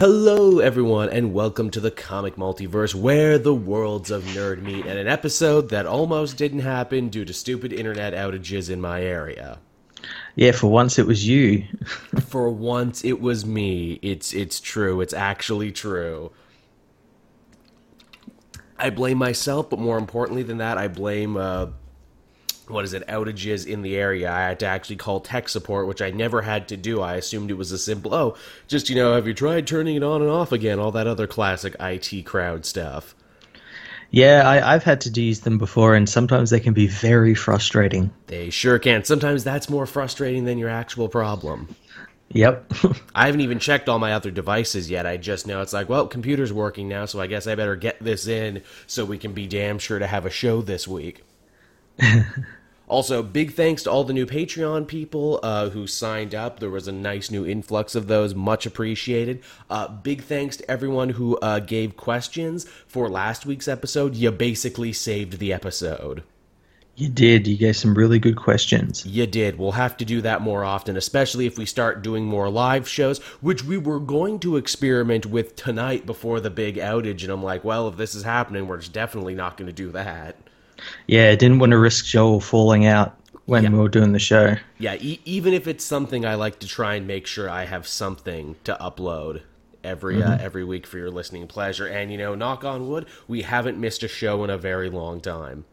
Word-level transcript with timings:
Hello, 0.00 0.58
everyone, 0.58 1.08
and 1.10 1.32
welcome 1.32 1.70
to 1.70 1.78
the 1.78 1.92
Comic 1.92 2.34
Multiverse, 2.34 2.96
where 2.96 3.38
the 3.38 3.54
worlds 3.54 4.10
of 4.10 4.24
nerd 4.24 4.60
meet, 4.60 4.86
and 4.86 4.98
an 4.98 5.06
episode 5.06 5.68
that 5.68 5.86
almost 5.86 6.36
didn't 6.36 6.62
happen 6.62 7.10
due 7.10 7.24
to 7.24 7.32
stupid 7.32 7.72
internet 7.72 8.12
outages 8.12 8.68
in 8.68 8.80
my 8.80 9.02
area. 9.02 9.60
Yeah, 10.34 10.50
for 10.50 10.66
once 10.66 10.98
it 10.98 11.06
was 11.06 11.28
you. 11.28 11.62
For 12.26 12.50
once, 12.50 13.04
it 13.04 13.20
was 13.20 13.46
me. 13.46 14.00
It's 14.02 14.32
it's 14.34 14.58
true. 14.58 15.00
It's 15.00 15.14
actually 15.14 15.70
true. 15.70 16.32
I 18.76 18.90
blame 18.90 19.18
myself, 19.18 19.70
but 19.70 19.78
more 19.78 19.96
importantly 19.96 20.42
than 20.42 20.58
that, 20.58 20.76
I 20.76 20.88
blame 20.88 21.36
uh, 21.36 21.66
what 22.68 22.84
is 22.84 22.92
it 22.92 23.06
outages 23.06 23.66
in 23.66 23.82
the 23.82 23.96
area. 23.96 24.30
I 24.30 24.42
had 24.42 24.60
to 24.60 24.66
actually 24.66 24.96
call 24.96 25.20
tech 25.20 25.48
support, 25.48 25.86
which 25.86 26.02
I 26.02 26.10
never 26.10 26.42
had 26.42 26.68
to 26.68 26.76
do. 26.76 27.00
I 27.00 27.16
assumed 27.16 27.50
it 27.50 27.54
was 27.54 27.72
a 27.72 27.78
simple 27.78 28.14
oh, 28.14 28.36
just 28.68 28.88
you 28.88 28.96
know, 28.96 29.14
have 29.14 29.26
you 29.26 29.34
tried 29.34 29.66
turning 29.66 29.96
it 29.96 30.02
on 30.02 30.22
and 30.22 30.30
off 30.30 30.52
again? 30.52 30.78
All 30.78 30.92
that 30.92 31.06
other 31.06 31.26
classic 31.26 31.76
IT 31.80 32.24
crowd 32.24 32.64
stuff. 32.64 33.14
Yeah, 34.10 34.48
I, 34.48 34.74
I've 34.74 34.84
had 34.84 35.00
to 35.02 35.20
use 35.20 35.40
them 35.40 35.58
before, 35.58 35.96
and 35.96 36.08
sometimes 36.08 36.50
they 36.50 36.60
can 36.60 36.72
be 36.72 36.86
very 36.86 37.34
frustrating. 37.34 38.12
They 38.28 38.50
sure 38.50 38.78
can. 38.78 39.04
Sometimes 39.04 39.42
that's 39.42 39.68
more 39.68 39.86
frustrating 39.86 40.44
than 40.44 40.56
your 40.56 40.68
actual 40.68 41.08
problem. 41.08 41.74
Yep. 42.28 42.72
I 43.14 43.26
haven't 43.26 43.40
even 43.40 43.58
checked 43.58 43.88
all 43.88 43.98
my 43.98 44.12
other 44.12 44.30
devices 44.30 44.88
yet. 44.88 45.06
I 45.06 45.16
just 45.16 45.46
know 45.46 45.62
it's 45.62 45.72
like, 45.72 45.88
well, 45.88 46.06
computer's 46.06 46.52
working 46.52 46.88
now, 46.88 47.06
so 47.06 47.20
I 47.20 47.26
guess 47.26 47.46
I 47.46 47.54
better 47.54 47.76
get 47.76 47.98
this 48.02 48.26
in 48.26 48.62
so 48.86 49.04
we 49.04 49.18
can 49.18 49.32
be 49.32 49.46
damn 49.46 49.78
sure 49.78 49.98
to 49.98 50.06
have 50.06 50.26
a 50.26 50.30
show 50.30 50.62
this 50.62 50.86
week. 50.86 51.22
also, 52.88 53.22
big 53.22 53.52
thanks 53.52 53.82
to 53.84 53.90
all 53.90 54.04
the 54.04 54.12
new 54.12 54.26
Patreon 54.26 54.86
people 54.86 55.40
uh, 55.42 55.70
who 55.70 55.86
signed 55.86 56.34
up. 56.34 56.60
There 56.60 56.70
was 56.70 56.88
a 56.88 56.92
nice 56.92 57.30
new 57.30 57.46
influx 57.46 57.94
of 57.94 58.06
those, 58.06 58.34
much 58.34 58.66
appreciated. 58.66 59.42
Uh, 59.70 59.88
big 59.88 60.22
thanks 60.22 60.56
to 60.58 60.70
everyone 60.70 61.10
who 61.10 61.36
uh, 61.38 61.60
gave 61.60 61.96
questions 61.96 62.64
for 62.86 63.08
last 63.08 63.46
week's 63.46 63.68
episode. 63.68 64.14
You 64.14 64.30
basically 64.30 64.92
saved 64.92 65.38
the 65.38 65.52
episode. 65.52 66.22
you 66.96 67.08
did. 67.08 67.46
You 67.46 67.56
gave 67.56 67.76
some 67.76 67.94
really 67.94 68.18
good 68.20 68.36
questions. 68.36 69.04
You 69.06 69.26
did. 69.26 69.58
We'll 69.58 69.72
have 69.72 69.96
to 69.98 70.04
do 70.04 70.20
that 70.22 70.42
more 70.42 70.64
often, 70.64 70.96
especially 70.96 71.46
if 71.46 71.58
we 71.58 71.66
start 71.66 72.02
doing 72.02 72.24
more 72.24 72.48
live 72.50 72.88
shows, 72.88 73.18
which 73.40 73.64
we 73.64 73.78
were 73.78 73.98
going 74.00 74.38
to 74.40 74.56
experiment 74.56 75.26
with 75.26 75.56
tonight 75.56 76.06
before 76.06 76.40
the 76.40 76.50
big 76.50 76.76
outage. 76.76 77.22
And 77.22 77.32
I'm 77.32 77.42
like, 77.42 77.64
well, 77.64 77.88
if 77.88 77.96
this 77.96 78.14
is 78.14 78.22
happening, 78.22 78.68
we're 78.68 78.78
definitely 78.80 79.34
not 79.34 79.56
going 79.56 79.66
to 79.66 79.72
do 79.72 79.90
that. 79.92 80.36
Yeah, 81.06 81.30
I 81.30 81.34
didn't 81.36 81.58
want 81.58 81.70
to 81.70 81.78
risk 81.78 82.04
Joel 82.06 82.40
falling 82.40 82.86
out 82.86 83.16
when 83.46 83.62
Yeah. 83.64 83.70
we 83.70 83.78
were 83.78 83.88
doing 83.88 84.12
the 84.12 84.18
show. 84.18 84.56
Yeah, 84.78 84.96
e- 85.00 85.20
even 85.24 85.52
if 85.52 85.66
it's 85.66 85.84
something 85.84 86.24
I 86.24 86.34
like 86.34 86.58
to 86.60 86.66
try 86.66 86.94
and 86.94 87.06
make 87.06 87.26
sure 87.26 87.48
I 87.50 87.64
have 87.64 87.86
something 87.86 88.56
to 88.64 88.76
upload 88.80 89.42
every 89.82 90.22
uh, 90.22 90.38
every 90.40 90.64
week 90.64 90.86
for 90.86 90.96
your 90.98 91.10
listening 91.10 91.46
pleasure. 91.46 91.86
And 91.86 92.10
you 92.10 92.18
know, 92.18 92.34
knock 92.34 92.64
on 92.64 92.88
wood, 92.88 93.06
we 93.28 93.42
haven't 93.42 93.78
missed 93.78 94.02
a 94.02 94.08
show 94.08 94.42
in 94.44 94.50
a 94.50 94.56
very 94.58 94.88
long 94.90 95.20
time. 95.20 95.64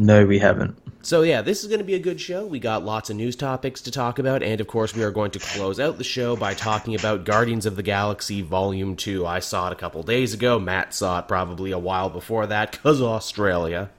No, 0.00 0.24
we 0.24 0.38
haven't. 0.38 0.78
So 1.02 1.22
yeah, 1.22 1.42
this 1.42 1.62
is 1.62 1.68
going 1.68 1.80
to 1.80 1.84
be 1.84 1.94
a 1.94 1.98
good 1.98 2.20
show. 2.20 2.46
We 2.46 2.60
got 2.60 2.84
lots 2.84 3.10
of 3.10 3.16
news 3.16 3.34
topics 3.34 3.80
to 3.82 3.90
talk 3.90 4.20
about, 4.20 4.44
and 4.44 4.60
of 4.60 4.66
course, 4.68 4.94
we 4.94 5.02
are 5.02 5.10
going 5.10 5.32
to 5.32 5.40
close 5.40 5.80
out 5.80 5.98
the 5.98 6.04
show 6.04 6.36
by 6.36 6.54
talking 6.54 6.94
about 6.94 7.24
Guardians 7.24 7.66
of 7.66 7.74
the 7.74 7.82
Galaxy 7.82 8.42
Volume 8.42 8.94
Two. 8.94 9.26
I 9.26 9.40
saw 9.40 9.68
it 9.68 9.72
a 9.72 9.76
couple 9.76 10.02
days 10.04 10.34
ago. 10.34 10.58
Matt 10.60 10.94
saw 10.94 11.18
it 11.18 11.26
probably 11.26 11.72
a 11.72 11.78
while 11.78 12.10
before 12.10 12.46
that, 12.46 12.80
cause 12.82 13.00
Australia. 13.02 13.90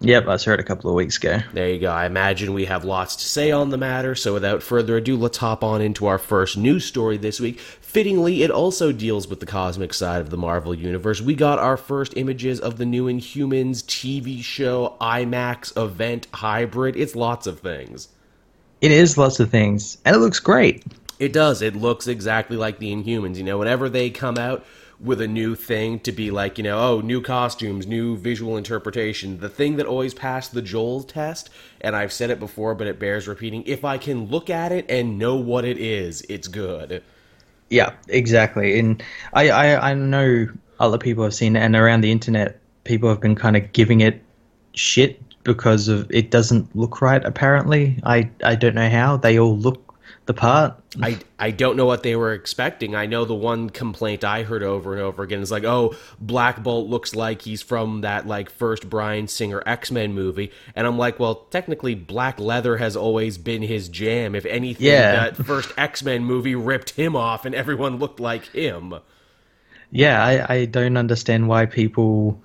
Yep, 0.00 0.28
I 0.28 0.36
saw 0.36 0.52
it 0.52 0.60
a 0.60 0.64
couple 0.64 0.90
of 0.90 0.96
weeks 0.96 1.16
ago. 1.16 1.40
There 1.54 1.70
you 1.70 1.78
go. 1.78 1.90
I 1.90 2.04
imagine 2.04 2.52
we 2.52 2.66
have 2.66 2.84
lots 2.84 3.16
to 3.16 3.24
say 3.24 3.50
on 3.50 3.70
the 3.70 3.78
matter, 3.78 4.14
so 4.14 4.34
without 4.34 4.62
further 4.62 4.98
ado, 4.98 5.16
let's 5.16 5.38
hop 5.38 5.64
on 5.64 5.80
into 5.80 6.06
our 6.06 6.18
first 6.18 6.58
news 6.58 6.84
story 6.84 7.16
this 7.16 7.40
week. 7.40 7.58
Fittingly, 7.58 8.42
it 8.42 8.50
also 8.50 8.92
deals 8.92 9.28
with 9.28 9.40
the 9.40 9.46
cosmic 9.46 9.94
side 9.94 10.20
of 10.20 10.30
the 10.30 10.36
Marvel 10.36 10.74
Universe. 10.74 11.22
We 11.22 11.34
got 11.34 11.58
our 11.58 11.76
first 11.76 12.16
images 12.16 12.60
of 12.60 12.76
the 12.76 12.84
new 12.84 13.06
Inhumans 13.06 13.82
TV 13.84 14.42
show, 14.42 14.96
IMAX 15.00 15.76
event 15.82 16.26
hybrid. 16.34 16.96
It's 16.96 17.14
lots 17.14 17.46
of 17.46 17.60
things. 17.60 18.08
It 18.80 18.90
is 18.90 19.16
lots 19.16 19.40
of 19.40 19.50
things, 19.50 19.96
and 20.04 20.14
it 20.14 20.18
looks 20.18 20.40
great. 20.40 20.84
It 21.18 21.32
does. 21.32 21.62
It 21.62 21.76
looks 21.76 22.08
exactly 22.08 22.56
like 22.56 22.78
the 22.78 22.92
Inhumans. 22.92 23.36
You 23.36 23.44
know, 23.44 23.58
whenever 23.58 23.88
they 23.88 24.10
come 24.10 24.36
out 24.36 24.66
with 25.04 25.20
a 25.20 25.28
new 25.28 25.54
thing 25.54 26.00
to 26.00 26.10
be 26.10 26.30
like, 26.30 26.56
you 26.56 26.64
know, 26.64 26.78
oh, 26.78 27.00
new 27.00 27.20
costumes, 27.20 27.86
new 27.86 28.16
visual 28.16 28.56
interpretation, 28.56 29.38
the 29.38 29.48
thing 29.48 29.76
that 29.76 29.86
always 29.86 30.14
passed 30.14 30.54
the 30.54 30.62
Joel 30.62 31.02
test, 31.02 31.50
and 31.82 31.94
I've 31.94 32.12
said 32.12 32.30
it 32.30 32.40
before, 32.40 32.74
but 32.74 32.86
it 32.86 32.98
bears 32.98 33.28
repeating 33.28 33.62
if 33.66 33.84
I 33.84 33.98
can 33.98 34.26
look 34.26 34.48
at 34.48 34.72
it 34.72 34.86
and 34.88 35.18
know 35.18 35.36
what 35.36 35.64
it 35.64 35.78
is, 35.78 36.22
it's 36.28 36.48
good. 36.48 37.02
Yeah, 37.68 37.92
exactly. 38.08 38.78
And 38.78 39.02
I, 39.34 39.50
I, 39.50 39.90
I 39.90 39.94
know 39.94 40.48
other 40.80 40.98
people 40.98 41.24
have 41.24 41.34
seen 41.34 41.54
it, 41.54 41.60
and 41.60 41.76
around 41.76 42.00
the 42.00 42.10
internet, 42.10 42.58
people 42.84 43.08
have 43.10 43.20
been 43.20 43.34
kind 43.34 43.56
of 43.56 43.72
giving 43.72 44.00
it 44.00 44.22
shit 44.72 45.20
because 45.44 45.88
of 45.88 46.10
it 46.10 46.30
doesn't 46.30 46.74
look 46.74 47.02
right. 47.02 47.22
Apparently, 47.24 48.00
I, 48.04 48.30
I 48.42 48.54
don't 48.54 48.74
know 48.74 48.88
how 48.88 49.18
they 49.18 49.38
all 49.38 49.56
look 49.56 49.83
the 50.26 50.34
part. 50.34 50.80
I, 51.02 51.18
I 51.38 51.50
don't 51.50 51.76
know 51.76 51.84
what 51.84 52.02
they 52.02 52.16
were 52.16 52.32
expecting. 52.32 52.94
I 52.94 53.04
know 53.06 53.24
the 53.26 53.34
one 53.34 53.68
complaint 53.68 54.24
I 54.24 54.42
heard 54.42 54.62
over 54.62 54.92
and 54.94 55.02
over 55.02 55.22
again 55.22 55.40
is 55.40 55.50
like, 55.50 55.64
oh, 55.64 55.94
Black 56.18 56.62
Bolt 56.62 56.88
looks 56.88 57.14
like 57.14 57.42
he's 57.42 57.60
from 57.60 58.00
that 58.00 58.26
like 58.26 58.48
first 58.48 58.88
Bryan 58.88 59.28
Singer 59.28 59.62
X 59.66 59.90
Men 59.90 60.14
movie, 60.14 60.50
and 60.74 60.86
I'm 60.86 60.96
like, 60.96 61.18
well, 61.20 61.34
technically, 61.50 61.94
black 61.94 62.40
leather 62.40 62.78
has 62.78 62.96
always 62.96 63.36
been 63.36 63.62
his 63.62 63.88
jam. 63.88 64.34
If 64.34 64.46
anything, 64.46 64.86
Yeah. 64.86 65.12
that 65.30 65.36
first 65.36 65.72
X 65.76 66.02
Men 66.02 66.24
movie 66.24 66.54
ripped 66.54 66.90
him 66.90 67.14
off, 67.14 67.44
and 67.44 67.54
everyone 67.54 67.98
looked 67.98 68.20
like 68.20 68.46
him. 68.46 68.94
Yeah, 69.90 70.24
I, 70.24 70.54
I 70.54 70.64
don't 70.64 70.96
understand 70.96 71.48
why 71.48 71.66
people 71.66 72.42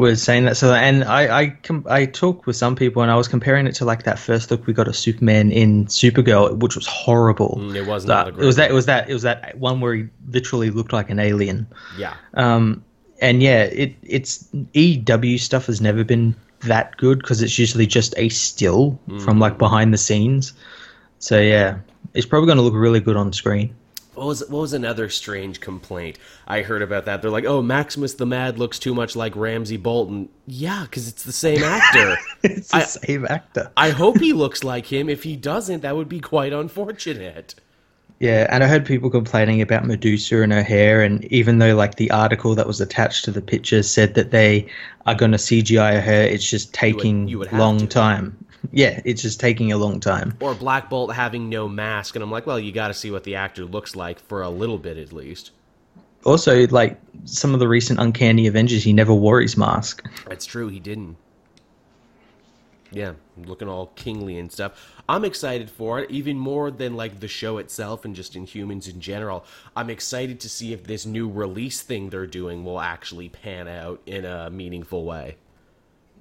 were 0.00 0.16
saying 0.16 0.44
that. 0.46 0.56
So, 0.56 0.72
and 0.74 1.04
I 1.04 1.38
I, 1.40 1.46
com- 1.62 1.86
I 1.88 2.06
talked 2.06 2.46
with 2.46 2.56
some 2.56 2.74
people, 2.74 3.02
and 3.02 3.10
I 3.10 3.16
was 3.16 3.28
comparing 3.28 3.66
it 3.66 3.74
to 3.76 3.84
like 3.84 4.02
that 4.04 4.18
first 4.18 4.50
look 4.50 4.66
we 4.66 4.72
got 4.72 4.88
of 4.88 4.96
Superman 4.96 5.52
in 5.52 5.86
Supergirl, 5.86 6.58
which 6.58 6.74
was 6.76 6.86
horrible. 6.86 7.58
Mm, 7.60 7.76
it 7.76 7.86
was 7.86 8.04
not 8.06 8.24
That- 8.26 8.34
great 8.34 8.44
it 8.44 8.46
was 8.46 8.56
that 8.56 8.70
it 8.70 8.74
was 8.74 8.86
that 8.86 9.08
it 9.10 9.12
was 9.12 9.22
that 9.22 9.58
one 9.58 9.80
where 9.80 9.94
he 9.94 10.06
literally 10.30 10.70
looked 10.70 10.92
like 10.92 11.10
an 11.10 11.18
alien. 11.18 11.66
Yeah, 11.98 12.14
Um, 12.34 12.82
and 13.20 13.42
yeah, 13.42 13.62
it 13.64 13.94
it's 14.02 14.48
EW 14.74 15.38
stuff 15.38 15.66
has 15.66 15.80
never 15.80 16.04
been 16.04 16.34
that 16.60 16.96
good 16.98 17.18
because 17.20 17.40
it's 17.42 17.58
usually 17.58 17.86
just 17.86 18.14
a 18.18 18.28
still 18.28 18.98
from 19.24 19.38
Mm. 19.38 19.40
like 19.40 19.58
behind 19.58 19.94
the 19.94 19.98
scenes. 19.98 20.52
So 21.18 21.38
yeah, 21.40 21.78
it's 22.14 22.26
probably 22.26 22.46
going 22.46 22.56
to 22.58 22.62
look 22.62 22.74
really 22.74 23.00
good 23.00 23.16
on 23.16 23.32
screen. 23.32 23.74
What 24.14 24.26
was 24.26 24.40
what 24.48 24.60
was 24.60 24.72
another 24.72 25.08
strange 25.08 25.60
complaint 25.60 26.18
I 26.46 26.62
heard 26.62 26.82
about 26.82 27.04
that? 27.06 27.22
They're 27.22 27.30
like, 27.30 27.44
"Oh, 27.44 27.62
Maximus 27.62 28.14
the 28.14 28.26
Mad 28.26 28.58
looks 28.58 28.78
too 28.78 28.94
much 28.94 29.14
like 29.16 29.34
Ramsay 29.36 29.76
Bolton." 29.76 30.28
Yeah, 30.46 30.82
because 30.82 31.08
it's 31.08 31.22
the 31.22 31.32
same 31.32 31.62
actor. 31.62 32.16
It's 32.42 32.70
the 32.70 32.76
I- 32.78 32.82
same 32.84 33.26
actor. 33.26 33.70
I 33.76 33.90
hope 33.90 34.18
he 34.18 34.32
looks 34.32 34.64
like 34.64 34.86
him. 34.86 35.08
If 35.08 35.22
he 35.22 35.36
doesn't, 35.36 35.80
that 35.82 35.94
would 35.96 36.08
be 36.08 36.20
quite 36.20 36.52
unfortunate. 36.52 37.54
Yeah, 38.18 38.46
and 38.50 38.62
I 38.62 38.66
heard 38.66 38.84
people 38.84 39.08
complaining 39.08 39.62
about 39.62 39.86
Medusa 39.86 40.42
and 40.42 40.52
her 40.52 40.62
hair, 40.62 41.02
and 41.02 41.24
even 41.32 41.58
though 41.58 41.74
like 41.74 41.94
the 41.94 42.10
article 42.10 42.54
that 42.54 42.66
was 42.66 42.78
attached 42.80 43.24
to 43.24 43.30
the 43.30 43.40
picture 43.40 43.82
said 43.82 44.14
that 44.14 44.30
they 44.30 44.66
are 45.06 45.14
going 45.14 45.30
to 45.32 45.38
CGI 45.38 46.02
her, 46.02 46.22
it's 46.22 46.48
just 46.48 46.74
taking 46.74 47.28
you 47.28 47.38
would 47.38 47.48
have 47.48 47.58
long 47.58 47.78
to. 47.78 47.86
time. 47.86 48.36
Yeah, 48.72 49.00
it's 49.04 49.22
just 49.22 49.40
taking 49.40 49.72
a 49.72 49.78
long 49.78 50.00
time. 50.00 50.36
Or 50.40 50.54
Black 50.54 50.90
Bolt 50.90 51.14
having 51.14 51.48
no 51.48 51.68
mask, 51.68 52.14
and 52.14 52.22
I'm 52.22 52.30
like, 52.30 52.46
well, 52.46 52.60
you 52.60 52.72
got 52.72 52.88
to 52.88 52.94
see 52.94 53.10
what 53.10 53.24
the 53.24 53.36
actor 53.36 53.64
looks 53.64 53.96
like 53.96 54.20
for 54.20 54.42
a 54.42 54.50
little 54.50 54.78
bit 54.78 54.96
at 54.96 55.12
least. 55.12 55.52
Also, 56.24 56.66
like 56.68 57.00
some 57.24 57.54
of 57.54 57.60
the 57.60 57.68
recent 57.68 57.98
Uncanny 57.98 58.46
Avengers, 58.46 58.84
he 58.84 58.92
never 58.92 59.14
wore 59.14 59.40
his 59.40 59.56
mask. 59.56 60.06
That's 60.28 60.44
true, 60.44 60.68
he 60.68 60.78
didn't. 60.78 61.16
Yeah, 62.92 63.12
looking 63.46 63.68
all 63.68 63.86
kingly 63.94 64.36
and 64.38 64.50
stuff. 64.50 65.02
I'm 65.08 65.24
excited 65.24 65.70
for 65.70 66.00
it, 66.00 66.10
even 66.10 66.36
more 66.36 66.70
than 66.70 66.96
like 66.96 67.20
the 67.20 67.28
show 67.28 67.58
itself 67.58 68.04
and 68.04 68.14
just 68.14 68.34
Inhumans 68.34 68.92
in 68.92 69.00
general. 69.00 69.44
I'm 69.76 69.90
excited 69.90 70.40
to 70.40 70.48
see 70.48 70.72
if 70.72 70.84
this 70.84 71.06
new 71.06 71.30
release 71.30 71.82
thing 71.82 72.10
they're 72.10 72.26
doing 72.26 72.64
will 72.64 72.80
actually 72.80 73.28
pan 73.28 73.68
out 73.68 74.02
in 74.06 74.24
a 74.24 74.50
meaningful 74.50 75.04
way. 75.04 75.36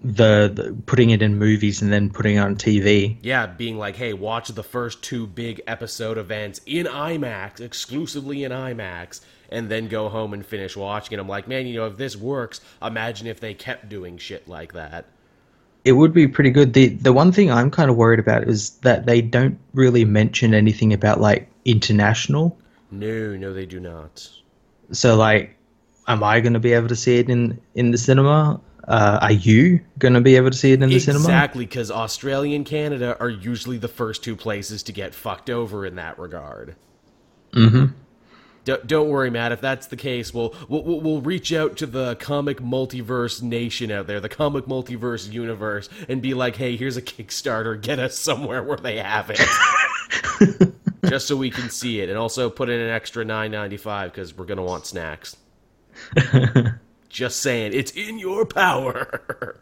The, 0.02 0.50
the 0.54 0.78
putting 0.86 1.10
it 1.10 1.22
in 1.22 1.38
movies 1.38 1.82
and 1.82 1.92
then 1.92 2.10
putting 2.10 2.38
it 2.38 2.40
on 2.40 2.56
TV. 2.56 3.18
Yeah, 3.22 3.48
being 3.48 3.78
like, 3.78 3.98
hey, 3.98 4.14
watch 4.14 4.48
the 4.48 4.64
first 4.64 5.04
two 5.04 5.28
big 5.28 5.62
episode 5.68 6.18
events 6.18 6.62
in 6.66 6.86
IMAX, 6.86 7.60
exclusively 7.60 8.46
in 8.46 8.54
IMAX, 8.54 9.20
and 9.50 9.70
then 9.70 9.90
go 9.90 10.08
home 10.08 10.34
and 10.34 10.46
finish 10.46 10.78
watching 10.78 11.18
it. 11.18 11.22
I'm 11.22 11.28
like, 11.28 11.48
man, 11.48 11.68
you 11.68 11.76
know, 11.76 11.88
if 11.88 11.98
this 11.98 12.16
works, 12.16 12.62
imagine 12.82 13.28
if 13.28 13.42
they 13.42 13.54
kept 13.54 13.90
doing 13.90 14.18
shit 14.18 14.48
like 14.48 14.74
that. 14.74 15.06
It 15.84 15.94
would 15.94 16.14
be 16.14 16.28
pretty 16.28 16.52
good. 16.52 16.74
The 16.74 16.90
the 16.90 17.14
one 17.14 17.32
thing 17.32 17.52
I'm 17.52 17.72
kind 17.72 17.90
of 17.90 17.96
worried 17.96 18.20
about 18.20 18.44
is 18.48 18.72
that 18.80 19.06
they 19.06 19.22
don't 19.22 19.58
really 19.74 20.06
mention 20.06 20.54
anything 20.54 20.94
about 20.94 21.20
like 21.20 21.50
international. 21.66 22.58
No, 22.92 23.36
no, 23.36 23.54
they 23.54 23.66
do 23.66 23.80
not. 23.80 24.30
So 24.92 25.16
like, 25.16 25.56
am 26.10 26.24
I 26.24 26.42
going 26.42 26.54
to 26.54 26.60
be 26.60 26.74
able 26.74 26.90
to 26.90 26.96
see 26.96 27.20
it 27.20 27.30
in 27.30 27.60
in 27.76 27.92
the 27.92 27.98
cinema? 27.98 28.60
Uh, 28.88 29.20
are 29.22 29.32
you 29.32 29.80
going 30.00 30.16
to 30.16 30.22
be 30.22 30.36
able 30.36 30.50
to 30.50 30.58
see 30.58 30.72
it 30.72 30.82
in 30.82 30.90
the 30.90 31.00
cinema? 31.00 31.24
Exactly, 31.24 31.66
because 31.66 31.92
Australia 31.92 32.56
and 32.56 32.66
Canada 32.66 33.16
are 33.20 33.30
usually 33.30 33.78
the 33.78 33.88
first 33.88 34.24
two 34.24 34.36
places 34.36 34.82
to 34.84 34.92
get 34.92 35.14
fucked 35.14 35.50
over 35.50 35.86
in 35.86 35.96
that 35.96 36.18
regard. 36.18 36.76
Mm-hmm. 37.54 37.94
don't, 38.66 38.88
don't 38.88 39.10
worry, 39.10 39.30
Matt. 39.30 39.52
If 39.52 39.62
that's 39.62 39.88
the 39.88 39.96
case, 39.96 40.34
we'll, 40.34 40.56
we'll 40.68 41.02
we'll 41.02 41.22
reach 41.22 41.54
out 41.54 41.78
to 41.78 41.86
the 41.86 42.16
comic 42.16 42.58
multiverse 42.58 43.44
nation 43.44 43.92
out 43.92 44.08
there, 44.08 44.20
the 44.20 44.30
comic 44.30 44.66
multiverse 44.66 45.32
universe, 45.32 45.88
and 46.08 46.20
be 46.20 46.34
like, 46.34 46.56
"Hey, 46.56 46.76
here's 46.76 46.98
a 46.98 47.02
Kickstarter. 47.02 47.80
Get 47.80 48.00
us 48.00 48.18
somewhere 48.18 48.64
where 48.64 48.78
they 48.78 48.98
have 48.98 49.30
it, 49.30 50.74
just 51.06 51.28
so 51.28 51.36
we 51.36 51.52
can 51.52 51.70
see 51.70 52.02
it, 52.02 52.10
and 52.10 52.18
also 52.18 52.50
put 52.50 52.70
in 52.70 52.80
an 52.80 52.90
extra 52.90 53.24
nine 53.24 53.52
ninety 53.52 53.78
five 53.78 54.12
because 54.12 54.36
we're 54.36 54.46
gonna 54.46 54.64
want 54.64 54.88
snacks." 54.88 55.36
just 57.10 57.42
saying, 57.42 57.74
it's 57.74 57.92
in 57.92 58.20
your 58.20 58.46
power. 58.46 59.58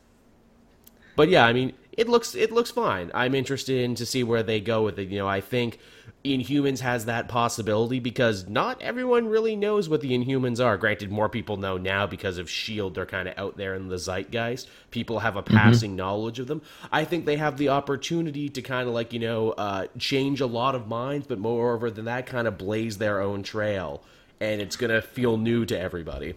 but 1.16 1.28
yeah, 1.28 1.46
I 1.46 1.52
mean, 1.52 1.72
it 1.92 2.08
looks 2.08 2.34
it 2.34 2.52
looks 2.52 2.70
fine. 2.70 3.10
I'm 3.14 3.34
interested 3.34 3.82
in 3.82 3.94
to 3.96 4.06
see 4.06 4.24
where 4.24 4.42
they 4.42 4.60
go 4.60 4.82
with 4.82 4.98
it. 4.98 5.08
You 5.08 5.18
know, 5.18 5.28
I 5.28 5.40
think 5.40 5.78
Inhumans 6.24 6.80
has 6.80 7.06
that 7.06 7.28
possibility 7.28 7.98
because 7.98 8.48
not 8.48 8.80
everyone 8.80 9.26
really 9.26 9.56
knows 9.56 9.88
what 9.88 10.00
the 10.00 10.12
Inhumans 10.12 10.64
are. 10.64 10.76
Granted, 10.76 11.10
more 11.10 11.28
people 11.28 11.56
know 11.56 11.76
now 11.76 12.06
because 12.06 12.38
of 12.38 12.48
Shield. 12.48 12.94
They're 12.94 13.06
kind 13.06 13.28
of 13.28 13.38
out 13.38 13.56
there 13.56 13.74
in 13.74 13.88
the 13.88 13.98
zeitgeist. 13.98 14.68
People 14.90 15.18
have 15.18 15.36
a 15.36 15.42
passing 15.42 15.90
mm-hmm. 15.90 15.98
knowledge 15.98 16.38
of 16.38 16.46
them. 16.46 16.62
I 16.92 17.04
think 17.04 17.24
they 17.24 17.36
have 17.36 17.58
the 17.58 17.70
opportunity 17.70 18.48
to 18.48 18.62
kind 18.62 18.86
of 18.86 18.94
like 18.94 19.12
you 19.12 19.20
know 19.20 19.50
uh, 19.50 19.86
change 19.98 20.40
a 20.40 20.46
lot 20.46 20.74
of 20.74 20.88
minds, 20.88 21.26
but 21.26 21.38
moreover 21.38 21.90
than 21.90 22.04
that, 22.04 22.26
kind 22.26 22.46
of 22.46 22.56
blaze 22.56 22.98
their 22.98 23.20
own 23.20 23.42
trail, 23.42 24.02
and 24.40 24.60
it's 24.60 24.76
gonna 24.76 25.02
feel 25.02 25.36
new 25.36 25.64
to 25.66 25.78
everybody. 25.78 26.34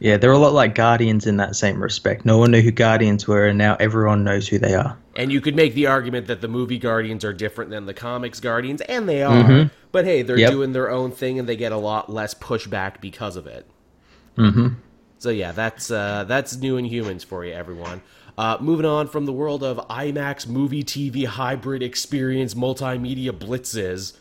Yeah, 0.00 0.16
they're 0.16 0.32
a 0.32 0.38
lot 0.38 0.52
like 0.52 0.74
Guardians 0.74 1.26
in 1.26 1.36
that 1.36 1.56
same 1.56 1.80
respect. 1.82 2.24
No 2.24 2.38
one 2.38 2.50
knew 2.50 2.60
who 2.60 2.72
Guardians 2.72 3.26
were, 3.26 3.46
and 3.46 3.56
now 3.56 3.76
everyone 3.78 4.24
knows 4.24 4.48
who 4.48 4.58
they 4.58 4.74
are. 4.74 4.98
And 5.16 5.32
you 5.32 5.40
could 5.40 5.54
make 5.54 5.74
the 5.74 5.86
argument 5.86 6.26
that 6.26 6.40
the 6.40 6.48
movie 6.48 6.78
Guardians 6.78 7.24
are 7.24 7.32
different 7.32 7.70
than 7.70 7.86
the 7.86 7.94
comics 7.94 8.40
Guardians, 8.40 8.80
and 8.82 9.08
they 9.08 9.22
are. 9.22 9.42
Mm-hmm. 9.42 9.74
But 9.92 10.04
hey, 10.04 10.22
they're 10.22 10.38
yep. 10.38 10.50
doing 10.50 10.72
their 10.72 10.90
own 10.90 11.12
thing, 11.12 11.38
and 11.38 11.48
they 11.48 11.56
get 11.56 11.72
a 11.72 11.76
lot 11.76 12.12
less 12.12 12.34
pushback 12.34 13.00
because 13.00 13.36
of 13.36 13.46
it. 13.46 13.66
Mm-hmm. 14.36 14.74
So 15.18 15.30
yeah, 15.30 15.52
that's 15.52 15.90
uh, 15.90 16.24
that's 16.24 16.56
new 16.56 16.76
Inhumans 16.76 17.24
for 17.24 17.44
you, 17.44 17.52
everyone. 17.52 18.02
Uh, 18.36 18.58
moving 18.60 18.84
on 18.84 19.06
from 19.06 19.26
the 19.26 19.32
world 19.32 19.62
of 19.62 19.78
IMAX 19.88 20.48
movie 20.48 20.82
TV 20.82 21.24
hybrid 21.24 21.82
experience 21.82 22.52
multimedia 22.54 23.30
blitzes 23.30 24.18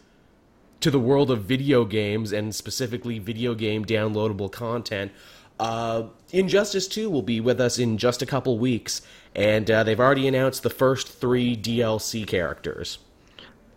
to 0.83 0.91
the 0.91 0.99
world 0.99 1.31
of 1.31 1.43
video 1.43 1.85
games 1.85 2.33
and 2.33 2.53
specifically 2.53 3.17
video 3.17 3.55
game 3.55 3.85
downloadable 3.85 4.51
content. 4.51 5.13
Uh, 5.57 6.03
Injustice 6.31 6.89
2 6.89 7.09
will 7.09 7.21
be 7.21 7.39
with 7.39 7.61
us 7.61 7.79
in 7.79 7.97
just 7.97 8.21
a 8.21 8.25
couple 8.25 8.59
weeks, 8.59 9.01
and 9.33 9.71
uh, 9.71 9.83
they've 9.83 9.99
already 9.99 10.27
announced 10.27 10.61
the 10.61 10.69
first 10.69 11.07
three 11.07 11.55
DLC 11.55 12.27
characters. 12.27 12.97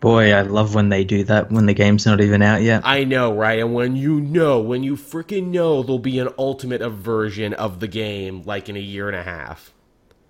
Boy, 0.01 0.33
I 0.33 0.41
love 0.41 0.75
when 0.75 0.89
they 0.89 1.05
do 1.05 1.23
that 1.23 1.49
when 1.49 1.65
the 1.65 1.73
game's 1.73 2.05
not 2.05 2.19
even 2.19 2.41
out 2.41 2.61
yet. 2.61 2.81
I 2.83 3.05
know, 3.05 3.33
right? 3.33 3.59
And 3.59 3.73
when 3.73 3.95
you 3.95 4.19
know, 4.19 4.59
when 4.59 4.83
you 4.83 4.97
freaking 4.97 5.47
know 5.47 5.81
there'll 5.83 5.99
be 5.99 6.19
an 6.19 6.29
ultimate 6.37 6.87
version 6.91 7.53
of 7.53 7.79
the 7.79 7.87
game 7.87 8.43
like 8.43 8.67
in 8.67 8.75
a 8.75 8.81
year 8.81 9.07
and 9.07 9.15
a 9.15 9.23
half. 9.23 9.73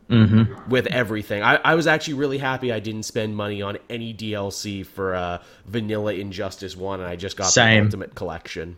Mm-hmm. 0.10 0.70
With 0.70 0.88
everything. 0.88 1.44
I, 1.44 1.56
I 1.56 1.76
was 1.76 1.86
actually 1.86 2.14
really 2.14 2.38
happy 2.38 2.72
I 2.72 2.80
didn't 2.80 3.04
spend 3.04 3.36
money 3.36 3.62
on 3.62 3.78
any 3.90 4.14
DLC 4.14 4.86
for 4.86 5.14
uh, 5.14 5.44
Vanilla 5.66 6.14
Injustice 6.14 6.78
1, 6.78 7.02
and 7.02 7.10
I 7.10 7.18
just 7.18 7.36
got 7.36 7.48
Same. 7.48 7.80
the 7.80 7.86
Ultimate 7.88 8.16
Collection. 8.16 8.78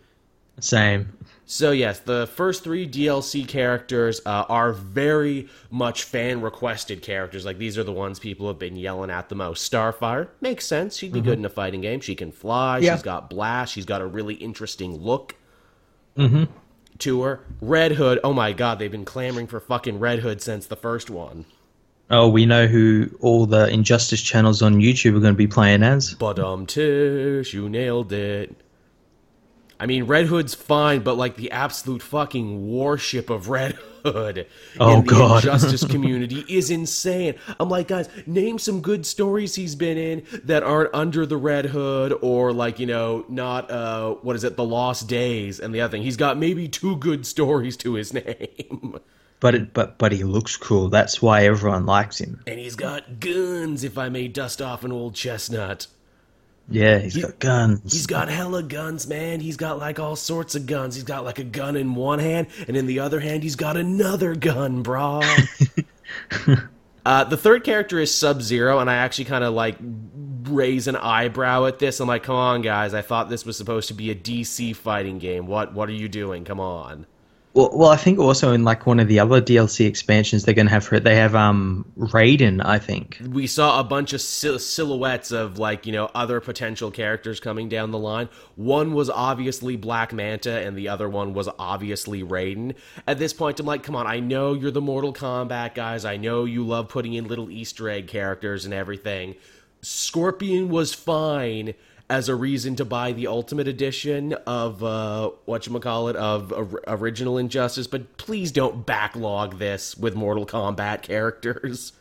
Same. 0.60 1.14
So 1.46 1.72
yes, 1.72 2.00
the 2.00 2.28
first 2.28 2.64
three 2.64 2.88
DLC 2.88 3.48
characters 3.48 4.22
uh, 4.26 4.46
are 4.50 4.72
very 4.74 5.50
much 5.72 6.04
fan 6.04 6.42
requested 6.42 7.02
characters. 7.02 7.46
Like 7.46 7.58
these 7.58 7.78
are 7.78 7.84
the 7.84 7.94
ones 7.94 8.20
people 8.20 8.48
have 8.48 8.60
been 8.60 8.76
yelling 8.76 9.10
at 9.10 9.30
the 9.30 9.36
most. 9.36 9.72
Starfire 9.72 10.28
makes 10.42 10.66
sense. 10.66 10.98
She'd 10.98 11.12
be 11.12 11.20
mm-hmm. 11.20 11.30
good 11.30 11.40
in 11.40 11.46
a 11.46 11.50
fighting 11.50 11.82
game. 11.82 12.02
She 12.02 12.16
can 12.16 12.32
fly. 12.32 12.80
Yeah. 12.80 12.96
She's 12.96 13.04
got 13.04 13.30
blast. 13.30 13.74
She's 13.74 13.86
got 13.86 14.02
a 14.02 14.06
really 14.06 14.36
interesting 14.36 14.98
look 14.98 15.36
mm-hmm. 16.18 16.44
To 17.00 17.24
her. 17.24 17.42
Red 17.62 17.94
Hood. 17.94 18.20
Oh 18.24 18.34
my 18.34 18.54
god, 18.54 18.80
they've 18.80 18.92
been 18.92 19.06
clamoring 19.06 19.48
for 19.48 19.60
fucking 19.60 20.00
Red 20.00 20.20
Hood 20.20 20.42
since 20.42 20.68
the 20.68 20.76
first 20.76 21.10
one. 21.10 21.46
Oh, 22.12 22.28
we 22.28 22.46
know 22.46 22.66
who 22.66 23.10
all 23.22 23.46
the 23.46 23.68
Injustice 23.68 24.22
channels 24.22 24.62
on 24.62 24.76
YouTube 24.76 25.16
are 25.16 25.20
going 25.20 25.34
to 25.34 25.38
be 25.38 25.48
playing 25.48 25.84
as. 25.84 26.14
But 26.16 26.40
um, 26.40 26.66
Tish, 26.66 27.54
you 27.54 27.70
nailed 27.70 28.12
it. 28.12 28.56
I 29.80 29.86
mean, 29.86 30.06
Red 30.06 30.26
Hood's 30.26 30.56
fine, 30.56 31.02
but 31.02 31.16
like 31.16 31.36
the 31.36 31.52
absolute 31.52 32.02
fucking 32.02 32.68
warship 32.68 33.30
of 33.30 33.48
Red 33.48 33.78
Hood 34.04 34.48
oh, 34.80 35.00
in 35.00 35.06
the 35.06 35.12
God. 35.12 35.44
injustice 35.44 35.86
community 35.86 36.46
is 36.48 36.70
insane. 36.70 37.36
I'm 37.60 37.70
like, 37.70 37.88
guys, 37.88 38.10
name 38.26 38.60
some 38.60 38.82
good 38.82 39.06
stories 39.06 39.56
he's 39.56 39.76
been 39.76 39.98
in 39.98 40.26
that 40.44 40.64
aren't 40.64 40.94
under 40.94 41.26
the 41.26 41.38
Red 41.38 41.66
Hood 41.66 42.14
or 42.22 42.54
like, 42.54 42.80
you 42.80 42.86
know, 42.86 43.26
not 43.30 43.70
uh 43.72 44.16
what 44.16 44.36
is 44.36 44.44
it, 44.44 44.56
The 44.56 44.66
Lost 44.66 45.08
Days 45.08 45.60
and 45.60 45.74
the 45.74 45.82
other 45.82 45.92
thing. 45.92 46.04
He's 46.04 46.18
got 46.18 46.38
maybe 46.38 46.68
two 46.68 46.96
good 46.98 47.26
stories 47.26 47.78
to 47.78 47.94
his 47.94 48.14
name. 48.14 49.00
But 49.40 49.56
it, 49.56 49.74
but 49.74 49.98
but 49.98 50.12
he 50.12 50.24
looks 50.24 50.58
cool. 50.58 50.90
That's 50.90 51.22
why 51.22 51.46
everyone 51.46 51.86
likes 51.86 52.20
him. 52.20 52.44
And 52.46 52.60
he's 52.60 52.76
got 52.76 53.20
guns, 53.20 53.84
if 53.84 53.98
I 53.98 54.10
may 54.10 54.28
dust 54.28 54.62
off 54.62 54.84
an 54.84 54.92
old 54.92 55.16
chestnut. 55.16 55.88
Yeah, 56.70 57.00
he's 57.00 57.16
he, 57.16 57.22
got 57.22 57.40
guns. 57.40 57.92
He's 57.92 58.08
got 58.08 58.30
hella 58.30 58.64
guns, 58.64 59.08
man. 59.08 59.40
He's 59.40 59.58
got 59.58 59.80
like 59.80 60.00
all 60.00 60.16
sorts 60.16 60.56
of 60.56 60.66
guns. 60.66 60.96
He's 60.96 61.04
got 61.04 61.24
like 61.24 61.40
a 61.40 61.44
gun 61.44 61.76
in 61.76 61.96
one 61.96 62.20
hand, 62.20 62.48
and 62.68 62.78
in 62.78 62.86
the 62.86 63.00
other 63.00 63.20
hand, 63.20 63.44
he's 63.44 63.56
got 63.56 63.78
another 63.78 64.36
gun, 64.36 64.84
bro. 64.84 65.22
uh, 67.06 67.24
the 67.24 67.38
third 67.38 67.64
character 67.64 68.00
is 68.00 68.14
Sub 68.14 68.42
Zero, 68.42 68.80
and 68.80 68.90
I 68.90 68.96
actually 68.96 69.26
kind 69.26 69.44
of 69.44 69.54
like 69.54 69.78
raise 70.44 70.88
an 70.88 70.96
eyebrow 70.96 71.66
at 71.66 71.80
this. 71.80 72.00
I'm 72.00 72.08
like, 72.08 72.24
come 72.24 72.36
on, 72.36 72.62
guys. 72.62 72.94
I 72.94 73.02
thought 73.02 73.30
this 73.30 73.46
was 73.46 73.58
supposed 73.58 73.88
to 73.88 73.94
be 73.94 74.12
a 74.12 74.16
DC 74.16 74.76
fighting 74.76 75.20
game. 75.20 75.48
What 75.48 75.74
what 75.74 75.90
are 75.90 75.94
you 75.94 76.08
doing? 76.08 76.46
Come 76.46 76.60
on. 76.60 77.08
Well, 77.56 77.72
well, 77.74 77.90
I 77.90 77.96
think 77.98 78.20
also 78.20 78.54
in 78.54 78.64
like 78.64 78.86
one 78.86 79.00
of 79.00 79.08
the 79.08 79.20
other 79.20 79.42
DLC 79.42 79.88
expansions 79.88 80.46
they're 80.46 80.54
going 80.54 80.68
to 80.68 80.72
have 80.72 80.86
for 80.86 80.96
it, 80.96 81.04
they 81.04 81.16
have 81.16 81.34
um 81.34 81.84
Raiden. 81.98 82.64
I 82.64 82.78
think 82.78 83.20
we 83.28 83.48
saw 83.48 83.80
a 83.80 83.84
bunch 83.84 84.14
of 84.14 84.22
sil- 84.22 84.60
silhouettes 84.60 85.32
of 85.32 85.58
like 85.58 85.88
you 85.88 85.92
know 85.92 86.12
other 86.14 86.40
potential 86.42 86.92
characters 86.92 87.40
coming 87.40 87.68
down 87.68 87.90
the 87.90 87.98
line. 87.98 88.30
One 88.56 88.94
was 88.94 89.10
obviously 89.10 89.78
Black 89.78 90.14
Manta, 90.14 90.60
and 90.60 90.78
the 90.78 90.90
other 90.90 91.10
one 91.10 91.34
was 91.34 91.50
obviously 91.58 92.22
Raiden. 92.22 92.76
At 93.08 93.18
this 93.18 93.34
point, 93.34 93.60
I'm 93.60 93.66
like, 93.66 93.82
come 93.82 93.96
on, 93.96 94.06
I 94.06 94.20
know 94.20 94.54
you're 94.54 94.70
the 94.70 94.80
Mortal 94.80 95.14
Kombat 95.14 95.74
guys. 95.74 96.06
I 96.06 96.18
know 96.18 96.46
you 96.46 96.64
love 96.64 96.88
putting 96.88 97.14
in 97.14 97.28
little 97.28 97.50
Easter 97.50 97.90
egg 97.90 98.08
characters 98.08 98.66
and 98.66 98.76
everything. 98.76 99.36
Scorpion 99.82 100.70
was 100.70 100.94
fine 100.94 101.74
as 102.10 102.28
a 102.28 102.36
reason 102.36 102.76
to 102.76 102.86
buy 102.86 103.12
the 103.12 103.28
ultimate 103.28 103.68
edition 103.68 104.34
of 104.48 104.84
uh 104.84 105.30
what 105.46 105.68
you 105.68 105.80
call 105.80 106.10
it 106.10 106.16
of 106.16 106.52
uh, 106.52 106.66
original 106.88 107.38
injustice 107.38 107.88
but 107.88 108.18
please 108.18 108.52
don't 108.52 108.86
backlog 108.86 109.60
this 109.60 109.96
with 109.96 110.16
mortal 110.16 110.46
kombat 110.46 111.02
characters. 111.02 111.94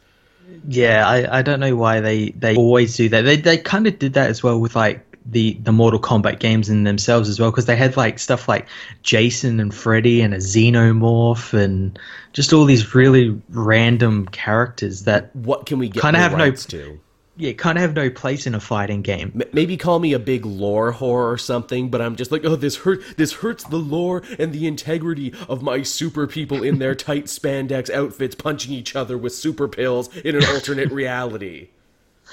Yeah 0.67 1.07
i 1.07 1.39
i 1.39 1.43
don't 1.43 1.61
know 1.61 1.77
why 1.77 2.01
they 2.01 2.31
they 2.31 2.57
always 2.57 2.97
do 2.97 3.09
that. 3.11 3.23
They 3.23 3.37
they 3.37 3.59
kind 3.59 3.87
of 3.87 3.99
did 3.99 4.15
that 4.15 4.31
as 4.31 4.43
well 4.43 4.59
with 4.59 4.75
like 4.75 5.05
the 5.31 5.55
the 5.63 5.73
Mortal 5.73 6.01
Kombat 6.01 6.39
games 6.39 6.69
in 6.69 6.85
themselves 6.85 7.29
as 7.29 7.39
well 7.39 7.51
because 7.51 7.67
they 7.67 7.77
had 7.77 7.97
like 7.97 8.19
stuff 8.19 8.49
like 8.49 8.67
Jason 9.03 9.61
and 9.61 9.75
Freddy 9.75 10.23
and 10.23 10.33
a 10.33 10.39
Xenomorph 10.39 11.53
and 11.53 11.99
just 12.33 12.53
all 12.53 12.65
these 12.65 12.95
really 12.95 13.41
random 13.51 14.27
characters 14.29 15.05
that 15.05 15.35
what 15.37 15.67
can 15.67 15.79
we 15.79 15.89
get 15.89 16.01
kind 16.01 16.17
of 16.17 16.23
have 16.23 16.37
no 16.37 16.51
to 16.51 16.99
yeah, 17.39 17.53
kind 17.53 17.79
of 17.79 17.83
have 17.83 17.95
no 17.95 18.11
place 18.11 18.47
in 18.47 18.55
a 18.55 18.61
fighting 18.61 19.03
game. 19.03 19.41
Maybe 19.53 19.77
call 19.77 20.01
me 20.01 20.13
a 20.13 20.19
big 20.19 20.45
lore 20.45 20.93
whore 20.93 21.33
or 21.33 21.39
something, 21.39 21.89
but 21.89 22.01
I'm 22.03 22.17
just 22.17 22.33
like, 22.33 22.45
oh, 22.45 22.57
this 22.57 22.79
hurt. 22.79 23.01
This 23.17 23.35
hurts 23.35 23.63
the 23.65 23.77
lore 23.77 24.25
and 24.41 24.53
the 24.53 24.67
integrity 24.67 25.33
of 25.49 25.63
my 25.63 25.83
super 25.83 26.27
people 26.27 26.65
in 26.65 26.81
their 26.81 26.95
tight 26.97 27.27
spandex 27.27 27.91
outfits, 27.91 28.35
punching 28.35 28.73
each 28.73 28.97
other 28.97 29.17
with 29.17 29.35
super 29.35 29.69
pills 29.69 30.15
in 30.17 30.35
an 30.35 30.45
alternate 30.47 30.91
reality. 30.91 31.69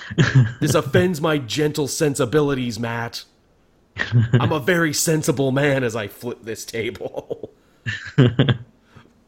this 0.59 0.73
offends 0.73 1.21
my 1.21 1.37
gentle 1.37 1.87
sensibilities, 1.87 2.79
Matt. 2.79 3.25
I'm 4.33 4.51
a 4.51 4.59
very 4.59 4.91
sensible 4.91 5.51
man 5.51 5.83
as 5.83 5.95
I 5.95 6.07
flip 6.07 6.39
this 6.43 6.65
table 6.65 7.53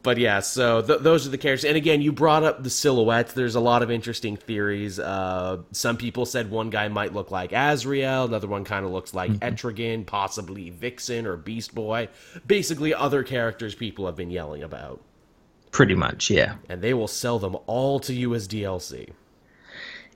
but 0.08 0.16
yeah, 0.16 0.40
so 0.40 0.80
th- 0.80 1.00
those 1.00 1.26
are 1.26 1.28
the 1.28 1.36
characters. 1.36 1.66
And 1.66 1.76
again, 1.76 2.00
you 2.00 2.12
brought 2.12 2.42
up 2.42 2.62
the 2.62 2.70
silhouettes. 2.70 3.34
There's 3.34 3.56
a 3.56 3.60
lot 3.60 3.82
of 3.82 3.90
interesting 3.90 4.38
theories. 4.38 4.98
Uh, 4.98 5.58
some 5.72 5.98
people 5.98 6.24
said 6.24 6.50
one 6.50 6.70
guy 6.70 6.88
might 6.88 7.12
look 7.12 7.30
like 7.30 7.52
Azrael, 7.52 8.24
another 8.24 8.46
one 8.46 8.64
kind 8.64 8.86
of 8.86 8.90
looks 8.90 9.12
like 9.12 9.30
mm-hmm. 9.30 9.44
Etrigan, 9.46 10.06
possibly 10.06 10.70
Vixen 10.70 11.26
or 11.26 11.36
Beast 11.36 11.74
Boy. 11.74 12.08
Basically, 12.46 12.94
other 12.94 13.22
characters 13.22 13.74
people 13.74 14.06
have 14.06 14.16
been 14.16 14.30
yelling 14.30 14.62
about. 14.62 15.02
Pretty 15.72 15.94
much, 15.94 16.30
yeah. 16.30 16.54
And 16.70 16.80
they 16.80 16.94
will 16.94 17.06
sell 17.06 17.38
them 17.38 17.58
all 17.66 18.00
to 18.00 18.14
you 18.14 18.34
as 18.34 18.48
DLC. 18.48 19.10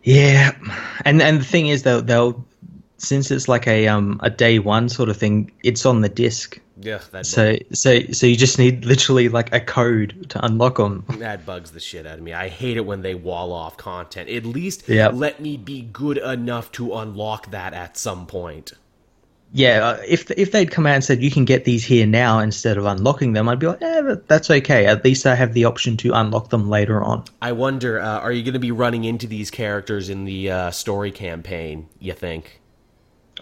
Yeah, 0.03 0.57
and 1.05 1.21
and 1.21 1.39
the 1.39 1.45
thing 1.45 1.67
is, 1.69 1.83
they'll 1.83 2.01
they'll 2.01 2.43
since 3.03 3.31
it's 3.31 3.49
like 3.49 3.67
a 3.67 3.89
um 3.89 4.19
a 4.23 4.31
day 4.31 4.59
one 4.59 4.89
sort 4.89 5.09
of 5.09 5.17
thing, 5.17 5.51
it's 5.63 5.85
on 5.85 6.01
the 6.01 6.09
disc. 6.09 6.59
Yeah, 6.81 7.01
that 7.11 7.27
so 7.27 7.57
so 7.73 8.01
so 8.13 8.27
you 8.27 8.37
just 8.37 8.59
need 8.59 8.85
literally 8.85 9.29
like 9.29 9.55
a 9.55 9.61
code 9.61 10.27
to 10.31 10.45
unlock 10.45 10.77
them. 10.79 11.05
That 11.19 11.47
bugs 11.47 11.71
the 11.71 11.81
shit 11.81 12.07
out 12.07 12.19
of 12.19 12.25
me. 12.25 12.33
I 12.33 12.49
hate 12.49 12.77
it 12.77 12.87
when 12.87 13.03
they 13.03 13.15
wall 13.15 13.53
off 13.53 13.77
content. 13.77 14.29
At 14.29 14.45
least 14.45 14.89
yep. 14.89 15.13
let 15.15 15.41
me 15.41 15.57
be 15.57 15.83
good 15.83 16.19
enough 16.19 16.73
to 16.73 16.95
unlock 16.95 17.51
that 17.51 17.75
at 17.75 17.97
some 17.97 18.27
point. 18.27 18.73
yeah, 19.53 19.87
uh, 19.87 20.03
if 20.07 20.31
if 20.33 20.51
they'd 20.53 20.71
come 20.71 20.87
out 20.87 20.95
and 20.95 21.05
said 21.05 21.23
you 21.23 21.31
can 21.31 21.45
get 21.45 21.65
these 21.65 21.85
here 21.85 22.07
now 22.07 22.39
instead 22.39 22.79
of 22.79 22.87
unlocking 22.87 23.35
them, 23.35 23.49
I'd 23.49 23.59
be 23.59 23.67
like, 23.67 23.83
eh, 23.83 24.17
that's 24.27 24.51
okay. 24.51 24.87
At 24.87 25.05
least 25.05 25.27
I 25.27 25.35
have 25.35 25.53
the 25.53 25.67
option 25.67 25.97
to 25.99 26.13
unlock 26.13 26.51
them 26.51 26.71
later 26.71 27.03
on. 27.03 27.25
I 27.41 27.53
wonder, 27.53 28.01
uh, 28.01 28.21
are 28.21 28.33
you 28.33 28.43
going 28.43 28.55
to 28.55 28.61
be 28.61 28.73
running 28.73 29.05
into 29.05 29.27
these 29.27 29.51
characters 29.51 30.09
in 30.09 30.25
the 30.25 30.51
uh, 30.51 30.71
story 30.71 31.13
campaign? 31.13 31.89
You 32.01 32.15
think? 32.15 32.62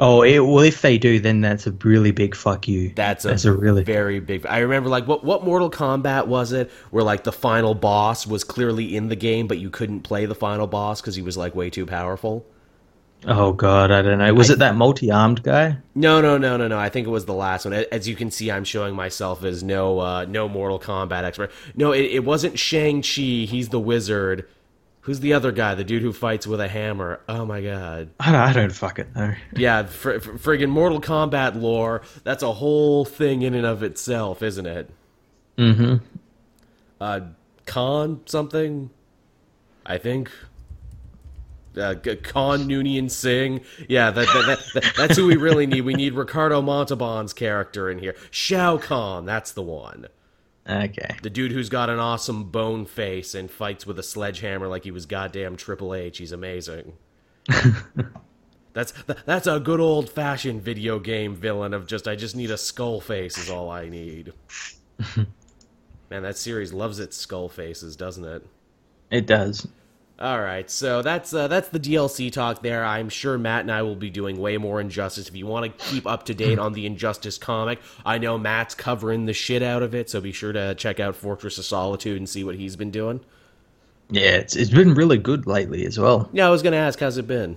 Oh, 0.02 0.22
it, 0.22 0.38
well, 0.38 0.64
if 0.64 0.80
they 0.80 0.96
do, 0.96 1.20
then 1.20 1.42
that's 1.42 1.66
a 1.66 1.72
really 1.72 2.10
big 2.10 2.34
fuck 2.34 2.66
you. 2.66 2.90
That's 2.96 3.26
a, 3.26 3.28
that's 3.28 3.44
a 3.44 3.52
really 3.52 3.84
very 3.84 4.18
big. 4.18 4.46
I 4.46 4.60
remember 4.60 4.88
like 4.88 5.06
what 5.06 5.22
what 5.22 5.44
Mortal 5.44 5.70
Kombat 5.70 6.26
was 6.26 6.52
it? 6.52 6.70
Where 6.90 7.04
like 7.04 7.24
the 7.24 7.32
final 7.32 7.74
boss 7.74 8.26
was 8.26 8.42
clearly 8.42 8.96
in 8.96 9.08
the 9.08 9.16
game, 9.16 9.46
but 9.46 9.58
you 9.58 9.68
couldn't 9.68 10.00
play 10.00 10.24
the 10.24 10.34
final 10.34 10.66
boss 10.66 11.02
because 11.02 11.16
he 11.16 11.22
was 11.22 11.36
like 11.36 11.54
way 11.54 11.68
too 11.68 11.84
powerful. 11.84 12.46
Oh 13.26 13.52
god, 13.52 13.90
I 13.90 14.00
don't 14.00 14.18
know. 14.18 14.32
Was 14.32 14.50
I, 14.50 14.54
it 14.54 14.60
that 14.60 14.74
multi-armed 14.74 15.42
guy? 15.42 15.76
No, 15.94 16.22
no, 16.22 16.38
no, 16.38 16.56
no, 16.56 16.66
no. 16.66 16.78
I 16.78 16.88
think 16.88 17.06
it 17.06 17.10
was 17.10 17.26
the 17.26 17.34
last 17.34 17.66
one. 17.66 17.74
As 17.74 18.08
you 18.08 18.16
can 18.16 18.30
see, 18.30 18.50
I'm 18.50 18.64
showing 18.64 18.94
myself 18.94 19.44
as 19.44 19.62
no 19.62 20.00
uh, 20.00 20.24
no 20.24 20.48
Mortal 20.48 20.80
Kombat 20.80 21.24
expert. 21.24 21.52
No, 21.76 21.92
it, 21.92 22.06
it 22.06 22.24
wasn't 22.24 22.58
Shang 22.58 23.02
Chi. 23.02 23.44
He's 23.44 23.68
the 23.68 23.80
wizard. 23.80 24.46
Who's 25.10 25.18
the 25.18 25.32
other 25.32 25.50
guy? 25.50 25.74
The 25.74 25.82
dude 25.82 26.02
who 26.02 26.12
fights 26.12 26.46
with 26.46 26.60
a 26.60 26.68
hammer. 26.68 27.20
Oh 27.28 27.44
my 27.44 27.60
god. 27.60 28.10
I 28.20 28.30
don't, 28.30 28.40
I 28.40 28.52
don't 28.52 28.70
fucking 28.70 29.12
know. 29.16 29.34
Yeah, 29.56 29.82
fr- 29.86 30.20
fr- 30.20 30.34
friggin' 30.34 30.68
Mortal 30.68 31.00
Kombat 31.00 31.60
lore. 31.60 32.02
That's 32.22 32.44
a 32.44 32.52
whole 32.52 33.04
thing 33.04 33.42
in 33.42 33.54
and 33.54 33.66
of 33.66 33.82
itself, 33.82 34.40
isn't 34.40 34.66
it? 34.66 34.88
Mm-hmm. 35.58 35.96
Uh, 37.00 37.20
Khan 37.66 38.20
something. 38.26 38.90
I 39.84 39.98
think 39.98 40.30
uh, 41.76 41.96
Khan 42.22 42.68
Noonien 42.68 43.10
Singh. 43.10 43.62
Yeah, 43.88 44.12
that, 44.12 44.28
that, 44.28 44.58
that, 44.74 44.92
that's 44.96 45.16
who 45.16 45.26
we 45.26 45.34
really 45.34 45.66
need. 45.66 45.80
We 45.80 45.94
need 45.94 46.14
Ricardo 46.14 46.62
Montalban's 46.62 47.32
character 47.32 47.90
in 47.90 47.98
here. 47.98 48.14
Shao 48.30 48.78
Kahn, 48.78 49.26
that's 49.26 49.50
the 49.50 49.62
one. 49.62 50.06
Okay. 50.70 51.16
The 51.22 51.30
dude 51.30 51.50
who's 51.50 51.68
got 51.68 51.90
an 51.90 51.98
awesome 51.98 52.44
bone 52.44 52.86
face 52.86 53.34
and 53.34 53.50
fights 53.50 53.86
with 53.86 53.98
a 53.98 54.02
sledgehammer 54.04 54.68
like 54.68 54.84
he 54.84 54.92
was 54.92 55.04
goddamn 55.04 55.56
Triple 55.56 55.94
H. 55.94 56.18
He's 56.18 56.30
amazing. 56.32 56.92
that's 58.72 58.92
that's 59.24 59.48
a 59.48 59.58
good 59.58 59.80
old 59.80 60.08
fashioned 60.08 60.62
video 60.62 61.00
game 61.00 61.34
villain 61.34 61.74
of 61.74 61.86
just 61.86 62.06
I 62.06 62.14
just 62.14 62.36
need 62.36 62.50
a 62.52 62.58
skull 62.58 63.00
face 63.00 63.36
is 63.36 63.50
all 63.50 63.68
I 63.68 63.88
need. 63.88 64.32
Man, 66.10 66.22
that 66.22 66.36
series 66.36 66.72
loves 66.72 67.00
its 67.00 67.16
skull 67.16 67.48
faces, 67.48 67.96
doesn't 67.96 68.24
it? 68.24 68.46
It 69.10 69.26
does. 69.26 69.66
All 70.20 70.38
right, 70.38 70.70
so 70.70 71.00
that's 71.00 71.32
uh, 71.32 71.48
that's 71.48 71.70
the 71.70 71.80
DLC 71.80 72.30
talk 72.30 72.60
there. 72.60 72.84
I'm 72.84 73.08
sure 73.08 73.38
Matt 73.38 73.62
and 73.62 73.72
I 73.72 73.80
will 73.80 73.96
be 73.96 74.10
doing 74.10 74.38
way 74.38 74.58
more 74.58 74.78
Injustice. 74.78 75.28
If 75.28 75.34
you 75.34 75.46
want 75.46 75.78
to 75.78 75.84
keep 75.86 76.06
up 76.06 76.26
to 76.26 76.34
date 76.34 76.58
on 76.58 76.74
the 76.74 76.84
Injustice 76.84 77.38
comic, 77.38 77.80
I 78.04 78.18
know 78.18 78.36
Matt's 78.36 78.74
covering 78.74 79.24
the 79.24 79.32
shit 79.32 79.62
out 79.62 79.82
of 79.82 79.94
it, 79.94 80.10
so 80.10 80.20
be 80.20 80.32
sure 80.32 80.52
to 80.52 80.74
check 80.74 81.00
out 81.00 81.16
Fortress 81.16 81.56
of 81.56 81.64
Solitude 81.64 82.18
and 82.18 82.28
see 82.28 82.44
what 82.44 82.56
he's 82.56 82.76
been 82.76 82.90
doing. 82.90 83.20
Yeah, 84.10 84.32
it's 84.32 84.56
it's 84.56 84.70
been 84.70 84.92
really 84.92 85.16
good 85.16 85.46
lately 85.46 85.86
as 85.86 85.98
well. 85.98 86.28
Yeah, 86.34 86.48
I 86.48 86.50
was 86.50 86.60
gonna 86.60 86.76
ask, 86.76 87.00
how's 87.00 87.16
it 87.16 87.26
been? 87.26 87.56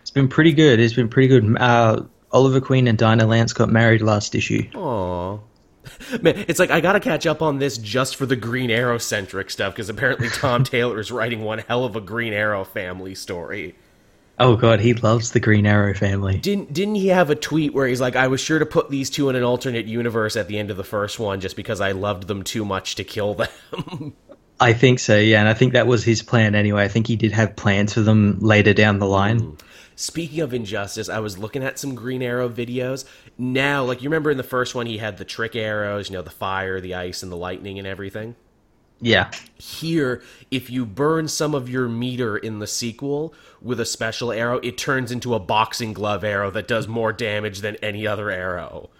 It's 0.00 0.10
been 0.10 0.28
pretty 0.28 0.52
good. 0.52 0.80
It's 0.80 0.94
been 0.94 1.10
pretty 1.10 1.28
good. 1.28 1.54
Uh, 1.60 2.04
Oliver 2.32 2.62
Queen 2.62 2.88
and 2.88 2.96
Dinah 2.96 3.26
Lance 3.26 3.52
got 3.52 3.68
married 3.68 4.00
last 4.00 4.34
issue. 4.34 4.62
Aww. 4.70 5.40
Man, 6.22 6.44
it's 6.48 6.58
like 6.58 6.70
I 6.70 6.80
gotta 6.80 7.00
catch 7.00 7.26
up 7.26 7.42
on 7.42 7.58
this 7.58 7.78
just 7.78 8.16
for 8.16 8.26
the 8.26 8.36
Green 8.36 8.70
Arrow 8.70 8.98
centric 8.98 9.50
stuff 9.50 9.74
because 9.74 9.88
apparently 9.88 10.28
Tom 10.28 10.64
Taylor 10.64 10.98
is 10.98 11.10
writing 11.12 11.42
one 11.42 11.58
hell 11.58 11.84
of 11.84 11.96
a 11.96 12.00
Green 12.00 12.32
Arrow 12.32 12.64
family 12.64 13.14
story. 13.14 13.74
Oh 14.40 14.54
god, 14.56 14.80
he 14.80 14.94
loves 14.94 15.32
the 15.32 15.40
Green 15.40 15.66
Arrow 15.66 15.94
family. 15.94 16.38
Didn't 16.38 16.72
didn't 16.72 16.94
he 16.94 17.08
have 17.08 17.30
a 17.30 17.34
tweet 17.34 17.74
where 17.74 17.88
he's 17.88 18.00
like, 18.00 18.14
"I 18.14 18.28
was 18.28 18.40
sure 18.40 18.58
to 18.58 18.66
put 18.66 18.90
these 18.90 19.10
two 19.10 19.28
in 19.28 19.36
an 19.36 19.42
alternate 19.42 19.86
universe 19.86 20.36
at 20.36 20.46
the 20.46 20.58
end 20.58 20.70
of 20.70 20.76
the 20.76 20.84
first 20.84 21.18
one 21.18 21.40
just 21.40 21.56
because 21.56 21.80
I 21.80 21.92
loved 21.92 22.28
them 22.28 22.42
too 22.44 22.64
much 22.64 22.94
to 22.96 23.04
kill 23.04 23.34
them." 23.34 24.14
I 24.60 24.72
think 24.72 24.98
so, 24.98 25.16
yeah, 25.16 25.38
and 25.38 25.48
I 25.48 25.54
think 25.54 25.72
that 25.72 25.86
was 25.86 26.02
his 26.02 26.22
plan 26.22 26.54
anyway. 26.54 26.82
I 26.82 26.88
think 26.88 27.06
he 27.06 27.14
did 27.14 27.30
have 27.32 27.54
plans 27.54 27.94
for 27.94 28.00
them 28.00 28.38
later 28.40 28.74
down 28.74 28.98
the 28.98 29.06
line. 29.06 29.40
Mm. 29.40 29.58
Speaking 30.00 30.42
of 30.42 30.54
injustice, 30.54 31.08
I 31.08 31.18
was 31.18 31.38
looking 31.38 31.64
at 31.64 31.76
some 31.76 31.96
Green 31.96 32.22
Arrow 32.22 32.48
videos. 32.48 33.04
Now, 33.36 33.82
like 33.82 34.00
you 34.00 34.08
remember 34.08 34.30
in 34.30 34.36
the 34.36 34.44
first 34.44 34.76
one, 34.76 34.86
he 34.86 34.98
had 34.98 35.18
the 35.18 35.24
trick 35.24 35.56
arrows, 35.56 36.08
you 36.08 36.14
know, 36.14 36.22
the 36.22 36.30
fire, 36.30 36.80
the 36.80 36.94
ice, 36.94 37.24
and 37.24 37.32
the 37.32 37.36
lightning, 37.36 37.80
and 37.80 37.86
everything. 37.88 38.36
Yeah. 39.00 39.32
Here, 39.56 40.22
if 40.52 40.70
you 40.70 40.86
burn 40.86 41.26
some 41.26 41.52
of 41.52 41.68
your 41.68 41.88
meter 41.88 42.36
in 42.36 42.60
the 42.60 42.66
sequel 42.68 43.34
with 43.60 43.80
a 43.80 43.84
special 43.84 44.30
arrow, 44.30 44.58
it 44.58 44.78
turns 44.78 45.10
into 45.10 45.34
a 45.34 45.40
boxing 45.40 45.94
glove 45.94 46.22
arrow 46.22 46.52
that 46.52 46.68
does 46.68 46.86
more 46.86 47.12
damage 47.12 47.58
than 47.58 47.74
any 47.82 48.06
other 48.06 48.30
arrow. 48.30 48.90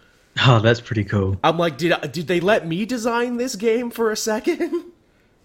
Oh, 0.45 0.59
that's 0.59 0.81
pretty 0.81 1.05
cool. 1.05 1.39
I'm 1.45 1.59
like, 1.59 1.79
did 1.79 1.95
did 2.11 2.27
they 2.27 2.41
let 2.41 2.67
me 2.67 2.85
design 2.85 3.37
this 3.37 3.55
game 3.55 3.93
for 3.93 4.11
a 4.11 4.17
second? 4.17 4.93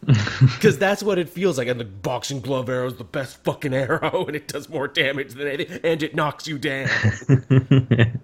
Because 0.42 0.78
that's 0.78 1.02
what 1.04 1.18
it 1.18 1.30
feels 1.30 1.58
like. 1.58 1.68
And 1.68 1.80
the 1.80 1.86
boxing 1.86 2.40
glove 2.42 2.70
arrow 2.70 2.88
is 2.88 2.96
the 2.96 3.04
best 3.04 3.44
fucking 3.44 3.74
arrow, 3.74 4.26
and 4.28 4.36
it 4.36 4.48
does 4.48 4.70
more 4.70 4.88
damage 4.88 5.34
than 5.34 5.48
anything, 5.48 5.80
and 5.84 6.02
it 6.04 6.16
knocks 6.16 6.48
you 6.48 6.58
down. 6.58 6.88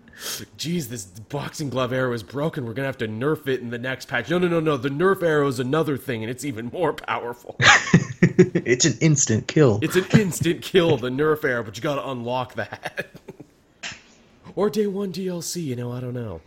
Jeez, 0.58 0.90
this 0.90 1.06
boxing 1.06 1.70
glove 1.70 1.94
arrow 1.94 2.12
is 2.14 2.24
broken. 2.24 2.66
We're 2.66 2.74
gonna 2.74 2.88
have 2.88 2.98
to 3.00 3.08
nerf 3.08 3.48
it 3.48 3.62
in 3.62 3.70
the 3.70 3.78
next 3.78 4.08
patch. 4.08 4.30
No, 4.30 4.38
no, 4.38 4.48
no, 4.48 4.60
no. 4.60 4.76
The 4.78 4.90
nerf 4.90 5.24
arrow 5.24 5.48
is 5.48 5.60
another 5.60 5.98
thing, 5.98 6.24
and 6.24 6.30
it's 6.30 6.44
even 6.44 6.68
more 6.74 6.94
powerful. 6.94 7.56
it's 7.60 8.86
an 8.86 8.98
instant 9.00 9.48
kill. 9.48 9.80
It's 9.82 9.96
an 9.96 10.06
instant 10.20 10.62
kill, 10.62 10.98
the 10.98 11.10
nerf 11.10 11.44
arrow, 11.46 11.64
but 11.64 11.78
you 11.78 11.84
gotta 11.84 12.08
unlock 12.10 12.56
that. 12.56 13.08
or 14.56 14.70
day 14.70 14.88
one 14.88 15.14
DLC, 15.14 15.64
you 15.64 15.76
know, 15.76 15.92
I 15.92 16.00
don't 16.02 16.14
know. 16.14 16.42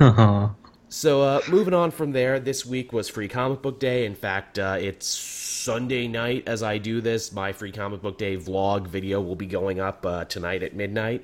uh-huh. 0.00 0.48
So, 0.92 1.22
uh, 1.22 1.40
moving 1.48 1.72
on 1.72 1.92
from 1.92 2.10
there, 2.10 2.40
this 2.40 2.66
week 2.66 2.92
was 2.92 3.08
Free 3.08 3.28
Comic 3.28 3.62
Book 3.62 3.78
Day. 3.78 4.06
In 4.06 4.16
fact, 4.16 4.58
uh, 4.58 4.76
it's 4.80 5.06
Sunday 5.06 6.08
night 6.08 6.48
as 6.48 6.64
I 6.64 6.78
do 6.78 7.00
this. 7.00 7.30
My 7.30 7.52
Free 7.52 7.70
Comic 7.70 8.02
Book 8.02 8.18
Day 8.18 8.36
vlog 8.36 8.88
video 8.88 9.20
will 9.20 9.36
be 9.36 9.46
going 9.46 9.78
up 9.78 10.04
uh, 10.04 10.24
tonight 10.24 10.64
at 10.64 10.74
midnight. 10.74 11.22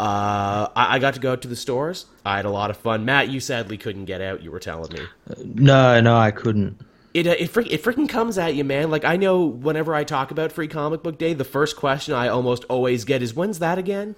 Uh, 0.00 0.72
I-, 0.74 0.94
I, 0.94 0.98
got 1.00 1.12
to 1.14 1.20
go 1.20 1.32
out 1.32 1.42
to 1.42 1.48
the 1.48 1.54
stores. 1.54 2.06
I 2.24 2.36
had 2.36 2.46
a 2.46 2.50
lot 2.50 2.70
of 2.70 2.78
fun. 2.78 3.04
Matt, 3.04 3.28
you 3.28 3.40
sadly 3.40 3.76
couldn't 3.76 4.06
get 4.06 4.22
out. 4.22 4.42
You 4.42 4.50
were 4.50 4.58
telling 4.58 4.90
me. 4.94 5.06
no, 5.44 6.00
no, 6.00 6.16
I 6.16 6.30
couldn't. 6.30 6.80
It 7.12 7.26
uh, 7.26 7.32
it, 7.38 7.54
it 7.70 7.82
freaking 7.82 8.08
comes 8.08 8.38
at 8.38 8.54
you, 8.54 8.64
man. 8.64 8.90
Like 8.90 9.04
I 9.04 9.16
know 9.16 9.44
whenever 9.44 9.94
I 9.94 10.04
talk 10.04 10.30
about 10.30 10.50
Free 10.50 10.66
Comic 10.66 11.02
Book 11.02 11.18
Day, 11.18 11.34
the 11.34 11.44
first 11.44 11.76
question 11.76 12.14
I 12.14 12.28
almost 12.28 12.64
always 12.70 13.04
get 13.04 13.22
is, 13.22 13.34
"When's 13.34 13.58
that 13.58 13.76
again?" 13.76 14.16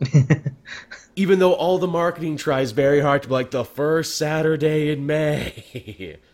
Even 1.14 1.38
though 1.38 1.52
all 1.52 1.78
the 1.78 1.86
marketing 1.86 2.36
tries 2.36 2.72
very 2.72 3.00
hard 3.00 3.22
to 3.22 3.28
be 3.28 3.34
like 3.34 3.50
the 3.50 3.64
first 3.64 4.16
Saturday 4.16 4.90
in 4.90 5.06
May. 5.06 6.18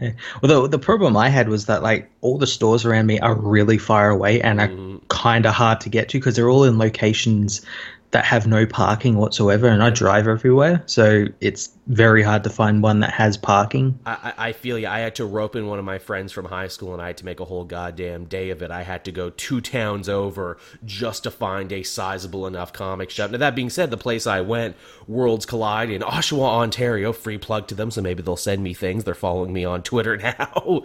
Yeah. 0.00 0.12
Well, 0.40 0.62
the, 0.62 0.68
the 0.68 0.78
problem 0.78 1.16
I 1.16 1.28
had 1.28 1.48
was 1.48 1.66
that 1.66 1.82
like 1.82 2.08
all 2.20 2.38
the 2.38 2.46
stores 2.46 2.84
around 2.84 3.06
me 3.06 3.18
are 3.18 3.34
really 3.34 3.78
far 3.78 4.10
away 4.10 4.40
and 4.40 4.60
are 4.60 4.68
mm. 4.68 5.00
kind 5.08 5.44
of 5.44 5.54
hard 5.54 5.80
to 5.80 5.88
get 5.88 6.08
to 6.10 6.18
because 6.18 6.36
they're 6.36 6.48
all 6.48 6.62
in 6.62 6.78
locations 6.78 7.62
that 8.10 8.24
have 8.24 8.46
no 8.46 8.64
parking 8.66 9.16
whatsoever, 9.16 9.68
and 9.68 9.82
I 9.82 9.90
drive 9.90 10.26
everywhere, 10.26 10.82
so 10.86 11.26
it's 11.40 11.70
very 11.88 12.22
hard 12.22 12.44
to 12.44 12.50
find 12.50 12.82
one 12.82 13.00
that 13.00 13.12
has 13.12 13.36
parking. 13.36 13.98
I, 14.06 14.32
I 14.38 14.52
feel 14.52 14.78
you. 14.78 14.86
I 14.86 15.00
had 15.00 15.14
to 15.16 15.26
rope 15.26 15.56
in 15.56 15.66
one 15.66 15.78
of 15.78 15.84
my 15.84 15.98
friends 15.98 16.32
from 16.32 16.46
high 16.46 16.68
school, 16.68 16.94
and 16.94 17.02
I 17.02 17.08
had 17.08 17.18
to 17.18 17.26
make 17.26 17.40
a 17.40 17.44
whole 17.44 17.64
goddamn 17.64 18.24
day 18.24 18.50
of 18.50 18.62
it. 18.62 18.70
I 18.70 18.82
had 18.82 19.04
to 19.06 19.12
go 19.12 19.30
two 19.30 19.60
towns 19.60 20.08
over 20.08 20.56
just 20.86 21.24
to 21.24 21.30
find 21.30 21.70
a 21.70 21.82
sizable 21.82 22.46
enough 22.46 22.72
comic 22.72 23.10
shop. 23.10 23.30
Now, 23.30 23.38
that 23.38 23.54
being 23.54 23.70
said, 23.70 23.90
the 23.90 23.98
place 23.98 24.26
I 24.26 24.40
went, 24.40 24.76
Worlds 25.06 25.44
Collide 25.44 25.90
in 25.90 26.00
Oshawa, 26.02 26.48
Ontario, 26.48 27.12
free 27.12 27.38
plug 27.38 27.68
to 27.68 27.74
them, 27.74 27.90
so 27.90 28.00
maybe 28.00 28.22
they'll 28.22 28.36
send 28.36 28.62
me 28.62 28.72
things. 28.72 29.04
They're 29.04 29.14
following 29.14 29.52
me 29.52 29.66
on 29.66 29.82
Twitter 29.82 30.16
now. 30.38 30.84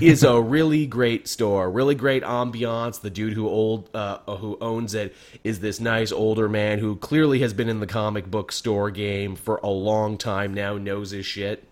is 0.00 0.22
a 0.22 0.40
really 0.40 0.86
great 0.86 1.28
store, 1.28 1.70
really 1.70 1.94
great 1.94 2.22
ambiance. 2.22 3.00
The 3.00 3.10
dude 3.10 3.34
who 3.34 3.48
old 3.48 3.90
uh, 3.94 4.18
who 4.36 4.56
owns 4.60 4.94
it 4.94 5.14
is 5.42 5.60
this 5.60 5.78
nice 5.78 6.10
older 6.10 6.48
man 6.54 6.78
who 6.78 6.96
clearly 6.96 7.40
has 7.40 7.52
been 7.52 7.68
in 7.68 7.80
the 7.80 7.86
comic 7.86 8.30
book 8.30 8.52
store 8.52 8.90
game 8.90 9.36
for 9.36 9.56
a 9.62 9.68
long 9.68 10.16
time 10.16 10.54
now, 10.54 10.78
knows 10.78 11.10
his 11.10 11.26
shit. 11.26 11.68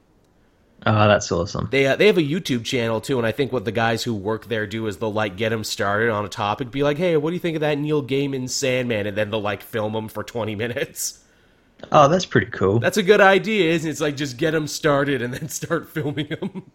Oh, 0.84 1.06
that's 1.06 1.30
awesome. 1.30 1.68
They 1.70 1.86
uh, 1.86 1.94
they 1.94 2.08
have 2.08 2.18
a 2.18 2.22
YouTube 2.22 2.64
channel 2.64 3.00
too, 3.00 3.16
and 3.16 3.26
I 3.26 3.30
think 3.30 3.52
what 3.52 3.64
the 3.64 3.72
guys 3.72 4.02
who 4.02 4.14
work 4.14 4.48
there 4.48 4.66
do 4.66 4.88
is 4.88 4.96
they'll 4.96 5.12
like 5.12 5.36
get 5.36 5.50
them 5.50 5.62
started 5.62 6.10
on 6.10 6.24
a 6.24 6.28
topic, 6.28 6.72
be 6.72 6.82
like, 6.82 6.98
"Hey, 6.98 7.16
what 7.16 7.30
do 7.30 7.34
you 7.34 7.40
think 7.40 7.54
of 7.54 7.60
that 7.60 7.78
Neil 7.78 8.02
Gaiman 8.02 8.50
Sandman?" 8.50 9.06
and 9.06 9.16
then 9.16 9.30
they'll 9.30 9.40
like 9.40 9.62
film 9.62 9.92
them 9.92 10.08
for 10.08 10.24
twenty 10.24 10.54
minutes. 10.64 11.22
Oh, 11.90 12.08
that's 12.08 12.26
pretty 12.26 12.48
cool. 12.48 12.78
That's 12.80 12.96
a 12.96 13.02
good 13.02 13.20
idea, 13.20 13.72
isn't 13.72 13.88
it? 13.88 13.92
It's 13.92 14.00
like 14.00 14.16
just 14.16 14.36
get 14.36 14.52
them 14.52 14.66
started 14.66 15.22
and 15.22 15.32
then 15.32 15.48
start 15.48 15.88
filming 15.94 16.28
them. 16.28 16.70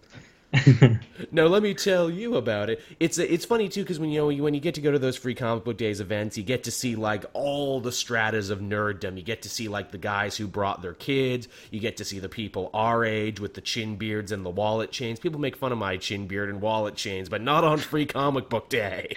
now 1.31 1.45
let 1.45 1.61
me 1.61 1.73
tell 1.73 2.09
you 2.09 2.35
about 2.35 2.69
it. 2.69 2.81
It's 2.99 3.17
it's 3.17 3.45
funny 3.45 3.67
too 3.67 3.83
because 3.83 3.99
when 3.99 4.09
you 4.09 4.19
know 4.19 4.43
when 4.43 4.53
you 4.53 4.59
get 4.61 4.75
to 4.75 4.81
go 4.81 4.91
to 4.91 4.99
those 4.99 5.17
free 5.17 5.35
comic 5.35 5.65
book 5.65 5.77
days 5.77 5.99
events, 5.99 6.37
you 6.37 6.43
get 6.43 6.63
to 6.63 6.71
see 6.71 6.95
like 6.95 7.25
all 7.33 7.81
the 7.81 7.91
stratas 7.91 8.49
of 8.49 8.59
nerddom. 8.59 9.17
You 9.17 9.23
get 9.23 9.41
to 9.41 9.49
see 9.49 9.67
like 9.67 9.91
the 9.91 9.97
guys 9.97 10.37
who 10.37 10.47
brought 10.47 10.81
their 10.81 10.93
kids. 10.93 11.49
You 11.69 11.81
get 11.81 11.97
to 11.97 12.05
see 12.05 12.19
the 12.19 12.29
people 12.29 12.69
our 12.73 13.03
age 13.03 13.39
with 13.39 13.55
the 13.55 13.61
chin 13.61 13.97
beards 13.97 14.31
and 14.31 14.45
the 14.45 14.49
wallet 14.49 14.91
chains. 14.91 15.19
People 15.19 15.41
make 15.41 15.57
fun 15.57 15.71
of 15.73 15.77
my 15.77 15.97
chin 15.97 16.27
beard 16.27 16.49
and 16.49 16.61
wallet 16.61 16.95
chains, 16.95 17.27
but 17.27 17.41
not 17.41 17.65
on 17.65 17.77
free 17.79 18.05
comic 18.05 18.47
book 18.49 18.69
day. 18.69 19.15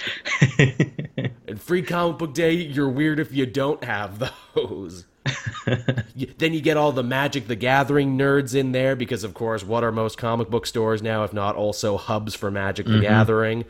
and 0.58 1.60
Free 1.60 1.82
comic 1.82 2.18
book 2.18 2.34
day, 2.34 2.52
you're 2.52 2.88
weird 2.88 3.20
if 3.20 3.32
you 3.32 3.46
don't 3.46 3.84
have 3.84 4.30
those. 4.54 5.04
then 6.38 6.54
you 6.54 6.60
get 6.60 6.76
all 6.76 6.92
the 6.92 7.02
Magic 7.02 7.46
the 7.46 7.56
Gathering 7.56 8.16
nerds 8.18 8.54
in 8.54 8.72
there 8.72 8.96
because, 8.96 9.24
of 9.24 9.34
course, 9.34 9.64
what 9.64 9.84
are 9.84 9.92
most 9.92 10.18
comic 10.18 10.48
book 10.50 10.66
stores 10.66 11.02
now, 11.02 11.24
if 11.24 11.32
not 11.32 11.56
also 11.56 11.96
hubs 11.96 12.34
for 12.34 12.50
Magic 12.50 12.86
the 12.86 12.92
mm-hmm. 12.92 13.02
Gathering? 13.02 13.64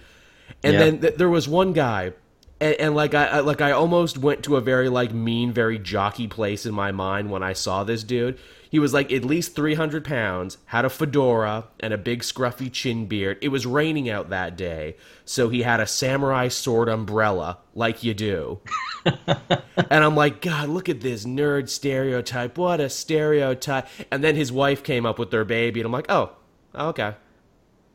And 0.63 0.75
Yeah. 0.75 0.79
then 0.79 1.01
th- 1.01 1.15
there 1.17 1.29
was 1.29 1.49
one 1.49 1.73
guy, 1.73 2.13
and, 2.61 2.75
and 2.75 2.95
like 2.95 3.15
I, 3.15 3.27
I 3.27 3.41
like 3.41 3.61
I 3.61 3.73
almost 3.73 4.19
went 4.19 4.45
to 4.45 4.57
a 4.57 4.61
very 4.61 4.89
like 4.89 5.13
mean, 5.13 5.53
very 5.53 5.79
jockey 5.79 6.29
place 6.29 6.67
in 6.67 6.75
my 6.75 6.93
mind 6.93 7.31
when 7.31 7.43
I 7.43 7.53
saw 7.53 7.85
this 7.85 8.05
dude. 8.05 8.39
He 8.71 8.79
was 8.79 8.95
like 8.95 9.13
at 9.13 9.25
least 9.25 9.57
three 9.57 9.75
hundred 9.75 10.05
pounds, 10.05 10.57
had 10.67 10.85
a 10.85 10.91
fedora 10.91 11.65
and 11.81 11.93
a 11.93 11.99
big 11.99 12.21
scruffy 12.21 12.71
chin 12.73 13.07
beard. 13.07 13.37
It 13.43 13.49
was 13.49 13.67
raining 13.67 14.09
out 14.09 14.31
that 14.31 14.57
day, 14.57 14.97
so 15.25 15.49
he 15.49 15.63
had 15.63 15.81
a 15.81 15.87
samurai 15.87 16.47
sword 16.49 16.89
umbrella, 16.89 17.59
like 17.75 18.03
you 18.03 18.15
do. 18.15 18.61
And 19.91 20.05
I'm 20.05 20.15
like, 20.15 20.41
God, 20.41 20.69
look 20.69 20.89
at 20.89 21.01
this 21.01 21.25
nerd 21.25 21.69
stereotype. 21.69 22.57
What 22.57 22.79
a 22.81 22.89
stereotype. 22.89 23.89
And 24.11 24.23
then 24.23 24.37
his 24.37 24.53
wife 24.53 24.85
came 24.85 25.05
up 25.05 25.19
with 25.19 25.33
their 25.33 25.45
baby, 25.45 25.81
and 25.81 25.87
I'm 25.87 25.93
like, 25.93 26.11
oh, 26.11 26.37
okay. 26.75 27.17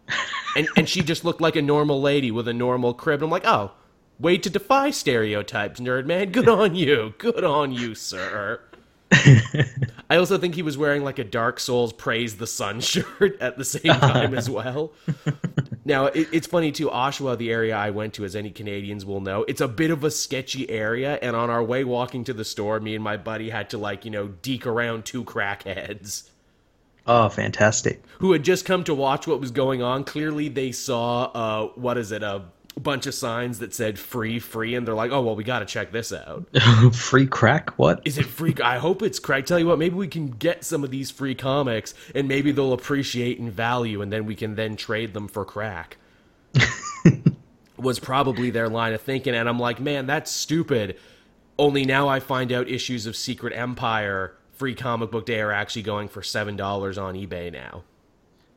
And 0.57 0.69
and 0.77 0.87
she 0.87 1.01
just 1.01 1.25
looked 1.25 1.41
like 1.41 1.57
a 1.57 1.61
normal 1.61 2.01
lady 2.01 2.31
with 2.31 2.47
a 2.47 2.53
normal 2.53 2.93
crib. 2.93 3.19
And 3.21 3.23
I'm 3.25 3.29
like, 3.29 3.45
oh, 3.45 3.71
way 4.19 4.37
to 4.37 4.49
defy 4.49 4.89
stereotypes, 4.89 5.81
nerd 5.81 6.05
man. 6.05 6.31
Good 6.31 6.47
on 6.47 6.75
you. 6.75 7.13
Good 7.17 7.43
on 7.43 7.73
you, 7.73 7.93
sir. 7.93 8.61
I 10.09 10.17
also 10.17 10.37
think 10.37 10.55
he 10.55 10.61
was 10.61 10.77
wearing 10.77 11.03
like 11.03 11.19
a 11.19 11.23
Dark 11.23 11.59
Souls 11.59 11.93
Praise 11.93 12.37
the 12.37 12.47
Sun 12.47 12.79
shirt 12.81 13.39
at 13.41 13.57
the 13.57 13.65
same 13.65 13.93
time 13.93 14.33
as 14.33 14.49
well. 14.49 14.93
Now, 15.87 16.07
it, 16.07 16.29
it's 16.31 16.47
funny 16.47 16.71
too. 16.71 16.89
Oshawa, 16.89 17.37
the 17.37 17.51
area 17.51 17.75
I 17.77 17.91
went 17.91 18.15
to, 18.15 18.25
as 18.25 18.35
any 18.35 18.49
Canadians 18.49 19.05
will 19.05 19.21
know, 19.21 19.45
it's 19.47 19.61
a 19.61 19.67
bit 19.67 19.91
of 19.91 20.03
a 20.03 20.09
sketchy 20.09 20.67
area. 20.67 21.19
And 21.21 21.35
on 21.35 21.51
our 21.51 21.63
way 21.63 21.83
walking 21.83 22.23
to 22.23 22.33
the 22.33 22.43
store, 22.43 22.79
me 22.79 22.95
and 22.95 23.03
my 23.03 23.17
buddy 23.17 23.51
had 23.51 23.69
to, 23.69 23.77
like, 23.77 24.03
you 24.03 24.09
know, 24.09 24.29
deke 24.41 24.65
around 24.65 25.05
two 25.05 25.23
crackheads 25.23 26.27
Oh, 27.05 27.29
fantastic. 27.29 28.03
who 28.17 28.31
had 28.31 28.41
just 28.41 28.65
come 28.65 28.83
to 28.85 28.95
watch 28.95 29.27
what 29.27 29.39
was 29.39 29.51
going 29.51 29.83
on. 29.83 30.05
Clearly, 30.05 30.49
they 30.49 30.71
saw, 30.71 31.25
uh, 31.25 31.67
what 31.75 31.99
is 31.99 32.11
it, 32.11 32.23
a 32.23 32.45
bunch 32.79 33.07
of 33.07 33.13
signs 33.13 33.59
that 33.59 33.73
said 33.73 33.97
free, 33.97 34.39
free. 34.39 34.75
And 34.75 34.87
they're 34.87 34.95
like, 34.95 35.11
oh, 35.11 35.21
well, 35.21 35.35
we 35.35 35.43
got 35.43 35.59
to 35.59 35.65
check 35.65 35.91
this 35.91 36.11
out. 36.11 36.45
Free 36.93 37.25
crack? 37.27 37.71
What? 37.79 38.01
Is 38.05 38.17
it 38.17 38.25
free? 38.25 38.53
I 38.63 38.77
hope 38.77 39.01
it's 39.01 39.19
crack. 39.19 39.45
Tell 39.45 39.59
you 39.59 39.67
what, 39.67 39.79
maybe 39.79 39.95
we 39.95 40.07
can 40.07 40.27
get 40.27 40.63
some 40.63 40.83
of 40.83 40.91
these 40.91 41.09
free 41.09 41.35
comics 41.35 41.93
and 42.13 42.27
maybe 42.27 42.51
they'll 42.51 42.73
appreciate 42.73 43.39
and 43.39 43.51
value 43.51 44.01
and 44.01 44.11
then 44.11 44.25
we 44.25 44.35
can 44.35 44.55
then 44.55 44.75
trade 44.75 45.13
them 45.13 45.27
for 45.27 45.45
crack. 45.45 45.97
was 47.77 47.99
probably 47.99 48.49
their 48.49 48.69
line 48.69 48.93
of 48.93 49.01
thinking. 49.01 49.35
And 49.35 49.47
I'm 49.47 49.59
like, 49.59 49.79
man, 49.79 50.05
that's 50.05 50.31
stupid. 50.31 50.97
Only 51.57 51.85
now 51.85 52.07
I 52.07 52.19
find 52.19 52.51
out 52.51 52.67
issues 52.67 53.05
of 53.05 53.15
Secret 53.15 53.53
Empire 53.55 54.35
free 54.55 54.75
comic 54.75 55.11
book 55.11 55.25
day 55.25 55.41
are 55.41 55.51
actually 55.51 55.81
going 55.83 56.07
for 56.07 56.21
$7 56.21 57.01
on 57.01 57.15
eBay 57.15 57.51
now. 57.51 57.83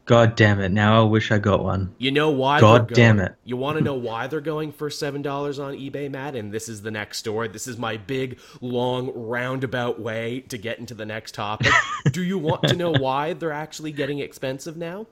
God 0.08 0.36
damn 0.36 0.58
it. 0.58 0.70
Now 0.70 1.02
I 1.02 1.04
wish 1.04 1.30
I 1.30 1.38
got 1.38 1.62
one. 1.62 1.94
You 1.98 2.10
know 2.10 2.30
why? 2.30 2.60
God 2.60 2.88
damn 2.94 3.20
it. 3.20 3.34
You 3.44 3.58
want 3.58 3.76
to 3.76 3.84
know 3.84 3.94
why 3.94 4.26
they're 4.26 4.40
going 4.40 4.72
for 4.72 4.88
seven 4.88 5.20
dollars 5.20 5.58
on 5.58 5.74
eBay, 5.74 6.10
Matt? 6.10 6.34
And 6.34 6.50
this 6.50 6.66
is 6.66 6.80
the 6.80 6.90
next 6.90 7.18
story. 7.18 7.48
This 7.48 7.68
is 7.68 7.76
my 7.76 7.98
big, 7.98 8.38
long, 8.62 9.12
roundabout 9.14 10.00
way 10.00 10.40
to 10.48 10.56
get 10.56 10.78
into 10.78 10.94
the 10.94 11.04
next 11.04 11.34
topic. 11.34 11.72
Do 12.10 12.22
you 12.22 12.38
want 12.38 12.62
to 12.68 12.74
know 12.74 12.90
why 12.90 13.34
they're 13.34 13.52
actually 13.52 13.92
getting 13.92 14.20
expensive 14.20 14.78
now? 14.78 15.06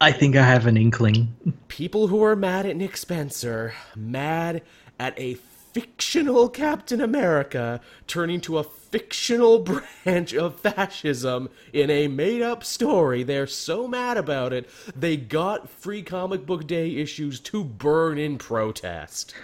I 0.00 0.10
think 0.10 0.34
I 0.34 0.42
have 0.42 0.66
an 0.66 0.76
inkling. 0.76 1.36
People 1.68 2.08
who 2.08 2.24
are 2.24 2.34
mad 2.34 2.66
at 2.66 2.74
Nick 2.74 2.96
Spencer, 2.96 3.72
mad 3.94 4.62
at 4.98 5.16
a 5.16 5.34
fictional 5.74 6.48
Captain 6.48 7.00
America 7.00 7.80
turning 8.06 8.40
to 8.40 8.58
a 8.58 8.64
fictional 8.64 9.58
branch 10.04 10.32
of 10.32 10.58
fascism 10.60 11.50
in 11.72 11.90
a 11.90 12.08
made 12.08 12.42
up 12.42 12.64
story. 12.64 13.24
They're 13.24 13.48
so 13.48 13.88
mad 13.88 14.16
about 14.16 14.52
it, 14.52 14.70
they 14.96 15.16
got 15.16 15.68
free 15.68 16.02
comic 16.02 16.46
book 16.46 16.66
day 16.66 16.96
issues 16.96 17.40
to 17.40 17.64
burn 17.64 18.18
in 18.18 18.38
protest. 18.38 19.34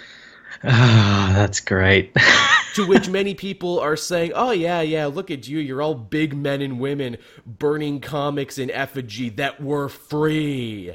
Ah, 0.64 1.32
that's 1.36 1.60
great. 1.60 2.16
To 2.74 2.86
which 2.86 3.08
many 3.08 3.34
people 3.34 3.80
are 3.80 3.96
saying, 3.96 4.30
oh, 4.32 4.52
yeah, 4.52 4.80
yeah, 4.80 5.06
look 5.06 5.32
at 5.32 5.48
you. 5.48 5.58
You're 5.58 5.82
all 5.82 5.94
big 5.96 6.36
men 6.36 6.62
and 6.62 6.78
women 6.78 7.16
burning 7.44 8.00
comics 8.00 8.58
in 8.58 8.70
effigy 8.70 9.28
that 9.30 9.60
were 9.60 9.88
free. 9.88 10.94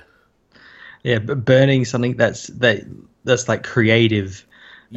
yeah, 1.03 1.19
but 1.19 1.43
burning 1.43 1.83
something 1.83 2.15
that's 2.15 2.47
that 2.47 2.83
that's 3.25 3.49
like 3.49 3.63
creative 3.63 4.45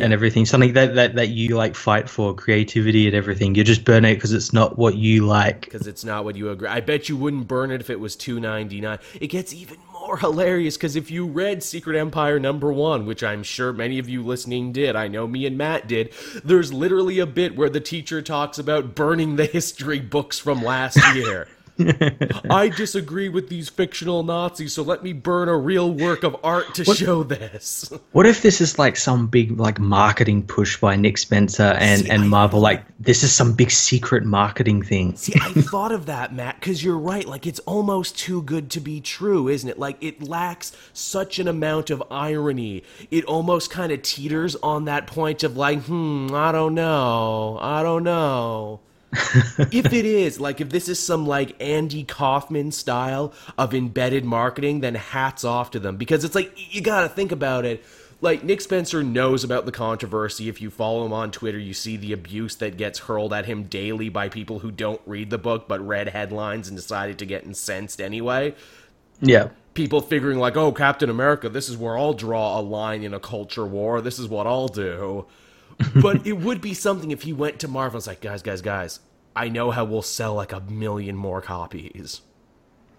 and 0.01 0.13
everything, 0.13 0.47
something 0.47 0.75
that, 0.75 0.95
that 0.97 1.17
that 1.17 1.29
you 1.31 1.57
like 1.57 1.75
fight 1.77 2.09
for, 2.11 2.35
creativity 2.35 3.07
and 3.07 3.17
everything. 3.17 3.55
You 3.57 3.65
just 3.65 3.85
burn 3.85 4.05
it 4.07 4.15
because 4.17 4.33
it's 4.35 4.53
not 4.53 4.79
what 4.79 4.97
you 4.97 5.27
like. 5.27 5.71
because 5.71 5.87
it's 5.89 6.05
not 6.05 6.25
what 6.25 6.37
you 6.37 6.51
agree. 6.51 6.69
I 6.69 6.81
bet 6.81 7.09
you 7.09 7.17
wouldn't 7.17 7.49
burn 7.49 7.71
it 7.71 7.81
if 7.81 7.91
it 7.91 8.01
was 8.01 8.17
two 8.17 8.41
ninety 8.41 8.81
nine. 8.81 8.99
It 9.21 9.29
gets 9.29 9.55
even 9.55 9.79
more 9.93 10.19
hilarious 10.19 10.77
because 10.77 10.97
if 10.97 11.11
you 11.11 11.27
read 11.27 11.63
Secret 11.63 11.99
Empire 11.99 12.41
number 12.41 12.73
one, 12.73 13.07
which 13.07 13.25
I'm 13.25 13.43
sure 13.43 13.73
many 13.73 13.99
of 13.99 14.09
you 14.09 14.23
listening 14.25 14.73
did, 14.73 14.97
I 14.97 15.09
know 15.09 15.27
me 15.29 15.47
and 15.47 15.59
Matt 15.59 15.89
did. 15.89 16.13
There's 16.45 16.73
literally 16.73 17.19
a 17.21 17.27
bit 17.27 17.57
where 17.57 17.71
the 17.71 17.81
teacher 17.81 18.23
talks 18.23 18.59
about 18.59 18.95
burning 18.95 19.37
the 19.37 19.47
history 19.47 20.01
books 20.01 20.39
from 20.39 20.63
last 20.63 21.07
year. 21.07 21.49
I 22.51 22.69
disagree 22.75 23.29
with 23.29 23.49
these 23.49 23.69
fictional 23.69 24.23
Nazis, 24.23 24.73
so 24.73 24.83
let 24.83 25.03
me 25.03 25.13
burn 25.13 25.49
a 25.49 25.57
real 25.57 25.93
work 25.93 26.23
of 26.23 26.37
art 26.43 26.75
to 26.75 26.85
show 26.85 27.23
this. 27.23 27.93
What 28.13 28.27
if 28.27 28.43
this 28.43 28.61
is 28.61 28.79
like 28.79 28.97
some 28.97 29.27
big 29.29 29.59
like 29.59 29.79
marketing 29.79 30.43
push 30.45 30.79
by 30.81 30.97
Nick 30.97 31.19
Spencer 31.19 31.77
and 31.79 32.03
See, 32.03 32.11
and 32.11 32.25
I- 32.25 32.27
Marvel? 32.27 32.61
Like 32.61 32.85
this 32.99 33.23
is 33.23 33.33
some 33.33 33.53
big 33.55 33.71
secret 33.71 34.25
marketing 34.25 34.83
thing. 34.83 35.15
See, 35.17 35.35
I 35.41 35.53
thought 35.53 35.93
of 35.93 36.07
that, 36.07 36.35
Matt, 36.35 36.59
because 36.59 36.83
you're 36.83 36.99
right. 36.99 37.27
Like, 37.27 37.47
it's 37.47 37.61
almost 37.61 38.19
too 38.19 38.43
good 38.43 38.71
to 38.71 38.81
be 38.81 39.01
true, 39.01 39.49
isn't 39.49 39.69
it? 39.69 39.79
Like, 39.79 39.97
it 40.03 40.23
lacks 40.23 40.73
such 40.93 41.39
an 41.39 41.47
amount 41.47 41.91
of 41.91 42.03
irony. 42.11 42.83
It 43.11 43.25
almost 43.25 43.71
kind 43.71 43.93
of 43.93 44.03
teeters 44.03 44.57
on 44.57 44.87
that 44.87 45.07
point 45.07 45.43
of, 45.45 45.57
like, 45.57 45.83
hmm, 45.83 46.29
I 46.33 46.51
don't 46.53 46.75
know. 46.75 47.59
I 47.61 47.83
don't 47.83 48.03
know. 48.03 48.81
If 49.13 49.93
it 49.93 50.05
is, 50.05 50.39
like, 50.41 50.61
if 50.61 50.69
this 50.71 50.89
is 50.89 50.99
some, 50.99 51.27
like, 51.27 51.57
Andy 51.63 52.05
Kaufman 52.05 52.73
style 52.73 53.33
of 53.57 53.75
embedded 53.75 54.25
marketing, 54.25 54.81
then 54.81 54.95
hats 54.95 55.45
off 55.45 55.71
to 55.73 55.79
them. 55.79 55.97
Because 55.97 56.25
it's 56.25 56.35
like, 56.35 56.53
you 56.75 56.81
gotta 56.81 57.09
think 57.09 57.33
about 57.33 57.65
it. 57.65 57.85
Like, 58.21 58.43
Nick 58.43 58.61
Spencer 58.61 59.03
knows 59.05 59.45
about 59.45 59.65
the 59.65 59.73
controversy. 59.73 60.49
If 60.49 60.61
you 60.61 60.71
follow 60.71 61.07
him 61.07 61.13
on 61.13 61.31
Twitter, 61.31 61.59
you 61.59 61.73
see 61.73 61.97
the 61.97 62.13
abuse 62.13 62.57
that 62.57 62.77
gets 62.77 62.99
hurled 62.99 63.33
at 63.33 63.47
him 63.47 63.65
daily 63.65 64.09
by 64.09 64.29
people 64.29 64.59
who 64.59 64.71
don't 64.73 65.01
read 65.07 65.31
the 65.31 65.39
book 65.39 65.69
but 65.69 65.81
read 65.87 66.09
headlines 66.09 66.67
and 66.69 66.77
decided 66.77 67.19
to 67.21 67.27
get 67.27 67.45
incensed 67.45 68.01
anyway 68.01 68.55
Yeah. 69.21 69.49
people 69.75 70.01
figuring 70.01 70.39
like, 70.39 70.57
oh, 70.57 70.73
Captain 70.73 71.09
America, 71.09 71.49
this 71.49 71.69
is 71.69 71.77
where 71.77 71.97
I'll 71.97 72.13
draw 72.13 72.59
a 72.59 72.61
line 72.61 73.05
in 73.05 73.15
a 73.15 73.21
culture 73.21 73.65
war. 73.65 74.01
This 74.01 74.19
is 74.19 74.27
what 74.29 74.47
I'll 74.49 74.69
do. 74.69 75.27
but 76.03 76.27
it 76.27 76.35
would 76.35 76.61
be 76.61 76.75
something 76.75 77.11
if 77.11 77.23
he 77.23 77.33
went 77.33 77.61
to 77.61 77.69
Marvel 77.69 77.89
and 77.89 77.95
was 77.95 78.07
like, 78.07 78.21
guys, 78.21 78.43
guys, 78.43 78.63
guys, 78.63 79.01
I 79.37 79.49
know 79.49 79.71
how 79.71 79.85
we'll 79.85 80.03
sell 80.03 80.35
like 80.35 80.53
a 80.53 80.61
million 80.61 81.17
more 81.17 81.41
copies. 81.41 82.23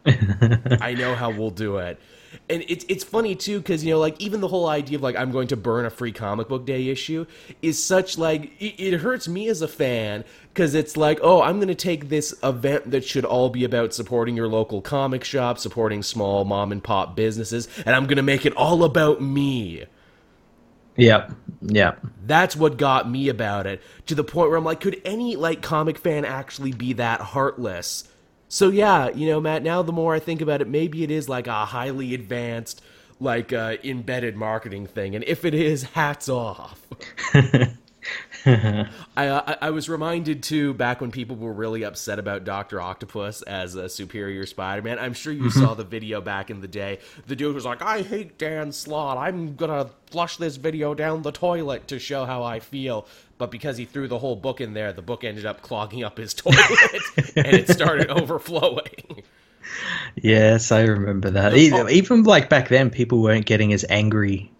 I 0.05 0.95
know 0.97 1.13
how 1.15 1.31
we'll 1.31 1.51
do 1.51 1.77
it. 1.77 1.99
And 2.47 2.63
it's 2.67 2.85
it's 2.87 3.03
funny 3.03 3.35
too 3.35 3.57
because 3.57 3.83
you 3.83 3.91
know 3.91 3.99
like 3.99 4.19
even 4.21 4.39
the 4.39 4.47
whole 4.47 4.69
idea 4.69 4.97
of 4.97 5.01
like 5.01 5.15
I'm 5.15 5.31
going 5.31 5.47
to 5.47 5.57
burn 5.57 5.85
a 5.85 5.89
free 5.89 6.11
comic 6.11 6.47
book 6.47 6.65
day 6.65 6.87
issue 6.89 7.25
is 7.61 7.83
such 7.83 8.19
like 8.19 8.51
it, 8.61 8.79
it 8.79 8.99
hurts 8.99 9.27
me 9.27 9.49
as 9.49 9.63
a 9.63 9.67
fan 9.67 10.23
because 10.53 10.75
it's 10.75 10.95
like 10.95 11.19
oh 11.23 11.41
I'm 11.41 11.55
going 11.57 11.69
to 11.69 11.75
take 11.75 12.09
this 12.09 12.33
event 12.43 12.91
that 12.91 13.03
should 13.03 13.25
all 13.25 13.49
be 13.49 13.63
about 13.63 13.95
supporting 13.95 14.37
your 14.37 14.47
local 14.47 14.79
comic 14.79 15.23
shop, 15.23 15.57
supporting 15.57 16.03
small 16.03 16.45
mom 16.45 16.71
and 16.71 16.83
pop 16.83 17.15
businesses, 17.15 17.67
and 17.85 17.95
I'm 17.95 18.05
going 18.05 18.17
to 18.17 18.23
make 18.23 18.45
it 18.45 18.55
all 18.55 18.83
about 18.83 19.21
me. 19.21 19.85
Yeah. 20.99 21.29
Yeah. 21.61 21.95
That's 22.25 22.55
what 22.55 22.77
got 22.77 23.09
me 23.09 23.29
about 23.29 23.67
it 23.67 23.81
to 24.07 24.15
the 24.15 24.23
point 24.23 24.49
where 24.49 24.57
I'm 24.57 24.65
like, 24.65 24.81
could 24.81 25.01
any 25.05 25.35
like 25.35 25.61
comic 25.61 25.97
fan 25.97 26.25
actually 26.25 26.73
be 26.73 26.93
that 26.93 27.21
heartless? 27.21 28.07
So 28.49 28.69
yeah, 28.69 29.09
you 29.09 29.27
know, 29.27 29.39
Matt. 29.39 29.63
Now 29.63 29.81
the 29.81 29.91
more 29.91 30.15
I 30.15 30.19
think 30.19 30.41
about 30.41 30.61
it, 30.61 30.67
maybe 30.67 31.03
it 31.03 31.11
is 31.11 31.29
like 31.29 31.47
a 31.47 31.65
highly 31.65 32.13
advanced, 32.13 32.81
like 33.19 33.53
uh, 33.53 33.77
embedded 33.83 34.35
marketing 34.35 34.87
thing, 34.87 35.15
and 35.15 35.23
if 35.25 35.45
it 35.45 35.53
is, 35.53 35.83
hats 35.83 36.29
off. 36.29 36.85
I, 38.45 39.27
uh, 39.27 39.43
I 39.47 39.57
I 39.67 39.69
was 39.71 39.89
reminded 39.89 40.43
too 40.43 40.73
back 40.73 41.01
when 41.01 41.11
people 41.11 41.35
were 41.35 41.53
really 41.53 41.83
upset 41.83 42.19
about 42.19 42.43
Doctor 42.43 42.79
Octopus 42.79 43.41
as 43.41 43.75
a 43.75 43.89
superior 43.89 44.45
Spider-Man. 44.45 44.99
I'm 44.99 45.13
sure 45.13 45.33
you 45.33 45.43
mm-hmm. 45.43 45.59
saw 45.59 45.73
the 45.73 45.83
video 45.83 46.21
back 46.21 46.49
in 46.49 46.61
the 46.61 46.67
day. 46.67 46.99
The 47.27 47.35
dude 47.35 47.55
was 47.55 47.65
like, 47.65 47.81
"I 47.81 48.01
hate 48.01 48.37
Dan 48.37 48.71
Slott. 48.71 49.17
I'm 49.17 49.55
gonna 49.55 49.89
flush 50.11 50.37
this 50.37 50.55
video 50.55 50.93
down 50.93 51.21
the 51.21 51.31
toilet 51.31 51.87
to 51.89 51.99
show 51.99 52.25
how 52.25 52.43
I 52.43 52.59
feel." 52.59 53.07
But 53.37 53.51
because 53.51 53.77
he 53.77 53.85
threw 53.85 54.07
the 54.07 54.19
whole 54.19 54.35
book 54.35 54.61
in 54.61 54.73
there, 54.73 54.93
the 54.93 55.01
book 55.01 55.23
ended 55.23 55.45
up 55.45 55.61
clogging 55.61 56.03
up 56.03 56.17
his 56.17 56.33
toilet, 56.35 57.01
and 57.35 57.47
it 57.47 57.69
started 57.69 58.09
overflowing. 58.09 59.23
Yes, 60.15 60.71
I 60.71 60.83
remember 60.83 61.29
that. 61.31 61.55
E- 61.55 61.71
Even 61.91 62.23
like 62.23 62.49
back 62.49 62.69
then, 62.69 62.89
people 62.89 63.21
weren't 63.21 63.45
getting 63.45 63.73
as 63.73 63.85
angry. 63.89 64.51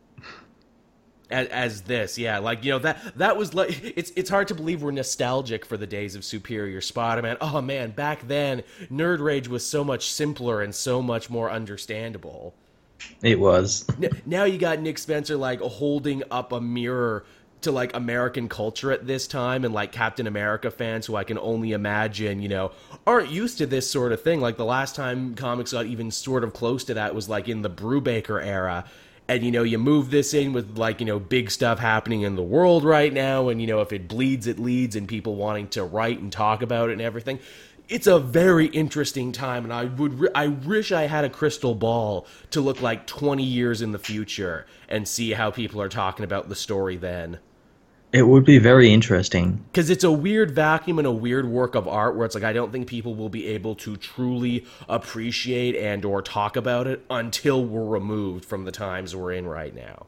As, 1.30 1.48
as 1.48 1.82
this. 1.84 2.18
Yeah, 2.18 2.40
like 2.40 2.64
you 2.64 2.72
know 2.72 2.80
that 2.80 3.18
that 3.18 3.38
was 3.38 3.54
like 3.54 3.82
it's 3.84 4.12
it's 4.16 4.30
hard 4.30 4.48
to 4.50 4.56
believe 4.56 4.82
we're 4.82 4.92
nostalgic 4.92 5.66
for 5.66 5.78
the 5.78 5.88
days 5.88 6.16
of 6.16 6.24
Superior 6.24 6.82
Spider-Man. 6.82 7.38
Oh 7.42 7.62
man, 7.62 7.92
back 7.92 8.28
then 8.28 8.64
Nerd 8.92 9.20
Rage 9.20 9.48
was 9.48 9.66
so 9.66 9.84
much 9.84 10.12
simpler 10.12 10.62
and 10.62 10.74
so 10.74 11.02
much 11.02 11.30
more 11.30 11.50
understandable. 11.50 12.54
It 13.22 13.40
was. 13.40 13.86
Now 14.26 14.44
you 14.44 14.58
got 14.58 14.80
Nick 14.80 14.98
Spencer 14.98 15.38
like 15.38 15.62
holding 15.62 16.24
up 16.32 16.52
a 16.52 16.60
mirror 16.60 17.26
to 17.62 17.72
like 17.72 17.96
American 17.96 18.48
culture 18.48 18.92
at 18.92 19.06
this 19.06 19.28
time 19.28 19.66
and 19.66 19.74
like 19.74 19.92
Captain 19.92 20.28
America 20.28 20.72
fans 20.72 21.06
who 21.06 21.16
I 21.16 21.24
can 21.24 21.38
only 21.38 21.74
imagine, 21.74 22.42
you 22.42 22.48
know, 22.48 22.72
aren't 23.06 23.30
used 23.30 23.58
to 23.58 23.66
this 23.66 23.90
sort 23.90 24.12
of 24.12 24.22
thing. 24.22 24.40
Like 24.40 24.58
the 24.58 24.66
last 24.66 24.96
time 24.96 25.36
comics 25.36 25.74
got 25.74 25.86
even 25.86 26.12
sort 26.12 26.44
of 26.44 26.54
close 26.54 26.86
to 26.86 26.94
that 26.96 27.14
was 27.14 27.28
like 27.28 27.50
in 27.50 27.62
the 27.62 27.70
Brubaker 27.70 28.44
era. 28.44 28.86
And 29.30 29.44
you 29.44 29.52
know, 29.52 29.62
you 29.62 29.78
move 29.78 30.10
this 30.10 30.34
in 30.34 30.54
with 30.54 30.80
like, 30.80 31.00
you 31.00 31.06
know, 31.06 31.20
big 31.20 31.52
stuff 31.52 31.78
happening 31.78 32.24
in 32.24 32.36
the 32.36 32.42
world 32.42 32.84
right 32.84 33.14
now 33.14 33.50
and 33.50 33.62
you 33.62 33.68
know, 33.68 33.80
if 33.82 33.94
it 33.94 34.08
bleeds 34.08 34.48
it 34.48 34.58
leads 34.58 34.96
and 34.96 35.08
people 35.08 35.36
wanting 35.36 35.68
to 35.70 35.84
write 35.84 36.20
and 36.20 36.32
talk 36.32 36.64
about 36.64 36.90
it 36.90 36.94
and 36.94 37.02
everything. 37.02 37.40
It's 37.88 38.08
a 38.08 38.20
very 38.20 38.66
interesting 38.68 39.32
time 39.32 39.64
and 39.64 39.74
i 39.74 39.86
would 39.86 40.20
re- 40.20 40.30
i 40.36 40.48
wish 40.48 40.92
i 40.92 41.08
had 41.08 41.26
a 41.26 41.30
crystal 41.30 41.74
ball 41.74 42.28
to 42.52 42.62
look 42.62 42.82
like 42.84 43.08
20 43.08 43.44
years 43.44 43.82
in 43.82 43.94
the 43.94 43.98
future 43.98 44.68
and 44.88 45.08
see 45.08 45.32
how 45.32 45.50
people 45.50 45.82
are 45.82 45.90
talking 45.90 46.24
about 46.24 46.50
the 46.50 46.56
story 46.56 46.98
then 46.98 47.40
It 48.12 48.24
would 48.28 48.44
be 48.44 48.58
very 48.58 48.92
interesting. 48.92 49.64
because 49.72 49.90
it's 49.92 50.04
a 50.04 50.12
weird 50.12 50.50
vacuum 50.52 50.98
and 50.98 51.06
a 51.08 51.12
weird 51.12 51.48
work 51.48 51.76
of 51.76 51.88
art 51.88 52.16
where 52.16 52.26
it's 52.26 52.34
like 52.34 52.44
i 52.44 52.54
don't 52.54 52.72
think 52.72 52.88
people 52.88 53.14
will 53.14 53.30
be 53.30 53.46
able 53.48 53.76
to 53.76 53.98
truly 53.98 54.66
appreciate 54.88 55.76
and 55.76 56.04
or 56.06 56.22
talk 56.24 56.56
about 56.56 56.88
it 56.88 57.06
until 57.10 57.64
we're 57.64 57.86
removed 57.86 58.46
from 58.46 58.66
the 58.66 58.72
times 58.72 59.16
we're 59.16 59.32
in 59.34 59.46
right 59.48 59.76
now 59.76 60.06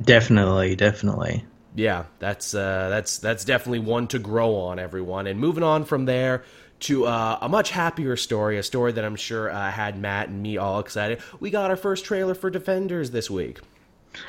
Definitely, 0.00 0.74
definitely. 0.74 1.44
yeah 1.74 2.04
that's 2.18 2.54
uh 2.54 2.88
that's 2.88 3.18
that's 3.18 3.44
definitely 3.44 3.80
one 3.80 4.06
to 4.08 4.18
grow 4.18 4.54
on 4.56 4.78
everyone 4.78 5.26
and 5.26 5.38
moving 5.38 5.62
on 5.62 5.84
from 5.84 6.06
there 6.06 6.44
to 6.80 7.06
uh, 7.06 7.38
a 7.40 7.48
much 7.48 7.70
happier 7.70 8.16
story 8.16 8.58
a 8.58 8.62
story 8.62 8.92
that 8.92 9.04
i'm 9.04 9.16
sure 9.16 9.50
uh, 9.50 9.70
had 9.70 9.98
matt 9.98 10.28
and 10.28 10.42
me 10.42 10.56
all 10.56 10.80
excited 10.80 11.20
we 11.40 11.50
got 11.50 11.70
our 11.70 11.76
first 11.76 12.04
trailer 12.04 12.34
for 12.34 12.48
defenders 12.50 13.10
this 13.12 13.30
week 13.30 13.60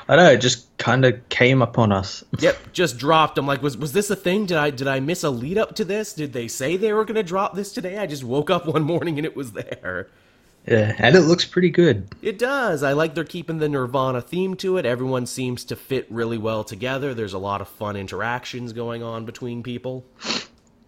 I 0.08 0.16
know, 0.16 0.30
it 0.30 0.40
just 0.40 0.76
kind 0.78 1.04
of 1.04 1.28
came 1.28 1.62
upon 1.62 1.92
us. 1.92 2.24
Yep, 2.38 2.72
just 2.72 2.98
dropped. 2.98 3.38
I'm 3.38 3.46
like, 3.46 3.62
was 3.62 3.76
was 3.76 3.92
this 3.92 4.10
a 4.10 4.16
thing? 4.16 4.46
Did 4.46 4.56
I 4.58 4.70
did 4.70 4.88
I 4.88 5.00
miss 5.00 5.24
a 5.24 5.30
lead 5.30 5.58
up 5.58 5.74
to 5.76 5.84
this? 5.84 6.12
Did 6.12 6.32
they 6.32 6.48
say 6.48 6.76
they 6.76 6.92
were 6.92 7.04
gonna 7.04 7.22
drop 7.22 7.54
this 7.54 7.72
today? 7.72 7.98
I 7.98 8.06
just 8.06 8.24
woke 8.24 8.50
up 8.50 8.66
one 8.74 8.82
morning 8.82 9.18
and 9.18 9.24
it 9.24 9.36
was 9.36 9.52
there. 9.52 10.08
Yeah, 10.66 10.94
and 10.98 11.14
it 11.14 11.20
looks 11.20 11.44
pretty 11.44 11.70
good. 11.70 12.08
It 12.22 12.38
does. 12.38 12.82
I 12.82 12.92
like 12.92 13.14
they're 13.14 13.24
keeping 13.24 13.58
the 13.58 13.68
Nirvana 13.68 14.20
theme 14.20 14.56
to 14.56 14.78
it. 14.78 14.84
Everyone 14.84 15.24
seems 15.24 15.64
to 15.66 15.76
fit 15.76 16.06
really 16.10 16.38
well 16.38 16.64
together. 16.64 17.14
There's 17.14 17.34
a 17.34 17.38
lot 17.38 17.60
of 17.60 17.68
fun 17.68 17.94
interactions 17.96 18.72
going 18.72 19.02
on 19.02 19.24
between 19.24 19.62
people. 19.62 20.04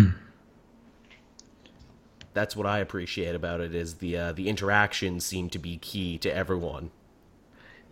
That's 2.33 2.55
what 2.55 2.65
I 2.65 2.79
appreciate 2.79 3.35
about 3.35 3.61
it 3.61 3.73
is 3.73 3.95
the 3.95 4.17
uh, 4.17 4.31
the 4.33 4.49
interactions 4.49 5.25
seem 5.25 5.49
to 5.51 5.59
be 5.59 5.77
key 5.77 6.17
to 6.19 6.33
everyone. 6.33 6.91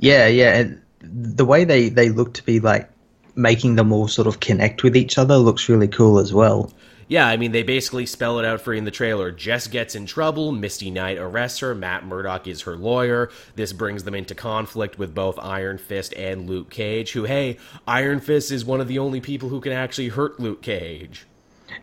Yeah, 0.02 0.28
yeah, 0.28 0.58
and 0.58 0.82
the 1.00 1.46
way 1.46 1.64
they 1.64 1.90
they 1.90 2.10
look 2.10 2.34
to 2.34 2.44
be 2.44 2.60
like 2.60 2.90
making 3.36 3.76
them 3.76 3.94
all 3.94 4.08
sort 4.08 4.28
of 4.28 4.40
connect 4.40 4.84
with 4.84 4.98
each 4.98 5.18
other 5.18 5.38
looks 5.38 5.70
really 5.70 5.88
cool 5.88 6.20
as 6.20 6.34
well. 6.34 6.74
Yeah, 7.08 7.28
I 7.28 7.36
mean, 7.36 7.52
they 7.52 7.64
basically 7.64 8.06
spell 8.06 8.40
it 8.40 8.46
out 8.46 8.62
for 8.62 8.74
you 8.74 8.78
in 8.78 8.86
the 8.86 8.92
trailer. 8.92 9.32
Jess 9.32 9.68
gets 9.68 9.96
in 9.96 10.06
trouble, 10.06 10.54
Misty 10.54 10.90
Knight 10.90 11.18
arrests 11.18 11.60
her, 11.60 11.76
Matt 11.76 12.06
Murdock 12.06 12.48
is 12.48 12.62
her 12.62 12.78
lawyer. 12.78 13.30
This 13.56 13.74
brings 13.74 14.06
them 14.06 14.16
into 14.16 14.34
conflict 14.34 14.98
with 14.98 15.14
both 15.14 15.38
Iron 15.40 15.78
Fist 15.78 16.14
and 16.16 16.50
Luke 16.50 16.70
Cage, 16.70 17.12
who, 17.12 17.26
hey, 17.26 17.58
Iron 17.86 18.22
Fist 18.22 18.50
is 18.50 18.64
one 18.64 18.80
of 18.80 18.88
the 18.88 18.98
only 18.98 19.20
people 19.20 19.50
who 19.50 19.60
can 19.60 19.74
actually 19.74 20.08
hurt 20.08 20.40
Luke 20.40 20.62
Cage. 20.62 21.28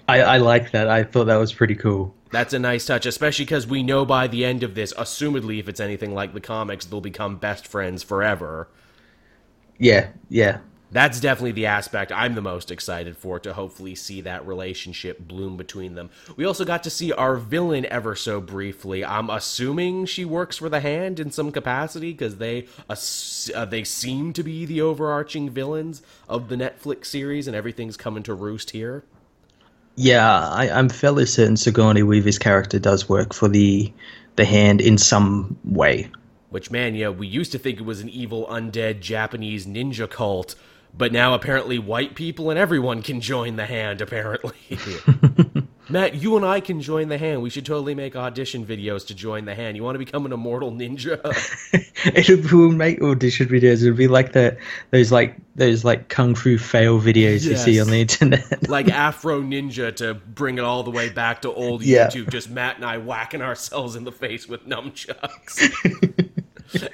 I, 0.08 0.20
I 0.20 0.36
like 0.38 0.70
that. 0.72 0.88
I 0.88 1.04
thought 1.04 1.26
that 1.26 1.36
was 1.36 1.52
pretty 1.52 1.74
cool. 1.74 2.14
That's 2.30 2.52
a 2.52 2.58
nice 2.58 2.84
touch, 2.86 3.06
especially 3.06 3.44
because 3.46 3.66
we 3.66 3.82
know 3.82 4.04
by 4.04 4.26
the 4.26 4.44
end 4.44 4.62
of 4.62 4.74
this, 4.74 4.92
assumedly, 4.94 5.58
if 5.60 5.68
it's 5.68 5.80
anything 5.80 6.14
like 6.14 6.34
the 6.34 6.40
comics, 6.40 6.84
they'll 6.84 7.00
become 7.00 7.36
best 7.36 7.66
friends 7.66 8.02
forever. 8.02 8.68
Yeah, 9.78 10.08
yeah. 10.28 10.58
That's 10.90 11.20
definitely 11.20 11.52
the 11.52 11.66
aspect 11.66 12.12
I'm 12.12 12.34
the 12.34 12.40
most 12.40 12.70
excited 12.70 13.16
for 13.16 13.38
to 13.40 13.52
hopefully 13.52 13.94
see 13.94 14.22
that 14.22 14.46
relationship 14.46 15.18
bloom 15.18 15.58
between 15.58 15.94
them. 15.94 16.08
We 16.36 16.46
also 16.46 16.64
got 16.64 16.82
to 16.84 16.90
see 16.90 17.12
our 17.12 17.36
villain 17.36 17.84
ever 17.86 18.14
so 18.14 18.40
briefly. 18.40 19.04
I'm 19.04 19.28
assuming 19.28 20.06
she 20.06 20.24
works 20.24 20.56
for 20.56 20.70
the 20.70 20.80
Hand 20.80 21.20
in 21.20 21.30
some 21.30 21.52
capacity 21.52 22.12
because 22.12 22.38
they 22.38 22.68
uh, 22.88 23.64
they 23.66 23.84
seem 23.84 24.32
to 24.32 24.42
be 24.42 24.64
the 24.64 24.80
overarching 24.80 25.50
villains 25.50 26.00
of 26.26 26.48
the 26.48 26.56
Netflix 26.56 27.06
series, 27.06 27.46
and 27.46 27.54
everything's 27.54 27.98
coming 27.98 28.22
to 28.22 28.32
roost 28.32 28.70
here. 28.70 29.04
Yeah, 30.00 30.48
I, 30.48 30.70
I'm 30.70 30.88
fairly 30.88 31.26
certain 31.26 31.56
Sigourney 31.56 32.04
Weaver's 32.04 32.38
character 32.38 32.78
does 32.78 33.08
work 33.08 33.34
for 33.34 33.48
the 33.48 33.92
the 34.36 34.44
hand 34.44 34.80
in 34.80 34.96
some 34.96 35.58
way. 35.64 36.08
Which, 36.50 36.70
man, 36.70 36.94
yeah, 36.94 37.08
we 37.08 37.26
used 37.26 37.50
to 37.50 37.58
think 37.58 37.80
it 37.80 37.84
was 37.84 38.00
an 38.00 38.08
evil 38.08 38.46
undead 38.46 39.00
Japanese 39.00 39.66
ninja 39.66 40.08
cult, 40.08 40.54
but 40.96 41.10
now 41.12 41.34
apparently 41.34 41.80
white 41.80 42.14
people 42.14 42.48
and 42.48 42.56
everyone 42.56 43.02
can 43.02 43.20
join 43.20 43.56
the 43.56 43.66
hand, 43.66 44.00
apparently. 44.00 44.54
Matt, 45.90 46.16
you 46.16 46.36
and 46.36 46.44
I 46.44 46.60
can 46.60 46.82
join 46.82 47.08
the 47.08 47.16
hand. 47.16 47.40
We 47.40 47.48
should 47.48 47.64
totally 47.64 47.94
make 47.94 48.14
audition 48.14 48.66
videos 48.66 49.06
to 49.06 49.14
join 49.14 49.46
the 49.46 49.54
hand. 49.54 49.76
You 49.76 49.82
want 49.82 49.94
to 49.94 49.98
become 49.98 50.26
an 50.26 50.32
immortal 50.32 50.70
ninja? 50.70 51.18
it 52.04 52.52
will 52.52 52.70
make 52.72 53.00
audition 53.00 53.48
videos. 53.48 53.82
It'll 53.82 53.96
be 53.96 54.06
like 54.08 54.32
the 54.32 54.58
those 54.90 55.10
like 55.10 55.36
those 55.54 55.84
like 55.84 56.08
kung 56.08 56.34
fu 56.34 56.58
fail 56.58 57.00
videos 57.00 57.44
you 57.46 57.56
see 57.56 57.80
on 57.80 57.86
the 57.88 58.02
internet. 58.02 58.68
like 58.68 58.88
Afro 58.92 59.40
Ninja 59.40 59.94
to 59.96 60.14
bring 60.14 60.58
it 60.58 60.64
all 60.64 60.82
the 60.82 60.90
way 60.90 61.08
back 61.08 61.42
to 61.42 61.52
old 61.52 61.82
Yeah. 61.82 62.08
YouTube. 62.08 62.30
Just 62.30 62.50
Matt 62.50 62.76
and 62.76 62.84
I 62.84 62.98
whacking 62.98 63.40
ourselves 63.40 63.96
in 63.96 64.04
the 64.04 64.12
face 64.12 64.46
with 64.46 64.66
nunchucks. 64.66 65.58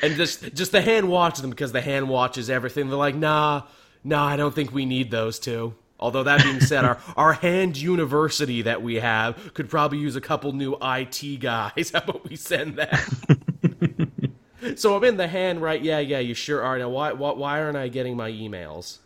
and 0.03 0.15
just 0.15 0.55
just 0.55 0.71
the 0.71 0.83
hand 0.83 1.09
watches 1.09 1.41
them 1.41 1.51
because 1.51 1.73
the 1.73 1.81
hand 1.81 2.09
watches 2.09 2.49
everything. 2.49 2.89
They're 2.89 2.97
like, 2.97 3.17
nah, 3.17 3.63
nah, 4.05 4.25
I 4.25 4.37
don't 4.37 4.55
think 4.55 4.73
we 4.73 4.87
need 4.87 5.11
those 5.11 5.41
two. 5.41 5.75
Although 6.05 6.25
that 6.25 6.43
being 6.43 6.61
said, 6.61 6.85
our, 6.85 6.99
our 7.17 7.33
hand 7.33 7.79
university 7.79 8.61
that 8.61 8.83
we 8.83 8.97
have 8.97 9.55
could 9.55 9.71
probably 9.71 9.97
use 9.97 10.17
a 10.17 10.21
couple 10.21 10.53
new 10.53 10.77
IT 10.83 11.41
guys. 11.41 11.91
How 11.95 12.01
about 12.01 12.29
we 12.29 12.37
send 12.37 12.77
that? 12.77 14.29
so 14.77 14.95
I'm 14.95 15.05
in 15.05 15.17
the 15.17 15.27
hand, 15.27 15.63
right? 15.63 15.81
Yeah, 15.81 16.01
yeah, 16.01 16.19
you 16.19 16.35
sure 16.35 16.63
are. 16.63 16.79
Now, 16.79 16.91
why, 16.91 17.13
why, 17.15 17.33
why 17.33 17.63
aren't 17.63 17.79
I 17.79 17.89
getting 17.89 18.19
my 18.19 18.31
emails? 18.31 18.99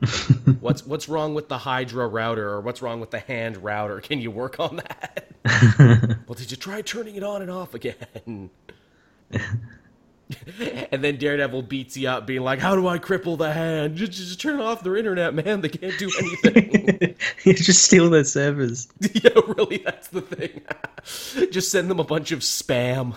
what's 0.60 0.84
what's 0.84 1.08
wrong 1.08 1.32
with 1.32 1.48
the 1.48 1.58
Hydra 1.58 2.08
router 2.08 2.48
or 2.48 2.60
what's 2.60 2.82
wrong 2.82 2.98
with 2.98 3.12
the 3.12 3.20
hand 3.20 3.58
router? 3.58 4.00
Can 4.00 4.20
you 4.20 4.32
work 4.32 4.58
on 4.58 4.76
that? 4.78 5.28
well, 6.26 6.34
did 6.34 6.50
you 6.50 6.56
try 6.56 6.82
turning 6.82 7.14
it 7.14 7.22
on 7.22 7.40
and 7.42 7.52
off 7.52 7.72
again? 7.72 8.50
and 10.92 11.02
then 11.02 11.16
Daredevil 11.16 11.62
beats 11.62 11.96
you 11.96 12.08
up, 12.08 12.26
being 12.26 12.42
like, 12.42 12.58
"How 12.58 12.74
do 12.74 12.88
I 12.88 12.98
cripple 12.98 13.38
the 13.38 13.52
hand? 13.52 13.96
Just, 13.96 14.12
just 14.12 14.40
turn 14.40 14.60
off 14.60 14.82
their 14.82 14.96
internet, 14.96 15.34
man. 15.34 15.60
They 15.60 15.68
can't 15.68 15.98
do 15.98 16.10
anything." 16.18 17.14
you 17.44 17.54
just 17.54 17.84
steal 17.84 18.10
their 18.10 18.24
servers. 18.24 18.88
yeah, 19.14 19.30
really, 19.56 19.78
that's 19.78 20.08
the 20.08 20.22
thing. 20.22 20.62
just 21.50 21.70
send 21.70 21.90
them 21.90 22.00
a 22.00 22.04
bunch 22.04 22.32
of 22.32 22.40
spam. 22.40 23.14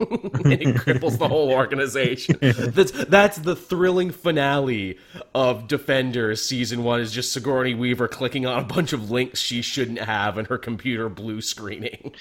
and 0.44 0.52
it 0.52 0.76
cripples 0.76 1.18
the 1.18 1.28
whole 1.28 1.52
organization. 1.52 2.38
That's 2.40 2.90
that's 2.90 3.36
the 3.38 3.54
thrilling 3.54 4.10
finale 4.10 4.98
of 5.34 5.68
Defenders 5.68 6.42
season 6.42 6.84
one. 6.84 7.00
Is 7.00 7.12
just 7.12 7.32
Sigourney 7.32 7.74
Weaver 7.74 8.08
clicking 8.08 8.46
on 8.46 8.58
a 8.62 8.64
bunch 8.64 8.94
of 8.94 9.10
links 9.10 9.40
she 9.40 9.60
shouldn't 9.60 9.98
have, 9.98 10.38
and 10.38 10.48
her 10.48 10.56
computer 10.56 11.08
blue 11.10 11.42
screening. 11.42 12.14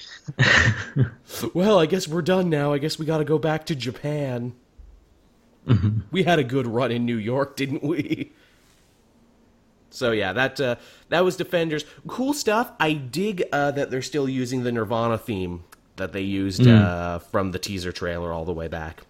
well, 1.54 1.80
I 1.80 1.86
guess 1.86 2.08
we're 2.08 2.22
done 2.22 2.50
now. 2.50 2.74
I 2.74 2.80
guess 2.80 3.00
we 3.00 3.06
got 3.06 3.20
to 3.20 3.26
go 3.26 3.38
back 3.38 3.66
to 3.68 3.76
Japan. 3.76 4.54
We 6.12 6.24
had 6.24 6.40
a 6.40 6.44
good 6.44 6.68
run 6.68 6.92
in 6.92 7.06
New 7.06 7.18
York, 7.18 7.56
didn't 7.56 7.84
we? 7.84 8.32
So 9.90 10.12
yeah, 10.12 10.34
that 10.34 10.60
uh, 10.60 10.76
that 11.10 11.24
was 11.24 11.38
Defenders. 11.38 11.86
Cool 12.08 12.34
stuff. 12.34 12.72
I 12.80 12.94
dig 12.94 13.44
uh, 13.52 13.72
that 13.72 13.90
they're 13.90 14.02
still 14.02 14.28
using 14.28 14.64
the 14.64 14.72
Nirvana 14.72 15.18
theme 15.18 15.64
that 16.00 16.12
they 16.14 16.22
used 16.22 16.66
uh, 16.68 17.20
from 17.20 17.52
the 17.52 17.60
teaser 17.60 17.92
trailer 17.92 18.34
all 18.34 18.46
the 18.46 18.54
way 18.54 18.68
back. 18.68 19.02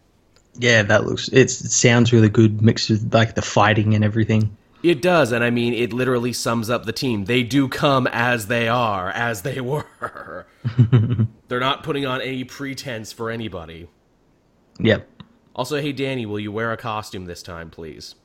Yeah, 0.55 0.83
that 0.83 1.05
looks. 1.05 1.29
It's, 1.29 1.61
it 1.61 1.71
sounds 1.71 2.11
really 2.11 2.29
good, 2.29 2.61
mixed 2.61 2.89
with 2.89 3.13
like 3.13 3.35
the 3.35 3.41
fighting 3.41 3.93
and 3.95 4.03
everything. 4.03 4.55
It 4.81 5.01
does, 5.01 5.31
and 5.33 5.43
I 5.43 5.49
mean, 5.49 5.73
it 5.73 5.91
literally 5.91 6.31
sums 6.31 6.69
up 6.69 6.85
the 6.85 6.93
team. 6.93 7.25
They 7.25 7.43
do 7.43 7.67
come 7.67 8.07
as 8.07 8.47
they 8.47 8.67
are, 8.69 9.09
as 9.09 9.41
they 9.41 9.59
were. 9.61 10.45
They're 11.47 11.59
not 11.59 11.83
putting 11.83 12.05
on 12.05 12.21
any 12.21 12.43
pretense 12.43 13.11
for 13.11 13.29
anybody. 13.29 13.87
Yep, 14.79 15.07
Also, 15.55 15.81
hey 15.81 15.91
Danny, 15.91 16.25
will 16.25 16.39
you 16.39 16.51
wear 16.51 16.71
a 16.71 16.77
costume 16.77 17.25
this 17.25 17.43
time, 17.43 17.69
please? 17.69 18.15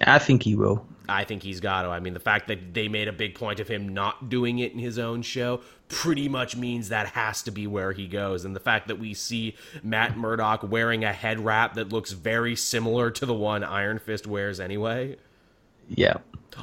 I 0.00 0.18
think 0.18 0.42
he 0.44 0.54
will. 0.54 0.86
I 1.08 1.24
think 1.24 1.42
he's 1.42 1.60
got 1.60 1.82
to. 1.82 1.88
I 1.88 2.00
mean, 2.00 2.14
the 2.14 2.20
fact 2.20 2.48
that 2.48 2.74
they 2.74 2.88
made 2.88 3.08
a 3.08 3.12
big 3.12 3.34
point 3.34 3.60
of 3.60 3.68
him 3.68 3.88
not 3.88 4.28
doing 4.28 4.58
it 4.58 4.72
in 4.72 4.78
his 4.78 4.98
own 4.98 5.22
show 5.22 5.60
pretty 5.88 6.28
much 6.28 6.54
means 6.54 6.90
that 6.90 7.08
has 7.08 7.42
to 7.44 7.50
be 7.50 7.66
where 7.66 7.92
he 7.92 8.06
goes. 8.06 8.44
And 8.44 8.54
the 8.54 8.60
fact 8.60 8.88
that 8.88 8.98
we 8.98 9.14
see 9.14 9.56
Matt 9.82 10.16
Murdock 10.16 10.62
wearing 10.62 11.04
a 11.04 11.12
head 11.12 11.40
wrap 11.40 11.74
that 11.74 11.90
looks 11.90 12.12
very 12.12 12.54
similar 12.54 13.10
to 13.12 13.24
the 13.24 13.34
one 13.34 13.64
Iron 13.64 13.98
Fist 13.98 14.26
wears 14.26 14.60
anyway. 14.60 15.16
Yeah. 15.88 16.18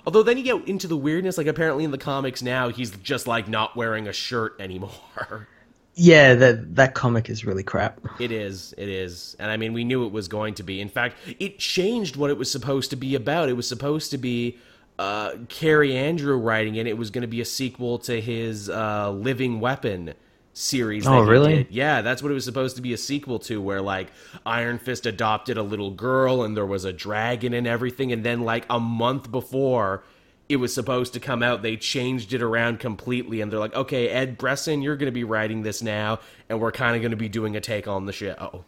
Although 0.06 0.24
then 0.24 0.38
you 0.38 0.44
get 0.44 0.68
into 0.68 0.88
the 0.88 0.98
weirdness, 0.98 1.38
like 1.38 1.48
apparently 1.48 1.84
in 1.84 1.92
the 1.92 1.98
comics 1.98 2.42
now, 2.42 2.70
he's 2.70 2.92
just 2.92 3.28
like 3.28 3.48
not 3.48 3.76
wearing 3.76 4.08
a 4.08 4.14
shirt 4.14 4.56
anymore. 4.60 5.48
Yeah, 5.98 6.36
that 6.36 6.76
that 6.76 6.94
comic 6.94 7.30
is 7.30 7.46
really 7.46 7.64
crap. 7.64 8.02
It 8.20 8.32
is, 8.32 8.74
it 8.78 8.90
is, 8.90 9.36
and 9.40 9.50
I 9.50 9.56
mean, 9.56 9.72
we 9.72 9.86
knew 9.86 10.06
it 10.06 10.12
was 10.12 10.28
going 10.28 10.56
to 10.56 10.64
be. 10.64 10.82
In 10.82 10.90
fact, 10.90 11.16
it 11.40 11.58
changed 11.58 12.18
what 12.18 12.30
it 12.30 12.38
was 12.38 12.52
supposed 12.52 12.90
to 12.90 12.98
be 12.98 13.16
about. 13.16 13.48
It 13.48 13.54
was 13.54 13.68
supposed 13.68 14.12
to 14.12 14.18
be 14.18 14.58
uh, 15.00 15.32
Kaare 15.48 15.94
Andrew 15.94 16.38
writing 16.38 16.76
it. 16.76 16.86
It 16.86 16.98
was 16.98 17.12
going 17.12 17.22
to 17.22 17.28
be 17.28 17.40
a 17.40 17.46
sequel 17.46 17.98
to 18.00 18.20
his 18.20 18.70
uh, 18.70 19.12
Living 19.12 19.62
Weapon 19.62 20.16
series. 20.52 21.08
Oh, 21.08 21.22
really? 21.22 21.64
Did. 21.64 21.72
Yeah, 21.72 22.02
that's 22.02 22.22
what 22.22 22.30
it 22.30 22.36
was 22.36 22.46
supposed 22.46 22.76
to 22.76 22.82
be 22.82 22.92
a 22.92 22.98
sequel 22.98 23.40
to, 23.40 23.62
where 23.62 23.82
like 23.82 24.12
Iron 24.46 24.80
Fist 24.80 25.06
adopted 25.06 25.58
a 25.58 25.64
little 25.64 25.92
girl 25.92 26.44
and 26.44 26.58
there 26.58 26.66
was 26.66 26.84
a 26.84 26.92
dragon 26.92 27.54
and 27.54 27.66
everything, 27.66 28.12
and 28.12 28.24
then 28.24 28.42
like 28.42 28.66
a 28.70 28.82
month 28.82 29.32
before 29.32 30.04
it 30.48 30.58
was 30.58 30.74
supposed 30.74 31.14
to 31.14 31.20
come 31.20 31.42
out, 31.42 31.62
they 31.62 31.76
changed 31.78 32.34
it 32.34 32.42
around 32.42 32.80
completely, 32.80 33.42
and 33.42 33.52
they're 33.52 33.60
like, 33.60 33.76
okay, 33.76 34.10
Ed 34.10 34.38
Brisson, 34.38 34.82
you're 34.82 34.96
going 34.96 35.08
to 35.08 35.12
be 35.12 35.24
writing 35.24 35.64
this 35.64 35.82
now, 35.82 36.20
and 36.50 36.60
we're 36.60 36.72
kind 36.72 36.96
of 36.96 37.02
going 37.02 37.12
to 37.12 37.18
be 37.18 37.30
doing 37.30 37.56
a 37.56 37.62
take 37.62 37.88
on 37.88 38.06
the 38.06 38.14
show. 38.14 38.64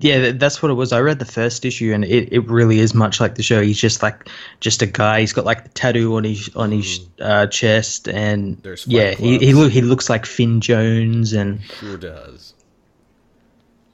Yeah, 0.00 0.32
that's 0.32 0.62
what 0.62 0.70
it 0.70 0.74
was. 0.74 0.92
I 0.92 1.00
read 1.00 1.20
the 1.20 1.24
first 1.24 1.64
issue, 1.64 1.92
and 1.92 2.04
it, 2.04 2.32
it 2.32 2.48
really 2.48 2.80
is 2.80 2.94
much 2.94 3.20
like 3.20 3.36
the 3.36 3.42
show. 3.42 3.62
He's 3.62 3.78
just 3.78 4.02
like 4.02 4.28
just 4.60 4.82
a 4.82 4.86
guy. 4.86 5.20
He's 5.20 5.32
got 5.32 5.44
like 5.44 5.62
the 5.62 5.68
tattoo 5.70 6.16
on 6.16 6.24
his 6.24 6.50
on 6.56 6.72
his 6.72 7.00
uh, 7.20 7.46
chest, 7.46 8.08
and 8.08 8.60
yeah, 8.86 9.12
he 9.12 9.38
he, 9.38 9.68
he 9.68 9.80
looks 9.80 10.10
like 10.10 10.26
Finn 10.26 10.60
Jones, 10.60 11.32
and 11.32 11.62
Sure 11.62 11.96
does. 11.96 12.54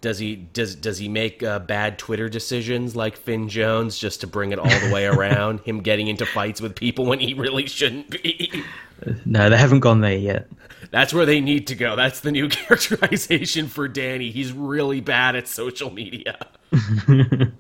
Does 0.00 0.18
he 0.18 0.36
does 0.36 0.74
does 0.76 0.98
he 0.98 1.08
make 1.08 1.42
uh, 1.42 1.58
bad 1.58 1.98
Twitter 1.98 2.28
decisions 2.28 2.96
like 2.96 3.16
Finn 3.16 3.48
Jones 3.48 3.98
just 3.98 4.22
to 4.22 4.26
bring 4.26 4.50
it 4.52 4.58
all 4.58 4.80
the 4.80 4.90
way 4.92 5.04
around? 5.04 5.60
Him 5.60 5.80
getting 5.80 6.08
into 6.08 6.24
fights 6.24 6.60
with 6.60 6.74
people 6.74 7.04
when 7.04 7.20
he 7.20 7.34
really 7.34 7.66
shouldn't 7.66 8.10
be. 8.10 8.64
no, 9.26 9.50
they 9.50 9.58
haven't 9.58 9.80
gone 9.80 10.00
there 10.00 10.16
yet. 10.16 10.48
That's 10.90 11.12
where 11.12 11.26
they 11.26 11.40
need 11.40 11.66
to 11.66 11.74
go. 11.74 11.96
That's 11.96 12.20
the 12.20 12.32
new 12.32 12.48
characterization 12.48 13.68
for 13.68 13.88
Danny. 13.88 14.30
He's 14.30 14.52
really 14.52 15.00
bad 15.00 15.36
at 15.36 15.46
social 15.46 15.90
media. 15.90 16.38
I 16.72 17.50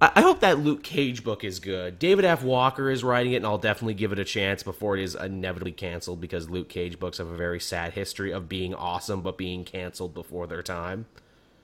I 0.00 0.20
hope 0.20 0.40
that 0.40 0.58
Luke 0.58 0.82
Cage 0.82 1.22
book 1.22 1.44
is 1.44 1.60
good. 1.60 2.00
David 2.00 2.24
F. 2.24 2.42
Walker 2.42 2.90
is 2.90 3.04
writing 3.04 3.34
it, 3.34 3.36
and 3.36 3.46
I'll 3.46 3.58
definitely 3.58 3.94
give 3.94 4.10
it 4.10 4.18
a 4.18 4.24
chance 4.24 4.64
before 4.64 4.96
it 4.96 5.02
is 5.04 5.14
inevitably 5.14 5.72
canceled 5.72 6.20
because 6.20 6.50
Luke 6.50 6.68
Cage 6.68 6.98
books 6.98 7.18
have 7.18 7.28
a 7.28 7.36
very 7.36 7.60
sad 7.60 7.92
history 7.92 8.32
of 8.32 8.48
being 8.48 8.74
awesome 8.74 9.20
but 9.20 9.38
being 9.38 9.64
canceled 9.64 10.12
before 10.12 10.48
their 10.48 10.62
time. 10.62 11.06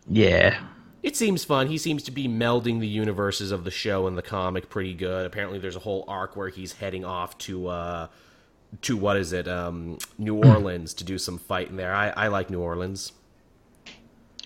Yeah, 0.08 0.58
It 1.02 1.16
seems 1.16 1.44
fun. 1.44 1.66
He 1.68 1.78
seems 1.78 2.02
to 2.04 2.10
be 2.10 2.26
melding 2.28 2.80
the 2.80 2.86
universes 2.88 3.52
of 3.52 3.64
the 3.64 3.70
show 3.70 4.06
and 4.06 4.18
the 4.18 4.22
comic 4.22 4.68
pretty 4.68 4.94
good. 4.94 5.24
Apparently, 5.26 5.58
there's 5.58 5.76
a 5.76 5.80
whole 5.80 6.04
arc 6.08 6.36
where 6.36 6.48
he's 6.48 6.72
heading 6.72 7.04
off 7.04 7.36
to 7.38 7.68
uh, 7.68 8.06
to 8.82 8.96
what 8.96 9.16
is 9.16 9.32
it, 9.32 9.46
um, 9.48 9.98
New 10.18 10.34
Orleans 10.44 10.94
to 10.94 11.04
do 11.04 11.16
some 11.18 11.38
fighting 11.38 11.76
there. 11.76 11.94
I, 11.94 12.08
I 12.10 12.28
like 12.28 12.50
New 12.50 12.60
Orleans. 12.60 13.12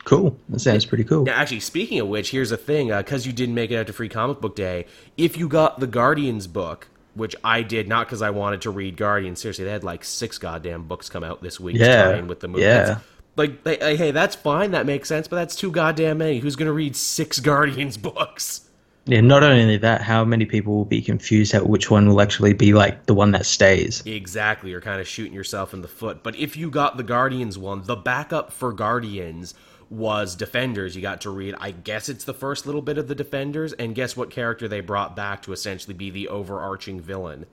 cool. 0.05 0.37
That 0.49 0.61
sounds 0.61 0.85
pretty 0.85 1.05
cool. 1.05 1.25
Now, 1.25 1.35
actually, 1.35 1.61
speaking 1.61 1.99
of 2.01 2.09
which, 2.09 2.31
here's 2.31 2.51
the 2.51 2.57
thing: 2.57 2.89
because 2.89 3.27
you 3.27 3.33
didn't 3.33 3.55
make 3.55 3.71
it 3.71 3.77
out 3.77 3.87
to 3.89 3.93
Free 3.93 4.09
Comic 4.09 4.41
Book 4.41 4.55
Day, 4.57 4.87
if 5.17 5.37
you 5.37 5.49
got 5.49 5.81
the 5.81 5.87
Guardians 5.87 6.47
book, 6.47 6.89
which 7.15 7.35
I 7.43 7.63
did 7.63 7.89
not 7.89 8.07
because 8.07 8.23
I 8.23 8.31
wanted 8.31 8.63
to 8.63 8.71
read 8.71 8.97
Guardians. 8.97 9.41
Seriously, 9.41 9.65
they 9.65 9.71
had 9.71 9.85
like 9.85 10.05
six 10.05 10.39
goddamn 10.39 10.85
books 10.89 11.09
come 11.09 11.25
out 11.25 11.43
this 11.43 11.59
week. 11.59 11.77
Yeah, 11.77 12.21
with 12.23 12.41
the 12.41 12.49
movie. 12.49 12.63
yeah. 12.63 12.85
That's- 12.85 13.05
Like, 13.37 13.67
hey, 13.67 13.97
hey, 13.97 14.11
that's 14.11 14.35
fine. 14.35 14.71
That 14.71 14.87
makes 14.87 15.09
sense, 15.09 15.27
but 15.27 15.37
that's 15.37 15.57
too 15.57 15.71
goddamn 15.71 16.19
many. 16.19 16.39
Who's 16.39 16.57
going 16.57 16.67
to 16.67 16.73
read 16.73 16.95
six 16.95 17.41
Guardians 17.41 17.97
books? 17.99 18.69
Yeah, 19.07 19.21
not 19.21 19.43
only 19.43 19.77
that, 19.77 20.01
how 20.01 20.25
many 20.25 20.47
people 20.47 20.75
will 20.75 20.85
be 20.87 21.03
confused 21.03 21.53
at 21.53 21.69
which 21.69 21.91
one 21.91 22.09
will 22.09 22.23
actually 22.23 22.55
be 22.55 22.73
like 22.73 23.05
the 23.05 23.13
one 23.15 23.33
that 23.33 23.45
stays? 23.45 24.03
Exactly, 24.07 24.71
you're 24.71 24.81
kind 24.81 25.01
of 25.01 25.07
shooting 25.07 25.35
yourself 25.35 25.75
in 25.75 25.83
the 25.83 25.89
foot. 25.89 26.23
But 26.23 26.37
if 26.37 26.57
you 26.57 26.71
got 26.71 26.97
the 26.97 27.03
Guardians 27.03 27.59
one, 27.59 27.83
the 27.83 27.97
backup 27.97 28.51
for 28.51 28.73
Guardians 28.73 29.55
was 29.91 30.35
Defenders. 30.35 30.97
You 30.97 31.03
got 31.03 31.21
to 31.23 31.31
read, 31.31 31.55
I 31.61 31.73
guess 31.73 32.09
it's 32.09 32.25
the 32.25 32.33
first 32.33 32.65
little 32.65 32.81
bit 32.81 32.97
of 32.97 33.09
the 33.09 33.15
Defenders, 33.15 33.75
and 33.75 33.95
guess 33.95 34.17
what 34.17 34.31
character 34.31 34.69
they 34.69 34.81
brought 34.81 35.15
back 35.15 35.43
to 35.43 35.53
essentially 35.53 35.95
be 35.95 36.09
the 36.09 36.29
overarching 36.29 36.99
villain? 36.99 37.45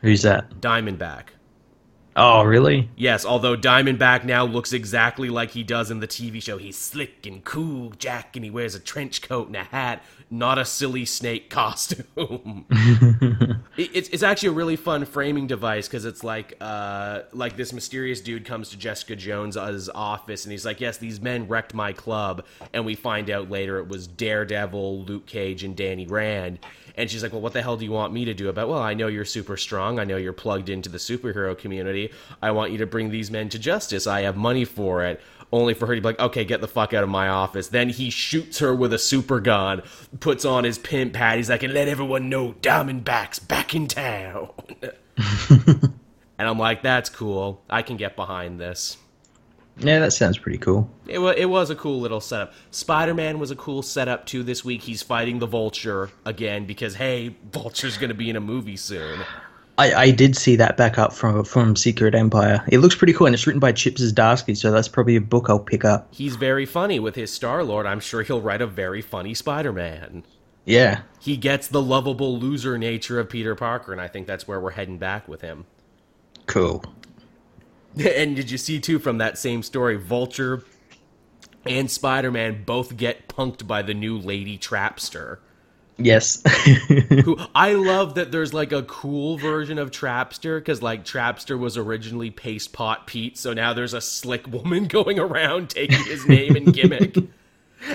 Who's 0.00 0.22
that? 0.22 0.60
Diamondback. 0.60 1.24
Oh, 2.22 2.42
really? 2.44 2.90
Yes, 2.96 3.24
although 3.24 3.56
Diamondback 3.56 4.24
now 4.26 4.44
looks 4.44 4.74
exactly 4.74 5.30
like 5.30 5.52
he 5.52 5.62
does 5.62 5.90
in 5.90 6.00
the 6.00 6.06
TV 6.06 6.42
show. 6.42 6.58
He's 6.58 6.76
slick 6.76 7.24
and 7.24 7.42
cool, 7.42 7.90
Jack, 7.96 8.36
and 8.36 8.44
he 8.44 8.50
wears 8.50 8.74
a 8.74 8.78
trench 8.80 9.22
coat 9.22 9.46
and 9.46 9.56
a 9.56 9.64
hat, 9.64 10.02
not 10.30 10.58
a 10.58 10.66
silly 10.66 11.06
snake 11.06 11.48
costume. 11.48 12.66
It- 13.76 13.90
it's, 13.94 14.08
it's 14.10 14.22
actually 14.22 14.50
a 14.50 14.52
really 14.52 14.76
fun 14.76 15.06
framing 15.06 15.46
device 15.46 15.88
because 15.88 16.04
it's 16.04 16.22
like 16.22 16.54
uh, 16.60 17.22
like 17.32 17.56
this 17.56 17.72
mysterious 17.72 18.20
dude 18.20 18.44
comes 18.44 18.68
to 18.70 18.76
Jessica 18.76 19.16
Jones's 19.16 19.88
office 19.88 20.44
and 20.44 20.52
he's 20.52 20.66
like, 20.66 20.80
"Yes, 20.82 20.98
these 20.98 21.20
men 21.20 21.48
wrecked 21.48 21.72
my 21.72 21.92
club," 21.94 22.44
and 22.74 22.84
we 22.84 22.94
find 22.94 23.30
out 23.30 23.48
later 23.50 23.78
it 23.78 23.88
was 23.88 24.06
Daredevil, 24.06 25.04
Luke 25.04 25.24
Cage, 25.26 25.64
and 25.64 25.74
Danny 25.74 26.06
Rand. 26.06 26.58
And 27.00 27.10
she's 27.10 27.22
like, 27.22 27.32
"Well, 27.32 27.40
what 27.40 27.54
the 27.54 27.62
hell 27.62 27.76
do 27.76 27.84
you 27.84 27.92
want 27.92 28.12
me 28.12 28.26
to 28.26 28.34
do 28.34 28.48
about?" 28.48 28.68
Well, 28.68 28.78
I 28.78 28.94
know 28.94 29.06
you're 29.06 29.24
super 29.24 29.56
strong. 29.56 29.98
I 29.98 30.04
know 30.04 30.18
you're 30.18 30.34
plugged 30.34 30.68
into 30.68 30.90
the 30.90 30.98
superhero 30.98 31.56
community. 31.56 32.12
I 32.42 32.50
want 32.50 32.72
you 32.72 32.78
to 32.78 32.86
bring 32.86 33.10
these 33.10 33.30
men 33.30 33.48
to 33.48 33.58
justice. 33.58 34.06
I 34.06 34.22
have 34.22 34.36
money 34.36 34.66
for 34.66 35.04
it. 35.04 35.20
Only 35.52 35.74
for 35.74 35.86
her 35.86 35.94
to 35.96 36.00
be 36.00 36.06
like, 36.06 36.20
okay, 36.20 36.44
get 36.44 36.60
the 36.60 36.68
fuck 36.68 36.94
out 36.94 37.02
of 37.02 37.08
my 37.08 37.28
office. 37.28 37.68
Then 37.68 37.88
he 37.88 38.10
shoots 38.10 38.58
her 38.60 38.74
with 38.74 38.92
a 38.92 38.98
super 38.98 39.40
gun, 39.40 39.82
puts 40.20 40.44
on 40.44 40.62
his 40.62 40.78
pimp 40.78 41.16
hat. 41.16 41.38
He's 41.38 41.50
like, 41.50 41.64
and 41.64 41.74
let 41.74 41.88
everyone 41.88 42.28
know 42.28 42.54
Diamondback's 42.60 43.40
back 43.40 43.74
in 43.74 43.88
town. 43.88 44.50
and 45.48 45.92
I'm 46.38 46.58
like, 46.58 46.82
that's 46.82 47.10
cool. 47.10 47.62
I 47.68 47.82
can 47.82 47.96
get 47.96 48.14
behind 48.14 48.60
this. 48.60 48.96
Yeah, 49.80 49.98
that 50.00 50.12
sounds 50.12 50.38
pretty 50.38 50.58
cool. 50.58 50.90
It, 51.06 51.18
it 51.18 51.46
was 51.46 51.70
a 51.70 51.74
cool 51.74 52.00
little 52.00 52.20
setup. 52.20 52.52
Spider 52.70 53.14
Man 53.14 53.38
was 53.38 53.50
a 53.50 53.56
cool 53.56 53.82
setup 53.82 54.26
too 54.26 54.42
this 54.42 54.64
week. 54.64 54.82
He's 54.82 55.02
fighting 55.02 55.38
the 55.38 55.46
Vulture 55.46 56.10
again 56.24 56.66
because, 56.66 56.94
hey, 56.94 57.36
Vulture's 57.52 57.96
going 57.96 58.08
to 58.10 58.14
be 58.14 58.30
in 58.30 58.36
a 58.36 58.40
movie 58.40 58.76
soon. 58.76 59.20
I, 59.78 59.94
I 59.94 60.10
did 60.10 60.36
see 60.36 60.56
that 60.56 60.76
back 60.76 60.98
up 60.98 61.12
from 61.14 61.42
from 61.44 61.74
Secret 61.74 62.14
Empire. 62.14 62.62
It 62.68 62.78
looks 62.78 62.94
pretty 62.94 63.14
cool, 63.14 63.26
and 63.26 63.34
it's 63.34 63.46
written 63.46 63.60
by 63.60 63.72
Chip 63.72 63.94
Zdarsky, 63.94 64.54
so 64.54 64.70
that's 64.70 64.88
probably 64.88 65.16
a 65.16 65.22
book 65.22 65.46
I'll 65.48 65.58
pick 65.58 65.86
up. 65.86 66.08
He's 66.10 66.36
very 66.36 66.66
funny 66.66 67.00
with 67.00 67.14
his 67.14 67.32
Star 67.32 67.64
Lord. 67.64 67.86
I'm 67.86 68.00
sure 68.00 68.22
he'll 68.22 68.42
write 68.42 68.60
a 68.60 68.66
very 68.66 69.00
funny 69.00 69.32
Spider 69.32 69.72
Man. 69.72 70.24
Yeah, 70.66 71.00
He 71.18 71.38
gets 71.38 71.66
the 71.66 71.80
lovable 71.80 72.38
loser 72.38 72.76
nature 72.76 73.18
of 73.18 73.30
Peter 73.30 73.54
Parker, 73.54 73.92
and 73.92 74.00
I 74.00 74.08
think 74.08 74.26
that's 74.26 74.46
where 74.46 74.60
we're 74.60 74.72
heading 74.72 74.98
back 74.98 75.26
with 75.26 75.40
him. 75.40 75.64
cool. 76.46 76.84
And 77.96 78.36
did 78.36 78.50
you 78.50 78.58
see 78.58 78.78
too 78.78 78.98
from 78.98 79.18
that 79.18 79.36
same 79.36 79.62
story, 79.62 79.96
Vulture 79.96 80.64
and 81.66 81.90
Spider 81.90 82.30
Man 82.30 82.64
both 82.64 82.96
get 82.96 83.28
punked 83.28 83.66
by 83.66 83.82
the 83.82 83.94
new 83.94 84.18
Lady 84.18 84.58
Trapster. 84.58 85.38
Yes. 85.98 86.42
Who 87.24 87.36
I 87.54 87.74
love 87.74 88.14
that 88.14 88.32
there's 88.32 88.54
like 88.54 88.72
a 88.72 88.82
cool 88.84 89.36
version 89.36 89.78
of 89.78 89.90
Trapster 89.90 90.58
because 90.58 90.82
like 90.82 91.04
Trapster 91.04 91.58
was 91.58 91.76
originally 91.76 92.30
Paste 92.30 92.72
Pot 92.72 93.06
Pete, 93.06 93.36
so 93.36 93.52
now 93.52 93.74
there's 93.74 93.94
a 93.94 94.00
slick 94.00 94.46
woman 94.46 94.86
going 94.88 95.18
around 95.18 95.70
taking 95.70 96.02
his 96.04 96.26
name 96.26 96.56
and 96.56 96.72
gimmick. 96.72 97.16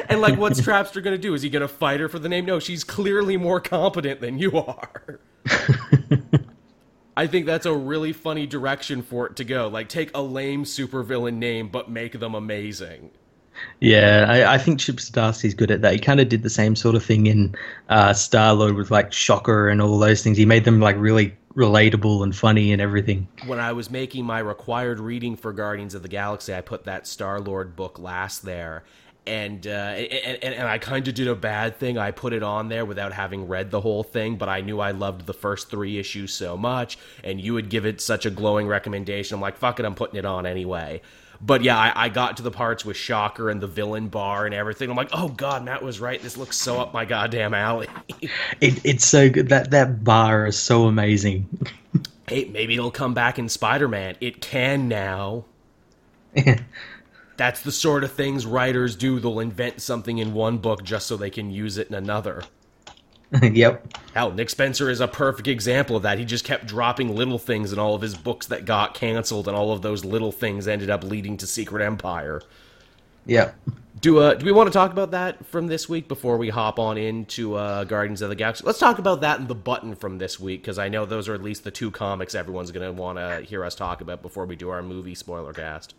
And 0.10 0.22
like, 0.22 0.38
what's 0.38 0.62
Trapster 0.62 1.04
gonna 1.04 1.18
do? 1.18 1.34
Is 1.34 1.42
he 1.42 1.50
gonna 1.50 1.68
fight 1.68 2.00
her 2.00 2.10
for 2.10 2.20
the 2.20 2.30
name? 2.30 2.46
No, 2.46 2.60
she's 2.60 2.84
clearly 2.84 3.38
more 3.38 3.60
competent 3.60 4.22
than 4.22 4.38
you 4.38 4.58
are. 4.58 5.20
I 7.18 7.28
think 7.28 7.46
that's 7.46 7.66
a 7.66 7.74
really 7.76 8.12
funny 8.14 8.46
direction 8.46 9.02
for 9.02 9.28
it 9.28 9.36
to 9.38 9.44
go. 9.44 9.68
Like, 9.68 9.88
take 9.88 10.12
a 10.14 10.22
lame 10.22 10.66
supervillain 10.66 11.36
name, 11.36 11.70
but 11.70 11.90
make 11.90 12.20
them 12.20 12.36
amazing. 12.36 13.12
yeah, 13.80 14.26
I, 14.28 14.56
I 14.56 14.58
think 14.58 14.80
Chip 14.80 14.98
Zdarsky's 14.98 15.54
good 15.54 15.72
at 15.72 15.82
that. 15.82 15.94
He 15.94 16.00
kind 16.00 16.20
of 16.20 16.30
did 16.30 16.44
the 16.44 16.50
same 16.50 16.76
sort 16.76 16.96
of 16.96 17.04
thing 17.04 17.28
in 17.28 17.56
uh, 17.90 18.14
Star 18.14 18.54
Lord 18.54 18.76
with 18.76 18.92
like 18.92 19.14
Shocker 19.14 19.70
and 19.70 19.82
all 19.82 19.98
those 19.98 20.24
things. 20.24 20.38
He 20.38 20.46
made 20.46 20.66
them 20.66 20.80
like 20.80 20.98
really 20.98 21.36
relatable 21.56 22.22
and 22.22 22.36
funny 22.36 22.74
and 22.74 22.82
everything. 22.82 23.28
when 23.46 23.60
I 23.60 23.72
was 23.72 23.90
making 23.90 24.26
my 24.26 24.40
required 24.40 25.00
reading 25.00 25.38
for 25.38 25.54
Guardians 25.54 25.96
of 25.96 26.02
the 26.02 26.10
Galaxy, 26.10 26.54
I 26.54 26.62
put 26.62 26.84
that 26.84 27.08
Star 27.08 27.40
Lord 27.40 27.76
book 27.76 27.98
last 27.98 28.44
there. 28.44 28.84
And 29.28 29.66
uh, 29.66 29.70
and, 29.70 30.44
and, 30.44 30.54
and 30.56 30.68
I 30.68 30.78
kind 30.78 31.08
of 31.08 31.14
did 31.14 31.28
a 31.28 31.36
bad 31.36 31.78
thing. 31.78 31.98
I 31.98 32.12
put 32.12 32.34
it 32.34 32.44
on 32.44 32.70
there 32.70 32.86
without 32.86 33.14
having 33.14 33.48
read 33.48 33.72
the 33.72 33.82
whole 33.82 34.04
thing, 34.04 34.38
but 34.38 34.50
I 34.50 34.62
knew 34.62 34.80
I 34.80 34.92
loved 34.92 35.26
the 35.26 35.34
first 35.34 35.70
three 35.70 35.98
issues 35.98 36.34
so 36.34 36.58
much, 36.58 36.98
and 37.24 37.40
you 37.42 37.54
would 37.54 37.70
give 37.70 37.86
it 37.86 38.02
such 38.02 38.26
a 38.26 38.30
glowing 38.30 38.68
recommendation. 38.68 39.36
I'm 39.36 39.42
like, 39.42 39.58
fuck 39.58 39.80
it, 39.80 39.86
I'm 39.86 39.96
putting 39.96 40.18
it 40.18 40.26
on 40.26 40.46
anyway. 40.46 41.02
But 41.42 41.64
yeah, 41.64 41.78
I, 41.78 42.06
I 42.06 42.10
got 42.10 42.38
to 42.38 42.44
the 42.44 42.52
parts 42.52 42.86
with 42.86 42.98
Shocker 42.98 43.50
and 43.50 43.62
the 43.62 43.68
villain 43.68 44.08
bar 44.08 44.46
and 44.46 44.56
everything. 44.56 44.90
I'm 44.90 44.96
like, 44.96 45.10
oh 45.12 45.30
god, 45.30 45.64
Matt 45.64 45.84
was 45.84 46.00
right. 46.00 46.22
This 46.22 46.38
looks 46.38 46.58
so 46.58 46.80
up 46.80 46.94
my 46.94 47.06
goddamn 47.06 47.54
alley. 47.54 47.88
It, 48.62 48.86
it's 48.86 49.06
so 49.06 49.30
good. 49.30 49.50
That 49.50 49.72
that 49.72 50.04
bar 50.04 50.48
is 50.48 50.58
so 50.58 50.86
amazing. 50.86 51.48
hey, 52.28 52.46
maybe 52.46 52.74
it'll 52.74 52.90
come 52.90 53.14
back 53.14 53.38
in 53.38 53.50
Spider 53.50 53.88
Man. 53.88 54.16
It 54.22 54.42
can 54.42 54.88
now. 54.88 55.46
That's 57.38 57.62
the 57.62 57.72
sort 57.72 58.04
of 58.04 58.12
things 58.12 58.46
writers 58.46 58.96
do. 58.96 59.20
They'll 59.20 59.40
invent 59.40 59.82
something 59.82 60.18
in 60.18 60.34
one 60.34 60.58
book 60.58 60.84
just 60.84 61.08
so 61.08 61.18
they 61.18 61.30
can 61.30 61.52
use 61.52 61.78
it 61.78 61.90
in 61.90 61.96
another. 61.96 62.44
yep. 63.42 63.86
Hell, 64.14 64.32
Nick 64.32 64.50
Spencer 64.50 64.90
is 64.90 65.02
a 65.02 65.08
perfect 65.08 65.48
example 65.48 65.96
of 65.96 66.04
that. 66.04 66.20
He 66.20 66.26
just 66.26 66.46
kept 66.46 66.68
dropping 66.68 67.16
little 67.16 67.40
things 67.40 67.74
in 67.74 67.80
all 67.80 67.96
of 67.96 68.02
his 68.02 68.16
books 68.16 68.48
that 68.48 68.66
got 68.66 68.94
canceled, 68.94 69.48
and 69.48 69.58
all 69.58 69.72
of 69.72 69.82
those 69.82 70.06
little 70.06 70.32
things 70.32 70.68
ended 70.68 70.90
up 70.90 71.04
leading 71.04 71.38
to 71.38 71.48
Secret 71.48 71.84
Empire. 71.84 72.42
Yep. 73.26 73.56
Do 74.02 74.20
uh, 74.20 74.36
do 74.36 74.46
we 74.46 74.52
want 74.52 74.68
to 74.68 74.74
talk 74.74 74.92
about 74.92 75.12
that 75.12 75.46
from 75.48 75.68
this 75.68 75.90
week 75.90 76.08
before 76.08 76.38
we 76.38 76.50
hop 76.50 76.80
on 76.80 76.98
into 76.98 77.56
uh, 77.56 77.86
Guardians 77.86 78.22
of 78.22 78.30
the 78.30 78.36
Galaxy? 78.36 78.64
Let's 78.66 78.78
talk 78.78 79.00
about 79.00 79.22
that 79.22 79.40
and 79.40 79.48
the 79.48 79.56
button 79.56 79.96
from 79.96 80.18
this 80.18 80.40
week 80.40 80.62
because 80.62 80.78
I 80.78 80.90
know 80.90 81.06
those 81.06 81.28
are 81.28 81.34
at 81.34 81.42
least 81.42 81.64
the 81.64 81.72
two 81.72 81.90
comics 81.92 82.36
everyone's 82.36 82.72
going 82.72 82.86
to 82.86 83.02
want 83.02 83.18
to 83.18 83.42
hear 83.42 83.64
us 83.66 83.74
talk 83.74 84.02
about 84.02 84.22
before 84.22 84.46
we 84.46 84.56
do 84.56 84.70
our 84.70 84.84
movie 84.84 85.16
spoiler 85.16 85.54
cast. 85.54 85.96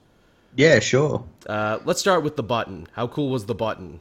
Yeah, 0.56 0.78
sure. 0.80 1.24
Uh, 1.46 1.78
let's 1.84 2.00
start 2.00 2.22
with 2.24 2.36
the 2.36 2.42
button. 2.42 2.88
How 2.92 3.06
cool 3.06 3.30
was 3.30 3.46
the 3.46 3.54
button? 3.54 4.00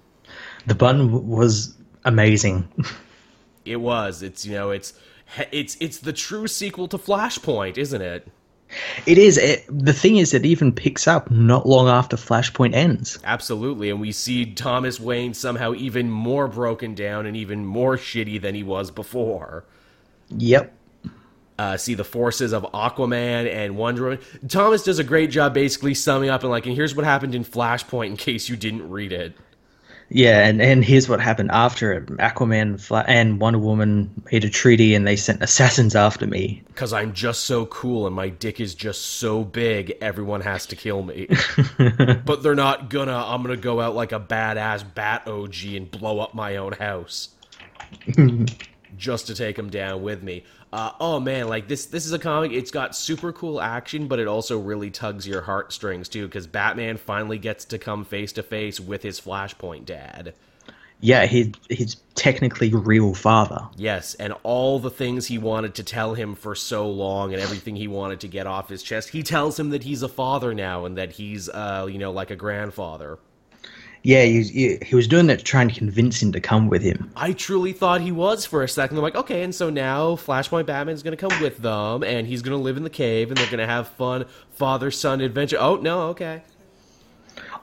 The 0.65 0.75
button 0.75 1.11
w- 1.11 1.25
was 1.25 1.75
amazing. 2.03 2.67
It 3.65 3.77
was. 3.77 4.21
It's 4.21 4.45
you 4.45 4.53
know 4.53 4.69
it's 4.69 4.93
it's 5.51 5.75
it's 5.79 5.97
the 5.97 6.13
true 6.13 6.47
sequel 6.47 6.87
to 6.89 6.99
Flashpoint, 6.99 7.79
isn't 7.79 8.01
it? 8.01 8.27
It 9.07 9.17
is. 9.17 9.39
It, 9.39 9.65
the 9.67 9.91
thing 9.91 10.17
is, 10.17 10.35
it 10.35 10.45
even 10.45 10.71
picks 10.71 11.07
up 11.07 11.31
not 11.31 11.67
long 11.67 11.87
after 11.87 12.15
Flashpoint 12.15 12.75
ends. 12.75 13.17
Absolutely, 13.23 13.89
and 13.89 13.99
we 13.99 14.11
see 14.11 14.53
Thomas 14.53 14.99
Wayne 14.99 15.33
somehow 15.33 15.73
even 15.73 16.11
more 16.11 16.47
broken 16.47 16.93
down 16.93 17.25
and 17.25 17.35
even 17.35 17.65
more 17.65 17.97
shitty 17.97 18.39
than 18.39 18.53
he 18.53 18.61
was 18.61 18.91
before. 18.91 19.65
Yep. 20.29 20.74
Uh, 21.57 21.77
see 21.77 21.93
the 21.93 22.03
forces 22.03 22.51
of 22.51 22.63
Aquaman 22.73 23.49
and 23.49 23.77
Wonder 23.77 24.03
Woman. 24.03 24.19
Thomas 24.49 24.83
does 24.83 24.99
a 24.99 25.05
great 25.05 25.31
job 25.31 25.53
basically 25.53 25.93
summing 25.93 26.29
up 26.29 26.41
and 26.41 26.49
like, 26.49 26.65
and 26.65 26.75
here's 26.75 26.95
what 26.95 27.05
happened 27.05 27.33
in 27.33 27.45
Flashpoint 27.45 28.07
in 28.07 28.17
case 28.17 28.49
you 28.49 28.57
didn't 28.57 28.89
read 28.89 29.13
it. 29.13 29.33
Yeah, 30.09 30.45
and, 30.45 30.61
and 30.61 30.85
here's 30.85 31.09
what 31.09 31.19
happened 31.19 31.49
after 31.51 31.93
it. 31.93 32.05
Aquaman 32.17 32.79
Fla- 32.79 33.05
and 33.07 33.39
Wonder 33.39 33.57
Woman 33.57 34.11
made 34.31 34.43
a 34.43 34.49
treaty 34.49 34.93
and 34.93 35.07
they 35.07 35.15
sent 35.15 35.41
assassins 35.41 35.95
after 35.95 36.27
me. 36.27 36.61
Because 36.67 36.93
I'm 36.93 37.13
just 37.13 37.45
so 37.45 37.65
cool 37.67 38.05
and 38.05 38.15
my 38.15 38.29
dick 38.29 38.59
is 38.59 38.75
just 38.75 39.01
so 39.01 39.43
big, 39.43 39.95
everyone 40.01 40.41
has 40.41 40.67
to 40.67 40.75
kill 40.75 41.01
me. 41.01 41.27
but 42.25 42.43
they're 42.43 42.53
not 42.53 42.89
gonna. 42.89 43.17
I'm 43.17 43.41
gonna 43.41 43.57
go 43.57 43.81
out 43.81 43.95
like 43.95 44.11
a 44.11 44.19
badass 44.19 44.83
bat 44.93 45.27
OG 45.27 45.63
and 45.73 45.89
blow 45.89 46.19
up 46.19 46.35
my 46.35 46.57
own 46.57 46.73
house. 46.73 47.29
just 48.97 49.27
to 49.27 49.35
take 49.35 49.55
them 49.55 49.69
down 49.69 50.01
with 50.03 50.23
me. 50.23 50.43
Uh, 50.75 50.91
oh 50.99 51.21
man, 51.21 51.47
like 51.47 51.69
this 51.69 51.85
this 51.85 52.05
is 52.05 52.11
a 52.11 52.19
comic. 52.19 52.51
It's 52.51 52.69
got 52.69 52.97
super 52.97 53.31
cool 53.31 53.61
action, 53.61 54.09
but 54.09 54.19
it 54.19 54.27
also 54.27 54.59
really 54.59 54.91
tugs 54.91 55.25
your 55.25 55.39
heartstrings 55.41 56.09
too, 56.09 56.25
because 56.25 56.47
Batman 56.47 56.97
finally 56.97 57.37
gets 57.37 57.63
to 57.65 57.77
come 57.77 58.03
face 58.03 58.33
to 58.33 58.43
face 58.43 58.77
with 58.77 59.01
his 59.01 59.21
Flashpoint 59.21 59.85
dad. 59.85 60.33
Yeah, 60.99 61.27
he, 61.27 61.53
his 61.69 61.95
technically 62.15 62.73
real 62.73 63.13
father. 63.13 63.69
Yes, 63.77 64.15
and 64.15 64.33
all 64.43 64.79
the 64.79 64.91
things 64.91 65.27
he 65.27 65.37
wanted 65.37 65.75
to 65.75 65.83
tell 65.83 66.13
him 66.13 66.35
for 66.35 66.55
so 66.55 66.89
long, 66.89 67.31
and 67.31 67.41
everything 67.41 67.77
he 67.77 67.87
wanted 67.87 68.19
to 68.19 68.27
get 68.27 68.45
off 68.45 68.67
his 68.67 68.83
chest, 68.83 69.07
he 69.09 69.23
tells 69.23 69.57
him 69.57 69.69
that 69.69 69.83
he's 69.83 70.03
a 70.03 70.09
father 70.09 70.53
now, 70.53 70.83
and 70.83 70.97
that 70.97 71.13
he's, 71.13 71.47
uh, 71.47 71.87
you 71.89 71.99
know, 71.99 72.11
like 72.11 72.31
a 72.31 72.35
grandfather. 72.35 73.17
Yeah, 74.05 74.23
he, 74.23 74.77
he 74.85 74.93
was 74.93 75.07
doing 75.07 75.25
that 75.27 75.43
trying 75.43 75.67
to 75.67 75.73
convince 75.73 76.21
him 76.21 76.31
to 76.33 76.39
come 76.39 76.67
with 76.69 76.83
him. 76.83 77.11
I 77.15 77.33
truly 77.33 77.73
thought 77.73 78.01
he 78.01 78.11
was 78.11 78.45
for 78.45 78.61
a 78.61 78.69
second. 78.69 78.97
I'm 78.97 79.03
like, 79.03 79.15
okay, 79.15 79.41
and 79.41 79.53
so 79.53 79.71
now 79.71 80.15
Flashpoint 80.15 80.67
Batman's 80.67 81.01
going 81.01 81.17
to 81.17 81.27
come 81.27 81.41
with 81.41 81.57
them, 81.57 82.03
and 82.03 82.27
he's 82.27 82.43
going 82.43 82.55
to 82.55 82.63
live 82.63 82.77
in 82.77 82.83
the 82.83 82.91
cave, 82.91 83.29
and 83.29 83.37
they're 83.37 83.47
going 83.47 83.57
to 83.57 83.65
have 83.65 83.87
fun 83.87 84.25
father 84.51 84.91
son 84.91 85.21
adventure. 85.21 85.57
Oh 85.59 85.77
no, 85.77 86.01
okay. 86.09 86.43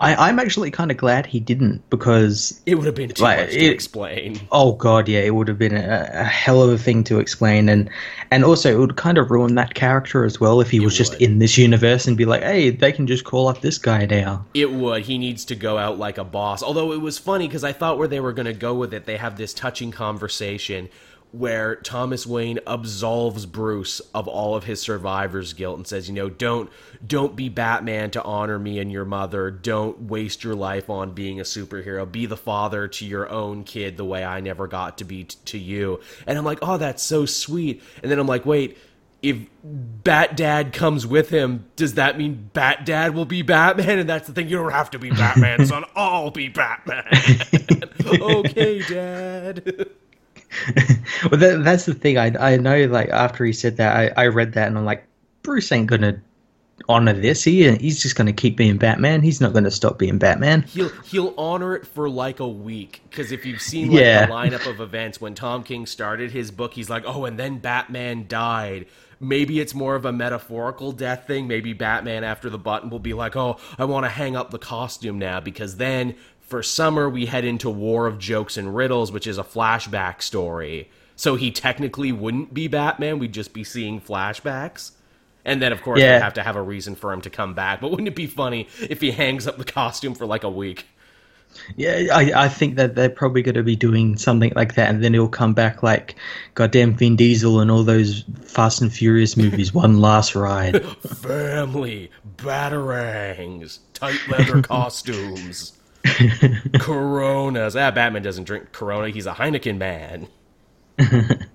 I, 0.03 0.29
I'm 0.29 0.39
actually 0.39 0.71
kind 0.71 0.91
of 0.91 0.97
glad 0.97 1.25
he 1.27 1.39
didn't 1.41 1.89
because 1.89 2.61
It 2.67 2.75
would 2.75 2.87
have 2.87 2.95
been 2.95 3.11
too 3.11 3.23
Like, 3.23 3.39
much 3.39 3.51
to 3.51 3.59
it- 3.59 3.71
explain. 3.73 4.41
oh 4.51 4.73
god, 4.73 5.09
yeah, 5.09 5.21
it 5.21 5.35
would 5.35 5.49
have 5.49 5.59
been 5.59 5.75
a, 5.77 6.11
a 6.13 6.25
hell 6.25 6.63
of 6.63 6.71
a 6.71 6.77
thing 6.79 7.05
to 7.05 7.21
explain, 7.21 7.69
and 7.69 7.89
and 8.31 8.45
also 8.45 8.71
it 8.75 8.79
would 8.79 8.97
kind 8.97 9.17
of 9.19 9.31
ruin 9.31 9.55
that 9.55 9.75
character 9.75 10.25
as 10.25 10.41
well 10.41 10.61
if 10.61 10.71
he 10.71 10.81
was 10.81 10.97
just 10.97 11.15
in 11.21 11.39
this 11.39 11.57
universe 11.57 12.07
and 12.07 12.17
be 12.17 12.25
like, 12.25 12.43
hey, 12.43 12.71
they 12.71 12.91
can 12.93 13.07
just 13.07 13.25
call 13.25 13.49
up 13.49 13.61
this 13.61 13.79
guy 13.79 14.05
now. 14.07 14.45
It 14.55 14.73
would. 14.73 15.03
He 15.03 15.19
needs 15.19 15.45
to 15.47 15.55
go 15.55 15.79
out 15.79 15.99
like 15.99 16.19
a 16.19 16.25
boss. 16.25 16.63
Although 16.63 16.93
it 16.93 17.01
was 17.01 17.19
funny 17.19 17.47
because 17.47 17.63
I 17.65 17.73
thought 17.73 17.99
where 17.99 18.09
they 18.09 18.21
were 18.21 18.33
going 18.33 18.47
to 18.47 18.53
go 18.53 18.75
with 18.75 18.93
it, 18.93 19.07
they 19.07 19.17
have 19.19 19.37
this 19.37 19.55
touching 19.55 19.91
conversation 19.93 20.89
where 21.33 21.77
Thomas 21.77 22.27
Wayne 22.27 22.61
absolves 22.67 23.47
Bruce 23.47 24.01
of 24.15 24.29
all 24.29 24.55
of 24.55 24.65
his 24.65 24.81
survivor's 24.81 25.55
guilt 25.55 25.79
and 25.79 25.87
says, 25.87 26.09
you 26.09 26.15
know, 26.15 26.29
don't 26.29 26.71
don't 27.05 27.35
be 27.35 27.49
Batman 27.49 28.11
to 28.13 28.23
honor 28.23 28.59
me 28.59 28.79
and 28.79 28.93
your 28.93 29.05
mother. 29.05 29.51
Don't 29.51 30.03
waste 30.03 30.45
your 30.45 30.55
life 30.55 30.91
on 30.91 31.13
being 31.13 31.41
a 31.41 31.45
superhero. 31.45 32.11
Be 32.11 32.27
the 32.27 32.37
father 32.37 32.87
to 32.87 33.07
your 33.07 33.29
own 33.29 33.65
kid 33.65 33.97
the 33.97 34.05
way 34.05 34.25
I 34.25 34.41
never 34.41 34.67
got 34.67 34.99
to 34.99 35.05
be 35.05 35.25
t- 35.25 35.37
to 35.47 35.59
you. 35.59 36.01
And 36.27 36.39
I'm 36.39 36.45
like, 36.45 36.59
"Oh, 36.63 36.77
that's 36.77 37.03
so 37.03 37.27
sweet." 37.27 37.83
And 38.03 38.13
then 38.13 38.19
I'm 38.19 38.27
like, 38.27 38.45
"Wait, 38.47 38.77
if 39.23 39.39
Bat 39.63 40.37
Dad 40.37 40.73
comes 40.73 41.07
with 41.07 41.31
him, 41.31 41.67
does 41.77 41.95
that 41.95 42.19
mean 42.19 42.51
Bat 42.53 42.85
Dad 42.85 43.15
will 43.15 43.25
be 43.25 43.43
Batman? 43.43 44.01
And 44.01 44.09
that's 44.09 44.27
the 44.27 44.33
thing, 44.33 44.49
you 44.49 44.57
don't 44.57 44.73
have 44.73 44.91
to 44.91 44.99
be 44.99 45.11
Batman, 45.11 45.65
son. 45.65 45.85
I'll 45.97 46.31
be 46.31 46.49
Batman. 46.49 47.05
okay, 48.07 48.81
Dad. 48.83 49.91
well, 51.31 51.41
that, 51.41 51.63
that's 51.65 51.87
the 51.87 51.95
thing. 51.95 52.19
I 52.19 52.33
I 52.55 52.57
know. 52.57 52.85
Like 52.87 53.09
after 53.11 53.45
he 53.45 53.53
said 53.53 53.77
that, 53.79 53.97
I, 54.17 54.23
I 54.23 54.27
read 54.29 54.53
that 54.55 54.69
and 54.69 54.79
I'm 54.79 54.85
like, 54.85 55.07
Bruce 55.43 55.73
ain't 55.73 55.89
gonna 55.89 56.21
honor 56.89 57.13
this. 57.13 57.45
He 57.45 57.71
he's 57.77 58.03
just 58.03 58.17
gonna 58.17 58.33
keep 58.33 58.57
being 58.57 58.79
Batman. 58.79 59.23
He's 59.23 59.41
not 59.41 59.53
gonna 59.53 59.71
stop 59.71 59.99
being 59.99 60.19
Batman. 60.19 60.63
He'll 60.63 60.91
he'll 61.05 61.35
honor 61.39 61.75
it 61.77 61.87
for 61.87 62.09
like 62.09 62.41
a 62.41 62.49
week 62.49 63.03
because 63.11 63.33
if 63.33 63.45
you've 63.47 63.61
seen 63.63 63.93
like 63.93 64.07
Yeah. 64.07 64.27
the 64.27 64.27
lineup 64.27 64.67
of 64.67 64.81
events 64.81 65.21
when 65.21 65.35
Tom 65.35 65.63
King 65.65 65.87
started 65.87 66.31
his 66.33 66.51
book, 66.51 66.75
he's 66.75 66.91
like, 66.91 67.05
oh, 67.07 67.25
and 67.25 67.39
then 67.39 67.59
Batman 67.59 68.27
died. 68.29 68.87
Maybe 69.21 69.61
it's 69.61 69.73
more 69.75 69.95
of 69.95 70.05
a 70.05 70.13
metaphorical 70.13 70.91
death 70.91 71.29
thing. 71.29 71.47
Maybe 71.47 71.73
Batman 71.75 72.25
after 72.25 72.51
the 72.51 72.59
button 72.59 72.91
will 72.91 72.99
be 72.99 73.15
like, 73.15 73.37
oh, 73.37 73.57
I 73.79 73.85
want 73.85 74.05
to 74.05 74.09
hang 74.11 74.35
up 74.35 74.51
the 74.51 74.59
costume 74.59 75.19
now 75.19 75.39
because 75.41 75.77
then 75.77 76.17
for 76.53 76.63
summer 76.63 77.09
we 77.09 77.25
head 77.25 77.47
into 77.47 77.71
War 77.71 78.07
of 78.07 78.19
Jokes 78.19 78.59
and 78.59 78.77
Riddles, 78.77 79.11
which 79.11 79.27
is 79.27 79.39
a 79.39 79.43
flashback 79.43 80.21
story. 80.21 80.91
So 81.17 81.35
he 81.35 81.51
technically 81.51 82.13
wouldn't 82.13 82.53
be 82.53 82.69
Batman. 82.69 83.19
We'd 83.19 83.33
just 83.33 83.55
be 83.55 83.65
seeing 83.65 84.03
flashbacks. 84.03 84.91
And 85.47 85.63
then, 85.63 85.73
of 85.73 85.81
course, 85.81 85.99
Yeah. 85.99 86.17
we'd 86.19 86.23
have 86.23 86.35
to 86.35 86.43
have 86.43 86.57
a 86.57 86.61
reason 86.63 86.95
for 86.95 87.11
him 87.11 87.23
to 87.23 87.31
come 87.31 87.55
back. 87.55 87.81
But 87.81 87.91
wouldn't 87.91 88.07
it 88.09 88.15
be 88.15 88.27
funny 88.27 88.69
if 88.81 89.01
he 89.01 89.13
hangs 89.13 89.47
up 89.47 89.57
the 89.57 89.65
costume 89.65 90.15
for 90.15 90.27
like 90.27 90.45
a 90.45 90.51
week? 90.51 90.85
Yeah, 91.77 92.09
I, 92.13 92.45
I 92.45 92.49
think 92.49 92.77
that 92.77 92.95
they're 92.97 93.09
probably 93.09 93.41
going 93.41 93.55
to 93.55 93.63
be 93.63 93.77
doing 93.77 94.17
something 94.19 94.53
like 94.55 94.75
that, 94.75 94.91
and 94.91 95.03
then 95.03 95.15
he'll 95.15 95.29
come 95.29 95.55
back 95.55 95.83
like 95.83 96.17
goddamn 96.55 96.95
Vin 96.95 97.17
Diesel 97.17 97.61
and 97.61 97.71
all 97.71 97.83
those 97.83 98.25
Fast 98.43 98.83
and 98.83 98.93
Furious 98.93 99.37
movies. 99.39 99.73
One 99.85 100.01
last 100.03 100.35
ride. 100.35 100.85
Family, 101.01 102.11
batarangs, 102.37 103.79
tight 103.95 104.21
leather 104.29 104.63
costumes, 104.77 105.73
Coronas. 106.79 107.77
Ah, 107.77 107.91
Batman 107.91 108.23
doesn't 108.23 108.45
drink 108.45 108.73
Corona. 108.73 109.09
He's 109.11 109.27
a 109.27 109.33
Heineken 109.33 109.79
man. 109.79 110.29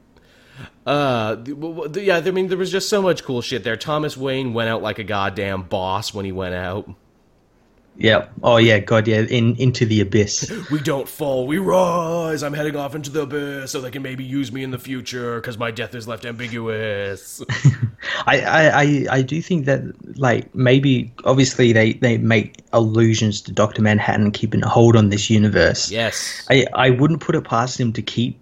Uh, 0.85 1.35
th- 1.35 1.47
w- 1.49 1.75
w- 1.83 2.01
yeah, 2.05 2.15
I 2.15 2.31
mean, 2.31 2.47
there 2.47 2.57
was 2.57 2.71
just 2.71 2.87
so 2.87 3.01
much 3.01 3.25
cool 3.25 3.41
shit 3.41 3.65
there. 3.65 3.75
Thomas 3.75 4.15
Wayne 4.15 4.53
went 4.53 4.69
out 4.69 4.81
like 4.81 4.99
a 4.99 5.03
goddamn 5.03 5.63
boss 5.63 6.13
when 6.13 6.23
he 6.23 6.31
went 6.31 6.55
out. 6.55 6.89
Yeah. 7.97 8.27
Oh 8.43 8.57
yeah. 8.57 8.79
God. 8.79 9.07
Yeah. 9.07 9.21
In 9.21 9.55
into 9.55 9.85
the 9.85 10.01
abyss. 10.01 10.51
We 10.71 10.79
don't 10.81 11.07
fall, 11.07 11.47
we 11.47 11.59
rise. 11.59 12.43
I'm 12.43 12.53
heading 12.53 12.75
off 12.75 12.93
into 12.93 13.09
the 13.09 13.21
abyss 13.21 13.71
so 13.71 13.79
they 13.79 13.89
can 13.89 14.01
maybe 14.01 14.23
use 14.23 14.51
me 14.51 14.63
in 14.63 14.71
the 14.71 14.77
future 14.77 15.39
because 15.39 15.57
my 15.57 15.71
death 15.71 15.95
is 15.95 16.07
left 16.07 16.25
ambiguous. 16.25 17.41
I, 18.25 18.41
I, 18.41 18.81
I, 18.81 19.05
I 19.11 19.21
do 19.21 19.41
think 19.41 19.65
that 19.65 19.81
like 20.17 20.53
maybe 20.53 21.13
obviously 21.23 21.71
they, 21.71 21.93
they 21.93 22.17
make 22.17 22.63
allusions 22.73 23.41
to 23.41 23.51
Doctor 23.51 23.81
Manhattan 23.81 24.31
keeping 24.31 24.61
a 24.63 24.67
hold 24.67 24.95
on 24.95 25.09
this 25.09 25.29
universe. 25.29 25.89
yes. 25.89 26.45
I, 26.49 26.65
I 26.73 26.89
wouldn't 26.89 27.21
put 27.21 27.35
it 27.35 27.43
past 27.43 27.79
him 27.79 27.93
to 27.93 28.01
keep 28.01 28.39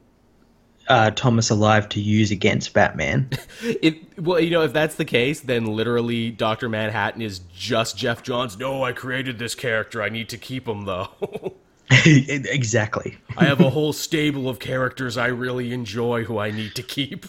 uh, 0.88 1.12
Thomas 1.12 1.50
alive 1.50 1.90
to 1.90 2.00
use 2.00 2.32
against 2.32 2.74
Batman. 2.74 3.30
It 3.62 4.20
well, 4.20 4.40
you 4.40 4.52
know, 4.52 4.62
if 4.62 4.74
that's 4.74 4.96
the 4.96 5.06
case, 5.06 5.42
then 5.42 5.66
literally 5.66 6.30
Doctor 6.30 6.70
Manhattan 6.70 7.22
is 7.22 7.40
just 7.56 7.98
Geoff 7.98 8.22
Johns. 8.22 8.58
No, 8.58 8.84
I 8.84 8.92
created 8.92 9.40
this 9.40 9.56
character. 9.56 10.02
I 10.02 10.10
need 10.10 10.30
to 10.30 10.38
keep 10.38 10.68
him 10.68 10.86
though. 10.86 11.10
exactly. 12.06 13.18
I 13.38 13.46
have 13.46 13.60
a 13.60 13.70
whole 13.70 13.94
stable 13.94 14.50
of 14.50 14.60
characters 14.60 15.18
I 15.18 15.28
really 15.28 15.72
enjoy 15.72 16.24
who 16.24 16.38
I 16.38 16.52
need 16.52 16.76
to 16.76 16.84
keep. 16.84 17.26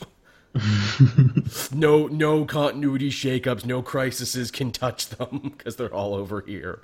no, 1.72 2.06
no 2.06 2.44
continuity 2.44 3.10
shakeups, 3.10 3.64
no 3.64 3.82
crises 3.82 4.50
can 4.50 4.72
touch 4.72 5.08
them 5.08 5.52
because 5.56 5.76
they're 5.76 5.92
all 5.92 6.14
over 6.14 6.40
here. 6.40 6.80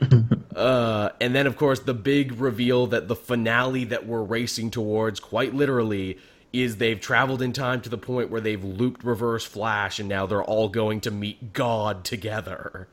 uh, 0.56 1.10
and 1.20 1.34
then, 1.34 1.46
of 1.46 1.56
course, 1.56 1.80
the 1.80 1.94
big 1.94 2.40
reveal 2.40 2.86
that 2.88 3.08
the 3.08 3.16
finale 3.16 3.84
that 3.84 4.06
we're 4.06 4.22
racing 4.22 4.70
towards, 4.70 5.20
quite 5.20 5.54
literally, 5.54 6.18
is 6.52 6.76
they've 6.76 7.00
traveled 7.00 7.42
in 7.42 7.52
time 7.52 7.80
to 7.82 7.88
the 7.88 7.98
point 7.98 8.30
where 8.30 8.40
they've 8.40 8.62
looped 8.62 9.04
Reverse 9.04 9.44
Flash, 9.44 9.98
and 9.98 10.08
now 10.08 10.26
they're 10.26 10.42
all 10.42 10.68
going 10.68 11.00
to 11.02 11.10
meet 11.10 11.52
God 11.52 12.04
together. 12.04 12.88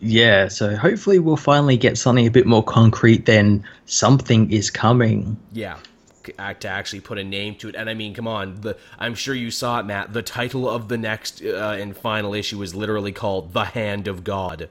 Yeah, 0.00 0.48
so 0.48 0.76
hopefully 0.76 1.20
we'll 1.20 1.36
finally 1.36 1.76
get 1.76 1.96
something 1.96 2.26
a 2.26 2.30
bit 2.30 2.46
more 2.46 2.62
concrete 2.64 3.26
than 3.26 3.64
something 3.86 4.50
is 4.50 4.68
coming. 4.68 5.36
Yeah, 5.52 5.78
to 6.24 6.68
actually 6.68 7.00
put 7.00 7.18
a 7.18 7.24
name 7.24 7.54
to 7.56 7.68
it. 7.68 7.76
And 7.76 7.88
I 7.88 7.94
mean, 7.94 8.12
come 8.12 8.26
on, 8.26 8.60
the 8.62 8.76
I'm 8.98 9.14
sure 9.14 9.34
you 9.34 9.50
saw 9.50 9.78
it, 9.80 9.86
Matt. 9.86 10.12
The 10.12 10.22
title 10.22 10.68
of 10.68 10.88
the 10.88 10.98
next 10.98 11.42
uh, 11.44 11.76
and 11.78 11.96
final 11.96 12.34
issue 12.34 12.60
is 12.62 12.74
literally 12.74 13.12
called 13.12 13.52
"The 13.52 13.64
Hand 13.64 14.08
of 14.08 14.24
God." 14.24 14.68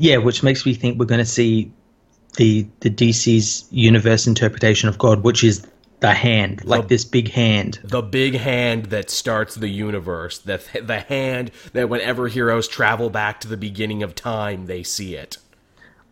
Yeah, 0.00 0.16
which 0.16 0.42
makes 0.42 0.64
me 0.64 0.74
think 0.74 0.98
we're 0.98 1.04
going 1.04 1.18
to 1.18 1.24
see 1.24 1.70
the 2.36 2.66
the 2.80 2.90
DC's 2.90 3.66
universe 3.70 4.26
interpretation 4.26 4.88
of 4.88 4.98
God, 4.98 5.22
which 5.22 5.44
is 5.44 5.66
the 6.00 6.14
hand, 6.14 6.64
like 6.64 6.82
the, 6.82 6.88
this 6.88 7.04
big 7.04 7.30
hand. 7.30 7.78
The 7.84 8.00
big 8.00 8.34
hand 8.34 8.86
that 8.86 9.10
starts 9.10 9.54
the 9.54 9.68
universe. 9.68 10.38
The, 10.38 10.58
the 10.82 11.00
hand 11.00 11.50
that 11.74 11.90
whenever 11.90 12.28
heroes 12.28 12.66
travel 12.66 13.10
back 13.10 13.40
to 13.40 13.48
the 13.48 13.58
beginning 13.58 14.02
of 14.02 14.14
time, 14.14 14.64
they 14.66 14.82
see 14.82 15.14
it. 15.14 15.36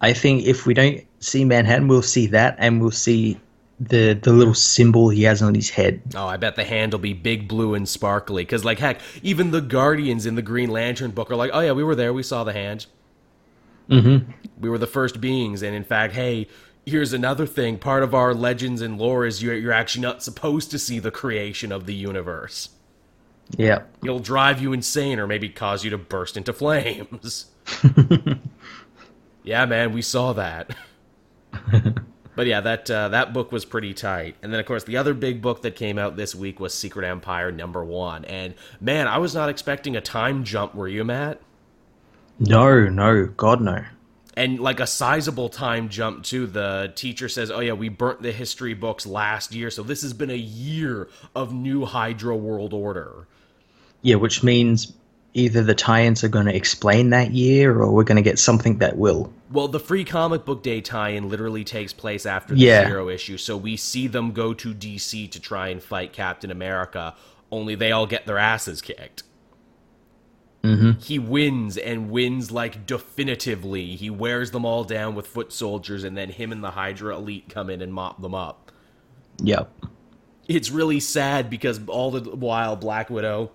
I 0.02 0.12
think 0.12 0.44
if 0.44 0.66
we 0.66 0.74
don't 0.74 1.00
see 1.20 1.46
Manhattan, 1.46 1.88
we'll 1.88 2.02
see 2.02 2.26
that, 2.28 2.56
and 2.58 2.82
we'll 2.82 2.90
see 2.90 3.40
the 3.80 4.12
the 4.12 4.32
little 4.32 4.54
symbol 4.54 5.08
he 5.08 5.22
has 5.22 5.40
on 5.40 5.54
his 5.54 5.70
head. 5.70 6.02
Oh, 6.14 6.26
I 6.26 6.36
bet 6.36 6.56
the 6.56 6.64
hand 6.64 6.92
will 6.92 7.00
be 7.00 7.14
big, 7.14 7.48
blue, 7.48 7.72
and 7.72 7.88
sparkly. 7.88 8.42
Because, 8.42 8.64
like, 8.66 8.78
heck, 8.80 9.00
even 9.22 9.50
the 9.50 9.62
Guardians 9.62 10.26
in 10.26 10.34
the 10.34 10.42
Green 10.42 10.68
Lantern 10.70 11.12
book 11.12 11.30
are 11.30 11.36
like, 11.36 11.52
oh, 11.54 11.60
yeah, 11.60 11.72
we 11.72 11.82
were 11.82 11.94
there. 11.94 12.12
We 12.12 12.22
saw 12.22 12.44
the 12.44 12.52
hand. 12.52 12.86
Mm-hmm. 13.88 14.30
We 14.60 14.68
were 14.68 14.78
the 14.78 14.86
first 14.86 15.20
beings. 15.20 15.62
And 15.62 15.74
in 15.74 15.84
fact, 15.84 16.14
hey, 16.14 16.48
here's 16.84 17.12
another 17.12 17.46
thing. 17.46 17.78
Part 17.78 18.02
of 18.02 18.14
our 18.14 18.34
legends 18.34 18.82
and 18.82 18.98
lore 18.98 19.26
is 19.26 19.42
you're, 19.42 19.54
you're 19.54 19.72
actually 19.72 20.02
not 20.02 20.22
supposed 20.22 20.70
to 20.72 20.78
see 20.78 20.98
the 20.98 21.10
creation 21.10 21.72
of 21.72 21.86
the 21.86 21.94
universe. 21.94 22.70
Yeah. 23.56 23.82
It'll 24.02 24.18
drive 24.18 24.60
you 24.60 24.72
insane 24.72 25.18
or 25.18 25.26
maybe 25.26 25.48
cause 25.48 25.84
you 25.84 25.90
to 25.90 25.98
burst 25.98 26.36
into 26.36 26.52
flames. 26.52 27.46
Yeah 29.44 29.64
man 29.64 29.92
we 29.94 30.02
saw 30.02 30.34
that. 30.34 30.76
But 32.36 32.46
yeah 32.46 32.60
that 32.60 32.88
uh, 32.88 33.08
that 33.08 33.32
book 33.32 33.50
was 33.50 33.64
pretty 33.64 33.94
tight. 33.94 34.36
And 34.42 34.52
then 34.52 34.60
of 34.60 34.66
course 34.66 34.84
the 34.84 34.96
other 34.96 35.12
big 35.12 35.42
book 35.42 35.62
that 35.62 35.74
came 35.74 35.98
out 35.98 36.16
this 36.16 36.36
week 36.36 36.60
was 36.60 36.72
secret 36.72 37.04
empire 37.04 37.50
number 37.50 37.84
one. 37.84 38.24
And 38.26 38.54
man 38.80 39.08
i 39.08 39.18
was 39.18 39.34
not 39.34 39.48
expecting 39.48 39.96
a 39.96 40.00
time 40.00 40.44
jump 40.44 40.72
were 40.74 40.86
you 40.86 41.02
matt 41.02 41.40
no 42.38 42.88
no 42.88 43.26
god 43.26 43.60
no 43.60 43.84
and 44.38 44.60
like 44.60 44.78
a 44.78 44.86
sizable 44.86 45.48
time 45.48 45.88
jump 45.88 46.22
too. 46.22 46.46
The 46.46 46.92
teacher 46.94 47.28
says, 47.28 47.50
"Oh 47.50 47.58
yeah, 47.58 47.72
we 47.72 47.88
burnt 47.88 48.22
the 48.22 48.30
history 48.30 48.72
books 48.72 49.04
last 49.04 49.52
year, 49.52 49.68
so 49.68 49.82
this 49.82 50.02
has 50.02 50.12
been 50.12 50.30
a 50.30 50.36
year 50.36 51.08
of 51.34 51.52
new 51.52 51.84
Hydra 51.84 52.36
World 52.36 52.72
Order." 52.72 53.26
Yeah, 54.02 54.14
which 54.14 54.44
means 54.44 54.92
either 55.34 55.64
the 55.64 55.74
tie-ins 55.74 56.22
are 56.22 56.28
going 56.28 56.46
to 56.46 56.54
explain 56.54 57.10
that 57.10 57.32
year, 57.32 57.80
or 57.80 57.90
we're 57.92 58.04
going 58.04 58.16
to 58.16 58.22
get 58.22 58.38
something 58.38 58.78
that 58.78 58.96
will. 58.96 59.32
Well, 59.50 59.66
the 59.66 59.80
free 59.80 60.04
comic 60.04 60.44
book 60.44 60.62
day 60.62 60.80
tie-in 60.80 61.28
literally 61.28 61.64
takes 61.64 61.92
place 61.92 62.24
after 62.24 62.54
the 62.54 62.60
yeah. 62.60 62.86
zero 62.86 63.08
issue, 63.08 63.38
so 63.38 63.56
we 63.56 63.76
see 63.76 64.06
them 64.06 64.30
go 64.30 64.54
to 64.54 64.72
DC 64.72 65.32
to 65.32 65.40
try 65.40 65.68
and 65.68 65.82
fight 65.82 66.12
Captain 66.12 66.52
America. 66.52 67.16
Only 67.50 67.74
they 67.74 67.90
all 67.90 68.06
get 68.06 68.24
their 68.24 68.38
asses 68.38 68.82
kicked. 68.82 69.24
Mm-hmm. 70.68 71.00
He 71.00 71.18
wins 71.18 71.78
and 71.78 72.10
wins 72.10 72.50
like 72.50 72.86
definitively. 72.86 73.96
He 73.96 74.10
wears 74.10 74.50
them 74.50 74.64
all 74.64 74.84
down 74.84 75.14
with 75.14 75.26
foot 75.26 75.52
soldiers, 75.52 76.04
and 76.04 76.16
then 76.16 76.30
him 76.30 76.52
and 76.52 76.62
the 76.62 76.72
Hydra 76.72 77.16
elite 77.16 77.48
come 77.48 77.70
in 77.70 77.80
and 77.80 77.92
mop 77.92 78.20
them 78.20 78.34
up. 78.34 78.70
Yep. 79.38 79.70
It's 80.46 80.70
really 80.70 81.00
sad 81.00 81.48
because 81.48 81.80
all 81.86 82.10
the 82.10 82.36
while 82.36 82.76
Black 82.76 83.08
Widow 83.08 83.50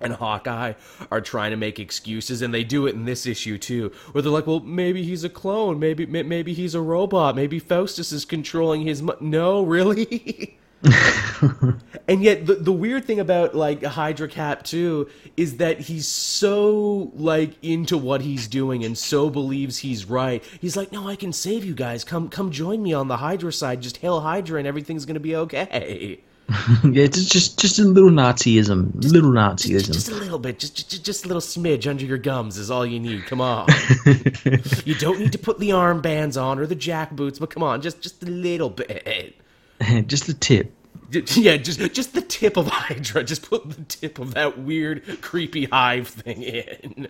and 0.00 0.14
Hawkeye 0.14 0.74
are 1.10 1.20
trying 1.20 1.50
to 1.50 1.56
make 1.56 1.78
excuses, 1.78 2.42
and 2.42 2.54
they 2.54 2.64
do 2.64 2.86
it 2.86 2.94
in 2.94 3.04
this 3.04 3.26
issue 3.26 3.58
too, 3.58 3.92
where 4.12 4.22
they're 4.22 4.32
like, 4.32 4.46
"Well, 4.46 4.60
maybe 4.60 5.02
he's 5.02 5.24
a 5.24 5.30
clone. 5.30 5.78
Maybe 5.78 6.06
maybe 6.06 6.54
he's 6.54 6.74
a 6.74 6.80
robot. 6.80 7.36
Maybe 7.36 7.58
Faustus 7.58 8.12
is 8.12 8.24
controlling 8.24 8.82
his." 8.82 9.02
No, 9.20 9.62
really. 9.62 10.58
and 12.08 12.22
yet 12.22 12.46
the, 12.46 12.56
the 12.56 12.72
weird 12.72 13.04
thing 13.04 13.20
about 13.20 13.54
like 13.54 13.82
Hydra 13.82 14.28
Cap 14.28 14.62
too 14.64 15.08
is 15.36 15.56
that 15.56 15.80
he's 15.80 16.06
so 16.06 17.10
like 17.14 17.52
into 17.62 17.96
what 17.96 18.20
he's 18.20 18.48
doing 18.48 18.84
and 18.84 18.96
so 18.96 19.30
believes 19.30 19.78
he's 19.78 20.04
right. 20.04 20.44
He's 20.60 20.76
like, 20.76 20.92
"No, 20.92 21.08
I 21.08 21.16
can 21.16 21.32
save 21.32 21.64
you 21.64 21.74
guys. 21.74 22.04
Come 22.04 22.28
come 22.28 22.50
join 22.50 22.82
me 22.82 22.92
on 22.92 23.08
the 23.08 23.16
Hydra 23.16 23.52
side. 23.52 23.80
Just 23.80 23.98
hail 23.98 24.20
Hydra 24.20 24.58
and 24.58 24.68
everything's 24.68 25.06
going 25.06 25.14
to 25.14 25.20
be 25.20 25.36
okay." 25.36 26.20
yeah, 26.84 27.06
just 27.06 27.32
just 27.32 27.58
just 27.58 27.78
a 27.78 27.84
little 27.84 28.10
Nazism, 28.10 28.98
just, 29.00 29.14
little 29.14 29.30
Nazism, 29.30 29.86
just, 29.86 29.92
just, 29.94 30.08
a 30.10 30.14
little 30.14 30.38
bit, 30.38 30.58
just, 30.58 30.90
just 30.90 31.02
just 31.02 31.24
a 31.24 31.28
little 31.28 31.40
smidge 31.40 31.88
under 31.88 32.04
your 32.04 32.18
gums 32.18 32.58
is 32.58 32.70
all 32.70 32.84
you 32.84 33.00
need. 33.00 33.24
Come 33.24 33.40
on, 33.40 33.66
you 34.84 34.94
don't 34.96 35.18
need 35.18 35.32
to 35.32 35.38
put 35.38 35.58
the 35.58 35.70
armbands 35.70 36.40
on 36.40 36.58
or 36.58 36.66
the 36.66 36.74
jack 36.74 37.12
boots, 37.12 37.38
but 37.38 37.48
come 37.48 37.62
on, 37.62 37.80
just 37.80 38.02
just 38.02 38.22
a 38.22 38.26
little 38.26 38.68
bit. 38.68 39.34
just 40.06 40.26
the 40.26 40.34
tip. 40.34 40.72
Yeah, 41.10 41.56
just 41.58 41.78
just 41.92 42.14
the 42.14 42.22
tip 42.22 42.56
of 42.56 42.66
Hydra. 42.66 43.22
Just 43.24 43.48
put 43.48 43.68
the 43.68 43.82
tip 43.84 44.18
of 44.18 44.34
that 44.34 44.58
weird, 44.58 45.20
creepy 45.20 45.66
hive 45.66 46.08
thing 46.08 46.42
in. 46.42 47.08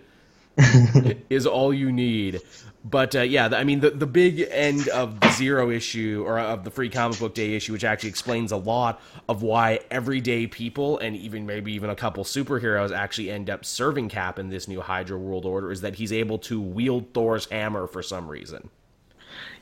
is 1.30 1.46
all 1.46 1.74
you 1.74 1.90
need. 1.90 2.40
But 2.84 3.16
uh, 3.16 3.22
yeah, 3.22 3.48
I 3.52 3.64
mean 3.64 3.80
the 3.80 3.90
the 3.90 4.06
big 4.06 4.46
end 4.50 4.88
of 4.88 5.18
the 5.20 5.30
zero 5.30 5.70
issue 5.70 6.22
or 6.26 6.38
of 6.38 6.64
the 6.64 6.70
free 6.70 6.90
comic 6.90 7.18
book 7.18 7.34
day 7.34 7.54
issue, 7.54 7.72
which 7.72 7.82
actually 7.82 8.10
explains 8.10 8.52
a 8.52 8.56
lot 8.56 9.00
of 9.28 9.42
why 9.42 9.80
everyday 9.90 10.46
people 10.46 10.98
and 10.98 11.16
even 11.16 11.46
maybe 11.46 11.72
even 11.72 11.88
a 11.90 11.96
couple 11.96 12.24
superheroes 12.24 12.94
actually 12.94 13.30
end 13.30 13.48
up 13.48 13.64
serving 13.64 14.10
Cap 14.10 14.38
in 14.38 14.50
this 14.50 14.68
new 14.68 14.82
Hydra 14.82 15.18
World 15.18 15.46
Order, 15.46 15.72
is 15.72 15.80
that 15.80 15.94
he's 15.94 16.12
able 16.12 16.38
to 16.40 16.60
wield 16.60 17.14
Thor's 17.14 17.46
hammer 17.46 17.86
for 17.86 18.02
some 18.02 18.28
reason. 18.28 18.68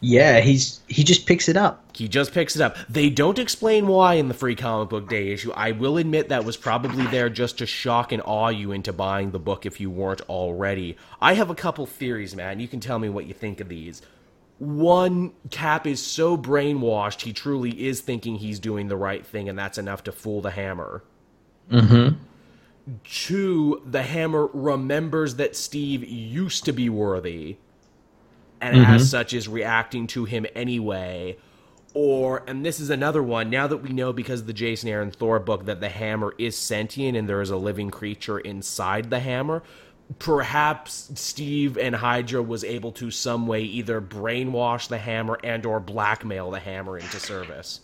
Yeah, 0.04 0.40
he's 0.40 0.80
he 0.88 1.04
just 1.04 1.26
picks 1.26 1.48
it 1.48 1.56
up. 1.56 1.84
He 1.94 2.08
just 2.08 2.32
picks 2.32 2.56
it 2.56 2.62
up. 2.62 2.76
They 2.88 3.08
don't 3.08 3.38
explain 3.38 3.86
why 3.86 4.14
in 4.14 4.26
the 4.26 4.34
free 4.34 4.56
comic 4.56 4.88
book 4.88 5.08
day 5.08 5.28
issue. 5.28 5.52
I 5.52 5.70
will 5.70 5.96
admit 5.96 6.28
that 6.28 6.44
was 6.44 6.56
probably 6.56 7.06
there 7.06 7.30
just 7.30 7.58
to 7.58 7.66
shock 7.66 8.10
and 8.10 8.20
awe 8.24 8.48
you 8.48 8.72
into 8.72 8.92
buying 8.92 9.30
the 9.30 9.38
book 9.38 9.64
if 9.64 9.80
you 9.80 9.90
weren't 9.90 10.20
already. 10.22 10.96
I 11.20 11.34
have 11.34 11.50
a 11.50 11.54
couple 11.54 11.86
theories, 11.86 12.34
man. 12.34 12.58
You 12.58 12.66
can 12.66 12.80
tell 12.80 12.98
me 12.98 13.08
what 13.10 13.26
you 13.26 13.34
think 13.34 13.60
of 13.60 13.68
these. 13.68 14.02
One, 14.58 15.32
Cap 15.50 15.86
is 15.86 16.04
so 16.04 16.36
brainwashed, 16.36 17.22
he 17.22 17.32
truly 17.32 17.86
is 17.86 18.00
thinking 18.00 18.36
he's 18.36 18.58
doing 18.58 18.88
the 18.88 18.96
right 18.96 19.24
thing, 19.24 19.48
and 19.48 19.58
that's 19.58 19.78
enough 19.78 20.04
to 20.04 20.12
fool 20.12 20.40
the 20.40 20.50
hammer. 20.50 21.04
Mm-hmm. 21.70 22.16
Two, 23.04 23.82
the 23.86 24.02
hammer 24.02 24.48
remembers 24.52 25.36
that 25.36 25.54
Steve 25.54 26.04
used 26.04 26.64
to 26.64 26.72
be 26.72 26.88
worthy 26.88 27.58
and 28.62 28.76
Mm-hmm. 28.76 28.94
as 28.94 29.10
such 29.10 29.34
is 29.34 29.48
reacting 29.48 30.06
to 30.08 30.24
him 30.24 30.46
anyway. 30.54 31.36
Or, 31.94 32.42
and 32.46 32.64
this 32.64 32.80
is 32.80 32.88
another 32.88 33.22
one, 33.22 33.50
now 33.50 33.66
that 33.66 33.76
we 33.78 33.90
know 33.90 34.14
because 34.14 34.40
of 34.40 34.46
the 34.46 34.54
Jason 34.54 34.88
Aaron 34.88 35.10
Thor 35.10 35.38
book 35.38 35.66
that 35.66 35.80
the 35.80 35.90
hammer 35.90 36.34
is 36.38 36.56
sentient 36.56 37.18
and 37.18 37.28
there 37.28 37.42
is 37.42 37.50
a 37.50 37.56
living 37.58 37.90
creature 37.90 38.38
inside 38.38 39.10
the 39.10 39.20
hammer, 39.20 39.62
perhaps 40.18 41.10
Steve 41.16 41.76
and 41.76 41.94
Hydra 41.94 42.42
was 42.42 42.64
able 42.64 42.92
to 42.92 43.10
some 43.10 43.46
way 43.46 43.62
either 43.62 44.00
brainwash 44.00 44.88
the 44.88 44.96
hammer 44.98 45.38
and 45.44 45.66
or 45.66 45.80
blackmail 45.80 46.50
the 46.50 46.60
hammer 46.60 46.96
into 46.96 47.20
service. 47.20 47.80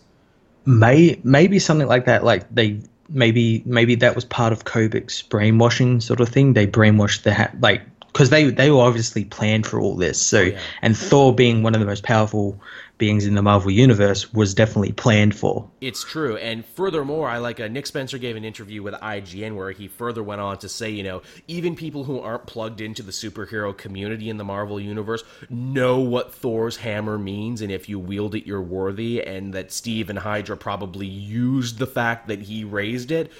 May 0.65 1.19
maybe 1.23 1.59
something 1.59 1.87
like 1.87 2.05
that. 2.05 2.23
Like 2.23 2.53
they 2.53 2.81
maybe 3.09 3.63
maybe 3.65 3.95
that 3.95 4.15
was 4.15 4.25
part 4.25 4.53
of 4.53 4.65
Kobik's 4.65 5.21
brainwashing 5.21 6.01
sort 6.01 6.19
of 6.19 6.29
thing. 6.29 6.53
They 6.53 6.67
brainwashed 6.67 7.23
the 7.23 7.33
ha- 7.33 7.51
like 7.59 7.81
because 8.19 8.31
they 8.31 8.51
they 8.51 8.69
were 8.69 8.81
obviously 8.81 9.23
planned 9.23 9.65
for 9.65 9.79
all 9.79 9.95
this. 9.95 10.21
So 10.21 10.39
oh, 10.39 10.43
yeah. 10.43 10.59
and 10.81 10.97
Thor 10.97 11.33
being 11.33 11.63
one 11.63 11.73
of 11.73 11.79
the 11.79 11.87
most 11.87 12.03
powerful 12.03 12.59
beings 12.99 13.25
in 13.25 13.33
the 13.33 13.41
Marvel 13.41 13.71
universe 13.71 14.31
was 14.33 14.53
definitely 14.53 14.91
planned 14.91 15.35
for. 15.35 15.67
It's 15.81 16.03
true, 16.03 16.37
and 16.37 16.63
furthermore, 16.63 17.27
I 17.27 17.39
like 17.39 17.59
uh, 17.59 17.67
Nick 17.67 17.87
Spencer 17.87 18.19
gave 18.19 18.35
an 18.35 18.45
interview 18.45 18.83
with 18.83 18.93
IGN 18.93 19.55
where 19.55 19.71
he 19.71 19.87
further 19.87 20.21
went 20.21 20.41
on 20.41 20.59
to 20.59 20.69
say, 20.69 20.91
you 20.91 21.01
know, 21.01 21.23
even 21.47 21.75
people 21.75 22.03
who 22.03 22.19
aren't 22.19 22.45
plugged 22.45 22.81
into 22.81 23.01
the 23.01 23.11
superhero 23.11 23.75
community 23.75 24.29
in 24.29 24.37
the 24.37 24.43
Marvel 24.43 24.79
universe 24.79 25.23
know 25.49 25.99
what 25.99 26.33
Thor's 26.35 26.77
hammer 26.77 27.17
means, 27.17 27.61
and 27.61 27.71
if 27.71 27.89
you 27.89 27.97
wield 27.97 28.35
it, 28.35 28.45
you're 28.45 28.61
worthy, 28.61 29.23
and 29.23 29.53
that 29.53 29.71
Steve 29.71 30.09
and 30.09 30.19
Hydra 30.19 30.57
probably 30.57 31.07
used 31.07 31.79
the 31.79 31.87
fact 31.87 32.27
that 32.27 32.41
he 32.43 32.63
raised 32.63 33.09
it 33.11 33.31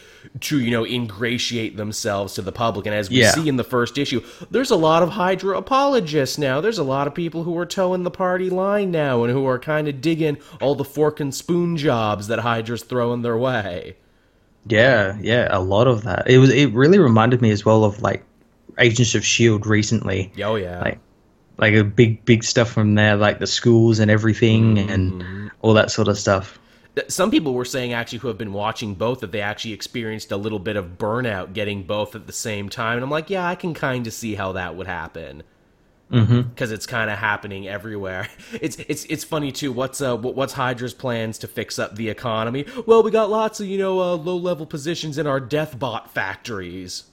to, 0.41 0.59
you 0.59 0.71
know, 0.71 0.85
ingratiate 0.85 1.75
themselves 1.77 2.33
to 2.35 2.41
the 2.41 2.51
public. 2.51 2.85
And 2.85 2.95
as 2.95 3.09
we 3.09 3.17
Yeah. 3.17 3.31
see 3.31 3.47
in 3.49 3.57
the 3.57 3.63
first 3.63 3.97
issue, 3.97 4.21
there's 4.49 4.71
a 4.71 4.75
lot 4.77 5.03
of 5.03 5.09
Hydra 5.09 5.57
apologists 5.57 6.37
now. 6.37 6.61
There's 6.61 6.77
a 6.77 6.83
lot 6.83 7.07
of 7.07 7.13
people 7.13 7.43
who 7.43 7.57
are 7.57 7.65
toeing 7.65 8.03
the 8.03 8.11
party 8.11 8.49
line 8.49 8.91
now 8.91 9.23
and 9.23 9.33
who 9.33 9.45
are 9.45 9.48
kind 9.57 9.87
of 9.87 10.01
digging 10.01 10.37
all 10.61 10.75
the 10.75 10.83
fork 10.83 11.19
and 11.19 11.33
spoon 11.33 11.77
jobs 11.77 12.27
that 12.27 12.39
Hydra's 12.39 12.83
throwing 12.83 13.23
their 13.23 13.37
way. 13.37 13.95
Yeah, 14.67 15.17
yeah, 15.21 15.47
a 15.49 15.61
lot 15.61 15.87
of 15.87 16.03
that. 16.03 16.29
It 16.29 16.37
was. 16.37 16.51
It 16.51 16.71
really 16.73 16.99
reminded 16.99 17.41
me 17.41 17.49
as 17.51 17.65
well 17.65 17.83
of 17.83 18.01
like 18.01 18.23
Agents 18.77 19.15
of 19.15 19.25
Shield 19.25 19.65
recently. 19.65 20.31
Oh 20.43 20.55
yeah, 20.55 20.81
like 20.81 20.99
like 21.57 21.73
a 21.73 21.83
big 21.83 22.23
big 22.25 22.43
stuff 22.43 22.69
from 22.69 22.95
there, 22.95 23.15
like 23.15 23.39
the 23.39 23.47
schools 23.47 23.99
and 23.99 24.11
everything, 24.11 24.75
mm-hmm. 24.75 24.89
and 24.89 25.51
all 25.61 25.73
that 25.73 25.91
sort 25.91 26.07
of 26.07 26.17
stuff. 26.17 26.59
Some 27.07 27.31
people 27.31 27.53
were 27.53 27.65
saying 27.65 27.93
actually 27.93 28.19
who 28.19 28.27
have 28.27 28.37
been 28.37 28.51
watching 28.51 28.93
both 28.93 29.21
that 29.21 29.31
they 29.31 29.41
actually 29.41 29.73
experienced 29.73 30.31
a 30.31 30.37
little 30.37 30.59
bit 30.59 30.75
of 30.75 30.97
burnout 30.97 31.53
getting 31.53 31.83
both 31.83 32.13
at 32.13 32.27
the 32.27 32.33
same 32.33 32.67
time, 32.67 32.97
and 32.97 33.03
I'm 33.03 33.09
like, 33.09 33.29
yeah, 33.29 33.47
I 33.47 33.55
can 33.55 33.73
kind 33.73 34.05
of 34.05 34.13
see 34.13 34.35
how 34.35 34.51
that 34.53 34.75
would 34.75 34.87
happen 34.87 35.43
because 36.09 36.29
mm-hmm. 36.29 36.73
it's 36.73 36.85
kind 36.85 37.09
of 37.09 37.17
happening 37.17 37.67
everywhere. 37.67 38.27
It's 38.61 38.77
it's 38.87 39.05
it's 39.05 39.23
funny 39.23 39.51
too. 39.51 39.71
What's 39.71 40.01
uh 40.01 40.17
what's 40.17 40.53
Hydra's 40.53 40.93
plans 40.93 41.37
to 41.39 41.47
fix 41.47 41.77
up 41.77 41.95
the 41.95 42.09
economy? 42.09 42.65
Well, 42.85 43.03
we 43.03 43.11
got 43.11 43.29
lots 43.29 43.59
of 43.59 43.67
you 43.67 43.77
know 43.77 43.99
uh, 43.99 44.15
low 44.15 44.37
level 44.37 44.65
positions 44.65 45.17
in 45.17 45.27
our 45.27 45.39
deathbot 45.39 46.09
factories. 46.09 47.03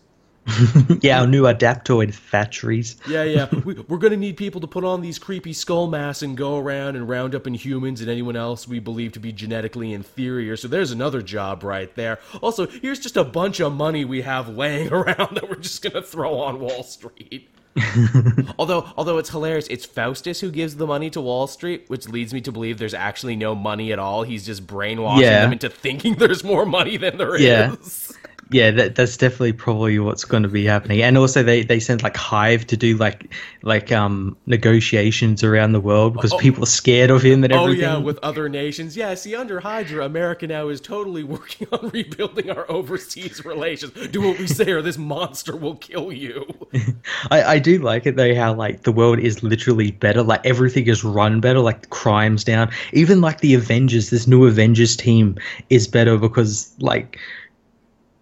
yeah, 1.01 1.21
our 1.21 1.27
new 1.27 1.43
adaptoid 1.43 2.15
factories. 2.15 2.97
yeah, 3.09 3.25
yeah. 3.25 3.49
We, 3.65 3.77
are 3.77 3.99
going 3.99 4.13
to 4.13 4.17
need 4.17 4.37
people 4.37 4.61
to 4.61 4.67
put 4.67 4.85
on 4.85 5.01
these 5.01 5.19
creepy 5.19 5.53
skull 5.53 5.89
masks 5.89 6.23
and 6.23 6.37
go 6.37 6.57
around 6.57 6.97
and 6.97 7.09
round 7.09 7.35
up 7.35 7.45
Inhumans 7.45 8.01
and 8.01 8.09
anyone 8.09 8.37
else 8.37 8.69
we 8.69 8.79
believe 8.79 9.13
to 9.13 9.21
be 9.21 9.33
genetically 9.33 9.93
inferior. 9.93 10.57
So 10.57 10.69
there's 10.69 10.93
another 10.93 11.21
job 11.21 11.65
right 11.65 11.93
there. 11.97 12.21
Also, 12.43 12.67
here's 12.67 13.01
just 13.01 13.17
a 13.17 13.25
bunch 13.25 13.61
of 13.61 13.73
money 13.73 14.05
we 14.05 14.23
have 14.23 14.49
laying 14.49 14.93
around 14.93 15.35
that 15.35 15.49
we're 15.49 15.57
just 15.57 15.83
going 15.83 15.95
to 15.95 16.03
throw 16.03 16.39
on 16.39 16.61
Wall 16.61 16.85
Street. 16.85 17.49
although 18.59 18.89
although 18.97 19.19
it's 19.19 19.31
hilarious, 19.31 19.67
it's 19.69 19.85
Faustus 19.85 20.41
who 20.41 20.51
gives 20.51 20.77
the 20.77 20.87
money 20.87 21.11
to 21.11 21.21
Wall 21.21 21.47
Street, 21.47 21.85
which 21.89 22.09
leads 22.09 22.33
me 22.33 22.41
to 22.43 22.53
believe 22.53 22.79
there's 22.79 22.95
actually 22.95 23.37
no 23.37 23.55
money 23.55 23.93
at 23.93 23.99
all. 23.99 24.23
He's 24.23 24.47
just 24.47 24.67
brainwashing 24.67 25.25
yeah. 25.25 25.43
them 25.43 25.53
into 25.53 25.69
thinking 25.69 26.15
there's 26.15 26.45
more 26.45 26.67
money 26.67 26.97
than 26.97 27.19
there 27.19 27.39
yeah. 27.39 27.75
is 27.75 28.17
yeah, 28.51 28.71
that, 28.71 28.95
that's 28.95 29.17
definitely 29.17 29.53
probably 29.53 29.99
what's 29.99 30.25
going 30.25 30.45
to 30.45 30.49
be 30.49 30.65
happening. 30.65 31.03
And 31.03 31.19
also, 31.19 31.43
they, 31.43 31.65
they 31.65 31.81
sent 31.81 32.05
like 32.05 32.17
Hive 32.17 32.65
to 32.69 32.77
do 32.77 32.97
like 32.97 33.35
like 33.63 33.91
um 33.91 34.37
negotiations 34.47 35.43
around 35.43 35.73
the 35.73 35.81
world 35.81 36.13
because 36.13 36.33
oh, 36.33 36.39
people 36.39 36.63
are 36.63 36.67
scared 36.67 37.11
of 37.11 37.23
him 37.23 37.43
and 37.43 37.53
everything. 37.53 37.85
Oh 37.85 37.99
yeah, 37.99 37.99
with 37.99 38.21
other 38.23 38.49
nations. 38.49 38.97
Yeah, 38.97 39.15
see, 39.15 39.35
under 39.35 39.59
Hydra, 39.59 40.05
America 40.05 40.47
now 40.47 40.69
is 40.69 40.81
totally 40.81 41.25
working 41.37 41.67
on 41.73 41.89
rebuilding 41.89 42.51
our 42.51 42.71
overseas 42.71 43.45
relations. 43.45 43.93
Do 44.09 44.23
what 44.23 44.39
we 44.39 44.47
say, 44.47 44.71
or 44.71 44.81
this 44.81 44.97
monster 44.97 45.57
will 45.57 45.77
kill 45.77 46.13
you. 46.13 46.47
I 47.33 47.43
I 47.43 47.59
do 47.59 47.79
like 47.79 48.07
it 48.07 48.15
though 48.15 48.35
how 48.37 48.55
like 48.55 48.83
the 48.83 48.93
world 48.93 49.19
is 49.19 49.43
literally 49.43 49.91
better. 49.91 50.23
Like 50.23 50.47
everything 50.47 50.87
is 50.87 51.03
run 51.03 51.41
better. 51.41 51.59
Like 51.59 51.91
crimes 51.91 52.45
down. 52.45 52.71
Even 52.93 53.21
like 53.21 53.41
the 53.41 53.55
Avengers, 53.55 54.11
this 54.11 54.29
new 54.29 54.47
Avengers 54.47 54.97
team 54.97 55.37
is 55.69 55.89
better 55.89 56.17
because 56.17 56.73
like 56.79 57.19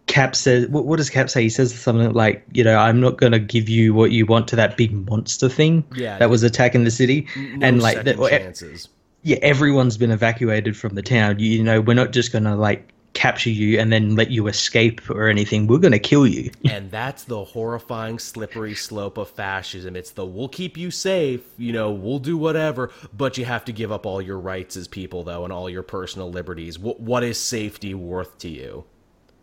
Cap 0.07 0.37
says, 0.37 0.69
what, 0.69 0.85
what, 0.85 0.97
does 0.97 1.09
Cap 1.09 1.31
say? 1.31 1.43
He 1.43 1.49
says 1.49 1.75
something 1.75 2.13
like, 2.13 2.45
you 2.53 2.63
know, 2.63 2.77
I'm 2.77 3.01
not 3.01 3.17
going 3.17 3.33
to 3.33 3.39
give 3.39 3.69
you 3.69 3.95
what 3.95 4.11
you 4.11 4.27
want 4.27 4.49
to 4.49 4.57
that 4.57 4.77
big 4.77 4.93
monster 4.93 5.49
thing 5.49 5.85
yeah, 5.97 6.19
that 6.19 6.29
was 6.29 6.43
attacking 6.43 6.85
the 6.85 6.91
city. 6.91 7.27
No 7.37 7.67
and 7.67 7.83
like, 7.83 8.05
that, 8.05 8.19
chances. 8.19 8.89
yeah, 9.23 9.39
everyone's 9.41 9.97
been 9.97 10.11
evacuated 10.11 10.77
from 10.77 10.95
the 10.95 11.03
town. 11.03 11.39
You, 11.39 11.51
you 11.51 11.65
know, 11.65 11.81
we're 11.81 11.95
not 11.95 12.13
just 12.13 12.33
going 12.33 12.45
to 12.45 12.55
like 12.55 12.93
capture 13.15 13.51
you 13.51 13.79
and 13.81 13.93
then 13.93 14.15
let 14.17 14.31
you 14.31 14.47
escape 14.49 15.09
or 15.09 15.29
anything. 15.29 15.67
We're 15.67 15.79
going 15.79 15.93
to 15.93 15.99
kill 15.99 16.27
you. 16.27 16.51
and 16.69 16.91
that's 16.91 17.25
the 17.25 17.43
horrifying, 17.43 18.19
slippery 18.19 18.75
slope 18.75 19.17
of 19.17 19.31
fascism. 19.31 19.97
It's 19.97 20.11
the 20.11 20.27
we'll 20.27 20.49
keep 20.49 20.77
you 20.77 20.91
safe, 20.91 21.41
you 21.57 21.73
know, 21.73 21.91
we'll 21.93 22.19
do 22.19 22.37
whatever, 22.37 22.91
but 23.17 23.39
you 23.39 23.47
have 23.47 23.65
to 23.65 23.73
give 23.73 23.91
up 23.91 24.05
all 24.05 24.21
your 24.21 24.39
rights 24.39 24.77
as 24.77 24.87
people, 24.87 25.25
though, 25.25 25.45
and 25.45 25.53
all 25.53 25.71
your 25.71 25.83
personal 25.83 26.31
liberties. 26.31 26.79
what, 26.79 27.01
what 27.01 27.25
is 27.25 27.41
safety 27.41 27.95
worth 27.95 28.37
to 28.39 28.49
you? 28.49 28.85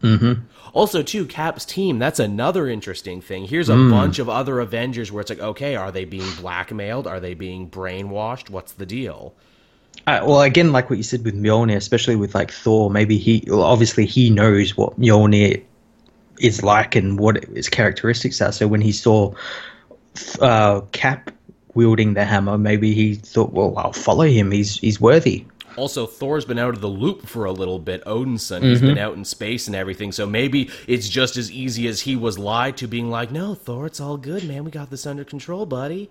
Mm-hmm. 0.01 0.41
Also, 0.73 1.03
too, 1.03 1.25
Cap's 1.25 1.65
team, 1.65 1.99
that's 1.99 2.19
another 2.19 2.67
interesting 2.67 3.21
thing. 3.21 3.45
Here's 3.45 3.69
a 3.69 3.73
mm. 3.73 3.91
bunch 3.91 4.19
of 4.19 4.29
other 4.29 4.59
Avengers 4.61 5.11
where 5.11 5.21
it's 5.21 5.29
like, 5.29 5.39
okay, 5.39 5.75
are 5.75 5.91
they 5.91 6.05
being 6.05 6.31
blackmailed? 6.35 7.07
Are 7.07 7.19
they 7.19 7.33
being 7.33 7.69
brainwashed? 7.69 8.49
What's 8.49 8.71
the 8.73 8.85
deal? 8.85 9.35
Uh, 10.07 10.21
well, 10.25 10.41
again, 10.41 10.71
like 10.71 10.89
what 10.89 10.95
you 10.95 11.03
said 11.03 11.25
with 11.25 11.35
Mjolnir, 11.35 11.75
especially 11.75 12.15
with 12.15 12.33
like 12.33 12.51
Thor, 12.51 12.89
maybe 12.89 13.17
he, 13.17 13.43
well, 13.47 13.63
obviously, 13.63 14.05
he 14.05 14.29
knows 14.29 14.77
what 14.77 14.97
Mjolnir 14.99 15.61
is 16.39 16.63
like 16.63 16.95
and 16.95 17.19
what 17.19 17.37
its 17.37 17.69
characteristics 17.69 18.41
are. 18.41 18.51
So 18.51 18.67
when 18.67 18.81
he 18.81 18.93
saw 18.93 19.33
uh, 20.39 20.81
Cap 20.91 21.31
wielding 21.73 22.13
the 22.13 22.25
hammer, 22.25 22.57
maybe 22.57 22.93
he 22.93 23.15
thought, 23.15 23.53
well, 23.53 23.77
I'll 23.77 23.93
follow 23.93 24.25
him. 24.25 24.51
He's 24.51 24.77
he's 24.77 24.99
worthy. 24.99 25.45
Also, 25.77 26.05
Thor's 26.05 26.45
been 26.45 26.59
out 26.59 26.73
of 26.73 26.81
the 26.81 26.87
loop 26.87 27.27
for 27.27 27.45
a 27.45 27.51
little 27.51 27.79
bit. 27.79 28.03
Odinson, 28.05 28.57
mm-hmm. 28.57 28.65
he's 28.65 28.81
been 28.81 28.97
out 28.97 29.15
in 29.15 29.25
space 29.25 29.67
and 29.67 29.75
everything. 29.75 30.11
So 30.11 30.25
maybe 30.25 30.69
it's 30.87 31.09
just 31.09 31.37
as 31.37 31.51
easy 31.51 31.87
as 31.87 32.01
he 32.01 32.15
was 32.15 32.37
lied 32.37 32.77
to, 32.77 32.87
being 32.87 33.09
like, 33.09 33.31
"No, 33.31 33.55
Thor, 33.55 33.85
it's 33.85 33.99
all 33.99 34.17
good, 34.17 34.43
man. 34.43 34.63
We 34.63 34.71
got 34.71 34.89
this 34.89 35.05
under 35.05 35.23
control, 35.23 35.65
buddy." 35.65 36.09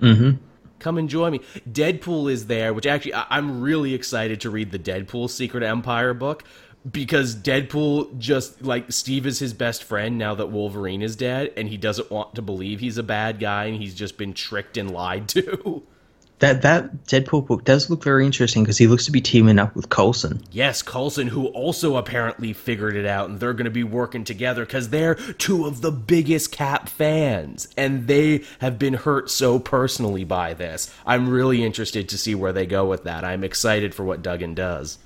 Mm-hmm. 0.00 0.38
Come 0.78 0.98
and 0.98 1.08
join 1.08 1.32
me. 1.32 1.40
Deadpool 1.70 2.30
is 2.30 2.46
there, 2.46 2.74
which 2.74 2.86
actually 2.86 3.14
I- 3.14 3.26
I'm 3.30 3.60
really 3.60 3.94
excited 3.94 4.40
to 4.42 4.50
read 4.50 4.70
the 4.70 4.78
Deadpool 4.78 5.30
Secret 5.30 5.62
Empire 5.62 6.14
book 6.14 6.44
because 6.90 7.34
Deadpool 7.34 8.18
just 8.18 8.62
like 8.62 8.92
Steve 8.92 9.26
is 9.26 9.38
his 9.38 9.54
best 9.54 9.82
friend 9.82 10.18
now 10.18 10.34
that 10.34 10.48
Wolverine 10.48 11.02
is 11.02 11.16
dead, 11.16 11.52
and 11.56 11.68
he 11.68 11.76
doesn't 11.76 12.10
want 12.10 12.34
to 12.34 12.42
believe 12.42 12.80
he's 12.80 12.98
a 12.98 13.02
bad 13.02 13.40
guy, 13.40 13.64
and 13.64 13.80
he's 13.80 13.94
just 13.94 14.18
been 14.18 14.34
tricked 14.34 14.76
and 14.76 14.90
lied 14.90 15.28
to. 15.30 15.82
That 16.40 16.62
that 16.62 17.04
Deadpool 17.04 17.46
book 17.46 17.64
does 17.64 17.88
look 17.88 18.02
very 18.02 18.26
interesting 18.26 18.64
because 18.64 18.76
he 18.76 18.88
looks 18.88 19.04
to 19.06 19.12
be 19.12 19.20
teaming 19.20 19.58
up 19.58 19.74
with 19.76 19.88
Coulson. 19.88 20.42
Yes, 20.50 20.82
Coulson, 20.82 21.28
who 21.28 21.46
also 21.48 21.96
apparently 21.96 22.52
figured 22.52 22.96
it 22.96 23.06
out, 23.06 23.30
and 23.30 23.38
they're 23.38 23.52
going 23.52 23.66
to 23.66 23.70
be 23.70 23.84
working 23.84 24.24
together 24.24 24.66
because 24.66 24.90
they're 24.90 25.14
two 25.14 25.64
of 25.66 25.80
the 25.80 25.92
biggest 25.92 26.50
Cap 26.50 26.88
fans, 26.88 27.68
and 27.76 28.08
they 28.08 28.42
have 28.58 28.78
been 28.78 28.94
hurt 28.94 29.30
so 29.30 29.58
personally 29.58 30.24
by 30.24 30.54
this. 30.54 30.92
I'm 31.06 31.28
really 31.28 31.64
interested 31.64 32.08
to 32.08 32.18
see 32.18 32.34
where 32.34 32.52
they 32.52 32.66
go 32.66 32.84
with 32.84 33.04
that. 33.04 33.24
I'm 33.24 33.44
excited 33.44 33.94
for 33.94 34.04
what 34.04 34.22
Duggan 34.22 34.54
does. 34.54 34.98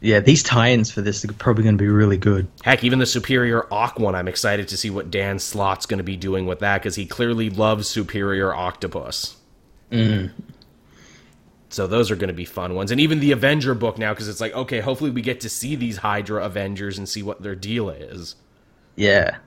Yeah, 0.00 0.20
these 0.20 0.42
tie-ins 0.42 0.90
for 0.90 1.02
this 1.02 1.24
are 1.24 1.32
probably 1.34 1.64
going 1.64 1.76
to 1.76 1.82
be 1.82 1.88
really 1.88 2.16
good. 2.16 2.46
Heck, 2.62 2.84
even 2.84 3.00
the 3.00 3.06
Superior 3.06 3.66
Ock 3.72 3.98
one, 3.98 4.14
I'm 4.14 4.28
excited 4.28 4.68
to 4.68 4.76
see 4.76 4.88
what 4.88 5.10
Dan 5.10 5.38
Slott's 5.38 5.84
going 5.84 5.98
to 5.98 6.04
be 6.04 6.16
doing 6.16 6.46
with 6.46 6.60
that 6.60 6.78
because 6.78 6.94
he 6.94 7.04
clearly 7.04 7.50
loves 7.50 7.86
Superior 7.86 8.54
Octopus. 8.54 9.36
Mm. 9.90 10.30
So 11.70 11.86
those 11.86 12.10
are 12.10 12.16
going 12.16 12.28
to 12.28 12.34
be 12.34 12.44
fun 12.44 12.74
ones. 12.74 12.90
And 12.90 13.00
even 13.00 13.20
the 13.20 13.32
Avenger 13.32 13.74
book 13.74 13.96
now, 13.96 14.12
because 14.12 14.28
it's 14.28 14.40
like, 14.40 14.54
okay, 14.54 14.80
hopefully 14.80 15.10
we 15.10 15.22
get 15.22 15.40
to 15.40 15.48
see 15.48 15.76
these 15.76 15.98
Hydra 15.98 16.44
Avengers 16.44 16.98
and 16.98 17.08
see 17.08 17.22
what 17.22 17.42
their 17.42 17.54
deal 17.54 17.88
is. 17.88 18.34
Yeah. 18.96 19.38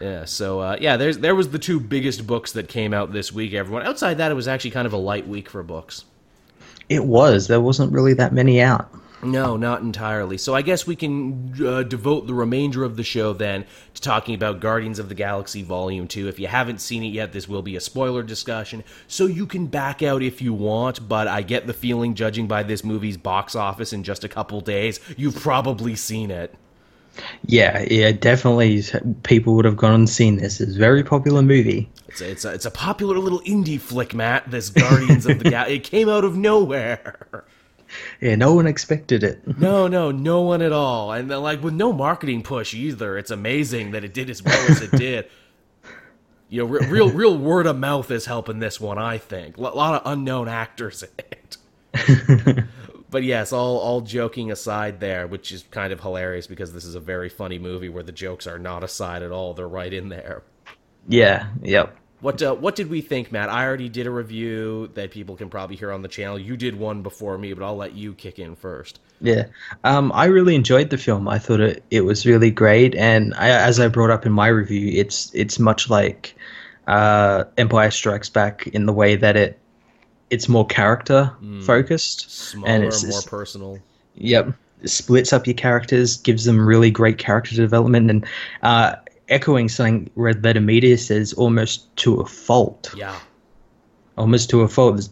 Yeah, 0.00 0.24
so 0.24 0.60
uh, 0.60 0.76
yeah, 0.80 0.96
there's 0.96 1.18
there 1.18 1.34
was 1.36 1.50
the 1.50 1.58
two 1.58 1.78
biggest 1.78 2.26
books 2.26 2.52
that 2.52 2.68
came 2.68 2.92
out 2.92 3.12
this 3.12 3.32
week. 3.32 3.54
Everyone 3.54 3.86
outside 3.86 4.18
that, 4.18 4.32
it 4.32 4.34
was 4.34 4.48
actually 4.48 4.72
kind 4.72 4.86
of 4.86 4.92
a 4.92 4.98
light 4.98 5.28
week 5.28 5.48
for 5.48 5.62
books. 5.62 6.04
It 6.88 7.04
was. 7.04 7.46
There 7.46 7.60
wasn't 7.60 7.92
really 7.92 8.14
that 8.14 8.32
many 8.32 8.60
out. 8.60 8.92
No, 9.24 9.56
not 9.56 9.80
entirely. 9.80 10.38
So 10.38 10.54
I 10.54 10.62
guess 10.62 10.86
we 10.86 10.96
can 10.96 11.54
uh, 11.64 11.82
devote 11.82 12.26
the 12.26 12.34
remainder 12.34 12.84
of 12.84 12.96
the 12.96 13.02
show 13.02 13.32
then 13.32 13.64
to 13.94 14.02
talking 14.02 14.34
about 14.34 14.60
Guardians 14.60 14.98
of 14.98 15.08
the 15.08 15.14
Galaxy 15.14 15.62
Volume 15.62 16.06
2. 16.06 16.28
If 16.28 16.38
you 16.38 16.46
haven't 16.46 16.80
seen 16.80 17.02
it 17.02 17.08
yet, 17.08 17.32
this 17.32 17.48
will 17.48 17.62
be 17.62 17.76
a 17.76 17.80
spoiler 17.80 18.22
discussion, 18.22 18.84
so 19.08 19.26
you 19.26 19.46
can 19.46 19.66
back 19.66 20.02
out 20.02 20.22
if 20.22 20.42
you 20.42 20.52
want, 20.52 21.08
but 21.08 21.26
I 21.28 21.42
get 21.42 21.66
the 21.66 21.74
feeling, 21.74 22.14
judging 22.14 22.46
by 22.46 22.62
this 22.62 22.84
movie's 22.84 23.16
box 23.16 23.54
office 23.54 23.92
in 23.92 24.02
just 24.02 24.24
a 24.24 24.28
couple 24.28 24.60
days, 24.60 25.00
you've 25.16 25.36
probably 25.36 25.96
seen 25.96 26.30
it. 26.30 26.54
Yeah, 27.46 27.84
yeah, 27.90 28.12
definitely. 28.12 28.82
People 29.22 29.54
would 29.54 29.64
have 29.64 29.76
gone 29.76 29.94
and 29.94 30.08
seen 30.08 30.36
this. 30.36 30.60
It's 30.60 30.74
a 30.74 30.78
very 30.78 31.04
popular 31.04 31.42
movie. 31.42 31.88
It's 32.08 32.20
a, 32.20 32.30
it's 32.30 32.44
a, 32.44 32.52
it's 32.52 32.66
a 32.66 32.70
popular 32.70 33.18
little 33.18 33.40
indie 33.40 33.80
flick, 33.80 34.14
Matt. 34.14 34.50
This 34.50 34.70
Guardians 34.70 35.26
of 35.26 35.38
the 35.38 35.44
Galaxy. 35.50 35.76
It 35.76 35.84
came 35.84 36.08
out 36.08 36.24
of 36.24 36.36
nowhere. 36.36 37.43
Yeah, 38.20 38.36
no 38.36 38.54
one 38.54 38.66
expected 38.66 39.22
it. 39.22 39.58
no, 39.58 39.88
no, 39.88 40.10
no 40.10 40.42
one 40.42 40.62
at 40.62 40.72
all. 40.72 41.12
And 41.12 41.30
then, 41.30 41.42
like 41.42 41.62
with 41.62 41.74
no 41.74 41.92
marketing 41.92 42.42
push 42.42 42.74
either. 42.74 43.18
It's 43.18 43.30
amazing 43.30 43.92
that 43.92 44.04
it 44.04 44.14
did 44.14 44.30
as 44.30 44.42
well 44.42 44.70
as 44.70 44.82
it 44.82 44.90
did. 44.96 45.28
You 46.48 46.62
know, 46.62 46.68
re- 46.68 46.86
real 46.86 47.10
real 47.10 47.36
word 47.36 47.66
of 47.66 47.78
mouth 47.78 48.10
is 48.10 48.26
helping 48.26 48.58
this 48.58 48.80
one. 48.80 48.98
I 48.98 49.18
think 49.18 49.56
a 49.56 49.60
lot 49.60 50.00
of 50.00 50.12
unknown 50.12 50.48
actors 50.48 51.02
in 51.02 51.08
it. 51.18 52.64
but 53.10 53.22
yes, 53.22 53.52
all 53.52 53.78
all 53.78 54.00
joking 54.00 54.50
aside 54.50 55.00
there, 55.00 55.26
which 55.26 55.52
is 55.52 55.64
kind 55.70 55.92
of 55.92 56.00
hilarious 56.00 56.46
because 56.46 56.72
this 56.72 56.84
is 56.84 56.94
a 56.94 57.00
very 57.00 57.28
funny 57.28 57.58
movie 57.58 57.88
where 57.88 58.02
the 58.02 58.12
jokes 58.12 58.46
are 58.46 58.58
not 58.58 58.84
aside 58.84 59.22
at 59.22 59.32
all; 59.32 59.54
they're 59.54 59.66
right 59.68 59.92
in 59.92 60.08
there. 60.08 60.42
Yeah. 61.08 61.48
Yep. 61.62 61.96
What 62.24 62.40
uh, 62.40 62.54
what 62.54 62.74
did 62.74 62.88
we 62.88 63.02
think, 63.02 63.30
Matt? 63.32 63.50
I 63.50 63.66
already 63.66 63.90
did 63.90 64.06
a 64.06 64.10
review 64.10 64.90
that 64.94 65.10
people 65.10 65.36
can 65.36 65.50
probably 65.50 65.76
hear 65.76 65.92
on 65.92 66.00
the 66.00 66.08
channel. 66.08 66.38
You 66.38 66.56
did 66.56 66.74
one 66.74 67.02
before 67.02 67.36
me, 67.36 67.52
but 67.52 67.62
I'll 67.62 67.76
let 67.76 67.92
you 67.92 68.14
kick 68.14 68.38
in 68.38 68.56
first. 68.56 68.98
Yeah, 69.20 69.48
um, 69.84 70.10
I 70.14 70.24
really 70.24 70.54
enjoyed 70.54 70.88
the 70.88 70.96
film. 70.96 71.28
I 71.28 71.38
thought 71.38 71.60
it, 71.60 71.84
it 71.90 72.00
was 72.00 72.24
really 72.24 72.50
great, 72.50 72.94
and 72.94 73.34
I, 73.34 73.50
as 73.50 73.78
I 73.78 73.88
brought 73.88 74.08
up 74.08 74.24
in 74.24 74.32
my 74.32 74.46
review, 74.46 74.98
it's 74.98 75.34
it's 75.34 75.58
much 75.58 75.90
like 75.90 76.34
uh, 76.86 77.44
Empire 77.58 77.90
Strikes 77.90 78.30
Back 78.30 78.68
in 78.68 78.86
the 78.86 78.94
way 78.94 79.16
that 79.16 79.36
it 79.36 79.58
it's 80.30 80.48
more 80.48 80.66
character 80.66 81.30
focused, 81.60 82.30
Smaller, 82.30 82.68
and 82.70 82.84
it's, 82.84 83.02
more 83.02 83.10
it's- 83.10 83.26
personal. 83.26 83.78
Yep. 84.14 84.54
It 84.82 84.88
splits 84.88 85.34
up 85.34 85.46
your 85.46 85.54
characters, 85.54 86.16
gives 86.16 86.46
them 86.46 86.66
really 86.66 86.90
great 86.90 87.18
character 87.18 87.54
development, 87.54 88.10
and 88.10 88.26
uh, 88.62 88.96
echoing 89.28 89.68
something 89.68 90.10
Red 90.14 90.44
Letter 90.44 90.60
Media 90.60 90.98
says 90.98 91.32
almost 91.32 91.94
to 91.98 92.20
a 92.20 92.26
fault. 92.26 92.92
Yeah. 92.96 93.18
Almost 94.16 94.50
to 94.50 94.60
a 94.60 94.68
fault. 94.68 94.94
There's 94.96 95.10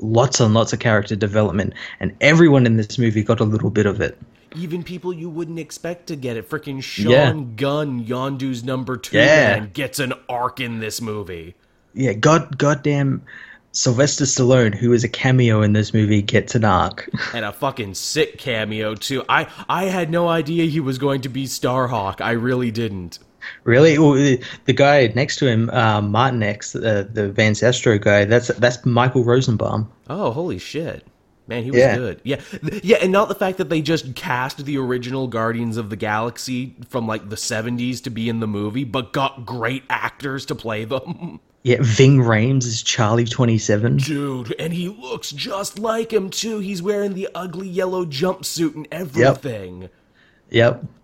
lots 0.00 0.40
and 0.40 0.52
lots 0.52 0.72
of 0.72 0.80
character 0.80 1.14
development, 1.14 1.74
and 2.00 2.14
everyone 2.20 2.66
in 2.66 2.76
this 2.76 2.98
movie 2.98 3.22
got 3.22 3.38
a 3.40 3.44
little 3.44 3.70
bit 3.70 3.86
of 3.86 4.00
it. 4.00 4.18
Even 4.56 4.82
people 4.82 5.12
you 5.12 5.30
wouldn't 5.30 5.58
expect 5.60 6.08
to 6.08 6.16
get 6.16 6.36
it. 6.36 6.50
Freaking 6.50 6.82
Sean 6.82 7.10
Yeah. 7.10 7.32
Gunn, 7.56 8.04
Yondu's 8.04 8.64
number 8.64 8.96
two 8.96 9.16
Yeah. 9.16 9.60
man, 9.60 9.70
gets 9.72 9.98
an 10.00 10.12
arc 10.28 10.60
in 10.60 10.80
this 10.80 11.00
movie. 11.00 11.54
Yeah, 11.94 12.12
god, 12.14 12.58
goddamn, 12.58 13.22
Sylvester 13.70 14.24
Stallone, 14.24 14.74
who 14.74 14.92
is 14.92 15.04
a 15.04 15.08
cameo 15.08 15.62
in 15.62 15.72
this 15.72 15.94
movie, 15.94 16.20
gets 16.20 16.54
an 16.54 16.64
arc. 16.64 17.08
And 17.34 17.44
a 17.44 17.52
fucking 17.52 17.94
sick 17.94 18.38
cameo 18.38 18.94
too. 18.94 19.24
I 19.28 19.46
I 19.68 19.84
had 19.84 20.10
no 20.10 20.28
idea 20.28 20.64
he 20.66 20.80
was 20.80 20.98
going 20.98 21.20
to 21.22 21.28
be 21.28 21.44
Starhawk. 21.44 22.20
I 22.20 22.32
really 22.32 22.70
didn't. 22.70 23.18
Really, 23.64 23.98
well, 23.98 24.12
the, 24.12 24.42
the 24.66 24.72
guy 24.72 25.12
next 25.14 25.36
to 25.36 25.46
him, 25.46 25.70
uh, 25.70 26.00
Martinex, 26.00 26.74
uh, 26.76 27.06
the 27.12 27.30
Van 27.30 27.54
Astro 27.62 27.98
guy, 27.98 28.24
that's 28.24 28.48
that's 28.48 28.84
Michael 28.84 29.24
Rosenbaum. 29.24 29.90
Oh, 30.08 30.30
holy 30.30 30.58
shit. 30.58 31.06
Man, 31.48 31.64
he 31.64 31.70
was 31.72 31.80
Yeah. 31.80 31.96
good. 31.96 32.20
Yeah. 32.24 32.40
Yeah, 32.84 32.98
and 33.02 33.10
not 33.10 33.28
the 33.28 33.34
fact 33.34 33.58
that 33.58 33.68
they 33.68 33.82
just 33.82 34.14
cast 34.14 34.64
the 34.64 34.78
original 34.78 35.26
Guardians 35.26 35.76
of 35.76 35.90
the 35.90 35.96
Galaxy 35.96 36.76
from 36.88 37.06
like 37.08 37.28
the 37.28 37.36
70s 37.36 38.00
to 38.04 38.10
be 38.10 38.28
in 38.28 38.38
the 38.40 38.46
movie, 38.46 38.84
but 38.84 39.12
got 39.12 39.44
great 39.44 39.82
actors 39.90 40.46
to 40.46 40.54
play 40.54 40.84
them. 40.84 41.40
Yeah, 41.64 41.76
Ving 41.80 42.18
Rhames 42.18 42.64
is 42.64 42.82
Charlie 42.82 43.24
Twenty 43.24 43.56
Seven. 43.56 43.98
Dude, 43.98 44.52
and 44.58 44.72
he 44.72 44.88
looks 44.88 45.30
just 45.30 45.78
like 45.78 46.12
him 46.12 46.28
too. 46.28 46.58
He's 46.58 46.82
wearing 46.82 47.14
the 47.14 47.28
ugly 47.36 47.68
yellow 47.68 48.04
jumpsuit 48.04 48.74
and 48.74 48.88
everything. 48.90 49.82
Yep. 49.82 49.92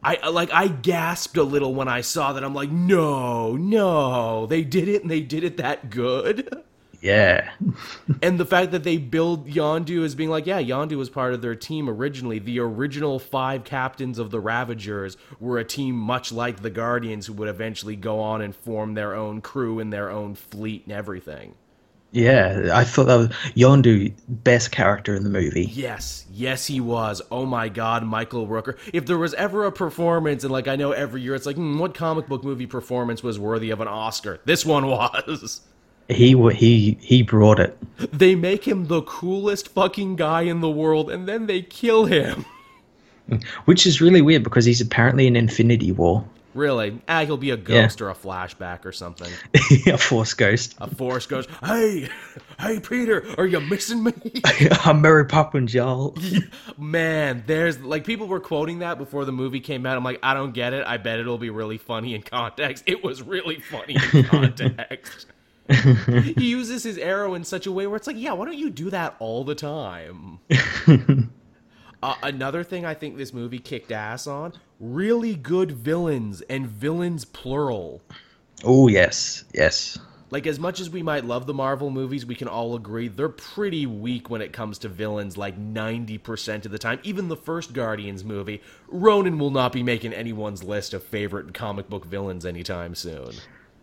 I 0.02 0.28
like 0.28 0.52
I 0.52 0.68
gasped 0.68 1.36
a 1.36 1.42
little 1.42 1.74
when 1.74 1.88
I 1.88 2.02
saw 2.02 2.32
that. 2.32 2.44
I'm 2.44 2.54
like, 2.54 2.70
"No, 2.70 3.56
no. 3.56 4.46
They 4.46 4.62
did 4.62 4.88
it 4.88 5.02
and 5.02 5.10
they 5.10 5.20
did 5.20 5.42
it 5.42 5.56
that 5.56 5.90
good." 5.90 6.64
Yeah. 7.00 7.50
And 8.22 8.40
the 8.40 8.46
fact 8.46 8.72
that 8.72 8.82
they 8.82 8.96
build 8.96 9.48
Yondu 9.48 10.04
as 10.04 10.14
being 10.14 10.30
like, 10.30 10.46
yeah, 10.46 10.60
Yondu 10.60 10.96
was 10.96 11.10
part 11.10 11.34
of 11.34 11.42
their 11.42 11.54
team 11.54 11.88
originally. 11.88 12.38
The 12.38 12.58
original 12.58 13.18
five 13.18 13.62
captains 13.62 14.18
of 14.18 14.30
the 14.30 14.40
Ravagers 14.40 15.16
were 15.38 15.58
a 15.58 15.64
team 15.64 15.94
much 15.94 16.32
like 16.32 16.62
the 16.62 16.70
Guardians 16.70 17.26
who 17.26 17.34
would 17.34 17.48
eventually 17.48 17.94
go 17.94 18.18
on 18.18 18.40
and 18.40 18.56
form 18.56 18.94
their 18.94 19.14
own 19.14 19.40
crew 19.40 19.78
and 19.78 19.92
their 19.92 20.10
own 20.10 20.34
fleet 20.34 20.84
and 20.84 20.92
everything. 20.92 21.54
Yeah, 22.10 22.70
I 22.72 22.84
thought 22.84 23.04
that 23.04 23.16
was 23.16 23.28
Yondu 23.54 24.14
best 24.28 24.70
character 24.70 25.14
in 25.14 25.24
the 25.24 25.30
movie. 25.30 25.66
Yes, 25.66 26.24
yes, 26.32 26.66
he 26.66 26.80
was. 26.80 27.20
Oh 27.30 27.44
my 27.44 27.68
God, 27.68 28.02
Michael 28.02 28.46
Rooker. 28.46 28.78
If 28.94 29.04
there 29.04 29.18
was 29.18 29.34
ever 29.34 29.64
a 29.64 29.72
performance, 29.72 30.42
and 30.42 30.52
like 30.52 30.68
I 30.68 30.76
know 30.76 30.92
every 30.92 31.20
year 31.20 31.34
it's 31.34 31.44
like, 31.44 31.56
hmm, 31.56 31.78
what 31.78 31.94
comic 31.94 32.26
book 32.26 32.44
movie 32.44 32.66
performance 32.66 33.22
was 33.22 33.38
worthy 33.38 33.70
of 33.70 33.80
an 33.82 33.88
Oscar? 33.88 34.40
This 34.46 34.64
one 34.64 34.86
was. 34.86 35.60
He 36.08 36.34
he 36.54 36.96
he 37.00 37.22
brought 37.22 37.60
it. 37.60 37.76
They 38.10 38.34
make 38.34 38.66
him 38.66 38.86
the 38.86 39.02
coolest 39.02 39.68
fucking 39.68 40.16
guy 40.16 40.42
in 40.42 40.60
the 40.60 40.70
world, 40.70 41.10
and 41.10 41.28
then 41.28 41.46
they 41.46 41.60
kill 41.60 42.06
him. 42.06 42.46
Which 43.66 43.86
is 43.86 44.00
really 44.00 44.22
weird 44.22 44.42
because 44.42 44.64
he's 44.64 44.80
apparently 44.80 45.26
in 45.26 45.36
Infinity 45.36 45.92
War. 45.92 46.24
Really? 46.58 47.00
Ah, 47.06 47.24
he'll 47.24 47.36
be 47.36 47.50
a 47.50 47.56
Yeah. 47.56 47.62
ghost 47.62 48.00
or 48.00 48.10
a 48.10 48.14
flashback 48.14 48.84
or 48.84 48.90
something. 48.90 49.30
a 49.86 49.96
Force 49.96 50.34
Ghost. 50.34 50.74
A 50.80 50.92
force 50.92 51.24
goes, 51.24 51.46
hey, 51.64 52.08
hey, 52.58 52.80
Peter, 52.80 53.24
are 53.38 53.46
you 53.46 53.60
missing 53.60 54.02
me? 54.02 54.12
I'm 54.84 55.00
Mary 55.00 55.24
Poppins, 55.24 55.72
y'all. 55.72 56.16
Man, 56.78 57.44
there's 57.46 57.78
like 57.78 58.04
people 58.04 58.26
were 58.26 58.40
quoting 58.40 58.80
that 58.80 58.98
before 58.98 59.24
the 59.24 59.30
movie 59.30 59.60
came 59.60 59.86
out. 59.86 59.96
I'm 59.96 60.02
like, 60.02 60.18
I 60.20 60.34
don't 60.34 60.52
get 60.52 60.72
it. 60.72 60.84
I 60.84 60.96
bet 60.96 61.20
it'll 61.20 61.38
be 61.38 61.50
really 61.50 61.78
funny 61.78 62.16
in 62.16 62.22
context. 62.22 62.82
It 62.86 63.04
was 63.04 63.22
really 63.22 63.60
funny 63.60 63.96
in 64.12 64.24
context. 64.24 65.26
he 65.68 66.48
uses 66.50 66.82
his 66.82 66.98
arrow 66.98 67.34
in 67.34 67.44
such 67.44 67.66
a 67.66 67.72
way 67.72 67.86
where 67.86 67.96
it's 67.96 68.08
like, 68.08 68.16
yeah, 68.16 68.32
why 68.32 68.46
don't 68.46 68.58
you 68.58 68.70
do 68.70 68.90
that 68.90 69.14
all 69.20 69.44
the 69.44 69.54
time? 69.54 70.40
Uh, 72.02 72.14
another 72.22 72.62
thing 72.64 72.84
I 72.84 72.94
think 72.94 73.16
this 73.16 73.32
movie 73.32 73.58
kicked 73.58 73.90
ass 73.92 74.26
on 74.26 74.52
really 74.80 75.34
good 75.34 75.72
villains 75.72 76.40
and 76.42 76.66
villains 76.66 77.24
plural. 77.24 78.02
Oh 78.64 78.88
yes, 78.88 79.44
yes. 79.54 79.98
Like, 80.30 80.46
as 80.46 80.58
much 80.58 80.78
as 80.78 80.90
we 80.90 81.02
might 81.02 81.24
love 81.24 81.46
the 81.46 81.54
Marvel 81.54 81.90
movies, 81.90 82.26
we 82.26 82.34
can 82.34 82.48
all 82.48 82.74
agree 82.74 83.08
they're 83.08 83.30
pretty 83.30 83.86
weak 83.86 84.28
when 84.28 84.42
it 84.42 84.52
comes 84.52 84.78
to 84.80 84.88
villains, 84.88 85.38
like 85.38 85.58
90% 85.58 86.66
of 86.66 86.70
the 86.70 86.78
time. 86.78 87.00
Even 87.02 87.28
the 87.28 87.36
first 87.36 87.72
Guardians 87.72 88.24
movie, 88.24 88.60
Ronan 88.88 89.38
will 89.38 89.50
not 89.50 89.72
be 89.72 89.82
making 89.82 90.12
anyone's 90.12 90.62
list 90.62 90.92
of 90.92 91.02
favorite 91.02 91.54
comic 91.54 91.88
book 91.88 92.04
villains 92.04 92.44
anytime 92.44 92.94
soon. 92.94 93.30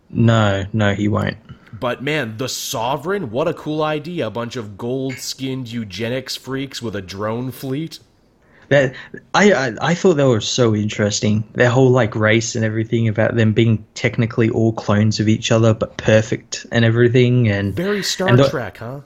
No, 0.08 0.66
no, 0.72 0.94
he 0.94 1.08
won't. 1.08 1.36
But 1.80 2.02
man, 2.02 2.36
the 2.36 2.48
Sovereign, 2.48 3.32
what 3.32 3.48
a 3.48 3.54
cool 3.54 3.82
idea. 3.82 4.28
A 4.28 4.30
bunch 4.30 4.54
of 4.54 4.78
gold 4.78 5.14
skinned 5.14 5.72
eugenics 5.72 6.36
freaks 6.36 6.80
with 6.80 6.94
a 6.94 7.02
drone 7.02 7.50
fleet. 7.50 7.98
That 8.68 8.94
I, 9.34 9.52
I 9.52 9.74
I 9.80 9.94
thought 9.94 10.14
they 10.14 10.24
were 10.24 10.40
so 10.40 10.74
interesting. 10.74 11.44
Their 11.54 11.70
whole 11.70 11.90
like 11.90 12.14
race 12.16 12.54
and 12.56 12.64
everything 12.64 13.06
about 13.08 13.36
them 13.36 13.52
being 13.52 13.84
technically 13.94 14.50
all 14.50 14.72
clones 14.72 15.20
of 15.20 15.28
each 15.28 15.52
other, 15.52 15.72
but 15.74 15.96
perfect 15.98 16.66
and 16.72 16.84
everything. 16.84 17.48
And 17.48 17.74
Very 17.74 18.02
Star 18.02 18.28
And 18.28 18.38
the- 18.38 18.48
Trek, 18.48 18.78
huh? 18.78 19.00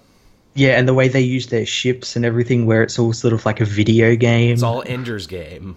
yeah, 0.55 0.79
and 0.79 0.89
the 0.89 0.95
way 0.95 1.09
they 1.09 1.21
use 1.21 1.49
their 1.49 1.67
ships 1.67 2.17
and 2.17 2.25
everything, 2.25 2.67
where 2.67 2.83
it's 2.83 2.99
all 2.99 3.13
sort 3.13 3.33
of 3.35 3.45
like 3.47 3.61
a 3.61 3.65
video 3.65 4.17
game. 4.17 4.53
It's 4.55 4.63
all 4.63 4.83
Ender's 4.87 5.27
Game. 5.27 5.77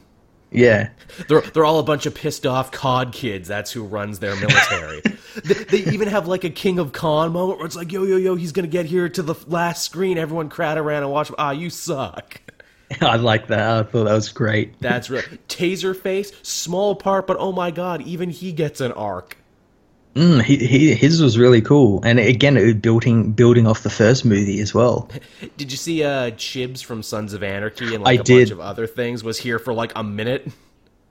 yeah, 0.52 0.90
They're 1.28 1.42
they're 1.42 1.66
all 1.66 1.80
a 1.80 1.84
bunch 1.84 2.06
of 2.06 2.16
pissed 2.16 2.46
off 2.46 2.72
COD 2.72 3.12
kids. 3.12 3.48
That's 3.48 3.72
who 3.72 3.84
runs 3.84 4.20
their 4.20 4.36
military. 4.36 5.02
they, 5.44 5.54
they 5.80 5.92
even 5.92 6.08
have 6.08 6.28
like 6.28 6.44
a 6.44 6.50
King 6.50 6.80
of 6.80 6.94
Kong 6.94 7.34
moment 7.34 7.58
where 7.60 7.66
it's 7.66 7.76
like, 7.76 7.92
yo 7.92 8.04
yo 8.04 8.18
yo, 8.18 8.36
he's 8.36 8.52
gonna 8.52 8.68
get 8.68 8.86
here 8.86 9.10
to 9.10 9.22
the 9.24 9.36
last 9.48 9.84
screen. 9.84 10.18
Everyone 10.18 10.50
crowd 10.50 10.78
around 10.78 11.04
and 11.04 11.12
watch. 11.12 11.30
him. 11.30 11.36
Ah, 11.38 11.52
you 11.52 11.70
suck. 11.70 12.40
I 13.02 13.16
like 13.18 13.48
that. 13.48 13.60
I 13.60 13.84
thought 13.84 14.06
that 14.06 14.14
was 14.14 14.30
great. 14.30 14.80
That's 14.80 15.10
right. 15.10 15.26
Taserface, 15.48 16.34
small 16.46 16.96
part, 16.96 17.28
but 17.28 17.38
oh 17.40 17.52
my 17.52 17.72
god, 17.72 18.02
even 18.02 18.30
he 18.30 18.52
gets 18.52 18.82
an 18.82 18.92
arc. 18.94 19.38
Mm, 20.16 20.44
he, 20.44 20.58
he, 20.58 20.94
his 20.94 21.22
was 21.24 21.40
really 21.40 21.62
cool, 21.62 22.00
and 22.04 22.20
again, 22.20 22.56
it 22.56 22.64
was 22.64 22.76
building 22.76 23.32
building 23.32 23.66
off 23.66 23.82
the 23.82 23.90
first 23.90 24.26
movie 24.26 24.60
as 24.60 24.72
well. 24.72 25.10
Did 25.58 25.72
you 25.72 25.78
see 25.78 26.04
uh 26.04 26.32
Chibs 26.32 26.84
from 26.84 27.02
Sons 27.02 27.34
of 27.34 27.42
Anarchy 27.42 27.96
and 27.96 28.04
like 28.04 28.20
I 28.20 28.22
a 28.22 28.24
did. 28.24 28.50
bunch 28.50 28.52
of 28.52 28.60
other 28.60 28.86
things 28.86 29.24
was 29.24 29.40
here 29.40 29.58
for 29.58 29.74
like 29.74 29.92
a 29.96 30.04
minute? 30.04 30.48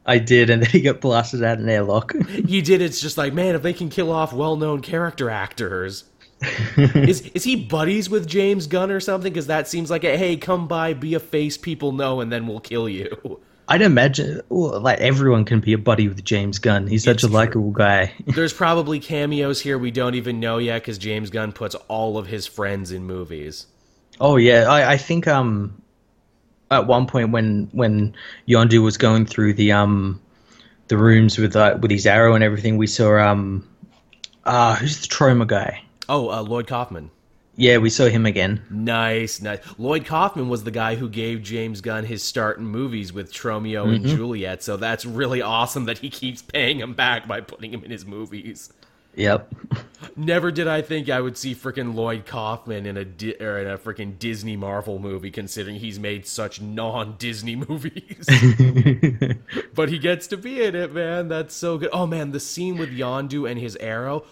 I 0.07 0.19
did, 0.19 0.51
and 0.51 0.63
then 0.63 0.71
he 0.73 0.81
got 0.81 1.01
blasted 1.01 1.43
out 1.43 1.59
an 1.59 1.69
airlock. 1.69 2.15
He 2.29 2.61
did. 2.63 2.81
It's 2.81 3.01
just 3.01 3.19
like, 3.19 3.33
man, 3.33 3.55
if 3.55 3.63
they 3.63 3.73
can 3.73 3.89
kill 3.89 4.13
off 4.13 4.33
well-known 4.33 4.83
character 4.83 5.31
actors, 5.31 6.05
is 6.77 7.23
is 7.35 7.45
he 7.45 7.57
buddies 7.57 8.11
with 8.11 8.27
James 8.27 8.67
Gunn 8.67 8.91
or 8.91 9.01
something? 9.01 9.33
Because 9.33 9.47
that 9.47 9.69
seems 9.69 9.91
like 9.91 10.05
a 10.05 10.17
hey, 10.17 10.37
come 10.37 10.69
by, 10.69 10.95
be 10.95 11.15
a 11.15 11.21
face 11.21 11.57
people 11.57 11.93
know, 11.93 12.21
and 12.21 12.33
then 12.33 12.47
we'll 12.47 12.61
kill 12.61 12.89
you. 12.89 13.41
I'd 13.69 13.83
imagine 13.83 14.41
well, 14.49 14.81
like 14.81 15.01
everyone 15.01 15.45
can 15.45 15.61
be 15.61 15.73
a 15.73 15.79
buddy 15.79 16.09
with 16.09 16.23
James 16.25 16.59
Gunn. 16.59 16.87
He's 16.87 17.05
such 17.05 17.17
It's 17.17 17.25
a 17.25 17.29
likable 17.29 17.71
guy. 17.71 18.13
There's 18.27 18.53
probably 18.53 18.99
cameos 19.01 19.61
here 19.61 19.79
we 19.79 19.91
don't 19.91 20.15
even 20.15 20.41
know 20.41 20.59
yet 20.59 20.83
because 20.83 20.99
James 20.99 21.31
Gunn 21.31 21.53
puts 21.53 21.75
all 21.89 22.19
of 22.19 22.27
his 22.27 22.47
friends 22.47 22.91
in 22.93 23.05
movies. 23.05 23.67
oh 24.21 24.37
yeah, 24.37 24.65
I, 24.69 24.93
I 24.93 24.97
think 24.99 25.27
um 25.29 25.81
at 26.71 26.87
one 26.87 27.07
point 27.07 27.31
when 27.31 27.69
when 27.73 28.15
Yondu 28.49 28.83
was 28.83 28.97
going 28.97 29.27
through 29.27 29.55
the 29.55 29.73
um 29.73 30.21
the 30.89 30.97
rooms 30.97 31.39
with 31.39 31.55
uh, 31.55 31.79
with 31.81 31.91
his 31.91 32.07
arrow 32.07 32.35
and 32.35 32.43
everything, 32.43 32.77
we 32.77 32.87
saw 32.87 33.17
um 33.19 33.67
uh 34.45 34.75
who's 34.75 35.01
the 35.01 35.07
Troma 35.07 35.47
guy? 35.47 35.83
Oh, 36.13 36.29
uh, 36.29 36.43
Lloyd 36.43 36.67
Kaufman. 36.67 37.11
Yeah, 37.57 37.79
we 37.79 37.89
saw 37.89 38.07
him 38.07 38.27
again. 38.27 38.63
Nice, 38.69 39.41
nice. 39.41 39.61
Lloyd 39.79 40.05
Kaufman 40.05 40.51
was 40.51 40.63
the 40.63 40.71
guy 40.71 40.95
who 40.95 41.09
gave 41.09 41.43
James 41.43 41.81
Gunn 41.81 42.05
his 42.05 42.23
start 42.23 42.59
in 42.59 42.67
movies 42.67 43.15
with 43.15 43.33
Tromeo 43.33 43.95
and 43.95 44.05
Juliet, 44.05 44.63
so 44.63 44.77
that's 44.77 45.07
really 45.07 45.41
awesome 45.41 45.87
that 45.87 45.99
he 45.99 46.11
keeps 46.11 46.43
paying 46.43 46.81
him 46.81 46.93
back 46.93 47.27
by 47.27 47.41
putting 47.41 47.73
him 47.73 47.83
in 47.83 47.91
his 47.91 48.05
movies. 48.05 48.71
Yep. 49.15 49.55
Never 50.17 50.51
did 50.51 50.67
I 50.67 50.81
think 50.83 51.09
I 51.09 51.21
would 51.21 51.37
see 51.37 51.55
frickin' 51.55 51.95
Lloyd 51.95 52.25
Kaufman 52.25 52.87
in 52.87 52.97
a 52.97 53.05
Di- 53.05 53.37
or 53.41 53.59
in 53.59 53.67
a 53.67 53.77
frickin' 53.77 54.19
Disney 54.19 54.57
Marvel 54.57 54.99
movie, 54.99 55.31
considering 55.31 55.77
he's 55.77 55.99
made 55.99 56.27
such 56.27 56.61
non-Disney 56.61 57.57
movies. 57.69 58.27
but 59.75 59.89
he 59.89 59.99
gets 59.99 60.27
to 60.29 60.37
be 60.37 60.63
in 60.63 60.75
it, 60.75 60.93
man. 60.93 61.29
That's 61.29 61.55
so 61.55 61.79
good. 61.79 61.91
Oh 61.93 62.07
man, 62.07 62.33
the 62.33 62.41
scene 62.41 62.77
with 62.77 62.91
Yondu 62.91 63.51
and 63.51 63.61
his 63.61 63.77
arrow, 63.77 64.25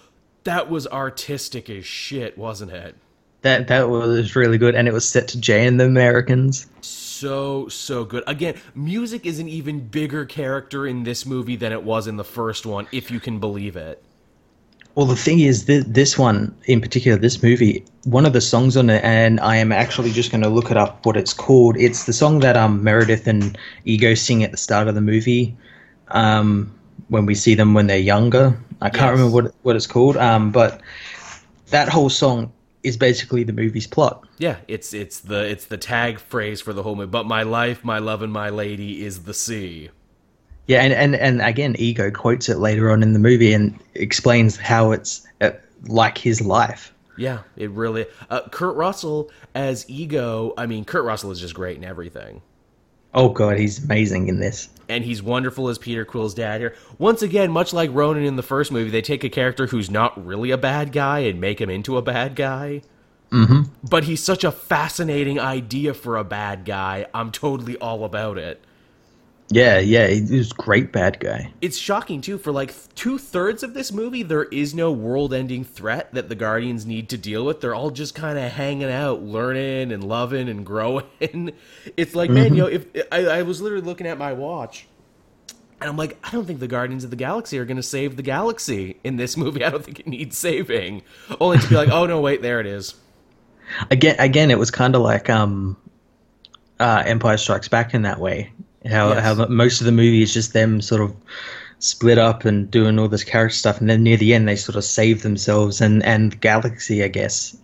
that 0.45 0.71
was 0.71 0.87
artistic 0.87 1.69
as 1.71 1.85
shit, 1.85 2.37
wasn't 2.37 2.73
it? 2.73 2.95
That 3.43 3.69
that 3.69 3.89
was 3.89 4.37
really 4.37 4.59
good, 4.59 4.75
and 4.75 4.87
it 4.87 4.93
was 4.93 5.09
set 5.09 5.29
to 5.29 5.41
Jay 5.41 5.67
and 5.67 5.81
the 5.81 5.87
Americans. 5.87 6.67
So 6.83 7.69
so 7.69 8.05
good. 8.05 8.23
Again, 8.27 8.55
music 8.75 9.25
is 9.25 9.39
an 9.39 9.49
even 9.49 9.81
bigger 9.81 10.27
character 10.27 10.87
in 10.87 11.05
this 11.05 11.25
movie 11.25 11.57
than 11.57 11.73
it 11.73 11.83
was 11.83 12.07
in 12.07 12.17
the 12.17 12.25
first 12.25 12.67
one, 12.67 12.87
if 12.93 13.11
you 13.11 13.19
can 13.19 13.39
believe 13.39 13.77
it. 13.77 14.03
Well, 14.95 15.07
the 15.07 15.17
thing 15.17 15.41
is, 15.41 15.65
th- 15.65 15.85
this 15.87 16.19
one 16.19 16.55
in 16.65 16.81
particular, 16.81 17.17
this 17.17 17.43
movie, 17.43 17.85
one 18.05 18.27
of 18.27 18.33
the 18.33 18.41
songs 18.41 18.77
on 18.77 18.91
it, 18.91 19.03
and 19.05 19.39
I 19.41 19.57
am 19.57 19.71
actually 19.71 20.11
just 20.11 20.33
going 20.33 20.43
to 20.43 20.49
look 20.49 20.71
it 20.71 20.77
up 20.77 21.07
what 21.07 21.17
it's 21.17 21.33
called. 21.33 21.77
It's 21.79 22.05
the 22.05 22.13
song 22.13 22.41
that 22.41 22.57
um, 22.57 22.83
Meredith 22.83 23.27
and 23.27 23.57
Ego 23.85 24.15
sing 24.15 24.43
at 24.43 24.51
the 24.51 24.57
start 24.57 24.89
of 24.89 24.97
the 24.97 25.01
movie 25.01 25.57
um, 26.09 26.75
when 27.09 27.27
we 27.27 27.35
see 27.35 27.55
them 27.55 27.75
when 27.75 27.87
they're 27.87 27.99
younger. 27.99 28.59
I 28.81 28.91
can't 28.91 29.13
remember 29.13 29.35
what 29.35 29.55
what 29.63 29.77
it's 29.77 29.87
called, 29.87 30.17
um, 30.17 30.51
but 30.51 30.81
that 31.71 31.89
whole 31.89 32.09
song 32.09 32.53
is 32.83 32.97
basically 32.97 33.45
the 33.45 33.53
movie's 33.53 33.87
plot. 33.87 34.27
Yeah, 34.39 34.57
it's 34.69 34.95
it's 34.95 35.21
the 35.21 35.45
it's 35.45 35.67
the 35.67 35.77
tag 35.77 36.19
phrase 36.19 36.61
for 36.61 36.73
the 36.73 36.83
whole 36.83 36.97
movie. 36.97 37.11
But 37.11 37.27
my 37.27 37.43
life, 37.43 37.85
my 37.85 37.99
love, 37.99 38.23
and 38.23 38.33
my 38.33 38.51
lady 38.51 39.05
is 39.05 39.25
the 39.25 39.35
sea. 39.35 39.91
Yeah, 40.67 40.83
and, 40.83 40.93
and, 40.93 41.17
and 41.17 41.43
again, 41.43 41.75
Ego 41.81 42.13
quotes 42.13 42.49
it 42.49 42.59
later 42.59 42.93
on 42.93 43.03
in 43.03 43.13
the 43.13 43.19
movie 43.19 43.53
and 43.53 43.77
explains 43.95 44.57
how 44.57 44.93
it's 44.93 45.27
uh, 45.41 45.51
like 45.89 46.17
his 46.17 46.41
life. 46.41 46.95
Yeah, 47.19 47.41
it 47.57 47.71
really. 47.71 48.07
Uh, 48.31 48.43
Kurt 48.51 48.77
Russell 48.77 49.33
as 49.57 49.85
Ego. 49.91 50.55
I 50.57 50.67
mean, 50.67 50.85
Kurt 50.85 51.05
Russell 51.05 51.33
is 51.33 51.41
just 51.41 51.55
great 51.55 51.77
in 51.77 51.83
everything, 51.83 52.41
Oh 53.15 53.29
god, 53.31 53.59
he's 53.59 53.83
amazing 53.83 54.29
in 54.29 54.39
this. 54.41 54.69
and 54.89 55.05
he's 55.05 55.23
wonderful 55.23 55.69
as 55.69 55.79
Peter 55.79 56.05
Quill's 56.05 56.35
dad 56.35 56.61
here. 56.61 56.75
Once 56.99 57.23
again, 57.23 57.51
much 57.51 57.73
like 57.73 57.91
Ronan 57.93 58.25
in 58.25 58.37
the 58.37 58.43
first 58.43 58.73
movie, 58.73 58.91
they 58.91 59.03
take 59.03 59.23
a 59.25 59.29
character 59.29 59.67
who's 59.69 59.91
not 59.91 60.25
really 60.25 60.51
a 60.51 60.59
bad 60.59 60.93
guy 60.93 61.21
and 61.21 61.41
make 61.41 61.61
him 61.61 61.71
into 61.71 61.97
a 61.97 62.03
bad 62.03 62.35
guy. 62.37 62.83
Mm-hmm. 63.31 63.63
But 63.89 64.05
he's 64.05 64.23
such 64.23 64.43
a 64.43 64.51
fascinating 64.51 65.39
idea 65.39 65.95
for 65.95 66.17
a 66.17 66.25
bad 66.25 66.65
guy. 66.65 67.07
I'm 67.15 67.31
totally 67.31 67.77
all 67.77 68.05
about 68.05 68.39
it. 68.39 68.65
Yeah, 69.53 69.81
yeah, 69.81 70.07
he 70.07 70.37
was 70.37 70.53
a 70.53 70.55
great 70.55 70.93
bad 70.93 71.19
guy. 71.19 71.53
it's 71.61 71.77
shocking 71.77 72.21
too 72.21 72.39
for 72.39 72.53
like 72.53 72.73
two 72.95 73.19
thirds 73.19 73.65
of 73.65 73.75
this 73.75 73.91
movie 73.91 74.23
there 74.23 74.45
is 74.45 74.75
no 74.75 74.93
world-ending 74.93 75.65
threat 75.65 76.15
that 76.15 76.29
the 76.29 76.37
guardians 76.37 76.87
need 76.87 77.09
to 77.09 77.19
deal 77.19 77.45
with. 77.45 77.61
They're 77.61 77.75
all 77.75 77.91
just 77.91 78.15
kind 78.15 78.39
of 78.39 78.53
hanging 78.53 78.91
out 78.91 79.23
learning 79.23 79.91
and 79.91 80.05
loving 80.05 80.49
and 80.49 80.65
growing. 80.65 81.05
It's 81.97 82.15
like 82.15 82.31
man 82.31 82.55
you 82.55 82.63
know 82.63 82.69
if 82.69 82.87
I, 83.11 83.27
I 83.27 83.43
was 83.43 83.61
literally 83.61 83.85
looking 83.85 84.07
at 84.07 84.19
my 84.19 84.33
watch 84.33 84.87
and 85.81 85.89
i'm 85.89 85.97
like 85.97 86.19
i 86.23 86.31
don't 86.31 86.45
think 86.47 86.61
the 86.61 86.69
guardians 86.69 87.05
of 87.05 87.11
the 87.11 87.17
galaxy 87.17 87.59
are 87.59 87.65
going 87.65 87.77
to 87.77 87.83
save 87.83 88.17
the 88.17 88.23
galaxy 88.23 88.99
in 89.03 89.17
this 89.17 89.37
movie. 89.37 89.65
I 89.67 89.71
don't 89.71 89.85
think 89.85 90.01
it 90.01 90.07
needs 90.07 90.39
saving. 90.39 91.03
Only 91.41 91.59
to 91.59 91.69
be 91.69 91.75
like 91.75 91.89
oh 91.89 92.07
no 92.07 92.21
wait 92.21 92.43
there 92.43 92.61
it 92.61 92.67
is. 92.67 92.95
Again, 93.91 94.17
again, 94.19 94.51
it 94.51 94.59
was 94.59 94.71
kind 94.71 94.95
of 94.95 95.03
like 95.03 95.31
um, 95.31 95.77
uh, 96.79 97.03
Empire 97.07 97.37
Strikes 97.37 97.69
Back 97.69 97.95
in 97.95 98.03
that 98.03 98.19
way. 98.19 98.53
How 98.87 99.15
Yes. 99.15 99.21
how 99.21 99.35
most 99.47 99.81
of 99.81 99.87
the 99.87 99.93
movie 99.93 100.23
is 100.23 100.33
just 100.35 100.53
them 100.53 100.81
sort 100.81 101.03
of 101.03 101.15
split 101.79 102.19
up 102.19 102.45
and 102.45 102.71
doing 102.71 102.99
all 102.99 103.09
this 103.09 103.25
character 103.25 103.55
stuff, 103.57 103.81
and 103.81 103.89
then 103.91 104.03
near 104.03 104.17
the 104.17 104.35
end 104.35 104.49
they 104.49 104.57
sort 104.57 104.77
of 104.77 104.85
save 104.85 105.23
themselves 105.23 105.81
and 105.81 106.03
and 106.05 106.33
the 106.33 106.37
galaxy, 106.37 107.03
I 107.05 107.09
guess. 107.09 107.57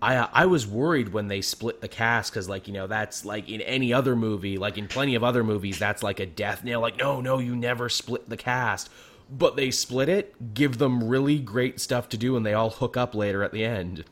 I 0.00 0.16
uh, 0.16 0.28
I 0.32 0.46
was 0.46 0.66
worried 0.66 1.12
when 1.12 1.28
they 1.28 1.40
split 1.40 1.80
the 1.80 1.88
cast 1.88 2.32
because 2.32 2.48
like 2.48 2.66
you 2.68 2.72
know 2.74 2.86
that's 2.86 3.24
like 3.24 3.48
in 3.48 3.60
any 3.62 3.92
other 3.92 4.14
movie 4.14 4.56
like 4.56 4.78
in 4.78 4.86
plenty 4.88 5.14
of 5.16 5.24
other 5.24 5.42
movies 5.42 5.78
that's 5.78 6.02
like 6.02 6.20
a 6.20 6.26
death 6.26 6.62
nail 6.64 6.80
like 6.80 6.96
no 6.98 7.20
no 7.20 7.38
you 7.38 7.56
never 7.56 7.88
split 7.88 8.28
the 8.28 8.36
cast 8.36 8.88
but 9.30 9.56
they 9.56 9.70
split 9.70 10.08
it 10.08 10.54
give 10.54 10.78
them 10.78 11.02
really 11.08 11.38
great 11.40 11.80
stuff 11.80 12.08
to 12.10 12.16
do 12.16 12.36
and 12.36 12.46
they 12.46 12.54
all 12.54 12.70
hook 12.70 12.96
up 12.96 13.14
later 13.14 13.42
at 13.42 13.52
the 13.52 13.64
end 13.64 14.04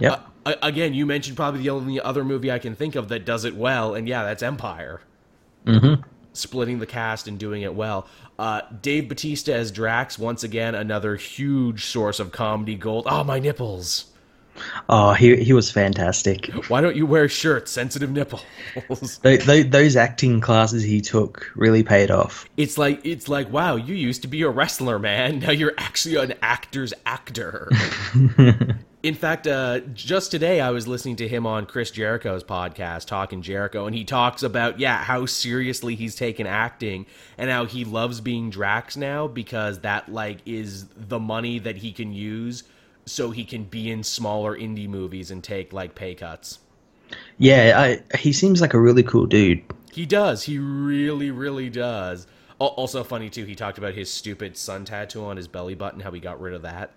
Yep. 0.00 0.26
A- 0.46 0.58
again 0.62 0.94
you 0.94 1.06
mentioned 1.06 1.36
probably 1.36 1.60
the 1.60 1.70
only 1.70 2.00
other 2.00 2.24
movie 2.24 2.50
I 2.50 2.58
can 2.58 2.74
think 2.74 2.94
of 2.94 3.08
that 3.08 3.24
does 3.26 3.44
it 3.44 3.54
well 3.54 3.94
and 3.94 4.08
yeah 4.08 4.22
that's 4.24 4.42
Empire 4.42 5.02
mm-hmm. 5.64 6.02
splitting 6.32 6.78
the 6.78 6.86
cast 6.86 7.28
and 7.28 7.38
doing 7.38 7.62
it 7.62 7.74
well 7.74 8.06
uh, 8.38 8.62
Dave 8.80 9.08
Batista 9.08 9.52
as 9.52 9.70
Drax 9.70 10.18
once 10.18 10.42
again 10.42 10.74
another 10.74 11.16
huge 11.16 11.84
source 11.84 12.18
of 12.18 12.32
comedy 12.32 12.74
gold 12.74 13.06
oh 13.08 13.22
my 13.24 13.38
nipples. 13.38 14.12
Oh, 14.88 15.12
he 15.14 15.36
he 15.36 15.52
was 15.52 15.70
fantastic. 15.70 16.46
Why 16.68 16.80
don't 16.80 16.96
you 16.96 17.06
wear 17.06 17.28
shirts? 17.28 17.70
Sensitive 17.70 18.10
nipples. 18.10 18.44
Th 19.22 19.44
th 19.44 19.70
those 19.70 19.96
acting 19.96 20.40
classes 20.40 20.82
he 20.82 21.00
took 21.00 21.50
really 21.54 21.82
paid 21.82 22.10
off. 22.10 22.46
it's 22.56 22.76
like 22.76 23.00
it's 23.04 23.28
like 23.28 23.50
wow, 23.50 23.76
you 23.76 23.94
used 23.94 24.22
to 24.22 24.28
be 24.28 24.42
a 24.42 24.50
wrestler, 24.50 24.98
man. 24.98 25.38
Now 25.40 25.52
you're 25.52 25.74
actually 25.78 26.16
an 26.16 26.34
actor's 26.42 26.92
actor. 27.06 27.70
In 29.02 29.14
fact, 29.14 29.48
uh, 29.48 29.80
just 29.94 30.30
today 30.30 30.60
I 30.60 30.70
was 30.70 30.86
listening 30.86 31.16
to 31.16 31.26
him 31.26 31.44
on 31.44 31.66
Chris 31.66 31.90
Jericho's 31.90 32.44
podcast, 32.44 33.06
Talk 33.06 33.32
Is 33.32 33.40
Jericho, 33.40 33.86
and 33.86 33.96
he 33.96 34.04
talks 34.04 34.44
about 34.44 34.78
yeah 34.78 35.02
how 35.02 35.26
seriously 35.26 35.96
he's 35.96 36.14
taken 36.14 36.46
acting 36.46 37.06
and 37.36 37.50
how 37.50 37.64
he 37.64 37.84
loves 37.84 38.20
being 38.20 38.48
Drax 38.48 38.96
now 38.96 39.26
because 39.26 39.80
that 39.80 40.08
like 40.08 40.38
is 40.46 40.86
the 40.94 41.18
money 41.18 41.58
that 41.58 41.78
he 41.78 41.90
can 41.90 42.12
use 42.12 42.62
so 43.04 43.32
he 43.32 43.44
can 43.44 43.64
be 43.64 43.90
in 43.90 44.04
smaller 44.04 44.56
indie 44.56 44.88
movies 44.88 45.32
and 45.32 45.42
take 45.42 45.72
like 45.72 45.96
pay 45.96 46.14
cuts. 46.14 46.60
Yeah, 47.38 47.74
I, 47.76 48.16
he 48.16 48.32
seems 48.32 48.60
like 48.60 48.72
a 48.72 48.80
really 48.80 49.02
cool 49.02 49.26
dude. 49.26 49.64
He 49.92 50.06
does. 50.06 50.44
He 50.44 50.58
really, 50.58 51.32
really 51.32 51.70
does. 51.70 52.28
Also 52.60 53.02
funny 53.02 53.30
too. 53.30 53.46
He 53.46 53.56
talked 53.56 53.78
about 53.78 53.94
his 53.94 54.12
stupid 54.12 54.56
sun 54.56 54.84
tattoo 54.84 55.24
on 55.24 55.36
his 55.36 55.48
belly 55.48 55.74
button. 55.74 55.98
How 55.98 56.12
he 56.12 56.20
got 56.20 56.40
rid 56.40 56.54
of 56.54 56.62
that 56.62 56.92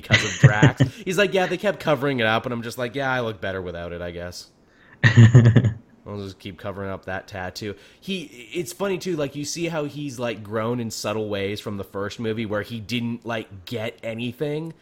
because 0.00 0.22
of 0.22 0.30
Drax. 0.40 0.82
He's 1.04 1.16
like, 1.16 1.32
yeah, 1.32 1.46
they 1.46 1.56
kept 1.56 1.80
covering 1.80 2.20
it 2.20 2.26
up, 2.26 2.44
and 2.44 2.52
I'm 2.52 2.62
just 2.62 2.76
like, 2.76 2.94
yeah, 2.94 3.10
I 3.10 3.20
look 3.20 3.40
better 3.40 3.62
without 3.62 3.92
it, 3.92 4.02
I 4.02 4.10
guess. 4.10 4.48
I'll 5.04 6.18
just 6.18 6.38
keep 6.38 6.58
covering 6.58 6.90
up 6.90 7.06
that 7.06 7.26
tattoo. 7.26 7.74
He, 8.00 8.50
it's 8.52 8.72
funny 8.72 8.98
too. 8.98 9.16
Like 9.16 9.34
you 9.34 9.44
see 9.44 9.66
how 9.68 9.84
he's 9.84 10.18
like 10.18 10.42
grown 10.44 10.78
in 10.78 10.90
subtle 10.90 11.28
ways 11.28 11.60
from 11.60 11.78
the 11.78 11.84
first 11.84 12.20
movie, 12.20 12.46
where 12.46 12.62
he 12.62 12.78
didn't 12.78 13.24
like 13.26 13.64
get 13.64 13.98
anything, 14.02 14.74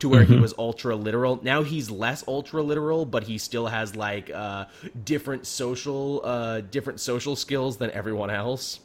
to 0.00 0.08
where 0.08 0.24
he 0.24 0.36
was 0.36 0.54
ultra 0.58 0.96
literal. 0.96 1.38
Now 1.42 1.62
he's 1.62 1.88
less 1.90 2.24
ultra 2.26 2.62
literal, 2.62 3.04
but 3.04 3.22
he 3.22 3.38
still 3.38 3.68
has 3.68 3.94
like 3.94 4.30
uh, 4.30 4.64
different 5.04 5.46
social, 5.46 6.22
uh, 6.24 6.62
different 6.62 6.98
social 6.98 7.36
skills 7.36 7.76
than 7.76 7.90
everyone 7.92 8.30
else. 8.30 8.80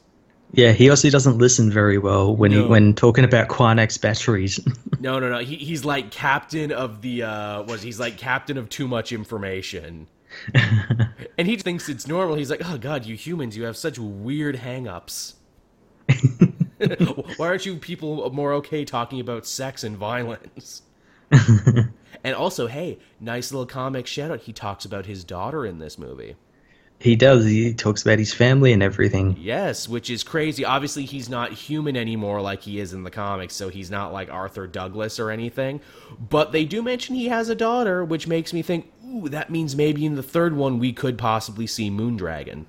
Yeah, 0.54 0.72
he 0.72 0.90
also 0.90 1.10
doesn't 1.10 1.38
listen 1.38 1.72
very 1.72 1.98
well 1.98 2.36
when 2.36 2.52
he 2.52 2.62
when 2.62 2.94
talking 2.94 3.24
about 3.24 3.48
Quanex 3.50 4.00
batteries. 4.00 4.60
No, 5.00 5.20
no, 5.20 5.30
no. 5.30 5.38
He, 5.38 5.58
he's 5.58 5.86
like 5.86 6.10
captain 6.10 6.72
of 6.72 7.04
the 7.04 7.22
uh 7.22 7.62
was 7.64 7.84
he's 7.84 8.00
like 8.00 8.18
captain 8.18 8.58
of 8.58 8.68
too 8.68 8.88
much 8.88 9.12
information. 9.12 10.08
and 11.38 11.48
he 11.48 11.56
thinks 11.56 11.88
it's 11.88 12.08
normal. 12.08 12.36
He's 12.36 12.50
like, 12.50 12.62
"Oh 12.66 12.80
god, 12.80 13.06
you 13.06 13.16
humans, 13.16 13.56
you 13.56 13.66
have 13.66 13.78
such 13.78 14.00
weird 14.00 14.56
hang-ups." 14.56 15.36
Why 17.38 17.48
aren't 17.48 17.68
you 17.68 17.76
people 17.78 18.32
more 18.32 18.54
okay 18.54 18.86
talking 18.86 19.20
about 19.20 19.46
sex 19.46 19.84
and 19.84 19.96
violence? 19.96 20.82
and 22.24 22.36
also, 22.36 22.66
hey, 22.66 22.98
nice 23.20 23.52
little 23.52 23.68
comic 23.68 24.08
shout 24.08 24.32
out. 24.32 24.42
He 24.42 24.54
talks 24.54 24.84
about 24.84 25.06
his 25.06 25.24
daughter 25.24 25.64
in 25.64 25.78
this 25.78 26.00
movie. 26.00 26.36
He 27.00 27.16
does. 27.16 27.46
He 27.46 27.74
talks 27.74 28.02
about 28.02 28.18
his 28.18 28.34
family 28.34 28.74
and 28.74 28.82
everything. 28.82 29.38
Yes, 29.40 29.88
which 29.88 30.10
is 30.10 30.24
crazy. 30.24 30.66
Obviously, 30.66 31.06
he's 31.06 31.30
not 31.30 31.52
human 31.52 31.96
anymore 31.96 32.42
like 32.42 32.62
he 32.64 32.80
is 32.80 32.92
in 32.92 33.04
the 33.04 33.12
comics, 33.12 33.56
so 33.56 33.70
he's 33.70 33.92
not 33.92 34.14
like 34.14 34.32
Arthur 34.32 34.66
Douglas 34.66 35.20
or 35.20 35.30
anything. 35.30 35.80
But 36.20 36.52
they 36.52 36.66
do 36.66 36.82
mention 36.82 37.16
he 37.16 37.28
has 37.28 37.50
a 37.50 37.56
daughter, 37.56 38.04
which 38.04 38.28
makes 38.28 38.52
me 38.52 38.64
think, 38.64 38.92
ooh, 39.06 39.30
that 39.30 39.52
means 39.52 39.76
maybe 39.76 40.06
in 40.06 40.16
the 40.16 40.24
third 40.24 40.56
one 40.56 40.80
we 40.80 40.92
could 40.92 41.20
possibly 41.20 41.68
see 41.68 41.92
Moondragon. 41.92 42.66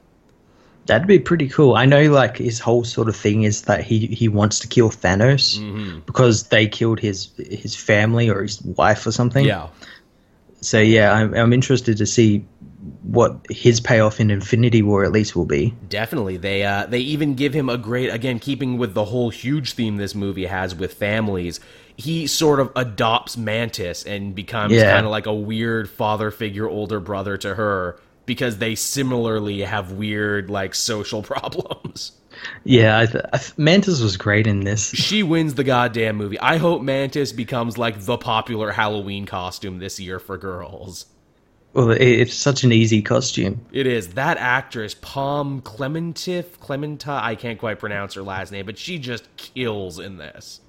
That'd 0.85 1.07
be 1.07 1.19
pretty 1.19 1.49
cool. 1.49 1.75
I 1.75 1.87
know, 1.87 2.11
like 2.11 2.37
his 2.37 2.59
whole 2.59 2.85
sort 2.85 3.09
of 3.09 3.17
thing 3.17 3.43
is 3.45 3.63
that 3.63 3.83
he 3.83 4.07
he 4.07 4.29
wants 4.29 4.59
to 4.61 4.69
kill 4.69 4.91
Thanos 4.91 5.59
mm-hmm. 5.59 6.01
because 6.01 6.49
they 6.49 6.67
killed 6.67 7.01
his 7.01 7.31
his 7.37 7.75
family 7.75 8.29
or 8.29 8.43
his 8.43 8.61
wife 8.63 9.07
or 9.07 9.13
something. 9.13 9.45
Yeah. 9.45 9.69
So 10.61 10.81
yeah, 10.81 11.13
I'm 11.13 11.35
I'm 11.35 11.53
interested 11.53 11.97
to 11.99 12.07
see 12.07 12.45
what 13.03 13.47
his 13.51 13.81
payoff 13.81 14.21
in 14.21 14.31
Infinity 14.31 14.83
War 14.83 15.05
at 15.05 15.13
least 15.13 15.35
will 15.37 15.47
be. 15.47 15.75
Definitely. 15.89 16.37
They 16.37 16.65
uh 16.65 16.87
they 16.87 17.01
even 17.01 17.35
give 17.35 17.55
him 17.55 17.69
a 17.69 17.79
great 17.79 18.09
again 18.13 18.39
keeping 18.39 18.79
with 18.79 18.95
the 18.95 19.05
whole 19.05 19.31
huge 19.31 19.73
theme 19.75 19.97
this 19.97 20.15
movie 20.15 20.47
has 20.47 20.75
with 20.75 20.95
families. 20.95 21.61
He 21.97 22.27
sort 22.27 22.61
of 22.61 22.71
adopts 22.77 23.37
Mantis 23.37 24.05
and 24.05 24.35
becomes 24.35 24.73
Yeah. 24.75 24.93
kind 24.93 25.05
of 25.05 25.11
like 25.11 25.27
a 25.27 25.35
weird 25.35 25.91
father 25.91 26.31
figure 26.31 26.69
older 26.69 27.01
brother 27.01 27.37
to 27.39 27.55
her 27.55 27.99
because 28.27 28.59
they 28.59 28.75
similarly 28.75 29.63
have 29.63 29.93
weird 29.93 30.51
like 30.51 30.75
social 30.75 31.23
problems. 31.35 32.13
Yeah, 32.63 33.01
I 33.01 33.07
th- 33.07 33.25
I 33.33 33.39
th- 33.39 33.59
Mantis 33.59 34.01
was 34.01 34.17
great 34.17 34.47
in 34.47 34.61
this. 34.61 34.91
She 34.95 35.25
wins 35.25 35.55
the 35.55 35.65
goddamn 35.65 36.17
movie. 36.17 36.39
I 36.39 36.59
hope 36.59 36.83
Mantis 36.83 37.33
becomes 37.33 37.77
like 37.79 38.05
the 38.05 38.17
popular 38.17 38.71
Halloween 38.71 39.27
costume 39.27 39.79
this 39.79 39.99
year 39.99 40.21
for 40.21 40.39
girls. 40.39 41.07
Well, 41.75 41.91
it's 41.91 42.35
such 42.35 42.65
an 42.65 42.73
easy 42.73 43.03
costume. 43.03 43.61
It 43.73 43.87
is 43.87 44.15
that 44.15 44.39
actress 44.39 44.95
Palm 44.95 45.61
Clementif 45.63 46.59
Clementa. 46.59 47.23
I 47.23 47.35
can't 47.35 47.59
quite 47.59 47.79
pronounce 47.79 48.15
her 48.15 48.23
last 48.23 48.51
name, 48.53 48.67
but 48.67 48.79
she 48.79 48.99
just 48.99 49.29
kills 49.37 49.99
in 49.99 50.17
this. 50.17 50.61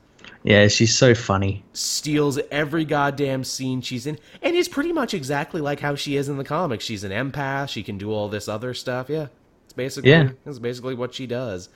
Yeah, 0.43 0.68
she's 0.68 0.95
so 0.95 1.16
funny. 1.16 1.64
Steals 1.74 2.39
every 2.52 2.86
goddamn 2.86 3.43
scene 3.43 3.82
she's 3.82 4.06
in, 4.06 4.20
and 4.41 4.56
is 4.56 4.68
pretty 4.68 4.93
much 4.93 5.14
exactly 5.14 5.62
like 5.62 5.80
how 5.80 5.95
she 5.95 6.16
is 6.16 6.30
in 6.30 6.38
the 6.38 6.43
comics. 6.43 6.84
She's 6.86 7.04
an 7.04 7.12
empath. 7.12 7.70
She 7.70 7.84
can 7.84 7.97
do 7.97 8.12
all 8.12 8.30
this 8.30 8.47
other 8.47 8.74
stuff. 8.74 9.10
Yeah, 9.10 9.28
it's 9.66 9.74
basically 9.74 10.12
Yeah. 10.12 10.30
it's 10.45 10.60
basically 10.60 10.95
what 10.95 11.14
she 11.14 11.28
does. 11.28 11.70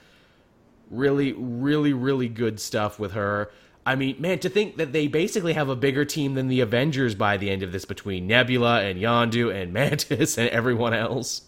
Really, 0.91 1.33
really, 1.33 1.93
really 1.93 2.27
good 2.29 2.59
stuff 2.59 2.99
with 2.99 3.13
her. 3.13 3.51
I 3.85 3.95
mean, 3.95 4.15
man, 4.19 4.39
to 4.39 4.49
think 4.49 4.77
that 4.77 4.93
they 4.93 5.07
basically 5.07 5.53
have 5.53 5.69
a 5.69 5.75
bigger 5.75 6.05
team 6.05 6.35
than 6.35 6.47
the 6.47 6.61
Avengers 6.61 7.15
by 7.15 7.37
the 7.37 7.49
end 7.49 7.63
of 7.63 7.71
this 7.71 7.85
between 7.85 8.27
Nebula 8.27 8.81
and 8.81 8.99
Yondu 8.99 9.53
and 9.53 9.73
Mantis 9.73 10.37
and 10.37 10.49
everyone 10.49 10.93
else. 10.93 11.41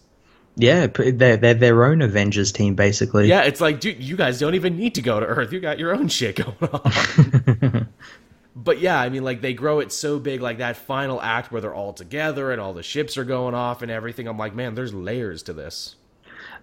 Yeah, 0.58 0.86
they're, 0.86 1.36
they're 1.36 1.54
their 1.54 1.84
own 1.84 2.00
Avengers 2.00 2.50
team, 2.50 2.74
basically. 2.74 3.28
Yeah, 3.28 3.42
it's 3.42 3.60
like, 3.60 3.78
dude, 3.78 4.02
you 4.02 4.16
guys 4.16 4.38
don't 4.38 4.54
even 4.54 4.76
need 4.76 4.94
to 4.94 5.02
go 5.02 5.20
to 5.20 5.26
Earth. 5.26 5.52
You 5.52 5.60
got 5.60 5.78
your 5.78 5.94
own 5.94 6.08
shit 6.08 6.36
going 6.36 6.56
on. 6.72 7.88
but 8.56 8.80
yeah, 8.80 8.98
I 8.98 9.10
mean, 9.10 9.22
like 9.22 9.42
they 9.42 9.52
grow 9.52 9.80
it 9.80 9.92
so 9.92 10.18
big, 10.18 10.40
like 10.40 10.58
that 10.58 10.76
final 10.76 11.20
act 11.20 11.52
where 11.52 11.60
they're 11.60 11.74
all 11.74 11.92
together 11.92 12.52
and 12.52 12.60
all 12.60 12.72
the 12.72 12.82
ships 12.82 13.18
are 13.18 13.24
going 13.24 13.54
off 13.54 13.82
and 13.82 13.90
everything. 13.90 14.26
I'm 14.26 14.38
like, 14.38 14.54
man, 14.54 14.74
there's 14.74 14.94
layers 14.94 15.42
to 15.44 15.52
this. 15.52 15.96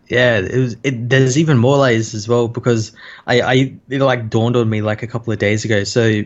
Yeah, 0.09 0.39
it 0.39 0.57
was. 0.57 0.77
It, 0.83 1.09
there's 1.09 1.37
even 1.37 1.57
more 1.57 1.77
layers 1.77 2.13
as 2.13 2.27
well 2.27 2.47
because 2.47 2.91
I, 3.27 3.41
I 3.41 3.53
it 3.89 4.01
like 4.01 4.29
dawned 4.29 4.55
on 4.55 4.69
me 4.69 4.81
like 4.81 5.01
a 5.03 5.07
couple 5.07 5.31
of 5.33 5.39
days 5.39 5.63
ago. 5.65 5.83
So 5.85 6.23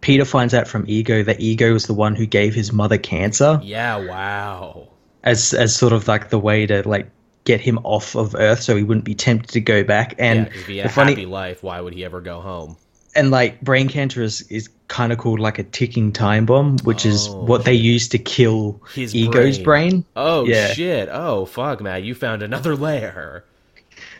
Peter 0.00 0.24
finds 0.24 0.52
out 0.54 0.68
from 0.68 0.84
Ego 0.88 1.22
that 1.22 1.40
Ego 1.40 1.72
was 1.72 1.86
the 1.86 1.94
one 1.94 2.14
who 2.14 2.26
gave 2.26 2.54
his 2.54 2.72
mother 2.72 2.98
cancer 2.98 3.60
Yeah, 3.62 3.96
wow. 3.96 4.88
as 5.22 5.54
as 5.54 5.74
sort 5.74 5.92
of 5.92 6.08
like 6.08 6.30
the 6.30 6.38
way 6.38 6.66
to 6.66 6.86
like 6.88 7.10
get 7.44 7.60
him 7.60 7.78
off 7.84 8.14
of 8.14 8.34
Earth 8.34 8.62
so 8.62 8.76
he 8.76 8.82
wouldn't 8.82 9.04
be 9.04 9.14
tempted 9.14 9.48
to 9.52 9.60
go 9.60 9.82
back. 9.84 10.14
Yeah, 10.18 10.24
And 10.24 10.46
'cause 10.50 10.60
if 10.60 10.66
he 10.66 10.74
the 10.76 10.82
had 10.82 10.90
a 10.90 10.94
funny 10.94 11.12
happy 11.12 11.26
life, 11.26 11.62
why 11.62 11.80
would 11.80 11.94
he 11.94 12.04
ever 12.04 12.20
go 12.20 12.40
home? 12.40 12.76
and 13.14 13.30
like 13.30 13.60
brain 13.60 13.88
cancer 13.88 14.22
is, 14.22 14.40
is 14.50 14.68
kind 14.92 15.10
of 15.12 15.18
called 15.18 15.40
like 15.40 15.58
a 15.58 15.64
ticking 15.64 16.12
time 16.12 16.44
bomb, 16.46 16.78
which 16.80 17.06
is 17.06 17.26
Oh, 17.28 17.44
what 17.44 17.64
they 17.64 17.72
use 17.74 18.08
to 18.08 18.18
kill 18.18 18.80
His 18.94 19.14
Ego's 19.14 19.58
brain. 19.58 19.90
brain. 19.90 20.04
Oh 20.14 20.44
Yeah. 20.46 20.68
shit! 20.74 21.08
Oh 21.10 21.46
fuck, 21.46 21.80
man! 21.80 22.04
You 22.04 22.14
found 22.14 22.42
another 22.42 22.76
layer. 22.76 23.44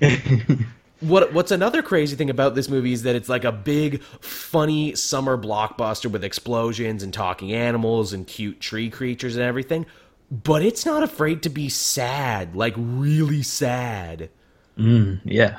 what 1.00 1.32
What's 1.32 1.50
another 1.50 1.82
crazy 1.82 2.16
thing 2.16 2.30
about 2.30 2.54
this 2.54 2.68
movie 2.68 2.92
is 2.92 3.02
that 3.02 3.14
it's 3.16 3.28
like 3.28 3.44
a 3.44 3.52
big, 3.52 4.02
funny 4.20 4.94
summer 4.94 5.36
blockbuster 5.36 6.10
with 6.10 6.24
explosions 6.24 7.02
and 7.02 7.12
talking 7.12 7.52
animals 7.52 8.12
and 8.12 8.26
cute 8.26 8.60
tree 8.60 8.88
creatures 8.88 9.36
and 9.36 9.44
everything. 9.44 9.84
But 10.30 10.62
it's 10.62 10.86
not 10.86 11.02
afraid 11.02 11.42
to 11.42 11.50
be 11.50 11.68
sad, 11.68 12.56
like 12.56 12.74
really 12.78 13.42
sad. 13.42 14.30
Mm, 14.78 15.20
yeah. 15.24 15.58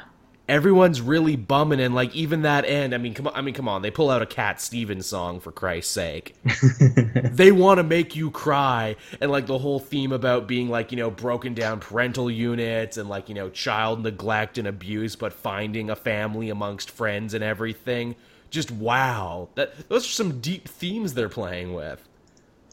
Everyone's 0.50 1.00
really 1.00 1.38
bumming, 1.38 1.80
and 1.80 1.96
like 1.96 2.14
even 2.14 2.42
that 2.42 2.66
end. 2.66 2.94
I 2.94 2.98
mean, 2.98 3.14
come 3.14 3.28
on! 3.28 3.34
I 3.34 3.42
mean, 3.42 3.54
come 3.54 3.70
on! 3.70 3.82
They 3.82 3.92
pull 3.92 4.10
out 4.10 4.22
a 4.22 4.26
Cat 4.26 4.60
Stevens 4.60 5.06
song 5.06 5.40
for 5.40 5.52
Christ's 5.52 5.94
sake. 5.94 6.36
they 7.16 7.52
want 7.52 7.78
to 7.78 7.84
make 7.84 8.16
you 8.16 8.30
cry 8.30 8.98
and 9.22 9.32
like 9.32 9.48
the 9.48 9.58
whole 9.58 9.80
theme 9.80 10.12
about 10.12 10.48
being 10.48 10.70
like 10.70 10.92
you 10.92 10.98
know 10.98 11.10
broken 11.10 11.54
down 11.54 11.80
parental 11.80 12.30
units 12.30 12.98
and 12.98 13.08
like 13.08 13.30
you 13.30 13.36
know 13.36 13.50
child 13.50 14.04
neglect 14.04 14.58
and 14.58 14.68
abuse 14.68 15.16
but 15.16 15.32
finding 15.32 15.90
a 15.90 15.96
family 15.96 16.50
amongst 16.50 16.92
friends 16.92 17.34
and 17.34 17.44
everything 17.44 18.16
just 18.50 18.70
wow 18.72 19.50
that 19.56 19.90
those 19.90 20.06
are 20.06 20.12
some 20.12 20.40
deep 20.42 20.68
themes 20.68 21.14
they're 21.14 21.30
playing 21.30 21.74
with 21.74 22.08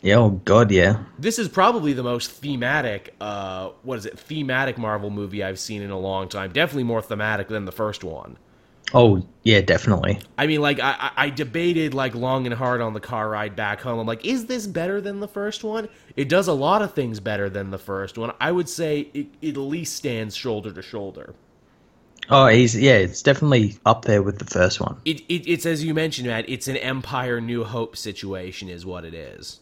Yeah. 0.03 0.16
Oh 0.16 0.30
God. 0.30 0.70
Yeah. 0.70 1.05
this 1.18 1.38
is 1.38 1.48
probably 1.48 1.92
the 1.92 2.03
most 2.03 2.30
thematic 2.30 3.14
uh 3.20 3.70
what 3.82 3.98
is 3.98 4.07
it 4.07 4.18
thematic 4.18 4.78
marvel 4.78 5.11
movie 5.11 5.42
i've 5.44 5.59
seen 5.59 5.82
in 5.82 5.90
a 5.90 5.98
long 5.98 6.28
time 6.28 6.53
definitely 6.53 6.84
more 6.84 7.03
thematic 7.03 7.48
than 7.48 7.64
the 7.66 7.72
first 7.72 8.03
one 8.05 8.36
Oh 8.92 9.24
yeah. 9.44 9.61
Definitely. 9.61 10.18
I 10.36 10.46
mean, 10.46 10.61
like 10.61 10.80
I, 10.80 11.12
I 11.16 11.30
debated 11.30 11.94
like 11.94 12.14
long 12.14 12.46
and 12.46 12.55
hard 12.55 12.80
on 12.80 12.92
the 12.92 13.01
car 13.01 13.28
ride 13.28 13.55
back 13.55 13.80
home. 13.80 13.98
I'm 14.01 14.07
like, 14.07 14.24
is 14.24 14.46
this 14.46 14.66
better 14.66 15.01
than 15.01 15.20
the 15.20 15.28
first 15.28 15.62
one? 15.62 15.88
It 16.16 16.28
does 16.28 16.48
a 16.48 16.53
lot 16.53 16.82
of 16.82 16.92
things 16.94 17.20
better 17.20 17.48
than 17.48 17.70
the 17.70 17.78
first 17.78 18.18
one. 18.18 18.32
I 18.40 18.51
would 18.53 18.68
say 18.68 19.09
it, 19.14 19.28
it 19.40 19.51
at 19.51 19.61
least 19.61 19.94
stands 19.96 20.34
shoulder 20.34 20.72
to 20.72 20.82
shoulder. 20.82 21.34
Oh, 22.28 22.46
he's 22.48 22.76
yeah. 22.76 22.96
It's 22.96 23.22
definitely 23.22 23.78
up 23.86 24.05
there 24.05 24.22
with 24.22 24.38
the 24.38 24.44
first 24.44 24.80
one. 24.80 25.01
It, 25.05 25.20
it 25.28 25.48
it's 25.48 25.66
as 25.66 25.84
you 25.84 25.94
mentioned, 25.94 26.28
Matt. 26.28 26.48
It's 26.48 26.68
an 26.68 26.76
Empire 26.76 27.40
New 27.40 27.64
Hope 27.64 27.96
situation, 27.96 28.68
is 28.68 28.84
what 28.84 29.05
it 29.05 29.14
is. 29.14 29.61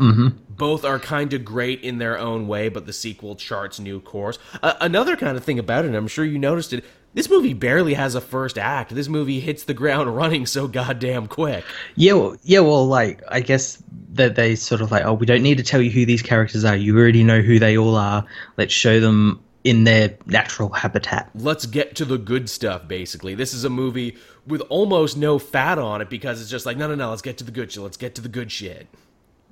Mm-hmm. 0.00 0.28
Both 0.48 0.84
are 0.84 0.98
kind 0.98 1.32
of 1.32 1.44
great 1.44 1.82
in 1.82 1.98
their 1.98 2.18
own 2.18 2.48
way, 2.48 2.68
but 2.68 2.86
the 2.86 2.92
sequel 2.92 3.36
charts 3.36 3.78
new 3.78 4.00
course. 4.00 4.38
Uh, 4.62 4.74
another 4.80 5.16
kind 5.16 5.36
of 5.36 5.44
thing 5.44 5.58
about 5.58 5.84
it, 5.84 5.88
and 5.88 5.96
I'm 5.96 6.08
sure 6.08 6.24
you 6.24 6.38
noticed 6.38 6.72
it. 6.72 6.84
This 7.12 7.28
movie 7.28 7.54
barely 7.54 7.94
has 7.94 8.14
a 8.14 8.20
first 8.20 8.56
act. 8.56 8.94
This 8.94 9.08
movie 9.08 9.40
hits 9.40 9.64
the 9.64 9.74
ground 9.74 10.14
running 10.16 10.46
so 10.46 10.68
goddamn 10.68 11.26
quick. 11.26 11.64
Yeah. 11.96 12.14
Well, 12.14 12.36
yeah. 12.42 12.60
Well, 12.60 12.86
like 12.86 13.22
I 13.28 13.40
guess 13.40 13.82
that 14.12 14.34
they 14.36 14.54
sort 14.54 14.80
of 14.80 14.90
like, 14.90 15.04
oh, 15.04 15.14
we 15.14 15.26
don't 15.26 15.42
need 15.42 15.58
to 15.58 15.64
tell 15.64 15.80
you 15.80 15.90
who 15.90 16.06
these 16.06 16.22
characters 16.22 16.64
are. 16.64 16.76
You 16.76 16.96
already 16.98 17.24
know 17.24 17.40
who 17.40 17.58
they 17.58 17.76
all 17.76 17.96
are. 17.96 18.24
Let's 18.56 18.72
show 18.72 19.00
them 19.00 19.40
in 19.62 19.84
their 19.84 20.16
natural 20.24 20.70
habitat. 20.70 21.30
let's 21.34 21.66
get 21.66 21.94
to 21.94 22.06
the 22.06 22.16
good 22.16 22.48
stuff 22.48 22.88
basically 22.88 23.34
this 23.34 23.52
is 23.52 23.62
a 23.62 23.68
movie 23.68 24.16
with 24.46 24.62
almost 24.70 25.18
no 25.18 25.38
fat 25.38 25.78
on 25.78 26.00
it 26.00 26.08
because 26.08 26.40
it's 26.40 26.50
just 26.50 26.64
like 26.64 26.78
no 26.78 26.88
no 26.88 26.94
no 26.94 27.10
let's 27.10 27.20
get 27.20 27.36
to 27.36 27.44
the 27.44 27.50
good 27.50 27.70
shit 27.70 27.82
let's 27.82 27.98
get 27.98 28.14
to 28.14 28.22
the 28.22 28.28
good 28.28 28.50
shit 28.50 28.86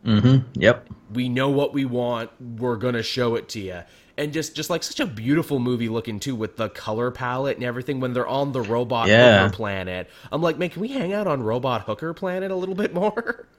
Mm-hmm. 0.05 0.61
Yep. 0.61 0.89
we 1.13 1.29
know 1.29 1.51
what 1.51 1.73
we 1.75 1.85
want 1.85 2.31
we're 2.41 2.77
gonna 2.77 3.03
show 3.03 3.35
it 3.35 3.49
to 3.51 3.61
you 3.61 3.81
and 4.17 4.33
just 4.33 4.55
just 4.55 4.71
like 4.71 4.83
such 4.83 5.01
a 5.01 5.07
beautiful 5.07 5.59
movie 5.59 5.89
looking 5.89 6.21
too 6.21 6.35
with 6.37 6.57
the 6.57 6.69
color 6.71 7.11
palette 7.11 7.57
and 7.57 7.65
everything 7.65 7.99
when 8.01 8.13
they're 8.13 8.27
on 8.27 8.53
the 8.53 8.63
robot 8.63 9.09
Yeah. 9.09 9.43
hooker 9.45 9.57
planet 9.57 10.09
i'm 10.31 10.41
like 10.41 10.57
man 10.57 10.71
can 10.71 10.81
we 10.83 10.89
hang 10.89 11.13
out 11.13 11.27
on 11.27 11.43
robot 11.43 11.83
hooker 11.83 12.15
planet 12.15 12.51
a 12.51 12.55
little 12.57 12.75
bit 12.77 12.95
more 12.95 13.47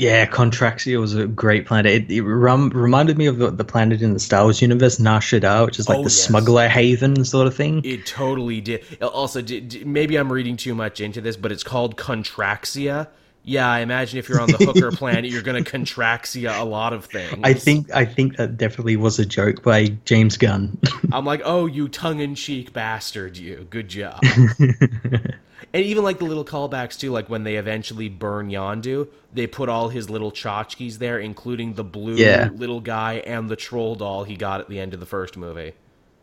Yeah, 0.00 0.26
Contraxia 0.26 1.00
was 1.00 1.16
a 1.16 1.26
great 1.26 1.66
planet. 1.66 1.90
It, 1.92 2.12
it 2.12 2.22
rum, 2.22 2.70
reminded 2.70 3.18
me 3.18 3.26
of 3.26 3.38
the, 3.38 3.50
the 3.50 3.64
planet 3.64 4.00
in 4.00 4.12
the 4.12 4.20
Star 4.20 4.44
Wars 4.44 4.62
universe, 4.62 5.00
Nar 5.00 5.18
Shaddaa, 5.18 5.66
which 5.66 5.80
is 5.80 5.88
like 5.88 5.98
Oh, 5.98 6.02
the 6.02 6.08
yes. 6.08 6.14
smuggler 6.22 6.68
haven 6.68 7.24
sort 7.24 7.48
of 7.48 7.56
thing. 7.56 7.84
It 7.84 8.06
totally 8.06 8.60
did. 8.60 8.84
Also, 9.02 9.42
d 9.42 9.58
d 9.58 9.82
maybe 9.82 10.14
I'm 10.14 10.32
reading 10.32 10.56
too 10.56 10.72
much 10.76 11.00
into 11.00 11.20
this, 11.20 11.36
but 11.36 11.50
it's 11.50 11.64
called 11.64 11.96
Contraxia. 11.96 13.08
Yeah, 13.44 13.66
I 13.70 13.80
imagine 13.80 14.18
if 14.18 14.28
you're 14.28 14.40
on 14.42 14.50
the 14.50 14.58
hooker 14.58 14.90
planet, 14.96 15.30
you're 15.30 15.40
going 15.42 15.62
to 15.62 15.70
Contraxia 15.70 16.60
a 16.60 16.64
lot 16.64 16.92
of 16.92 17.06
things. 17.06 17.40
I 17.42 17.54
think 17.54 17.90
I 17.94 18.04
think 18.04 18.36
that 18.36 18.58
definitely 18.58 18.96
was 18.96 19.18
a 19.18 19.24
joke 19.24 19.62
by 19.62 19.86
James 20.04 20.36
Gunn. 20.36 20.76
I'm 21.12 21.24
like, 21.24 21.40
oh, 21.44 21.64
you 21.66 21.88
tongue-in-cheek 21.88 22.72
bastard, 22.74 23.38
you. 23.38 23.66
Good 23.70 23.88
job. 23.88 24.20
and 24.58 25.84
even 25.84 26.04
like 26.04 26.18
the 26.18 26.24
little 26.26 26.44
callbacks 26.44 26.98
too, 26.98 27.10
like 27.10 27.28
when 27.30 27.44
they 27.44 27.56
eventually 27.56 28.08
burn 28.08 28.50
Yondu, 28.50 29.08
they 29.32 29.46
put 29.46 29.68
all 29.68 29.88
his 29.88 30.10
little 30.10 30.30
tchotchkes 30.32 30.98
there, 30.98 31.18
including 31.18 31.74
the 31.74 31.84
blue 31.84 32.16
Yeah. 32.16 32.50
little 32.54 32.80
guy 32.80 33.14
and 33.26 33.48
the 33.48 33.56
troll 33.56 33.94
doll 33.94 34.24
he 34.24 34.36
got 34.36 34.60
at 34.60 34.68
the 34.68 34.78
end 34.78 34.92
of 34.94 35.00
the 35.00 35.06
first 35.06 35.36
movie. 35.36 35.72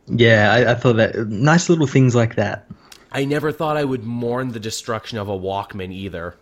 yeah, 0.08 0.52
I, 0.54 0.72
I 0.72 0.76
thought 0.76 0.98
that 0.98 1.16
nice 1.28 1.70
little 1.70 1.88
things 1.88 2.14
like 2.16 2.36
that. 2.36 2.68
I 3.12 3.26
never 3.26 3.52
thought 3.52 3.78
I 3.78 3.84
would 3.86 4.04
mourn 4.04 4.50
the 4.50 4.60
destruction 4.60 5.18
of 5.18 5.30
a 5.30 5.38
Walkman 5.38 5.92
either. 5.92 6.36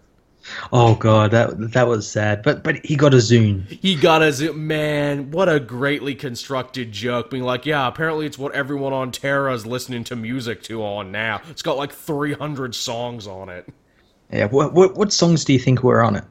Oh 0.71 0.95
god, 0.95 1.31
that 1.31 1.71
that 1.71 1.87
was 1.87 2.09
sad. 2.09 2.43
But 2.43 2.63
but 2.63 2.85
he 2.85 2.95
got 2.95 3.13
a 3.13 3.17
Zune. 3.17 3.67
He 3.67 3.95
got 3.95 4.21
us, 4.21 4.41
man. 4.41 5.31
What 5.31 5.47
a 5.49 5.59
greatly 5.59 6.15
constructed 6.15 6.91
joke. 6.91 7.29
Being 7.29 7.43
like, 7.43 7.65
yeah, 7.65 7.87
apparently 7.87 8.25
it's 8.25 8.37
what 8.37 8.53
everyone 8.53 8.93
on 8.93 9.11
Terra 9.11 9.53
is 9.53 9.65
listening 9.65 10.03
to 10.05 10.15
music 10.15 10.61
to 10.63 10.83
on 10.83 11.11
now. 11.11 11.41
It's 11.49 11.61
got 11.61 11.77
like 11.77 11.91
300 11.93 12.75
songs 12.75 13.27
on 13.27 13.49
it. 13.49 13.67
Yeah. 14.31 14.45
What 14.45 14.73
what, 14.73 14.95
what 14.95 15.13
songs 15.13 15.45
do 15.45 15.53
you 15.53 15.59
think 15.59 15.83
were 15.83 16.01
on 16.03 16.15
it? 16.15 16.25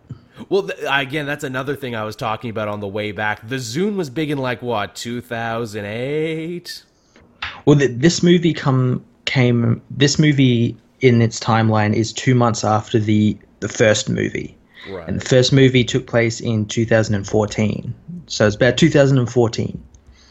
Well, 0.48 0.64
th- 0.64 0.78
again, 0.88 1.26
that's 1.26 1.44
another 1.44 1.76
thing 1.76 1.94
I 1.94 2.04
was 2.04 2.16
talking 2.16 2.50
about 2.50 2.68
on 2.68 2.80
the 2.80 2.88
way 2.88 3.12
back. 3.12 3.46
The 3.48 3.56
Zune 3.56 3.96
was 3.96 4.10
big 4.10 4.30
in 4.30 4.38
like 4.38 4.60
what 4.62 4.94
2008. 4.94 6.84
Well, 7.64 7.78
th- 7.78 7.90
this 7.94 8.22
movie 8.22 8.52
come 8.52 9.04
came. 9.24 9.80
This 9.90 10.18
movie 10.18 10.76
in 11.00 11.22
its 11.22 11.38
timeline 11.40 11.94
is 11.94 12.12
two 12.12 12.34
months 12.34 12.64
after 12.64 12.98
the 12.98 13.36
the 13.62 13.68
first 13.68 14.10
movie, 14.10 14.56
Right. 14.90 15.08
and 15.08 15.20
the 15.20 15.24
first 15.24 15.52
movie 15.52 15.84
took 15.84 16.06
place 16.06 16.40
in 16.40 16.66
2014. 16.66 17.94
So 18.26 18.46
it's 18.46 18.56
about 18.56 18.76
2014. 18.76 19.82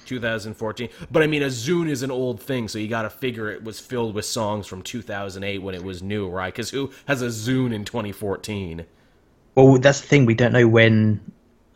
2014. 0.06 0.90
But 1.10 1.24
I 1.24 1.28
mean, 1.28 1.42
a 1.42 1.48
Zune 1.48 1.90
is 1.90 2.04
an 2.04 2.12
old 2.12 2.42
thing, 2.42 2.68
so 2.68 2.78
you 2.78 2.88
got 2.88 3.04
to 3.04 3.10
figure 3.10 3.50
it 3.50 3.64
was 3.64 3.80
filled 3.80 4.14
with 4.14 4.26
songs 4.26 4.68
from 4.68 4.82
2008 4.82 5.60
when 5.60 5.74
it 5.74 5.84
was 5.84 6.04
new, 6.04 6.28
right? 6.30 6.54
Because 6.54 6.70
who 6.70 6.92
has 7.06 7.22
a 7.22 7.28
Zune 7.28 7.74
in 7.74 7.86
2014? 7.86 8.86
Well, 9.56 9.78
that's 9.78 10.02
the 10.02 10.08
thing. 10.08 10.26
We 10.26 10.34
don't 10.34 10.52
know 10.54 10.68
when 10.68 11.20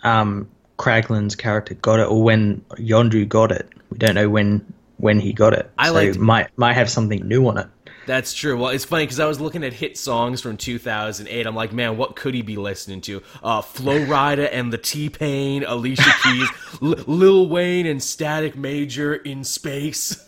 um, 0.04 0.50
Kraglin's 0.78 1.36
character 1.36 1.74
got 1.76 2.00
it, 2.00 2.08
or 2.08 2.22
when 2.24 2.62
Yondu 2.78 3.28
got 3.28 3.52
it. 3.52 3.70
We 3.90 3.98
don't 3.98 4.16
know 4.16 4.30
when 4.30 4.66
when 4.98 5.20
he 5.20 5.34
got 5.34 5.54
it. 5.54 5.70
I 5.78 5.88
so 5.88 5.94
liked- 5.94 6.18
might 6.18 6.58
might 6.58 6.74
have 6.74 6.90
something 6.90 7.26
new 7.28 7.48
on 7.48 7.58
it. 7.58 7.68
That's 8.06 8.34
true. 8.34 8.58
Well, 8.58 8.70
it's 8.70 8.86
funny 8.86 9.06
because 9.06 9.20
I 9.20 9.26
was 9.26 9.40
looking 9.42 9.64
at 9.64 9.74
hit 9.74 9.98
songs 9.98 10.42
from 10.42 10.58
2008. 10.58 11.48
I'm 11.48 11.56
like, 11.56 11.74
man, 11.74 11.98
what 11.98 12.16
could 12.16 12.34
he 12.34 12.42
be 12.42 12.58
listening 12.58 13.02
to? 13.02 13.22
Uh, 13.44 13.62
Flo 13.62 14.00
Rida 14.06 14.50
and 14.52 14.72
the 14.72 14.78
T 14.78 15.10
Pain, 15.10 15.64
Alicia 15.64 16.12
Keys, 16.24 16.50
L- 16.82 17.04
Lil 17.08 17.50
Wayne 17.50 17.86
and 17.86 18.02
Static 18.02 18.56
Major 18.56 19.16
in 19.16 19.44
space. 19.44 20.22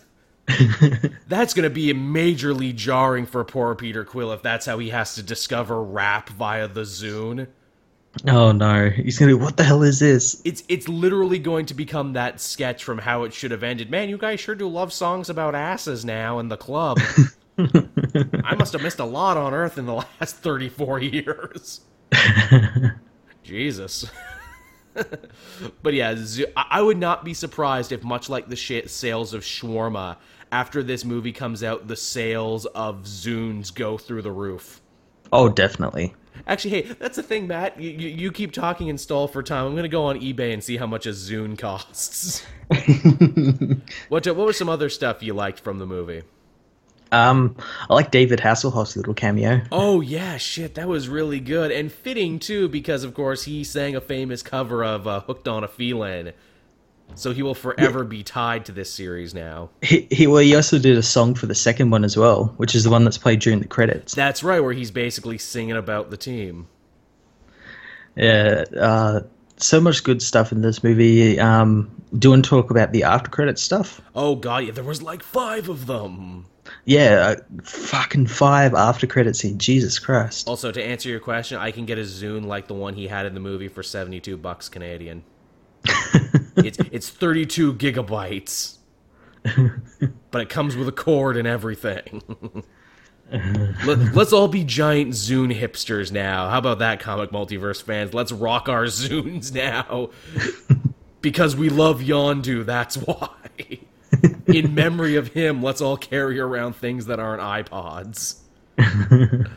that's 1.28 1.54
going 1.54 1.64
to 1.64 1.70
be 1.70 1.94
majorly 1.94 2.74
jarring 2.74 3.26
for 3.26 3.44
poor 3.44 3.76
Peter 3.76 4.06
Quill 4.06 4.32
if 4.32 4.42
that's 4.42 4.66
how 4.66 4.80
he 4.80 4.90
has 4.90 5.16
to 5.16 5.24
discover 5.24 5.84
rap 5.84 6.30
via 6.30 6.68
the 6.68 6.82
Zune. 6.82 7.48
Oh 8.26 8.52
no, 8.52 8.90
he's 8.90 9.20
gonna. 9.20 9.38
What 9.38 9.58
the 9.58 9.64
hell 9.64 9.84
is 9.84 10.00
this? 10.00 10.42
It's 10.44 10.64
it's 10.68 10.88
literally 10.88 11.38
going 11.38 11.68
to 11.68 11.76
become 11.76 12.14
that 12.14 12.40
sketch 12.40 12.84
from 12.84 12.98
how 12.98 13.24
it 13.24 13.34
should 13.34 13.52
have 13.52 13.62
ended. 13.62 13.92
Man, 13.92 14.10
you 14.10 14.18
guys 14.18 14.40
sure 14.40 14.56
do 14.56 14.68
love 14.68 14.92
songs 14.92 15.30
about 15.30 15.54
asses 15.54 16.04
now 16.04 16.40
in 16.40 16.48
the 16.48 16.58
club. 16.58 17.00
I 17.58 18.56
must 18.56 18.74
have 18.74 18.82
missed 18.82 19.00
a 19.00 19.06
lot 19.06 19.38
on 19.38 19.54
Earth 19.54 19.78
in 19.78 19.86
the 19.86 19.94
last 20.20 20.38
34 20.38 21.00
years. 21.02 21.82
Jesus. 23.44 24.10
but 25.84 25.94
yeah, 25.94 26.16
I 26.56 26.82
would 26.82 26.98
not 26.98 27.24
be 27.24 27.34
surprised 27.34 27.92
if, 27.92 28.04
much 28.04 28.30
like 28.30 28.48
the 28.48 28.56
sh- 28.56 28.88
sales 28.88 29.34
of 29.34 29.44
shawarma, 29.44 30.18
after 30.52 30.84
this 30.84 31.04
movie 31.04 31.32
comes 31.32 31.64
out, 31.64 31.88
the 31.88 31.96
sales 31.96 32.66
of 32.68 33.04
Zunes 33.04 33.74
go 33.74 33.98
through 33.98 34.22
the 34.22 34.32
roof. 34.32 34.82
Oh, 35.32 35.50
definitely. 35.50 36.16
Actually, 36.46 36.82
hey, 36.82 36.82
that's 37.00 37.16
the 37.16 37.24
thing, 37.24 37.48
Matt. 37.48 37.80
You, 37.80 37.90
you, 37.90 38.10
you 38.10 38.32
keep 38.32 38.52
talking 38.52 38.90
and 38.90 39.00
stall 39.00 39.28
for 39.28 39.42
time. 39.44 39.66
I'm 39.66 39.74
going 39.74 39.84
to 39.84 39.90
go 39.90 40.06
on 40.06 40.20
eBay 40.20 40.54
and 40.54 40.64
see 40.64 40.78
how 40.78 40.88
much 40.88 41.06
a 41.06 41.10
Zune 41.10 41.58
costs. 41.58 42.46
what 44.10 44.26
what 44.26 44.36
was 44.36 44.58
some 44.58 44.70
other 44.70 44.90
stuff 44.90 45.24
you 45.24 45.34
liked 45.34 45.60
from 45.60 45.80
the 45.80 45.86
movie? 45.86 46.24
Um, 47.12 47.56
I 47.90 47.94
like 47.94 48.12
David 48.12 48.40
Hasselhoff's 48.40 48.98
little 48.98 49.14
cameo. 49.14 49.62
Oh 49.72 50.02
yeah, 50.02 50.38
shit, 50.38 50.76
that 50.76 50.88
was 50.88 51.10
really 51.10 51.40
good 51.40 51.72
and 51.72 51.92
fitting 51.92 52.40
too, 52.40 52.68
because 52.70 53.04
of 53.04 53.14
course 53.14 53.44
he 53.44 53.64
sang 53.64 53.96
a 53.96 54.02
famous 54.02 54.42
cover 54.42 54.84
of 54.84 55.08
uh, 55.08 55.22
"Hooked 55.22 55.48
on 55.48 55.64
a 55.64 55.68
Feeling," 55.68 56.34
so 57.16 57.32
he 57.32 57.42
will 57.42 57.56
forever 57.56 58.00
yeah. 58.00 58.10
be 58.10 58.24
tied 58.24 58.66
to 58.66 58.72
this 58.72 58.92
series 58.92 59.34
now. 59.34 59.70
He, 59.82 60.08
he 60.12 60.28
well, 60.28 60.42
he 60.42 60.56
also 60.56 60.80
did 60.80 60.98
a 60.98 61.04
song 61.04 61.36
for 61.36 61.46
the 61.46 61.56
second 61.56 61.90
one 61.90 62.04
as 62.04 62.18
well, 62.18 62.54
which 62.58 62.76
is 62.76 62.84
the 62.84 62.90
one 62.90 63.04
that's 63.04 63.18
played 63.18 63.40
during 63.40 63.60
the 63.60 63.68
credits. 63.68 64.14
That's 64.14 64.44
right, 64.44 64.60
where 64.60 64.74
he's 64.74 64.92
basically 64.92 65.38
singing 65.38 65.78
about 65.78 66.10
the 66.10 66.18
team. 66.18 66.68
Yeah, 68.16 68.66
uh, 68.78 69.22
so 69.58 69.80
much 69.80 70.04
good 70.04 70.22
stuff 70.22 70.52
in 70.52 70.62
this 70.62 70.84
movie. 70.84 71.40
Um, 71.40 71.92
do 72.18 72.36
to 72.36 72.42
talk 72.42 72.72
about 72.72 72.92
the 72.92 73.04
after 73.04 73.30
credits 73.30 73.62
stuff? 73.62 74.02
Oh 74.16 74.36
god, 74.36 74.66
yeah, 74.66 74.72
there 74.72 74.84
was 74.84 75.02
like 75.02 75.24
five 75.24 75.70
of 75.70 75.86
them. 75.86 76.46
Yeah, 76.86 77.36
uh, 77.38 77.62
fucking 77.64 78.28
five 78.28 78.74
after 78.74 79.08
credit 79.08 79.36
scene. 79.36 79.58
Jesus 79.58 80.00
Christ. 80.00 80.48
Also, 80.48 80.72
to 80.72 80.84
answer 80.84 81.10
your 81.10 81.20
question, 81.20 81.58
I 81.58 81.72
can 81.72 81.86
get 81.86 81.98
a 81.98 82.04
Zune 82.04 82.46
like 82.46 82.68
the 82.68 82.74
one 82.74 82.94
he 82.94 83.08
had 83.08 83.26
in 83.26 83.34
the 83.34 83.40
movie 83.40 83.68
for 83.68 83.84
seventy-two 83.84 84.38
bucks 84.38 84.70
Canadian. 84.70 85.24
it's 86.58 86.80
it's 86.92 87.10
thirty-two 87.10 87.74
gigabytes, 87.74 88.78
but 90.32 90.42
it 90.42 90.50
comes 90.50 90.76
with 90.76 90.88
a 90.88 90.94
cord 90.94 91.38
and 91.38 91.48
everything. 91.48 92.22
Let, 93.30 94.18
us 94.18 94.32
all 94.32 94.48
be 94.48 94.64
giant 94.64 95.12
Zune 95.12 95.54
hipsters 95.54 96.12
now. 96.12 96.50
How 96.50 96.60
about 96.60 96.80
that, 96.80 97.02
comic 97.02 97.32
multiverse 97.32 97.84
fans? 97.84 98.14
Let's 98.14 98.32
rock 98.32 98.70
our 98.70 98.86
Zunes 98.86 99.54
now. 99.54 100.12
because 101.22 101.56
we 101.56 101.68
love 101.70 102.00
Yondu, 102.00 102.66
that's 102.66 102.96
why. 102.96 103.30
In 104.48 104.74
memory 104.74 105.16
of 105.16 105.30
him, 105.30 105.62
let's 105.62 105.82
all 105.82 105.98
carry 105.98 106.40
around 106.40 106.74
things 106.76 107.08
that 107.08 107.20
aren't 107.20 107.42
iPods. 107.42 108.40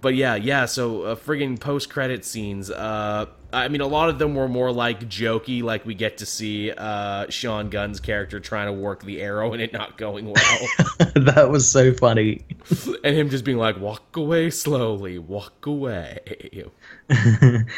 but 0.00 0.14
yeah, 0.14 0.34
yeah. 0.36 0.66
So 0.66 1.02
uh, 1.02 1.14
friggin' 1.16 1.58
post 1.58 1.90
credit 1.90 2.24
scenes. 2.24 2.70
Uh, 2.70 3.26
I 3.52 3.68
mean, 3.68 3.80
a 3.80 3.86
lot 3.86 4.08
of 4.08 4.18
them 4.18 4.34
were 4.34 4.48
more 4.48 4.70
like 4.70 5.08
jokey, 5.08 5.62
like 5.62 5.84
we 5.84 5.94
get 5.94 6.18
to 6.18 6.26
see 6.26 6.70
uh, 6.70 7.26
Sean 7.30 7.68
Gunn's 7.68 7.98
character 7.98 8.38
trying 8.38 8.66
to 8.66 8.72
work 8.72 9.02
the 9.02 9.20
arrow 9.20 9.52
and 9.52 9.60
it 9.60 9.72
not 9.72 9.98
going 9.98 10.26
well. 10.26 10.58
that 11.16 11.48
was 11.50 11.68
so 11.68 11.92
funny. 11.92 12.44
and 13.04 13.16
him 13.16 13.30
just 13.30 13.44
being 13.44 13.58
like, 13.58 13.78
"Walk 13.80 14.16
away 14.16 14.50
slowly, 14.50 15.18
walk 15.18 15.66
away." 15.66 16.20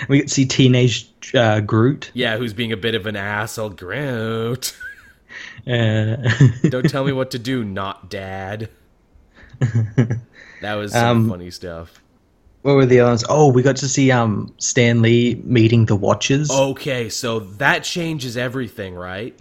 we 0.08 0.18
get 0.18 0.28
to 0.28 0.34
see 0.34 0.44
teenage 0.44 1.10
uh, 1.34 1.60
Groot. 1.60 2.10
Yeah, 2.12 2.36
who's 2.36 2.52
being 2.52 2.72
a 2.72 2.76
bit 2.76 2.94
of 2.94 3.06
an 3.06 3.16
asshole. 3.16 3.70
Groot. 3.70 4.76
Uh, 5.66 6.16
Don't 6.68 6.88
tell 6.88 7.04
me 7.04 7.12
what 7.12 7.30
to 7.32 7.38
do, 7.38 7.64
not 7.64 8.10
dad. 8.10 8.68
That 10.60 10.74
was 10.76 10.92
some 10.92 11.22
um, 11.22 11.28
funny 11.28 11.50
stuff. 11.50 12.00
What 12.62 12.76
were 12.76 12.86
the 12.86 13.00
other 13.00 13.10
ones? 13.10 13.24
Oh, 13.28 13.48
we 13.48 13.62
got 13.62 13.76
to 13.76 13.88
see 13.88 14.12
um 14.12 14.54
Stan 14.58 15.02
Lee 15.02 15.40
meeting 15.44 15.86
the 15.86 15.96
Watchers. 15.96 16.50
Okay, 16.50 17.08
so 17.08 17.40
that 17.40 17.82
changes 17.82 18.36
everything, 18.36 18.94
right? 18.94 19.38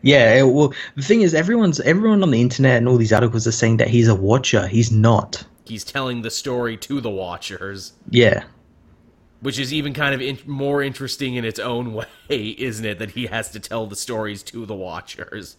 Yeah, 0.00 0.42
well, 0.42 0.72
the 0.96 1.02
thing 1.02 1.22
is, 1.22 1.34
everyone's 1.34 1.80
everyone 1.80 2.22
on 2.22 2.30
the 2.30 2.40
internet 2.40 2.78
and 2.78 2.88
all 2.88 2.96
these 2.96 3.12
articles 3.12 3.46
are 3.46 3.52
saying 3.52 3.76
that 3.78 3.88
he's 3.88 4.08
a 4.08 4.14
Watcher. 4.14 4.66
He's 4.66 4.90
not. 4.90 5.44
He's 5.66 5.84
telling 5.84 6.22
the 6.22 6.30
story 6.30 6.76
to 6.78 7.00
the 7.00 7.10
Watchers. 7.10 7.92
Yeah 8.10 8.44
which 9.44 9.58
is 9.58 9.74
even 9.74 9.92
kind 9.92 10.14
of 10.14 10.22
in- 10.22 10.38
more 10.46 10.82
interesting 10.82 11.34
in 11.34 11.44
its 11.44 11.58
own 11.58 11.92
way, 12.28 12.56
isn't 12.58 12.84
it? 12.84 12.98
That 12.98 13.10
he 13.10 13.26
has 13.26 13.50
to 13.50 13.60
tell 13.60 13.86
the 13.86 13.94
stories 13.94 14.42
to 14.44 14.64
the 14.64 14.74
watchers. 14.74 15.56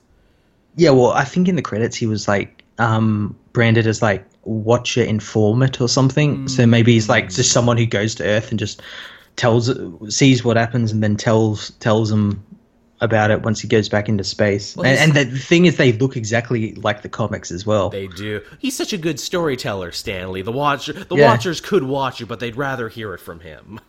Yeah, 0.75 0.89
well, 0.89 1.11
I 1.11 1.23
think 1.23 1.47
in 1.47 1.55
the 1.55 1.61
credits 1.61 1.95
he 1.95 2.07
was 2.07 2.27
like 2.27 2.63
um, 2.79 3.37
branded 3.53 3.85
as 3.85 4.01
like 4.01 4.25
watcher 4.43 5.03
informant 5.03 5.79
or 5.79 5.87
something. 5.87 6.45
Mm. 6.45 6.49
So 6.49 6.65
maybe 6.65 6.93
he's 6.93 7.07
like 7.09 7.29
just 7.29 7.51
someone 7.51 7.77
who 7.77 7.85
goes 7.85 8.15
to 8.15 8.23
Earth 8.23 8.49
and 8.49 8.59
just 8.59 8.81
tells, 9.35 9.71
sees 10.09 10.43
what 10.43 10.57
happens, 10.57 10.91
and 10.91 11.03
then 11.03 11.15
tells 11.15 11.69
tells 11.79 12.09
them 12.09 12.43
about 13.01 13.31
it 13.31 13.41
once 13.41 13.59
he 13.59 13.67
goes 13.67 13.89
back 13.89 14.07
into 14.07 14.23
space. 14.23 14.75
Well, 14.75 14.85
and, 14.85 15.15
and, 15.15 15.31
the 15.31 15.37
thing 15.37 15.65
is, 15.65 15.77
they 15.77 15.91
look 15.93 16.15
exactly 16.15 16.73
like 16.75 17.01
the 17.01 17.09
comics 17.09 17.51
as 17.51 17.65
well. 17.65 17.89
They 17.89 18.07
do. 18.07 18.41
He's 18.59 18.75
such 18.75 18.93
a 18.93 18.97
good 18.97 19.19
storyteller, 19.19 19.91
Stan 19.91 20.31
Lee. 20.31 20.41
The 20.41 20.51
watcher, 20.51 20.93
the 20.93 21.15
yeah. 21.15 21.29
watchers 21.29 21.59
could 21.61 21.83
watch 21.83 22.21
it, 22.21 22.27
but 22.27 22.39
they'd 22.39 22.55
rather 22.55 22.89
hear 22.89 23.13
it 23.13 23.19
from 23.19 23.41
him. 23.41 23.79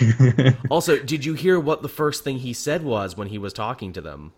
also, 0.70 0.98
did 0.98 1.24
you 1.24 1.34
hear 1.34 1.58
what 1.58 1.82
the 1.82 1.88
first 1.88 2.24
thing 2.24 2.38
he 2.38 2.52
said 2.52 2.82
was 2.82 3.16
when 3.16 3.28
he 3.28 3.38
was 3.38 3.52
talking 3.52 3.92
to 3.92 4.00
them? 4.00 4.32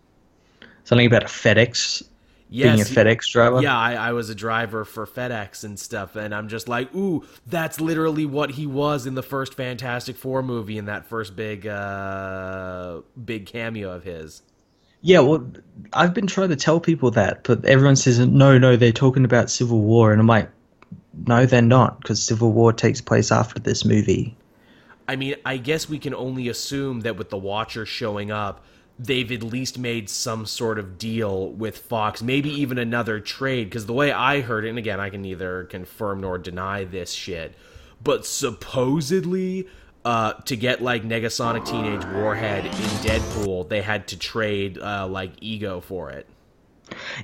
Something 0.85 1.07
about 1.07 1.25
a 1.25 1.27
FedEx 1.27 2.03
yes, 2.49 2.91
being 2.91 3.07
a 3.07 3.15
FedEx 3.15 3.31
driver. 3.31 3.63
Yeah, 3.63 3.77
I, 3.77 3.95
I, 3.95 4.13
was 4.13 4.31
a 4.31 4.35
driver 4.35 4.85
for 4.85 5.07
FedEx 5.07 5.65
and 5.65 5.79
stuff, 5.79 6.17
and 6.17 6.35
I'm 6.35 6.49
just 6.49 6.69
like, 6.69 6.95
ooh, 6.95 7.25
that's 7.47 7.81
literally 7.81 8.27
what 8.27 8.51
he 8.51 8.67
was 8.67 9.07
in 9.07 9.15
the 9.15 9.23
first 9.23 9.55
Fantastic 9.55 10.17
Four 10.17 10.43
movie 10.43 10.79
in 10.79 10.87
that 10.87 11.07
first 11.07 11.37
big, 11.37 11.67
uh, 11.67 13.01
big 13.25 13.47
cameo 13.47 13.93
of 13.93 14.05
his. 14.05 14.43
Yeah, 15.01 15.21
well, 15.21 15.51
I've 15.93 16.13
been 16.13 16.27
trying 16.27 16.49
to 16.49 16.57
tell 16.57 16.81
people 16.81 17.11
that, 17.13 17.45
but 17.45 17.65
everyone 17.65 17.97
says 17.97 18.19
no, 18.19 18.59
no, 18.59 18.77
they're 18.77 18.93
talking 18.93 19.25
about 19.25 19.51
Civil 19.51 19.81
War, 19.81 20.13
and 20.13 20.21
I'm 20.21 20.27
like, 20.27 20.51
no, 21.27 21.47
they're 21.47 21.63
not, 21.63 22.01
because 22.01 22.23
Civil 22.23 22.53
War 22.53 22.73
takes 22.73 23.01
place 23.01 23.31
after 23.31 23.61
this 23.61 23.85
movie. 23.85 24.37
I 25.07 25.17
mean, 25.17 25.37
I 25.45 25.57
guess 25.57 25.89
we 25.89 25.99
can 25.99 26.15
only 26.15 26.49
assume 26.49 27.01
that 27.01 27.17
with 27.17 27.31
the 27.31 27.39
Watcher 27.39 27.87
showing 27.87 28.31
up 28.31 28.65
they've 28.99 29.31
at 29.31 29.43
least 29.43 29.79
made 29.79 30.11
some 30.11 30.47
sort 30.47 30.79
of 30.79 30.99
deal 30.99 31.51
with 31.53 31.79
Fox, 31.79 32.23
maybe 32.23 32.51
even 32.51 32.79
another 32.79 33.21
trade. 33.21 33.65
Because 33.65 33.87
the 33.87 33.93
way 33.93 34.13
I 34.13 34.41
heard 34.41 34.65
it, 34.65 34.71
and 34.71 34.79
again, 34.79 35.01
I 35.01 35.11
can 35.11 35.23
neither 35.23 35.65
confirm 35.65 36.21
nor 36.21 36.39
deny 36.39 36.85
this 36.85 37.13
shit, 37.13 37.55
but 38.03 38.27
supposedly. 38.27 39.69
Uh, 40.05 40.33
to 40.45 40.57
get 40.57 40.81
like 40.81 41.03
Negasonic 41.03 41.67
Teenage 41.67 42.05
Warhead 42.15 42.65
in 42.65 42.73
Deadpool, 42.73 43.69
they 43.69 43.83
had 43.83 44.09
to 44.09 44.19
trade 44.19 44.79
uh, 44.79 45.07
like 45.07 45.33
Ego 45.43 45.81
for 45.81 46.11
it. 46.11 46.27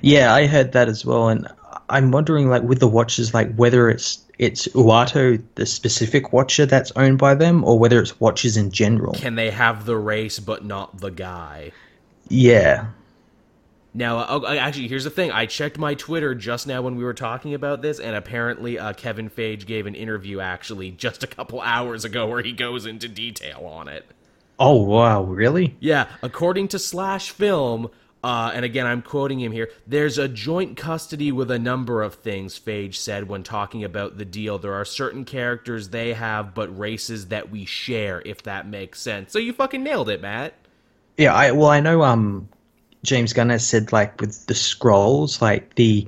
Yeah, 0.01 0.33
I 0.33 0.45
heard 0.45 0.73
that 0.73 0.87
as 0.87 1.05
well, 1.05 1.29
and 1.29 1.47
I'm 1.89 2.11
wondering 2.11 2.49
like 2.49 2.63
with 2.63 2.79
the 2.79 2.87
watches, 2.87 3.33
like 3.33 3.53
whether 3.55 3.89
it's 3.89 4.23
it's 4.37 4.67
Uatu, 4.69 5.41
the 5.55 5.65
specific 5.65 6.33
watcher 6.33 6.65
that's 6.65 6.91
owned 6.95 7.17
by 7.17 7.35
them, 7.35 7.63
or 7.63 7.79
whether 7.79 7.99
it's 8.01 8.19
watches 8.19 8.57
in 8.57 8.71
general. 8.71 9.13
Can 9.13 9.35
they 9.35 9.51
have 9.51 9.85
the 9.85 9.97
race 9.97 10.39
but 10.39 10.65
not 10.65 10.99
the 10.99 11.11
guy? 11.11 11.71
Yeah. 12.27 12.87
Now, 13.93 14.17
uh, 14.17 14.55
actually, 14.59 14.89
here's 14.89 15.05
the 15.05 15.09
thing. 15.09 15.31
I 15.31 15.45
checked 15.45 15.77
my 15.77 15.93
Twitter 15.93 16.35
just 16.35 16.67
now 16.67 16.81
when 16.81 16.97
we 16.97 17.03
were 17.05 17.13
talking 17.13 17.53
about 17.53 17.81
this, 17.81 17.97
and 17.97 18.13
apparently 18.13 18.77
uh, 18.77 18.91
Kevin 18.91 19.29
Feige 19.29 19.65
gave 19.65 19.87
an 19.87 19.95
interview 19.95 20.41
actually 20.41 20.91
just 20.91 21.23
a 21.23 21.27
couple 21.27 21.61
hours 21.61 22.03
ago 22.03 22.27
where 22.27 22.41
he 22.41 22.51
goes 22.51 22.85
into 22.85 23.07
detail 23.07 23.65
on 23.65 23.87
it. 23.87 24.05
Oh 24.59 24.81
wow, 24.83 25.23
really? 25.23 25.77
Yeah, 25.79 26.07
according 26.21 26.69
to 26.69 26.79
Slash 26.79 27.31
Film, 27.31 27.89
uh, 28.25 28.49
and 28.55 28.65
again, 28.65 28.87
I'm 28.87 29.03
quoting 29.03 29.39
him 29.39 29.51
here. 29.51 29.69
There's 29.85 30.17
a 30.17 30.27
joint 30.27 30.77
custody 30.77 31.31
with 31.31 31.51
a 31.51 31.59
number 31.59 32.01
of 32.01 32.15
things, 32.15 32.57
Feige 32.57 32.95
said 32.95 33.29
when 33.29 33.43
talking 33.43 33.83
about 33.83 34.17
the 34.17 34.25
deal. 34.25 34.57
There 34.57 34.73
are 34.73 34.83
certain 34.83 35.25
characters 35.25 35.89
they 35.89 36.13
have, 36.13 36.55
but 36.55 36.75
races 36.75 37.27
that 37.27 37.51
we 37.51 37.65
share, 37.65 38.23
if 38.25 38.41
that 38.41 38.67
makes 38.67 38.99
sense. 38.99 39.31
So 39.31 39.37
you 39.37 39.53
fucking 39.53 39.83
nailed 39.83 40.09
it, 40.09 40.23
Matt. 40.23 40.55
Yeah, 41.17 41.35
I 41.35 41.51
well, 41.51 41.69
I 41.69 41.79
know. 41.79 42.01
Um, 42.01 42.49
James 43.03 43.31
Gunn 43.31 43.51
has 43.51 43.63
said 43.63 43.93
like 43.93 44.19
with 44.19 44.47
the 44.47 44.55
scrolls, 44.55 45.39
like 45.39 45.75
the 45.75 46.07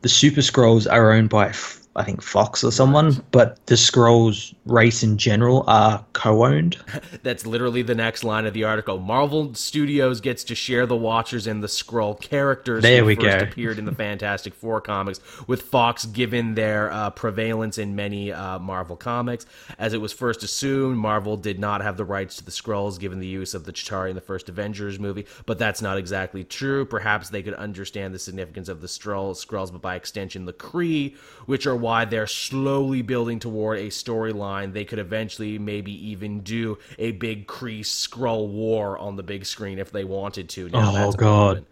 the 0.00 0.08
Super 0.08 0.40
Skrulls 0.40 0.90
are 0.90 1.12
owned 1.12 1.30
by 1.30 1.52
I 1.94 2.04
think 2.04 2.22
Fox 2.22 2.64
or 2.64 2.72
someone, 2.72 3.22
but 3.32 3.64
the 3.66 3.74
Skrulls 3.74 4.54
race 4.64 5.02
in 5.02 5.18
general 5.18 5.64
are 5.66 6.02
co-owned. 6.14 6.78
That's 7.22 7.44
literally 7.44 7.82
the 7.82 7.94
next 7.94 8.24
line 8.24 8.46
of 8.46 8.54
the 8.54 8.64
article. 8.64 8.98
Marvel 8.98 9.54
Studios 9.54 10.22
gets 10.22 10.42
to 10.44 10.54
share 10.54 10.86
the 10.86 10.96
Watchers 10.96 11.46
and 11.46 11.62
the 11.62 11.66
Skrull 11.66 12.18
characters 12.18 12.82
There 12.82 13.04
we 13.04 13.14
first 13.14 13.38
go. 13.38 13.44
appeared 13.50 13.78
in 13.78 13.84
the 13.84 13.94
Fantastic 13.94 14.54
Four 14.54 14.80
comics, 14.80 15.20
with 15.46 15.62
Fox 15.62 16.06
given 16.06 16.54
their 16.54 16.90
uh, 16.90 17.10
prevalence 17.10 17.76
in 17.76 17.94
many 17.94 18.32
uh, 18.32 18.58
Marvel 18.58 18.96
comics. 18.96 19.44
As 19.78 19.92
it 19.92 20.00
was 20.00 20.14
first 20.14 20.42
assumed, 20.42 20.96
Marvel 20.96 21.36
did 21.36 21.58
not 21.58 21.82
have 21.82 21.98
the 21.98 22.06
rights 22.06 22.36
to 22.36 22.44
the 22.44 22.50
Skrulls 22.50 22.98
given 22.98 23.18
the 23.18 23.26
use 23.26 23.52
of 23.52 23.64
the 23.64 23.72
Chitauri 23.72 24.08
in 24.08 24.14
the 24.14 24.22
first 24.22 24.48
Avengers 24.48 24.98
movie, 24.98 25.26
but 25.44 25.58
that's 25.58 25.82
not 25.82 25.98
exactly 25.98 26.42
true. 26.42 26.86
Perhaps 26.86 27.28
they 27.28 27.42
could 27.42 27.54
understand 27.54 28.14
the 28.14 28.18
significance 28.18 28.70
of 28.70 28.80
the 28.80 28.86
Skrull, 28.86 29.34
Skrulls, 29.34 29.70
but 29.70 29.82
by 29.82 29.94
extension 29.94 30.46
the 30.46 30.54
Kree, 30.54 31.16
which 31.44 31.66
are 31.66 31.81
why 31.82 32.06
they're 32.06 32.26
slowly 32.26 33.02
building 33.02 33.38
toward 33.38 33.78
a 33.78 33.88
storyline 33.88 34.72
they 34.72 34.84
could 34.86 34.98
eventually 34.98 35.58
maybe 35.58 35.92
even 36.10 36.40
do 36.40 36.78
a 36.98 37.12
big 37.12 37.46
Kree 37.46 37.80
Skrull 37.80 38.48
war 38.48 38.96
on 38.96 39.16
the 39.16 39.22
big 39.22 39.44
screen 39.44 39.78
if 39.78 39.92
they 39.92 40.04
wanted 40.04 40.48
to. 40.50 40.68
Now 40.70 40.90
Oh, 40.90 40.92
that's 40.94 41.16
God. 41.16 41.66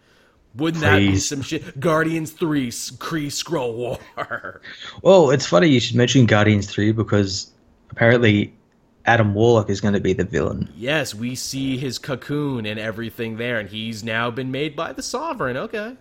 Wouldn't 0.53 0.81
that 0.81 0.99
be 0.99 1.17
some 1.17 1.41
shit? 1.41 1.79
Guardians 1.79 2.31
3 2.31 2.69
Kree 2.69 3.27
Skrull 3.27 3.73
War. 3.73 3.99
Well, 5.01 5.31
it's 5.31 5.45
funny 5.47 5.67
you 5.69 5.79
should 5.79 5.95
mention 5.95 6.25
Guardians 6.25 6.69
3 6.69 6.91
because 6.91 7.51
apparently 7.89 8.53
Adam 9.05 9.33
Warlock 9.33 9.69
is 9.69 9.81
going 9.81 9.93
to 9.93 9.99
be 9.99 10.13
the 10.13 10.25
villain. 10.25 10.69
yes, 10.75 11.15
we 11.15 11.33
see 11.35 11.77
his 11.77 11.97
cocoon 11.97 12.65
and 12.67 12.79
everything 12.79 13.37
there, 13.37 13.59
and 13.59 13.69
he's 13.69 14.03
now 14.03 14.29
been 14.29 14.51
made 14.51 14.75
by 14.75 14.93
the 14.93 15.01
Sovereign. 15.01 15.57
Okay. 15.57 15.95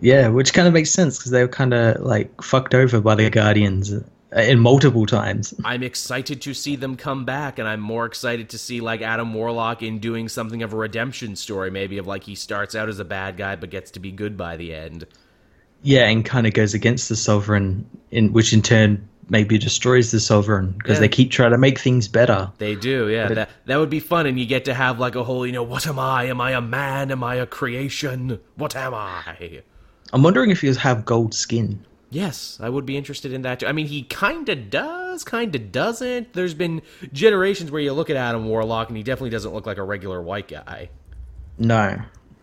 Yeah, 0.00 0.28
which 0.28 0.52
kind 0.52 0.68
of 0.68 0.74
makes 0.74 0.90
sense 0.90 1.18
because 1.18 1.30
they 1.32 1.42
were 1.42 1.48
kind 1.48 1.74
of 1.74 2.00
like 2.02 2.42
fucked 2.42 2.74
over 2.74 3.00
by 3.00 3.14
the 3.16 3.28
Guardians 3.30 3.92
uh, 3.92 4.02
in 4.40 4.58
multiple 4.60 5.04
times. 5.06 5.52
I'm 5.64 5.82
excited 5.82 6.40
to 6.42 6.54
see 6.54 6.76
them 6.76 6.96
come 6.96 7.24
back, 7.24 7.58
and 7.58 7.66
I'm 7.68 7.80
more 7.80 8.06
excited 8.06 8.48
to 8.50 8.58
see 8.58 8.80
like 8.80 9.02
Adam 9.02 9.34
Warlock 9.34 9.82
in 9.82 9.98
doing 9.98 10.28
something 10.28 10.62
of 10.62 10.72
a 10.72 10.76
redemption 10.76 11.34
story, 11.36 11.70
maybe 11.70 11.98
of 11.98 12.06
like 12.06 12.22
he 12.24 12.34
starts 12.34 12.74
out 12.74 12.88
as 12.88 12.98
a 12.98 13.04
bad 13.04 13.36
guy 13.36 13.56
but 13.56 13.70
gets 13.70 13.90
to 13.92 14.00
be 14.00 14.12
good 14.12 14.36
by 14.36 14.56
the 14.56 14.72
end. 14.74 15.06
Yeah, 15.82 16.06
and 16.08 16.24
kind 16.24 16.46
of 16.46 16.52
goes 16.52 16.74
against 16.74 17.08
the 17.08 17.16
Sovereign, 17.16 17.84
in 18.10 18.32
which 18.32 18.52
in 18.52 18.60
turn 18.62 19.06
maybe 19.30 19.58
destroys 19.58 20.10
the 20.10 20.20
Sovereign 20.20 20.72
because 20.76 20.96
Yeah. 20.96 21.00
they 21.00 21.08
keep 21.08 21.30
trying 21.30 21.52
to 21.52 21.58
make 21.58 21.78
things 21.78 22.06
better. 22.08 22.50
They 22.58 22.74
do, 22.74 23.08
yeah. 23.08 23.28
That 23.28 23.50
that 23.66 23.76
would 23.78 23.90
be 23.90 24.00
fun, 24.00 24.26
and 24.26 24.38
you 24.38 24.44
get 24.46 24.64
to 24.66 24.74
have 24.74 24.98
like 24.98 25.14
a 25.14 25.24
whole, 25.24 25.46
you 25.46 25.52
know, 25.52 25.62
what 25.62 25.86
am 25.86 25.98
I? 25.98 26.24
Am 26.24 26.40
I 26.40 26.52
a 26.52 26.60
man? 26.60 27.10
Am 27.10 27.24
I 27.24 27.36
a 27.36 27.46
creation? 27.46 28.40
What 28.56 28.76
am 28.76 28.92
I? 28.94 29.62
I'm 30.12 30.22
wondering 30.22 30.50
if 30.50 30.60
he'll 30.60 30.74
have 30.74 31.04
gold 31.04 31.34
skin. 31.34 31.84
Yes, 32.10 32.58
I 32.60 32.68
would 32.68 32.86
be 32.86 32.96
interested 32.96 33.32
in 33.32 33.42
that 33.42 33.60
too. 33.60 33.66
I 33.66 33.72
mean, 33.72 33.86
he 33.86 34.02
kind 34.02 34.48
of 34.48 34.68
does, 34.68 35.22
kind 35.22 35.54
of 35.54 35.70
doesn't. 35.70 36.32
There's 36.32 36.54
been 36.54 36.82
generations 37.12 37.70
where 37.70 37.80
you 37.80 37.92
look 37.92 38.10
at 38.10 38.16
Adam 38.16 38.46
Warlock, 38.46 38.88
and 38.88 38.96
he 38.96 39.04
definitely 39.04 39.30
doesn't 39.30 39.52
look 39.52 39.64
like 39.66 39.78
a 39.78 39.84
regular 39.84 40.20
white 40.20 40.48
guy. 40.48 40.90
No. 41.56 42.00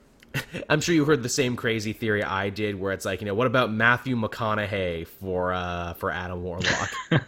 I'm 0.69 0.79
sure 0.79 0.95
you 0.95 1.03
heard 1.03 1.21
the 1.21 1.29
same 1.29 1.57
crazy 1.57 1.91
theory 1.91 2.23
I 2.23 2.49
did, 2.49 2.79
where 2.79 2.93
it's 2.93 3.03
like, 3.03 3.19
you 3.19 3.27
know, 3.27 3.33
what 3.33 3.47
about 3.47 3.69
Matthew 3.71 4.15
McConaughey 4.15 5.05
for 5.05 5.51
uh 5.51 5.93
for 5.95 6.11
Adam 6.11 6.43
Warlock? 6.43 6.89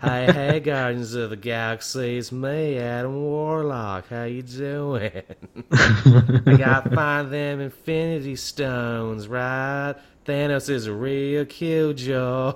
Hi, 0.00 0.30
hey, 0.32 0.60
Guardians 0.60 1.14
of 1.14 1.30
the 1.30 1.36
Galaxy, 1.36 2.18
it's 2.18 2.32
me, 2.32 2.78
Adam 2.78 3.14
Warlock. 3.14 4.08
How 4.08 4.24
you 4.24 4.42
doing? 4.42 5.22
I 5.70 6.56
gotta 6.58 6.90
find 6.94 7.30
them 7.30 7.60
Infinity 7.60 8.36
Stones, 8.36 9.28
right? 9.28 9.94
Thanos 10.24 10.68
is 10.70 10.86
a 10.86 10.92
real 10.92 11.44
killjoy. 11.44 12.52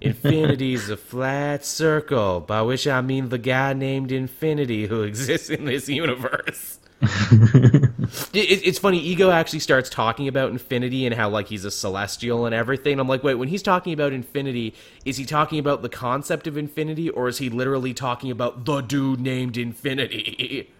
Infinity's 0.00 0.88
a 0.90 0.96
flat 0.96 1.64
circle, 1.64 2.40
by 2.40 2.62
which 2.62 2.86
I 2.86 3.00
mean 3.00 3.28
the 3.28 3.38
guy 3.38 3.72
named 3.72 4.10
Infinity 4.10 4.86
who 4.86 5.02
exists 5.02 5.50
in 5.50 5.64
this 5.66 5.88
universe. 5.88 6.78
It, 7.02 7.90
it- 8.34 8.66
it's 8.66 8.78
funny. 8.78 8.98
Ego 8.98 9.30
actually 9.30 9.58
starts 9.60 9.90
talking 9.90 10.28
about 10.28 10.50
infinity 10.50 11.06
and 11.06 11.14
how 11.14 11.28
like 11.28 11.48
he's 11.48 11.64
a 11.64 11.70
celestial 11.70 12.46
and 12.46 12.54
everything. 12.54 13.00
I'm 13.00 13.08
like, 13.08 13.22
wait, 13.24 13.34
when 13.34 13.48
he's 13.48 13.62
talking 13.62 13.92
about 13.92 14.12
infinity, 14.12 14.74
is 15.04 15.16
he 15.16 15.24
talking 15.24 15.58
about 15.58 15.82
the 15.82 15.88
concept 15.88 16.46
of 16.46 16.56
infinity, 16.56 17.10
or 17.10 17.28
is 17.28 17.38
he 17.38 17.50
literally 17.50 17.94
talking 17.94 18.30
about 18.30 18.64
the 18.64 18.80
dude 18.80 19.20
named 19.20 19.56
Infinity? 19.56 20.70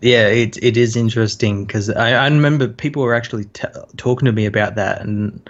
Yeah, 0.00 0.26
it 0.28 0.56
it 0.62 0.76
is 0.76 0.96
interesting 0.96 1.64
because 1.66 1.90
I, 1.90 2.12
I 2.12 2.24
remember 2.28 2.68
people 2.68 3.02
were 3.02 3.14
actually 3.14 3.44
t- 3.46 3.68
talking 3.96 4.26
to 4.26 4.32
me 4.32 4.46
about 4.46 4.74
that, 4.76 5.02
and 5.02 5.48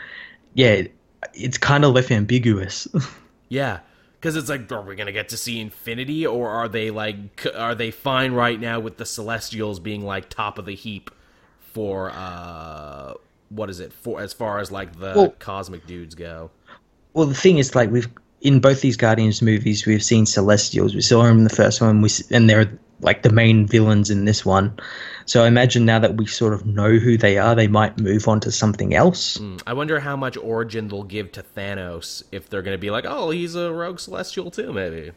yeah, 0.55 0.71
it, 0.71 0.95
it's 1.35 1.59
kind 1.59 1.85
of 1.85 1.93
left 1.95 2.11
ambiguous. 2.11 2.89
yeah, 3.49 3.79
because 4.23 4.37
it's 4.37 4.49
like, 4.49 4.71
are 4.71 4.81
we 4.81 4.95
gonna 4.95 5.11
get 5.11 5.31
to 5.31 5.37
see 5.37 5.61
infinity, 5.61 6.25
or 6.25 6.49
are 6.49 6.69
they 6.69 6.93
like, 6.93 7.45
are 7.57 7.75
they 7.75 7.91
fine 7.91 8.33
right 8.33 8.61
now 8.61 8.79
with 8.79 8.97
the 8.97 9.05
Celestials 9.05 9.81
being 9.81 10.05
like 10.05 10.29
top 10.29 10.59
of 10.59 10.65
the 10.65 10.77
heap 10.77 11.11
for 11.59 12.11
uh, 12.11 13.15
what 13.49 13.69
is 13.69 13.81
it 13.81 13.93
for 13.93 14.21
as 14.21 14.33
far 14.33 14.61
as 14.61 14.71
like 14.71 14.93
the 15.01 15.13
Well- 15.17 15.35
cosmic 15.41 15.89
dudes 15.89 16.15
go? 16.15 16.53
well, 17.15 17.27
the 17.27 17.35
thing 17.35 17.59
is, 17.59 17.75
like 17.75 17.91
we've 17.91 18.09
in 18.43 18.61
both 18.61 18.81
these 18.81 18.97
Guardians 18.97 19.43
movies, 19.43 19.87
we've 19.87 20.05
seen 20.05 20.25
Celestials. 20.25 20.95
We 20.95 21.01
saw 21.01 21.25
them 21.25 21.39
in 21.39 21.45
the 21.45 21.51
first 21.51 21.81
one, 21.81 22.01
we 22.01 22.11
and 22.31 22.49
they're 22.49 22.71
like 23.01 23.23
the 23.25 23.31
main 23.33 23.67
villains 23.67 24.09
in 24.09 24.25
this 24.25 24.45
one. 24.47 24.79
So 25.27 25.45
I 25.45 25.49
imagine 25.49 25.85
now 25.85 25.99
that 25.99 26.17
we 26.17 26.27
sort 26.27 26.55
of 26.55 26.67
know 26.67 26.99
who 26.99 27.17
they 27.17 27.39
are, 27.39 27.55
they 27.55 27.69
might 27.69 27.99
move 27.99 28.29
on 28.29 28.41
to 28.41 28.51
something 28.53 28.95
else. 28.95 29.41
I 29.67 29.73
wonder 29.73 30.01
how 30.01 30.17
much 30.17 30.37
origin 30.37 30.89
they'll 30.89 31.03
give 31.03 31.33
to 31.33 31.43
Thanos 31.43 32.23
if 32.33 32.49
they're 32.49 32.63
going 32.63 32.75
to 32.75 32.81
be 32.81 32.91
like, 32.91 33.05
oh, 33.07 33.31
he's 33.31 33.55
a 33.55 33.73
rogue 33.73 34.01
celestial 34.01 34.51
too, 34.51 34.73
maybe. 34.73 35.13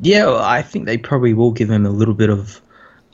Yeah, 0.00 0.26
well, 0.26 0.38
I 0.42 0.62
think 0.62 0.86
they 0.86 0.98
probably 0.98 1.34
will 1.34 1.50
give 1.50 1.70
him 1.70 1.84
a 1.84 1.90
little 1.90 2.14
bit 2.14 2.30
of 2.30 2.60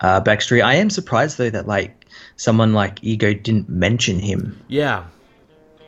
uh, 0.01 0.21
backstory. 0.21 0.63
I 0.63 0.75
am 0.75 0.91
surprised 0.91 1.39
though 1.39 1.51
that 1.51 1.67
like 1.67 2.07
someone 2.37 2.73
like 2.73 3.03
Ego 3.03 3.33
didn't 3.33 3.69
mention 3.69 4.19
him. 4.19 4.61
Yeah, 4.69 5.05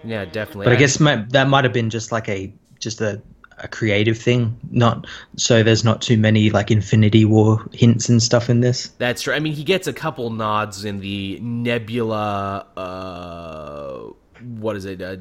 yeah, 0.05 0.25
definitely. 0.25 0.65
But 0.65 0.73
I 0.73 0.77
guess 0.77 1.01
ma- 1.01 1.25
that 1.31 1.49
might 1.49 1.65
have 1.65 1.73
been 1.73 1.91
just 1.91 2.13
like 2.13 2.29
a 2.29 2.53
just 2.79 3.01
a, 3.01 3.21
a 3.59 3.69
creative 3.69 4.19
thing, 4.19 4.59
not 4.71 5.07
so 5.37 5.63
there's 5.63 5.85
not 5.85 6.03
too 6.03 6.17
many 6.19 6.51
like 6.51 6.71
Infinity 6.71 7.25
War 7.25 7.65
hints 7.73 8.09
and 8.09 8.23
stuff 8.23 8.51
in 8.51 8.61
this. 8.61 8.89
that's 8.99 9.23
true. 9.23 9.35
I 9.35 9.41
mean, 9.41 9.55
he 9.55 9.65
gets 9.65 9.87
a 9.87 9.93
couple 9.93 10.31
nods 10.31 10.85
in 10.85 11.01
the 11.01 11.39
Nebula. 11.41 12.67
Uh, 12.77 14.13
what 14.59 14.77
is 14.77 14.85
it? 14.85 15.01
Uh, 15.01 15.17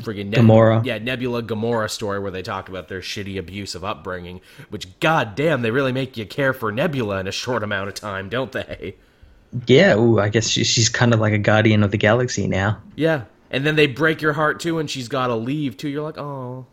friggin' 0.00 0.26
Neb- 0.26 0.40
Gamora. 0.40 0.84
Yeah, 0.84 0.98
Nebula 0.98 1.42
Gamora 1.42 1.90
story 1.90 2.18
where 2.18 2.30
they 2.30 2.42
talk 2.42 2.68
about 2.68 2.88
their 2.88 3.00
shitty 3.00 3.38
abusive 3.38 3.84
upbringing. 3.84 4.40
Which, 4.70 4.98
goddamn, 5.00 5.62
they 5.62 5.70
really 5.70 5.92
make 5.92 6.16
you 6.16 6.26
care 6.26 6.52
for 6.52 6.72
Nebula 6.72 7.20
in 7.20 7.26
a 7.26 7.32
short 7.32 7.62
amount 7.62 7.88
of 7.88 7.94
time, 7.94 8.28
don't 8.28 8.52
they? 8.52 8.96
Yeah, 9.66 9.96
ooh, 9.96 10.18
I 10.18 10.28
guess 10.28 10.48
she, 10.48 10.64
she's 10.64 10.88
kind 10.88 11.14
of 11.14 11.20
like 11.20 11.32
a 11.32 11.38
guardian 11.38 11.82
of 11.82 11.90
the 11.90 11.96
galaxy 11.98 12.46
now. 12.46 12.80
Yeah. 12.94 13.24
And 13.50 13.64
then 13.64 13.76
they 13.76 13.86
break 13.86 14.20
your 14.20 14.32
heart 14.32 14.60
too, 14.60 14.78
and 14.78 14.90
she's 14.90 15.08
got 15.08 15.28
to 15.28 15.34
leave 15.36 15.76
too. 15.76 15.88
You're 15.88 16.02
like, 16.02 16.18
oh. 16.18 16.66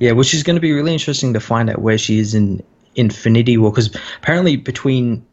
Yeah, 0.00 0.12
which 0.12 0.34
is 0.34 0.42
going 0.42 0.56
to 0.56 0.60
be 0.60 0.72
really 0.72 0.92
interesting 0.92 1.32
to 1.34 1.40
find 1.40 1.70
out 1.70 1.80
where 1.80 1.98
she 1.98 2.18
is 2.18 2.34
in 2.34 2.62
Infinity 2.96 3.56
War 3.58 3.70
because 3.70 3.94
apparently 4.16 4.56
between 4.56 5.24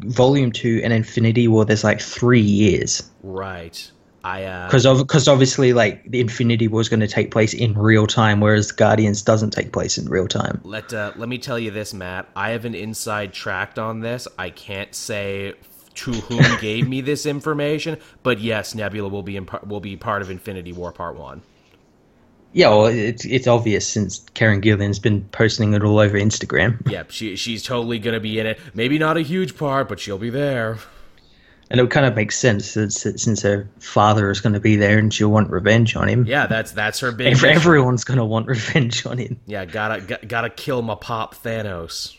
Volume 0.00 0.52
Two 0.52 0.80
and 0.84 0.92
Infinity 0.92 1.48
War, 1.48 1.64
there's 1.64 1.84
like 1.84 2.00
three 2.00 2.40
years. 2.40 3.08
Right. 3.22 3.90
I 4.24 4.44
uh 4.44 4.66
Because 4.66 4.86
because 4.98 5.28
obviously 5.28 5.72
like 5.72 6.02
the 6.10 6.20
Infinity 6.20 6.66
War 6.68 6.80
is 6.80 6.88
going 6.88 7.00
to 7.00 7.08
take 7.08 7.30
place 7.30 7.54
in 7.54 7.78
real 7.78 8.06
time, 8.06 8.40
whereas 8.40 8.72
Guardians 8.72 9.22
doesn't 9.22 9.50
take 9.50 9.72
place 9.72 9.96
in 9.96 10.08
real 10.08 10.26
time. 10.26 10.60
let 10.64 10.92
uh, 10.92 11.12
let 11.16 11.28
me 11.28 11.38
tell 11.38 11.58
you 11.58 11.70
this, 11.70 11.94
Matt. 11.94 12.28
I 12.34 12.50
have 12.50 12.64
an 12.64 12.74
inside 12.74 13.32
tract 13.32 13.78
on 13.78 14.00
this. 14.00 14.26
I 14.36 14.50
can't 14.50 14.94
say 14.94 15.54
to 15.94 16.12
whom 16.12 16.58
gave 16.60 16.88
me 16.88 17.00
this 17.00 17.24
information, 17.24 17.98
but 18.22 18.40
yes, 18.40 18.74
Nebula 18.74 19.08
will 19.08 19.22
be 19.22 19.36
in 19.36 19.48
will 19.66 19.80
be 19.80 19.96
part 19.96 20.22
of 20.22 20.30
Infinity 20.30 20.72
War 20.72 20.92
Part 20.92 21.16
One. 21.16 21.42
Yeah, 22.52 22.68
well, 22.70 22.86
it's 22.86 23.24
it's 23.24 23.46
obvious 23.46 23.86
since 23.86 24.24
Karen 24.34 24.60
Gillan's 24.60 24.98
been 24.98 25.22
posting 25.32 25.74
it 25.74 25.82
all 25.82 25.98
over 25.98 26.18
Instagram, 26.18 26.88
Yep, 26.90 27.10
she 27.10 27.36
she's 27.36 27.62
totally 27.62 27.98
gonna 27.98 28.20
be 28.20 28.38
in 28.38 28.46
it. 28.46 28.58
Maybe 28.74 28.98
not 28.98 29.16
a 29.16 29.20
huge 29.22 29.56
part, 29.56 29.88
but 29.88 30.00
she'll 30.00 30.18
be 30.18 30.30
there. 30.30 30.78
and 31.70 31.78
it 31.78 31.90
kind 31.90 32.06
of 32.06 32.14
makes 32.16 32.38
sense 32.38 32.72
that, 32.74 32.92
since 32.92 33.22
since 33.22 33.42
her 33.42 33.68
father 33.78 34.30
is 34.30 34.40
going 34.40 34.54
to 34.54 34.60
be 34.60 34.76
there 34.76 34.98
and 34.98 35.12
she'll 35.12 35.28
want 35.28 35.50
revenge 35.50 35.94
on 35.94 36.08
him. 36.08 36.24
Yeah, 36.24 36.46
that's 36.46 36.72
that's 36.72 37.00
her 37.00 37.12
big. 37.12 37.34
Ev- 37.34 37.44
everyone's 37.44 38.04
going 38.04 38.18
to 38.18 38.24
want 38.24 38.46
revenge 38.56 39.04
on 39.04 39.18
him. 39.18 39.38
Yeah, 39.46 39.66
gotta 39.66 40.00
got, 40.00 40.26
gotta 40.26 40.50
kill 40.50 40.80
my 40.80 40.94
pop 40.94 41.34
Thanos. 41.34 42.16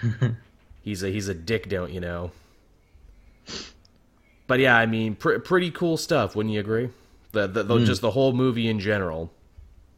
he's 0.82 1.02
a 1.02 1.10
he's 1.10 1.28
a 1.28 1.34
dick, 1.34 1.68
don't 1.68 1.92
you 1.92 2.00
know? 2.00 2.30
But 4.46 4.60
yeah, 4.60 4.76
I 4.76 4.86
mean, 4.86 5.14
pr- 5.14 5.38
pretty 5.38 5.70
cool 5.70 5.96
stuff. 5.96 6.34
Wouldn't 6.34 6.54
you 6.54 6.60
agree? 6.60 6.88
The, 7.32 7.46
the, 7.46 7.62
the 7.62 7.78
hmm. 7.78 7.84
just 7.84 8.00
the 8.00 8.10
whole 8.10 8.32
movie 8.32 8.68
in 8.68 8.80
general. 8.80 9.30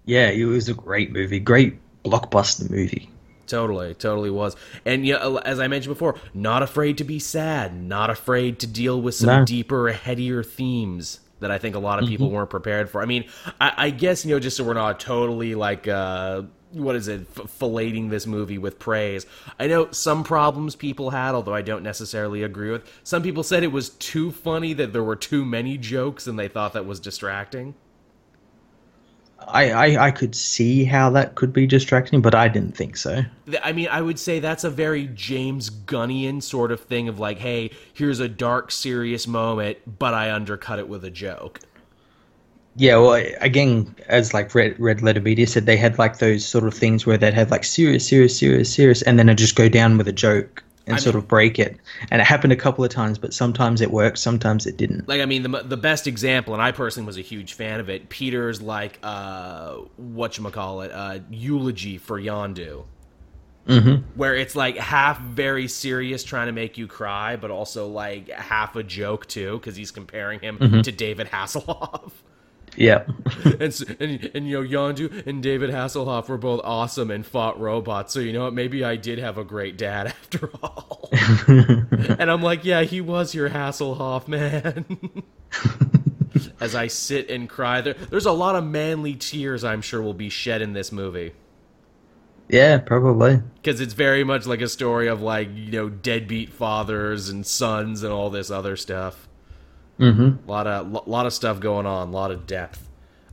Yeah, 0.04 0.28
it 0.28 0.44
was 0.44 0.68
a 0.68 0.74
great 0.74 1.12
movie, 1.12 1.40
great 1.40 1.78
blockbuster 2.04 2.70
movie. 2.70 3.10
Totally, 3.46 3.94
totally 3.94 4.30
was. 4.30 4.56
And 4.84 5.06
yeah, 5.06 5.38
as 5.44 5.60
I 5.60 5.68
mentioned 5.68 5.94
before, 5.94 6.16
not 6.32 6.62
afraid 6.62 6.98
to 6.98 7.04
be 7.04 7.18
sad, 7.18 7.74
not 7.74 8.08
afraid 8.10 8.58
to 8.60 8.66
deal 8.66 9.00
with 9.00 9.14
some 9.14 9.40
No. 9.40 9.44
deeper, 9.44 9.88
headier 9.92 10.42
themes. 10.42 11.20
that 11.40 11.50
I 11.50 11.58
think 11.58 11.74
a 11.74 11.78
lot 11.78 12.02
of 12.02 12.08
people 12.08 12.30
weren't 12.30 12.48
prepared 12.48 12.88
for. 12.88 13.02
I 13.02 13.04
mean, 13.04 13.24
I, 13.60 13.72
I 13.76 13.90
guess 13.90 14.24
you 14.24 14.34
know, 14.34 14.40
just 14.40 14.56
so 14.56 14.64
we're 14.64 14.72
not 14.74 14.98
totally 15.00 15.54
like. 15.54 15.86
Uh, 15.86 16.42
what 16.72 16.96
is 16.96 17.06
it 17.06 17.26
f- 17.36 17.44
filleting 17.60 18.10
this 18.10 18.26
movie 18.26 18.58
with 18.58 18.80
praise 18.80 19.26
i 19.60 19.68
know 19.68 19.88
some 19.92 20.24
problems 20.24 20.74
people 20.74 21.10
had 21.10 21.32
although 21.32 21.54
i 21.54 21.62
don't 21.62 21.84
necessarily 21.84 22.42
agree 22.42 22.72
with 22.72 22.82
some 23.04 23.22
people 23.22 23.44
said 23.44 23.62
it 23.62 23.70
was 23.70 23.90
too 23.90 24.32
funny 24.32 24.72
that 24.72 24.92
there 24.92 25.04
were 25.04 25.14
too 25.14 25.44
many 25.44 25.78
jokes 25.78 26.26
and 26.26 26.36
they 26.36 26.48
thought 26.48 26.72
that 26.72 26.84
was 26.84 26.98
distracting 26.98 27.72
I, 29.48 29.70
I 29.70 30.06
I 30.06 30.10
could 30.10 30.34
see 30.34 30.84
how 30.84 31.10
that 31.10 31.34
could 31.34 31.52
be 31.52 31.66
distracting, 31.66 32.20
but 32.20 32.34
I 32.34 32.48
didn't 32.48 32.76
think 32.76 32.96
so. 32.96 33.22
I 33.62 33.72
mean, 33.72 33.88
I 33.88 34.00
would 34.00 34.18
say 34.18 34.40
that's 34.40 34.64
a 34.64 34.70
very 34.70 35.06
James 35.08 35.70
Gunnian 35.70 36.42
sort 36.42 36.72
of 36.72 36.80
thing 36.80 37.08
of 37.08 37.18
like, 37.18 37.38
hey, 37.38 37.70
here's 37.92 38.20
a 38.20 38.28
dark, 38.28 38.70
serious 38.70 39.26
moment, 39.26 39.78
but 39.98 40.14
I 40.14 40.32
undercut 40.32 40.78
it 40.78 40.88
with 40.88 41.04
a 41.04 41.10
joke. 41.10 41.60
Yeah, 42.76 42.96
well, 42.96 43.22
again, 43.40 43.94
as 44.08 44.34
like 44.34 44.52
Red, 44.54 44.78
Red 44.80 45.00
Letter 45.00 45.20
Media 45.20 45.46
said, 45.46 45.64
they 45.64 45.76
had 45.76 45.96
like 45.96 46.18
those 46.18 46.44
sort 46.44 46.64
of 46.64 46.74
things 46.74 47.06
where 47.06 47.16
they'd 47.16 47.34
have 47.34 47.52
like 47.52 47.62
serious, 47.62 48.08
serious, 48.08 48.36
serious, 48.36 48.72
serious, 48.72 49.02
and 49.02 49.16
then 49.18 49.28
it'd 49.28 49.38
just 49.38 49.54
go 49.54 49.68
down 49.68 49.96
with 49.96 50.08
a 50.08 50.12
joke 50.12 50.64
and 50.86 50.96
I 50.96 50.98
sort 50.98 51.14
mean- 51.14 51.22
of 51.24 51.28
break 51.28 51.58
it. 51.58 51.78
And 52.10 52.20
it 52.20 52.24
happened 52.24 52.52
a 52.52 52.56
couple 52.56 52.84
of 52.84 52.90
times, 52.90 53.18
but 53.18 53.32
sometimes 53.32 53.80
it 53.80 53.90
worked, 53.90 54.18
sometimes 54.18 54.66
it 54.66 54.76
didn't. 54.76 55.08
Like, 55.08 55.20
I 55.20 55.26
mean, 55.26 55.42
the 55.42 55.62
the 55.62 55.76
best 55.76 56.06
example, 56.06 56.54
and 56.54 56.62
I 56.62 56.72
personally 56.72 57.06
was 57.06 57.16
a 57.16 57.22
huge 57.22 57.54
fan 57.54 57.80
of 57.80 57.88
it. 57.88 58.08
Peter's 58.08 58.60
like, 58.60 58.98
uh, 59.02 59.76
what 59.96 60.36
you 60.36 60.44
call 60.50 60.82
it, 60.82 60.92
uh, 60.92 61.20
eulogy 61.30 61.98
for 61.98 62.20
Yondu. 62.20 62.84
Mm-hmm. 63.66 64.02
Where 64.18 64.34
it's 64.36 64.54
like 64.54 64.76
half 64.76 65.18
very 65.22 65.68
serious, 65.68 66.22
trying 66.22 66.48
to 66.48 66.52
make 66.52 66.76
you 66.76 66.86
cry, 66.86 67.36
but 67.36 67.50
also 67.50 67.88
like 67.88 68.28
half 68.28 68.76
a 68.76 68.82
joke 68.82 69.26
too, 69.26 69.58
because 69.58 69.74
he's 69.74 69.90
comparing 69.90 70.40
him 70.40 70.82
to 70.82 70.92
David 70.92 71.28
Hasselhoff. 71.28 72.12
Yeah, 72.76 73.04
and, 73.44 73.96
and 74.00 74.30
and 74.34 74.48
you 74.48 74.62
know 74.62 74.68
Yondu 74.68 75.26
and 75.26 75.42
David 75.42 75.70
Hasselhoff 75.70 76.28
were 76.28 76.38
both 76.38 76.60
awesome 76.64 77.10
and 77.10 77.24
fought 77.24 77.58
robots. 77.60 78.12
So 78.12 78.20
you 78.20 78.32
know 78.32 78.44
what? 78.44 78.54
Maybe 78.54 78.84
I 78.84 78.96
did 78.96 79.18
have 79.18 79.38
a 79.38 79.44
great 79.44 79.76
dad 79.76 80.06
after 80.08 80.50
all. 80.62 81.08
and 81.46 82.30
I'm 82.30 82.42
like, 82.42 82.64
yeah, 82.64 82.82
he 82.82 83.00
was 83.00 83.34
your 83.34 83.50
Hasselhoff 83.50 84.28
man. 84.28 84.84
As 86.60 86.74
I 86.74 86.88
sit 86.88 87.30
and 87.30 87.48
cry, 87.48 87.80
there, 87.80 87.94
there's 87.94 88.26
a 88.26 88.32
lot 88.32 88.56
of 88.56 88.64
manly 88.64 89.14
tears 89.14 89.62
I'm 89.64 89.82
sure 89.82 90.02
will 90.02 90.14
be 90.14 90.28
shed 90.28 90.62
in 90.62 90.72
this 90.72 90.90
movie 90.90 91.32
yeah, 92.48 92.78
probably. 92.78 93.42
because 93.56 93.80
it's 93.80 93.94
very 93.94 94.22
much 94.22 94.46
like 94.46 94.60
a 94.60 94.68
story 94.68 95.08
of 95.08 95.22
like 95.22 95.48
you 95.54 95.72
know 95.72 95.88
deadbeat 95.88 96.52
fathers 96.52 97.28
and 97.28 97.46
sons 97.46 98.02
and 98.02 98.12
all 98.12 98.30
this 98.30 98.50
other 98.50 98.76
stuff. 98.76 99.28
Mm-hmm. 99.98 100.48
A 100.48 100.50
lot 100.50 100.66
of 100.66 100.90
lo- 100.90 101.04
lot 101.06 101.26
of 101.26 101.32
stuff 101.32 101.60
going 101.60 101.86
on, 101.86 102.08
a 102.08 102.10
lot 102.10 102.30
of 102.30 102.46
depth. 102.46 102.88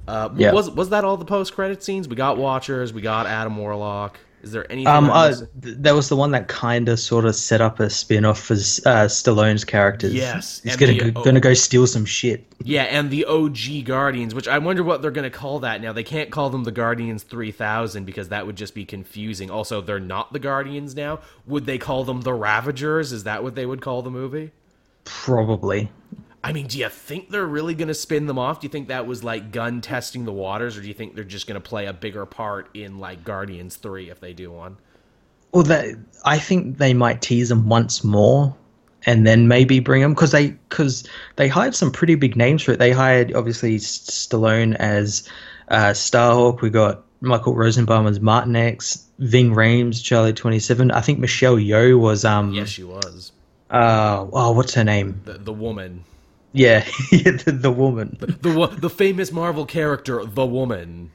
Uh, 0.07 0.29
Yeah. 0.35 0.51
Was 0.53 0.69
was 0.69 0.89
that 0.89 1.03
all 1.03 1.17
the 1.17 1.25
post 1.25 1.53
credit 1.55 1.83
scenes? 1.83 2.07
We 2.07 2.15
got 2.15 2.37
Watchers, 2.37 2.93
we 2.93 3.01
got 3.01 3.25
Adam 3.27 3.57
Warlock. 3.57 4.19
Is 4.43 4.51
there 4.51 4.65
anything? 4.71 4.87
Um, 4.91 5.11
uh, 5.11 5.35
that 5.61 5.93
was 5.93 6.09
the 6.09 6.15
one 6.15 6.31
that 6.31 6.47
kind 6.47 6.89
of 6.89 6.99
sort 6.99 7.25
of 7.25 7.35
set 7.35 7.61
up 7.61 7.79
a 7.79 7.91
spin 7.91 8.25
off 8.25 8.39
for 8.39 8.53
uh, 8.53 9.05
Stallone's 9.05 9.63
characters. 9.63 10.15
Yes, 10.15 10.61
he's 10.63 10.75
gonna 10.75 10.93
the- 10.93 11.11
go, 11.11 11.23
gonna 11.23 11.39
go 11.39 11.53
steal 11.53 11.85
some 11.85 12.05
shit. 12.05 12.51
yeah, 12.63 12.83
and 12.85 13.11
the 13.11 13.23
OG 13.25 13.85
Guardians, 13.85 14.33
which 14.33 14.47
I 14.47 14.57
wonder 14.57 14.83
what 14.83 15.03
they're 15.03 15.11
going 15.11 15.29
to 15.31 15.37
call 15.37 15.59
that 15.59 15.79
now. 15.79 15.93
They 15.93 16.03
can't 16.03 16.31
call 16.31 16.49
them 16.49 16.63
the 16.63 16.71
Guardians 16.71 17.21
3000 17.21 18.03
because 18.05 18.29
that 18.29 18.47
would 18.47 18.55
just 18.55 18.73
be 18.73 18.83
confusing. 18.83 19.51
Also, 19.51 19.79
they're 19.79 19.99
not 19.99 20.33
the 20.33 20.39
Guardians 20.39 20.95
now. 20.95 21.19
Would 21.45 21.67
they 21.67 21.77
call 21.77 22.03
them 22.03 22.21
the 22.21 22.33
Ravagers? 22.33 23.11
Is 23.11 23.25
that 23.25 23.43
what 23.43 23.53
they 23.53 23.67
would 23.67 23.81
call 23.81 24.01
the 24.01 24.09
movie? 24.09 24.49
Probably. 25.05 25.91
I 26.43 26.53
mean, 26.53 26.67
do 26.67 26.79
you 26.79 26.89
think 26.89 27.29
they're 27.29 27.45
really 27.45 27.75
going 27.75 27.87
to 27.87 27.93
spin 27.93 28.25
them 28.25 28.39
off? 28.39 28.61
Do 28.61 28.65
you 28.65 28.71
think 28.71 28.87
that 28.87 29.05
was 29.05 29.23
like 29.23 29.51
Gunn 29.51 29.81
testing 29.81 30.25
the 30.25 30.31
waters, 30.31 30.75
or 30.77 30.81
do 30.81 30.87
you 30.87 30.93
think 30.93 31.13
they're 31.15 31.23
just 31.23 31.45
going 31.47 31.61
to 31.61 31.67
play 31.67 31.85
a 31.85 31.93
bigger 31.93 32.25
part 32.25 32.69
in 32.75 32.97
like 32.97 33.23
Guardians 33.23 33.75
3 33.75 34.09
if 34.09 34.19
they 34.19 34.33
do 34.33 34.51
one? 34.51 34.77
Well, 35.51 35.63
that 35.63 35.95
I 36.25 36.39
think 36.39 36.77
they 36.77 36.93
might 36.93 37.21
tease 37.21 37.49
them 37.49 37.69
once 37.69 38.03
more, 38.03 38.55
and 39.05 39.27
then 39.27 39.47
maybe 39.47 39.79
bring 39.79 40.01
them 40.01 40.13
because 40.13 40.31
they 40.31 40.47
because 40.69 41.07
they 41.35 41.47
hired 41.47 41.75
some 41.75 41.91
pretty 41.91 42.15
big 42.15 42.35
names 42.35 42.63
for 42.63 42.71
it. 42.71 42.79
They 42.79 42.91
hired 42.91 43.33
obviously 43.35 43.77
Stallone 43.77 44.75
as 44.75 45.27
uh, 45.67 45.91
Starhawk. 45.91 46.61
We 46.61 46.69
got 46.69 47.03
Michael 47.19 47.53
Rosenbaum 47.55 48.07
as 48.07 48.19
Martinex, 48.19 49.03
Ving 49.19 49.51
Rhames, 49.51 50.01
Charlie 50.03 50.33
Twenty 50.33 50.59
Seven. 50.59 50.89
I 50.89 51.01
think 51.01 51.19
Michelle 51.19 51.57
Yeoh 51.57 51.99
was 51.99 52.25
um 52.25 52.53
Yes, 52.53 52.69
she 52.69 52.83
was. 52.83 53.31
uh 53.69 54.25
oh 54.31 54.51
what's 54.53 54.73
her 54.73 54.83
name? 54.83 55.21
The, 55.25 55.33
the 55.33 55.53
woman. 55.53 56.03
Yeah, 56.53 56.83
the, 57.11 57.57
the 57.57 57.71
woman. 57.71 58.17
The, 58.19 58.53
wo- 58.53 58.67
the 58.67 58.89
famous 58.89 59.31
Marvel 59.31 59.65
character, 59.65 60.25
the 60.25 60.45
woman. 60.45 61.11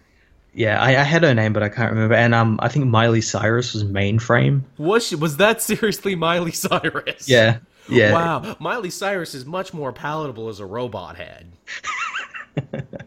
Yeah, 0.54 0.80
I, 0.80 0.90
I 0.90 1.02
had 1.02 1.22
her 1.22 1.34
name, 1.34 1.52
but 1.52 1.62
I 1.62 1.68
can't 1.68 1.92
remember. 1.92 2.14
And 2.14 2.34
um, 2.34 2.58
I 2.62 2.68
think 2.68 2.86
Miley 2.86 3.20
Cyrus 3.20 3.74
was 3.74 3.84
Mainframe. 3.84 4.62
Was 4.78 5.06
she, 5.08 5.14
was 5.16 5.36
that 5.36 5.60
seriously 5.60 6.14
Miley 6.14 6.52
Cyrus? 6.52 7.28
Yeah, 7.28 7.58
yeah. 7.90 8.12
Wow, 8.12 8.56
Miley 8.58 8.88
Cyrus 8.88 9.34
is 9.34 9.44
much 9.44 9.74
more 9.74 9.92
palatable 9.92 10.48
as 10.48 10.60
a 10.60 10.66
robot 10.66 11.16
head. 11.16 11.52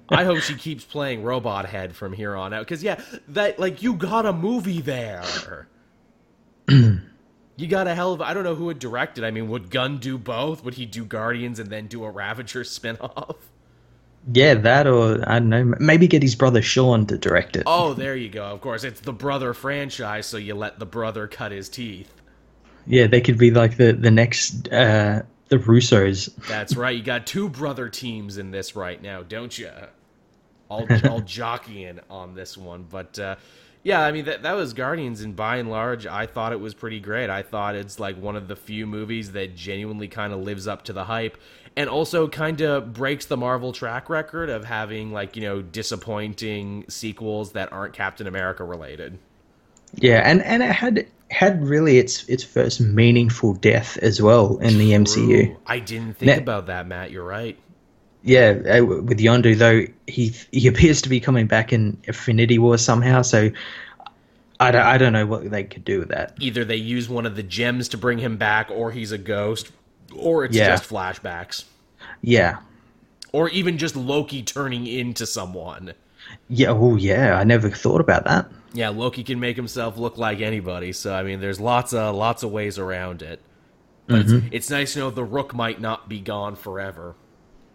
I 0.10 0.24
hope 0.26 0.40
she 0.42 0.54
keeps 0.54 0.84
playing 0.84 1.24
robot 1.24 1.66
head 1.66 1.96
from 1.96 2.14
here 2.14 2.36
on 2.36 2.54
out. 2.54 2.60
Because 2.60 2.84
yeah, 2.84 3.02
that 3.30 3.58
like 3.58 3.82
you 3.82 3.96
got 3.96 4.28
a 4.28 4.34
movie 4.34 4.82
there. 4.82 5.68
you 7.60 7.68
got 7.68 7.88
a 7.88 7.95
hell 7.95 8.14
of. 8.14 8.22
I 8.22 8.34
don't 8.34 8.44
know 8.44 8.56
who 8.56 8.65
would 8.65 8.80
direct 8.80 9.18
it. 9.18 9.23
I 9.23 9.31
mean, 9.31 9.49
would 9.49 9.69
Gunn 9.69 9.98
do 9.98 10.18
both? 10.18 10.64
Would 10.64 10.76
he 10.76 10.86
do 10.86 11.03
Guardians 11.03 11.60
and 11.60 11.69
then 11.69 11.88
do 11.88 12.03
a 12.03 12.10
Ravager 12.10 12.64
spinoff? 12.64 13.38
Yeah, 14.31 14.56
that 14.56 14.88
or 14.88 15.23
I 15.30 15.40
don't 15.40 15.49
know. 15.49 15.73
Maybe 15.80 16.07
get 16.07 16.22
his 16.22 16.36
brother 16.36 16.61
Sean 16.61 17.06
to 17.07 17.18
direct 17.18 17.56
it. 17.56 17.64
Oh, 17.65 17.94
there 17.95 18.15
you 18.15 18.30
go. 18.30 18.44
Of 18.44 18.61
course, 18.61 18.84
it's 18.84 19.02
the 19.02 19.14
brother 19.14 19.53
franchise, 19.53 20.26
so 20.26 20.38
you 20.38 20.56
let 20.56 20.80
the 20.80 20.86
brother 20.86 21.27
cut 21.27 21.52
his 21.52 21.69
teeth. 21.69 22.14
Yeah, 22.86 23.07
they 23.07 23.22
could 23.22 23.38
be 23.38 23.52
like 23.52 23.77
the 23.77 23.94
the 23.94 24.11
next 24.11 24.72
uh 24.72 25.23
the 25.49 25.57
Russos. 25.57 26.34
That's 26.48 26.76
right. 26.76 26.95
You 26.95 27.03
got 27.03 27.27
two 27.27 27.49
brother 27.49 27.90
teams 27.90 28.38
in 28.38 28.52
this 28.52 28.76
right 28.76 29.02
now, 29.02 29.23
don't 29.23 29.56
you? 29.57 29.72
All, 30.69 30.88
all 31.10 31.22
jockeying 31.22 31.99
on 32.10 32.36
this 32.36 32.56
one, 32.56 32.86
but 32.90 33.18
uh, 33.18 33.36
yeah, 33.84 34.02
I 34.02 34.12
mean 34.12 34.26
that 34.26 34.44
that 34.44 34.54
was 34.54 34.74
Guardians, 34.74 35.22
and 35.22 35.36
by 35.36 35.58
and 35.58 35.70
large, 35.70 36.06
I 36.06 36.26
thought 36.26 36.52
it 36.52 36.60
was 36.60 36.74
pretty 36.74 37.00
great. 37.00 37.30
I 37.30 37.42
thought 37.42 37.76
it's 37.76 38.00
like 38.00 38.18
one 38.18 38.36
of 38.36 38.48
the 38.48 38.56
few 38.56 38.86
movies 38.86 39.32
that 39.32 39.56
genuinely 39.56 40.08
kind 40.08 40.34
of 40.34 40.40
lives 40.40 40.68
up 40.68 40.84
to 40.86 40.94
the 40.94 41.06
hype, 41.06 41.38
and 41.78 41.90
also 41.90 42.28
kind 42.28 42.60
of 42.62 42.94
breaks 42.94 43.26
the 43.26 43.38
Marvel 43.38 43.72
track 43.72 44.10
record 44.10 44.50
of 44.50 44.66
having 44.66 45.12
like 45.14 45.36
you 45.36 45.44
know 45.44 45.62
disappointing 45.62 46.86
sequels 46.90 47.54
that 47.54 47.72
aren't 47.72 47.94
Captain 47.94 48.28
America 48.28 48.64
related. 48.64 49.18
Yeah, 49.96 50.22
and 50.24 50.44
and 50.44 50.62
it 50.62 50.72
had 50.72 51.08
had 51.32 51.64
really 51.64 51.98
its 52.00 52.28
its 52.28 52.44
first 52.44 52.82
meaningful 52.82 53.54
death 53.54 53.98
as 54.00 54.22
well 54.22 54.58
in 54.58 54.78
the 54.78 54.92
MCU. 54.92 55.56
I 55.66 55.80
didn't 55.80 56.16
think 56.16 56.36
Ne- 56.36 56.38
about 56.38 56.68
that, 56.68 56.86
Matt. 56.88 57.12
You're 57.12 57.24
right. 57.24 57.58
Yeah, 58.24 58.50
uh, 58.80 58.86
with 58.86 59.20
Yondu 59.20 59.58
though, 59.58 59.86
he 60.08 60.34
he 60.52 60.68
appears 60.74 61.02
to 61.04 61.10
be 61.10 61.20
coming 61.20 61.48
back 61.48 61.72
in 61.74 61.98
Infinity 62.04 62.60
War 62.60 62.78
somehow. 62.78 63.22
So 63.22 63.50
I 64.60 64.72
don't, 64.72 64.82
I 64.86 64.98
don't 64.98 65.14
know 65.14 65.26
what 65.26 65.50
they 65.50 65.64
could 65.64 65.86
do 65.86 66.00
with 66.00 66.10
that. 66.10 66.34
either 66.40 66.66
they 66.66 66.76
use 66.76 67.08
one 67.08 67.26
of 67.26 67.36
the 67.38 67.44
gems 67.44 67.88
to 67.90 67.98
bring 67.98 68.18
him 68.18 68.36
back 68.38 68.70
or 68.70 68.91
he's 68.91 69.14
a 69.14 69.18
ghost 69.18 69.72
or 70.14 70.44
it's 70.44 70.56
Yeah. 70.56 70.68
just 70.68 70.90
flashbacks 70.90 71.64
Yeah, 72.22 72.58
or 73.32 73.48
even 73.50 73.78
just 73.78 73.96
loki 73.96 74.44
turning 74.44 74.86
into 74.86 75.26
someone 75.26 75.94
yeah, 76.50 76.70
oh 76.72 76.96
yeah. 76.98 77.38
I 77.40 77.44
never 77.46 77.70
thought 77.70 78.02
about 78.02 78.26
that. 78.26 78.52
yeah 78.74 78.90
loki 78.90 79.24
can 79.24 79.40
make 79.40 79.56
himself 79.56 79.98
look 79.98 80.18
like 80.18 80.41
anybody 80.41 80.91
so 80.91 81.14
i 81.14 81.24
mean 81.24 81.40
there's 81.40 81.60
lots 81.62 81.94
of 81.94 82.14
lots 82.16 82.44
of 82.44 82.52
ways 82.52 82.78
around 82.78 83.22
it 83.22 83.40
but 84.08 84.22
it's, 84.28 84.34
it's 84.52 84.70
nice 84.70 84.94
to 84.94 85.00
know 85.00 85.10
the 85.10 85.24
rook 85.24 85.54
might 85.56 85.80
not 85.80 86.10
be 86.10 86.20
gone 86.20 86.56
forever 86.58 87.16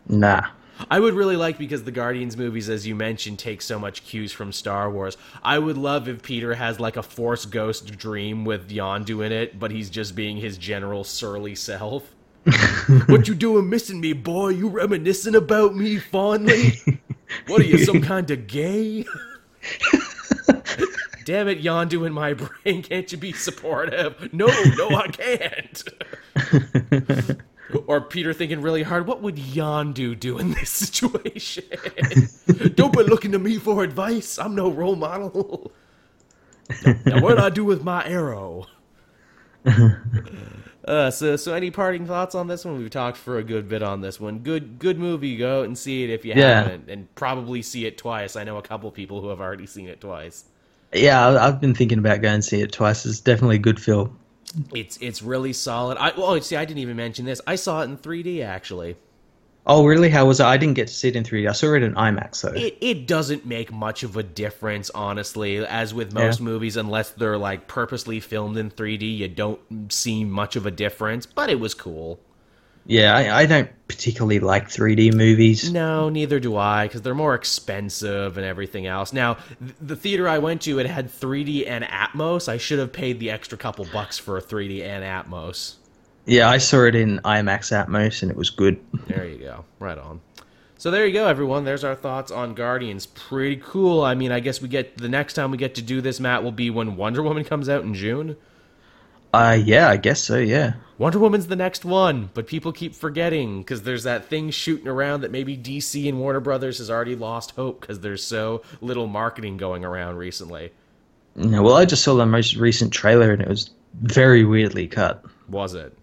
Nah. 0.08 0.48
I 0.90 0.98
would 1.00 1.14
really 1.14 1.36
like 1.36 1.56
because 1.56 1.84
the 1.84 1.92
Guardians 1.92 2.36
movies, 2.36 2.68
as 2.68 2.86
you 2.86 2.94
mentioned, 2.94 3.38
take 3.38 3.62
so 3.62 3.78
much 3.78 4.04
cues 4.04 4.32
from 4.32 4.52
Star 4.52 4.90
Wars. 4.90 5.16
I 5.42 5.58
would 5.58 5.78
love 5.78 6.08
if 6.08 6.22
Peter 6.22 6.54
has 6.54 6.80
like 6.80 6.96
a 6.96 7.02
Force 7.02 7.44
Ghost 7.44 7.96
dream 7.96 8.44
with 8.44 8.70
Yondu 8.70 9.24
in 9.24 9.32
it, 9.32 9.58
but 9.58 9.70
he's 9.70 9.88
just 9.88 10.14
being 10.14 10.36
his 10.36 10.58
general 10.58 11.04
surly 11.04 11.54
self. 11.54 12.12
what 13.06 13.28
you 13.28 13.34
doing 13.34 13.70
missing 13.70 14.00
me, 14.00 14.12
boy? 14.12 14.48
You 14.48 14.68
reminiscing 14.68 15.34
about 15.34 15.74
me 15.74 15.98
fondly? 15.98 16.72
what 17.46 17.60
are 17.60 17.64
you, 17.64 17.78
some 17.78 18.02
kind 18.02 18.30
of 18.30 18.46
gay? 18.46 19.06
Damn 21.24 21.48
it, 21.48 21.62
Yondu 21.62 22.06
in 22.06 22.12
my 22.12 22.34
brain, 22.34 22.82
can't 22.82 23.10
you 23.10 23.16
be 23.16 23.32
supportive? 23.32 24.30
No, 24.34 24.46
no, 24.76 24.88
I 24.90 25.08
can't. 25.08 25.82
Or 27.86 28.00
Peter 28.00 28.32
thinking 28.32 28.60
really 28.62 28.82
hard, 28.82 29.06
what 29.06 29.20
would 29.22 29.36
Yondu 29.36 30.18
do 30.18 30.38
in 30.38 30.52
this 30.52 30.70
situation? 30.86 31.64
Don't 32.74 32.92
be 32.96 33.02
looking 33.02 33.32
to 33.32 33.38
me 33.38 33.58
for 33.58 33.82
advice. 33.82 34.38
I'm 34.38 34.54
no 34.54 34.70
role 34.70 34.96
model. 34.96 35.72
now, 37.04 37.20
what'd 37.20 37.38
I 37.38 37.50
do 37.50 37.64
with 37.64 37.82
my 37.84 38.04
arrow? 38.06 38.66
Uh, 40.86 41.10
so, 41.10 41.36
so 41.36 41.54
any 41.54 41.70
parting 41.70 42.06
thoughts 42.06 42.34
on 42.34 42.46
this 42.46 42.64
one? 42.64 42.76
We've 42.78 42.90
talked 42.90 43.16
for 43.16 43.38
a 43.38 43.42
good 43.42 43.68
bit 43.68 43.82
on 43.82 44.02
this 44.02 44.20
one. 44.20 44.40
Good, 44.40 44.78
good 44.78 44.98
movie. 44.98 45.36
Go 45.36 45.60
out 45.60 45.64
and 45.64 45.76
see 45.78 46.04
it 46.04 46.10
if 46.10 46.24
you 46.24 46.34
Yeah. 46.34 46.62
haven't, 46.62 46.90
and 46.90 47.12
probably 47.14 47.62
see 47.62 47.86
it 47.86 47.96
twice. 47.96 48.36
I 48.36 48.44
know 48.44 48.58
a 48.58 48.62
couple 48.62 48.90
people 48.90 49.20
who 49.22 49.28
have 49.28 49.40
already 49.40 49.66
seen 49.66 49.88
it 49.88 50.00
twice. 50.00 50.44
Yeah, 50.92 51.26
I've 51.42 51.60
been 51.60 51.74
thinking 51.74 51.98
about 51.98 52.20
going 52.20 52.36
to 52.40 52.42
see 52.42 52.60
it 52.60 52.70
twice. 52.72 53.06
It's 53.06 53.20
definitely 53.20 53.56
a 53.56 53.60
good 53.60 53.80
film. 53.80 54.18
It's 54.74 54.96
it's 54.98 55.22
really 55.22 55.52
solid. 55.52 55.98
I 55.98 56.12
oh, 56.16 56.38
see, 56.40 56.56
I 56.56 56.64
didn't 56.64 56.80
even 56.80 56.96
mention 56.96 57.24
this. 57.24 57.40
I 57.46 57.56
saw 57.56 57.82
it 57.82 57.84
in 57.84 57.96
3D 57.96 58.44
actually. 58.44 58.96
Oh, 59.66 59.86
really? 59.86 60.10
How 60.10 60.26
was 60.26 60.40
it? 60.40 60.44
I 60.44 60.58
didn't 60.58 60.74
get 60.74 60.88
to 60.88 60.94
see 60.94 61.08
it 61.08 61.16
in 61.16 61.24
3D. 61.24 61.48
I 61.48 61.52
saw 61.52 61.72
it 61.72 61.82
in 61.82 61.94
IMAX, 61.94 62.42
though. 62.42 62.52
It 62.52 62.76
it 62.80 63.06
doesn't 63.06 63.46
make 63.46 63.72
much 63.72 64.02
of 64.02 64.16
a 64.16 64.22
difference, 64.22 64.90
honestly. 64.90 65.64
As 65.64 65.94
with 65.94 66.12
most 66.12 66.40
Yeah. 66.40 66.44
movies, 66.44 66.76
unless 66.76 67.10
they're 67.10 67.38
like 67.38 67.66
purposely 67.66 68.20
filmed 68.20 68.58
in 68.58 68.70
3D, 68.70 69.16
you 69.16 69.28
don't 69.28 69.60
see 69.90 70.24
much 70.24 70.54
of 70.56 70.66
a 70.66 70.70
difference. 70.70 71.24
But 71.24 71.48
it 71.48 71.60
was 71.60 71.72
cool. 71.72 72.20
Yeah, 72.86 73.14
I, 73.14 73.40
I 73.40 73.46
don't 73.46 73.70
particularly 73.88 74.40
like 74.40 74.68
3D 74.68 75.14
movies. 75.14 75.72
No, 75.72 76.08
neither 76.08 76.40
do 76.40 76.56
I, 76.56 76.86
because 76.86 77.02
they're 77.02 77.14
more 77.14 77.34
expensive 77.34 78.36
and 78.36 78.46
everything 78.46 78.86
else. 78.86 79.12
Now, 79.12 79.34
th- 79.34 79.74
the 79.80 79.96
theater 79.96 80.28
I 80.28 80.38
went 80.38 80.62
to, 80.62 80.78
it 80.78 80.86
had 80.86 81.10
3D 81.10 81.68
and 81.68 81.84
Atmos. 81.84 82.48
I 82.48 82.56
should 82.56 82.78
have 82.78 82.92
paid 82.92 83.20
the 83.20 83.30
extra 83.30 83.56
couple 83.58 83.86
bucks 83.92 84.18
for 84.18 84.36
a 84.36 84.42
3D 84.42 84.82
and 84.82 85.04
Atmos. 85.04 85.74
Yeah, 86.26 86.48
I 86.48 86.58
saw 86.58 86.84
it 86.84 86.94
in 86.94 87.18
IMAX 87.20 87.70
Atmos, 87.70 88.22
and 88.22 88.30
it 88.30 88.36
was 88.36 88.50
good. 88.50 88.80
There 89.08 89.26
you 89.26 89.38
go. 89.38 89.64
Right 89.78 89.98
on. 89.98 90.20
So 90.78 90.90
there 90.90 91.06
you 91.06 91.12
go, 91.12 91.26
everyone. 91.26 91.64
There's 91.64 91.84
our 91.84 91.94
thoughts 91.94 92.30
on 92.30 92.54
Guardians. 92.54 93.06
Pretty 93.06 93.56
cool. 93.56 94.02
I 94.02 94.14
mean, 94.14 94.32
I 94.32 94.40
guess 94.40 94.60
we 94.60 94.68
get 94.68 94.98
the 94.98 95.08
next 95.08 95.34
time 95.34 95.50
we 95.50 95.56
get 95.58 95.74
to 95.76 95.82
do 95.82 96.00
this, 96.00 96.20
Matt, 96.20 96.42
will 96.42 96.52
be 96.52 96.70
when 96.70 96.96
Wonder 96.96 97.22
Woman 97.22 97.44
comes 97.44 97.68
out 97.68 97.84
in 97.84 97.94
June. 97.94 98.36
Uh, 99.34 99.54
yeah, 99.54 99.88
I 99.88 99.96
guess 99.96 100.22
so. 100.22 100.38
Yeah. 100.38 100.74
Wonder 100.96 101.18
Woman's 101.18 101.48
the 101.48 101.56
next 101.56 101.84
one, 101.84 102.30
but 102.34 102.46
people 102.46 102.70
keep 102.70 102.94
forgetting 102.94 103.58
because 103.58 103.82
there's 103.82 104.04
that 104.04 104.26
thing 104.26 104.50
shooting 104.50 104.86
around 104.86 105.22
that 105.22 105.32
maybe 105.32 105.56
DC 105.56 106.08
and 106.08 106.20
Warner 106.20 106.38
Brothers 106.38 106.78
has 106.78 106.88
already 106.88 107.16
lost 107.16 107.50
hope 107.52 107.80
because 107.80 107.98
there's 107.98 108.22
so 108.22 108.62
little 108.80 109.08
marketing 109.08 109.56
going 109.56 109.84
around 109.84 110.18
recently. 110.18 110.72
No, 111.34 111.64
well, 111.64 111.74
I 111.74 111.84
just 111.84 112.04
saw 112.04 112.14
the 112.14 112.26
most 112.26 112.54
recent 112.54 112.92
trailer, 112.92 113.32
and 113.32 113.42
it 113.42 113.48
was 113.48 113.70
very 114.00 114.44
weirdly 114.44 114.86
cut. 114.86 115.24
Was 115.48 115.74
it? 115.74 115.98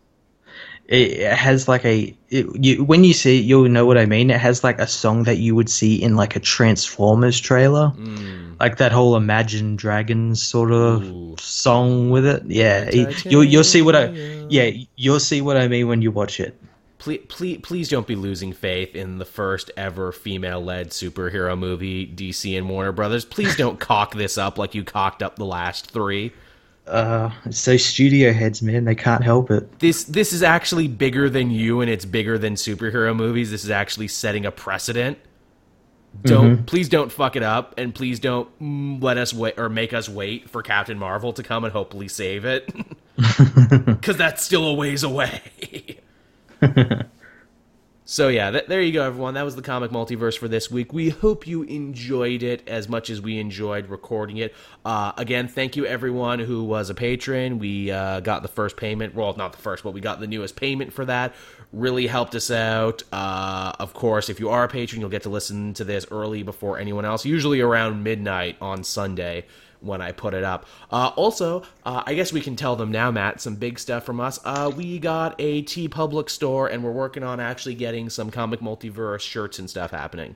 It, 0.87 1.11
it 1.19 1.33
has 1.33 1.67
like 1.67 1.85
a 1.85 2.15
it, 2.29 2.47
you, 2.63 2.83
when 2.83 3.03
you 3.03 3.13
see 3.13 3.39
it, 3.39 3.43
you'll 3.43 3.69
know 3.69 3.85
what 3.85 3.97
I 3.97 4.05
mean. 4.05 4.29
It 4.29 4.39
has 4.39 4.63
like 4.63 4.79
a 4.79 4.87
song 4.87 5.23
that 5.23 5.37
you 5.37 5.55
would 5.55 5.69
see 5.69 6.01
in 6.01 6.15
like 6.15 6.35
a 6.35 6.39
Transformers 6.39 7.39
trailer, 7.39 7.91
mm. 7.97 8.59
like 8.59 8.77
that 8.77 8.91
whole 8.91 9.15
Imagine 9.15 9.75
Dragons 9.75 10.41
sort 10.41 10.71
of 10.71 11.03
Ooh. 11.03 11.35
song 11.39 12.09
with 12.09 12.25
it. 12.25 12.43
Yeah, 12.45 12.89
it- 12.91 13.25
you'll 13.25 13.43
you'll 13.43 13.63
see 13.63 13.81
what 13.81 13.95
I 13.95 14.07
yeah 14.49 14.71
you'll 14.95 15.19
see 15.19 15.41
what 15.41 15.57
I 15.57 15.67
mean 15.67 15.87
when 15.87 16.01
you 16.01 16.11
watch 16.11 16.39
it. 16.39 16.57
Please, 17.01 17.21
please, 17.29 17.59
please 17.63 17.89
don't 17.89 18.05
be 18.05 18.15
losing 18.15 18.53
faith 18.53 18.95
in 18.95 19.17
the 19.17 19.25
first 19.25 19.71
ever 19.75 20.11
female-led 20.11 20.91
superhero 20.91 21.57
movie, 21.57 22.05
DC 22.05 22.55
and 22.55 22.69
Warner 22.69 22.91
Brothers. 22.91 23.25
Please 23.25 23.55
don't 23.55 23.79
cock 23.89 24.13
this 24.13 24.37
up 24.37 24.59
like 24.59 24.75
you 24.75 24.83
cocked 24.83 25.23
up 25.23 25.35
the 25.35 25.45
last 25.45 25.89
three. 25.89 26.31
Uh, 26.87 27.31
it's 27.45 27.59
so 27.59 27.77
studio 27.77 28.33
heads, 28.33 28.61
man, 28.61 28.85
they 28.85 28.95
can't 28.95 29.23
help 29.23 29.51
it. 29.51 29.79
This 29.79 30.03
this 30.03 30.33
is 30.33 30.43
actually 30.43 30.87
bigger 30.87 31.29
than 31.29 31.51
you, 31.51 31.81
and 31.81 31.89
it's 31.89 32.05
bigger 32.05 32.37
than 32.37 32.55
superhero 32.55 33.15
movies. 33.15 33.51
This 33.51 33.63
is 33.63 33.69
actually 33.69 34.07
setting 34.07 34.45
a 34.45 34.51
precedent. 34.51 35.17
Don't 36.23 36.65
please 36.65 36.89
don't 36.89 37.11
fuck 37.11 37.35
it 37.35 37.43
up, 37.43 37.75
and 37.77 37.95
please 37.95 38.19
don't 38.19 38.49
mm, 38.59 39.01
let 39.01 39.17
us 39.17 39.33
wait 39.33 39.57
or 39.57 39.69
make 39.69 39.93
us 39.93 40.09
wait 40.09 40.49
for 40.49 40.61
Captain 40.61 40.97
Marvel 40.97 41.31
to 41.33 41.43
come 41.43 41.63
and 41.63 41.71
hopefully 41.71 42.09
save 42.09 42.43
it, 42.43 42.69
because 43.85 44.17
that's 44.17 44.43
still 44.43 44.67
a 44.67 44.73
ways 44.73 45.03
away. 45.03 45.41
So 48.11 48.27
yeah, 48.27 48.51
th- 48.51 48.65
there 48.65 48.81
you 48.81 48.91
go, 48.91 49.03
everyone. 49.03 49.35
That 49.35 49.45
was 49.45 49.55
the 49.55 49.61
comic 49.61 49.89
multiverse 49.89 50.38
for 50.38 50.49
this 50.49 50.69
week. 50.69 50.91
We 50.91 51.07
hope 51.07 51.47
you 51.47 51.63
enjoyed 51.63 52.43
it 52.43 52.67
as 52.67 52.89
much 52.89 53.09
as 53.09 53.21
we 53.21 53.39
enjoyed 53.39 53.88
recording 53.88 54.35
it. 54.35 54.53
Uh, 54.83 55.13
again, 55.15 55.47
thank 55.47 55.77
you 55.77 55.85
everyone 55.85 56.39
who 56.39 56.65
was 56.65 56.89
a 56.89 56.93
patron. 56.93 57.57
We 57.57 57.89
uh, 57.89 58.19
got 58.19 58.41
the 58.41 58.49
first 58.49 58.75
payment. 58.75 59.15
Well, 59.15 59.33
not 59.38 59.53
the 59.53 59.59
first, 59.59 59.85
but 59.85 59.93
we 59.93 60.01
got 60.01 60.19
the 60.19 60.27
newest 60.27 60.57
payment 60.57 60.91
for 60.91 61.05
that. 61.05 61.33
Really 61.71 62.05
helped 62.05 62.35
us 62.35 62.51
out. 62.51 63.01
Uh, 63.13 63.71
of 63.79 63.93
course, 63.93 64.27
if 64.29 64.41
you 64.41 64.49
are 64.49 64.65
a 64.65 64.67
patron, 64.67 64.99
you'll 64.99 65.09
get 65.09 65.23
to 65.23 65.29
listen 65.29 65.73
to 65.75 65.85
this 65.85 66.05
early 66.11 66.43
before 66.43 66.79
anyone 66.79 67.05
else. 67.05 67.23
Usually 67.23 67.61
around 67.61 68.03
midnight 68.03 68.57
on 68.59 68.83
Sunday 68.83 69.45
when 69.81 70.01
I 70.01 70.11
put 70.11 70.33
it 70.33 70.43
up. 70.43 70.65
Uh, 70.91 71.11
also, 71.15 71.63
uh, 71.85 72.03
I 72.05 72.13
guess 72.13 72.31
we 72.31 72.41
can 72.41 72.55
tell 72.55 72.75
them 72.75 72.91
now, 72.91 73.11
Matt, 73.11 73.41
some 73.41 73.55
big 73.55 73.79
stuff 73.79 74.05
from 74.05 74.19
us. 74.19 74.39
Uh, 74.45 74.71
we 74.75 74.99
got 74.99 75.35
a 75.39 75.63
TeePublic 75.63 76.29
store, 76.29 76.67
and 76.67 76.83
we're 76.83 76.91
working 76.91 77.23
on 77.23 77.39
actually 77.39 77.75
getting 77.75 78.09
some 78.09 78.31
comic 78.31 78.59
multiverse 78.59 79.21
shirts 79.21 79.59
and 79.59 79.69
stuff 79.69 79.91
happening. 79.91 80.35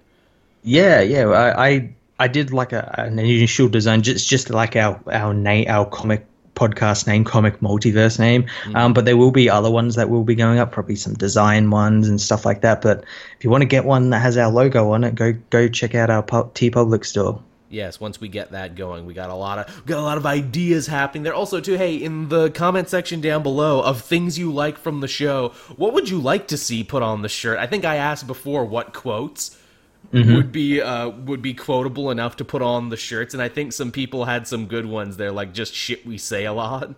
Yeah, 0.64 1.02
yeah. 1.02 1.28
I 1.28 1.68
I, 1.68 1.90
I 2.20 2.28
did 2.28 2.52
like 2.52 2.74
a, 2.74 2.94
an 2.98 3.20
initial 3.20 3.70
design, 3.70 4.02
just 4.02 4.28
just 4.28 4.50
like 4.50 4.76
our 4.76 5.00
our 5.12 5.34
name, 5.34 5.68
our 5.70 5.86
comic 5.86 6.26
podcast 6.56 7.06
name, 7.06 7.24
comic 7.24 7.60
multiverse 7.60 8.18
name. 8.18 8.46
Um, 8.74 8.94
but 8.94 9.06
there 9.06 9.18
will 9.18 9.32
be 9.32 9.50
other 9.50 9.70
ones 9.70 9.96
that 9.96 10.10
will 10.10 10.24
be 10.24 10.36
going 10.36 10.58
up, 10.58 10.72
probably 10.72 10.96
some 10.96 11.14
design 11.14 11.70
ones 11.70 12.08
and 12.08 12.20
stuff 12.20 12.46
like 12.46 12.62
that. 12.62 12.82
But 12.82 13.04
if 13.38 13.44
you 13.44 13.50
want 13.50 13.62
to 13.62 13.68
get 13.68 13.86
one 13.86 14.10
that 14.10 14.20
has 14.20 14.38
our 14.38 14.50
logo 14.50 14.92
on 14.92 15.04
it, 15.04 15.16
go 15.16 15.34
go 15.50 15.68
check 15.68 15.94
out 15.94 16.10
our 16.10 16.24
TeePublic 16.24 17.06
store. 17.06 17.42
Yes, 17.76 18.00
once 18.00 18.22
we 18.22 18.30
get 18.30 18.52
that 18.52 18.76
going, 18.76 19.06
we 19.06 19.14
got 19.14 19.30
a 19.30 19.36
lot 19.36 19.60
of 19.60 19.86
got 19.86 20.00
a 20.00 20.02
lot 20.02 20.18
of 20.18 20.26
ideas 20.26 20.88
happening 20.88 21.24
there. 21.24 21.34
Also, 21.34 21.60
too, 21.60 21.76
hey, 21.76 21.98
in 21.98 22.30
the 22.30 22.50
comment 22.50 22.88
section 22.88 23.20
down 23.20 23.44
below 23.44 23.82
of 23.82 24.00
things 24.00 24.40
you 24.40 24.50
like 24.50 24.78
from 24.78 25.02
the 25.02 25.10
show, 25.10 25.50
what 25.76 25.94
would 25.94 26.08
you 26.08 26.18
like 26.18 26.48
to 26.48 26.58
see 26.58 26.86
put 26.86 27.04
on 27.04 27.22
the 27.22 27.28
shirt? 27.28 27.60
I 27.60 27.68
think 27.68 27.84
I 27.84 27.98
asked 27.98 28.28
before 28.28 28.64
what 28.64 28.94
quotes 28.94 29.60
would 30.14 30.54
be 30.54 30.80
uh, 30.82 31.10
would 31.10 31.42
be 31.42 31.54
quotable 31.54 32.12
enough 32.12 32.38
to 32.38 32.46
put 32.46 32.62
on 32.62 32.88
the 32.88 32.96
shirts, 32.96 33.34
and 33.34 33.44
I 33.44 33.50
think 33.50 33.74
some 33.74 33.92
people 33.92 34.24
had 34.24 34.48
some 34.48 34.68
good 34.68 34.86
ones 34.86 35.18
there, 35.18 35.34
like 35.34 35.54
just 35.54 35.74
shit 35.74 36.06
we 36.06 36.18
say 36.18 36.46
a 36.46 36.54
lot. 36.54 36.96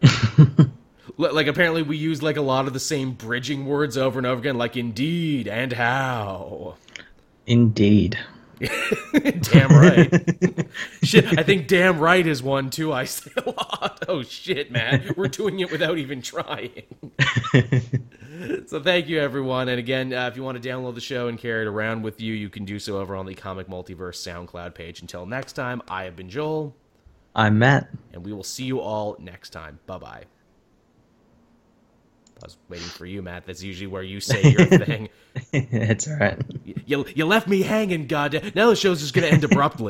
Like 1.18 1.48
apparently 1.48 1.82
we 1.82 1.98
use 1.98 2.22
like 2.22 2.38
a 2.38 2.40
lot 2.40 2.66
of 2.66 2.72
the 2.72 2.80
same 2.80 3.12
bridging 3.12 3.66
words 3.66 3.98
over 3.98 4.18
and 4.18 4.26
over 4.26 4.40
again, 4.40 4.56
like 4.56 4.74
indeed 4.74 5.48
and 5.48 5.70
how. 5.70 6.76
Indeed. 7.46 8.18
damn 9.40 9.70
right. 9.70 10.68
shit, 11.02 11.38
I 11.38 11.42
think 11.42 11.66
damn 11.66 11.98
right 11.98 12.26
is 12.26 12.42
one 12.42 12.70
too. 12.70 12.92
I 12.92 13.04
say 13.04 13.30
a 13.36 13.50
lot. 13.50 14.04
Oh 14.08 14.22
shit, 14.22 14.72
man, 14.72 15.14
we're 15.16 15.28
doing 15.28 15.60
it 15.60 15.70
without 15.70 15.96
even 15.98 16.20
trying. 16.20 16.82
so 18.66 18.80
thank 18.82 19.08
you, 19.08 19.20
everyone. 19.20 19.68
And 19.68 19.78
again, 19.78 20.12
uh, 20.12 20.26
if 20.26 20.36
you 20.36 20.42
want 20.42 20.60
to 20.60 20.68
download 20.68 20.94
the 20.96 21.00
show 21.00 21.28
and 21.28 21.38
carry 21.38 21.62
it 21.62 21.68
around 21.68 22.02
with 22.02 22.20
you, 22.20 22.34
you 22.34 22.48
can 22.48 22.64
do 22.64 22.80
so 22.80 22.98
over 22.98 23.14
on 23.14 23.26
the 23.26 23.34
Comic 23.34 23.68
Multiverse 23.68 24.16
SoundCloud 24.16 24.74
page. 24.74 25.00
Until 25.00 25.26
next 25.26 25.52
time, 25.52 25.80
I 25.88 26.04
have 26.04 26.16
been 26.16 26.28
Joel, 26.28 26.74
I'm 27.36 27.58
Matt. 27.58 27.88
and 28.12 28.24
we 28.24 28.32
will 28.32 28.42
see 28.42 28.64
you 28.64 28.80
all 28.80 29.16
next 29.20 29.50
time. 29.50 29.78
Bye 29.86 29.98
bye. 29.98 30.24
I 32.42 32.46
was 32.46 32.56
waiting 32.68 32.86
for 32.86 33.06
you, 33.06 33.22
Matt. 33.22 33.46
That's 33.46 33.62
usually 33.62 33.86
where 33.86 34.02
you 34.02 34.20
say 34.20 34.42
your 34.42 34.66
thing. 34.84 35.08
it's 35.52 36.08
all 36.08 36.16
right. 36.16 36.38
You, 36.86 37.04
you 37.14 37.26
left 37.26 37.48
me 37.48 37.62
hanging, 37.62 38.06
goddamn. 38.06 38.52
Now 38.54 38.70
the 38.70 38.76
show's 38.76 39.00
just 39.00 39.14
going 39.14 39.26
to 39.28 39.32
end 39.32 39.44
abruptly. 39.44 39.88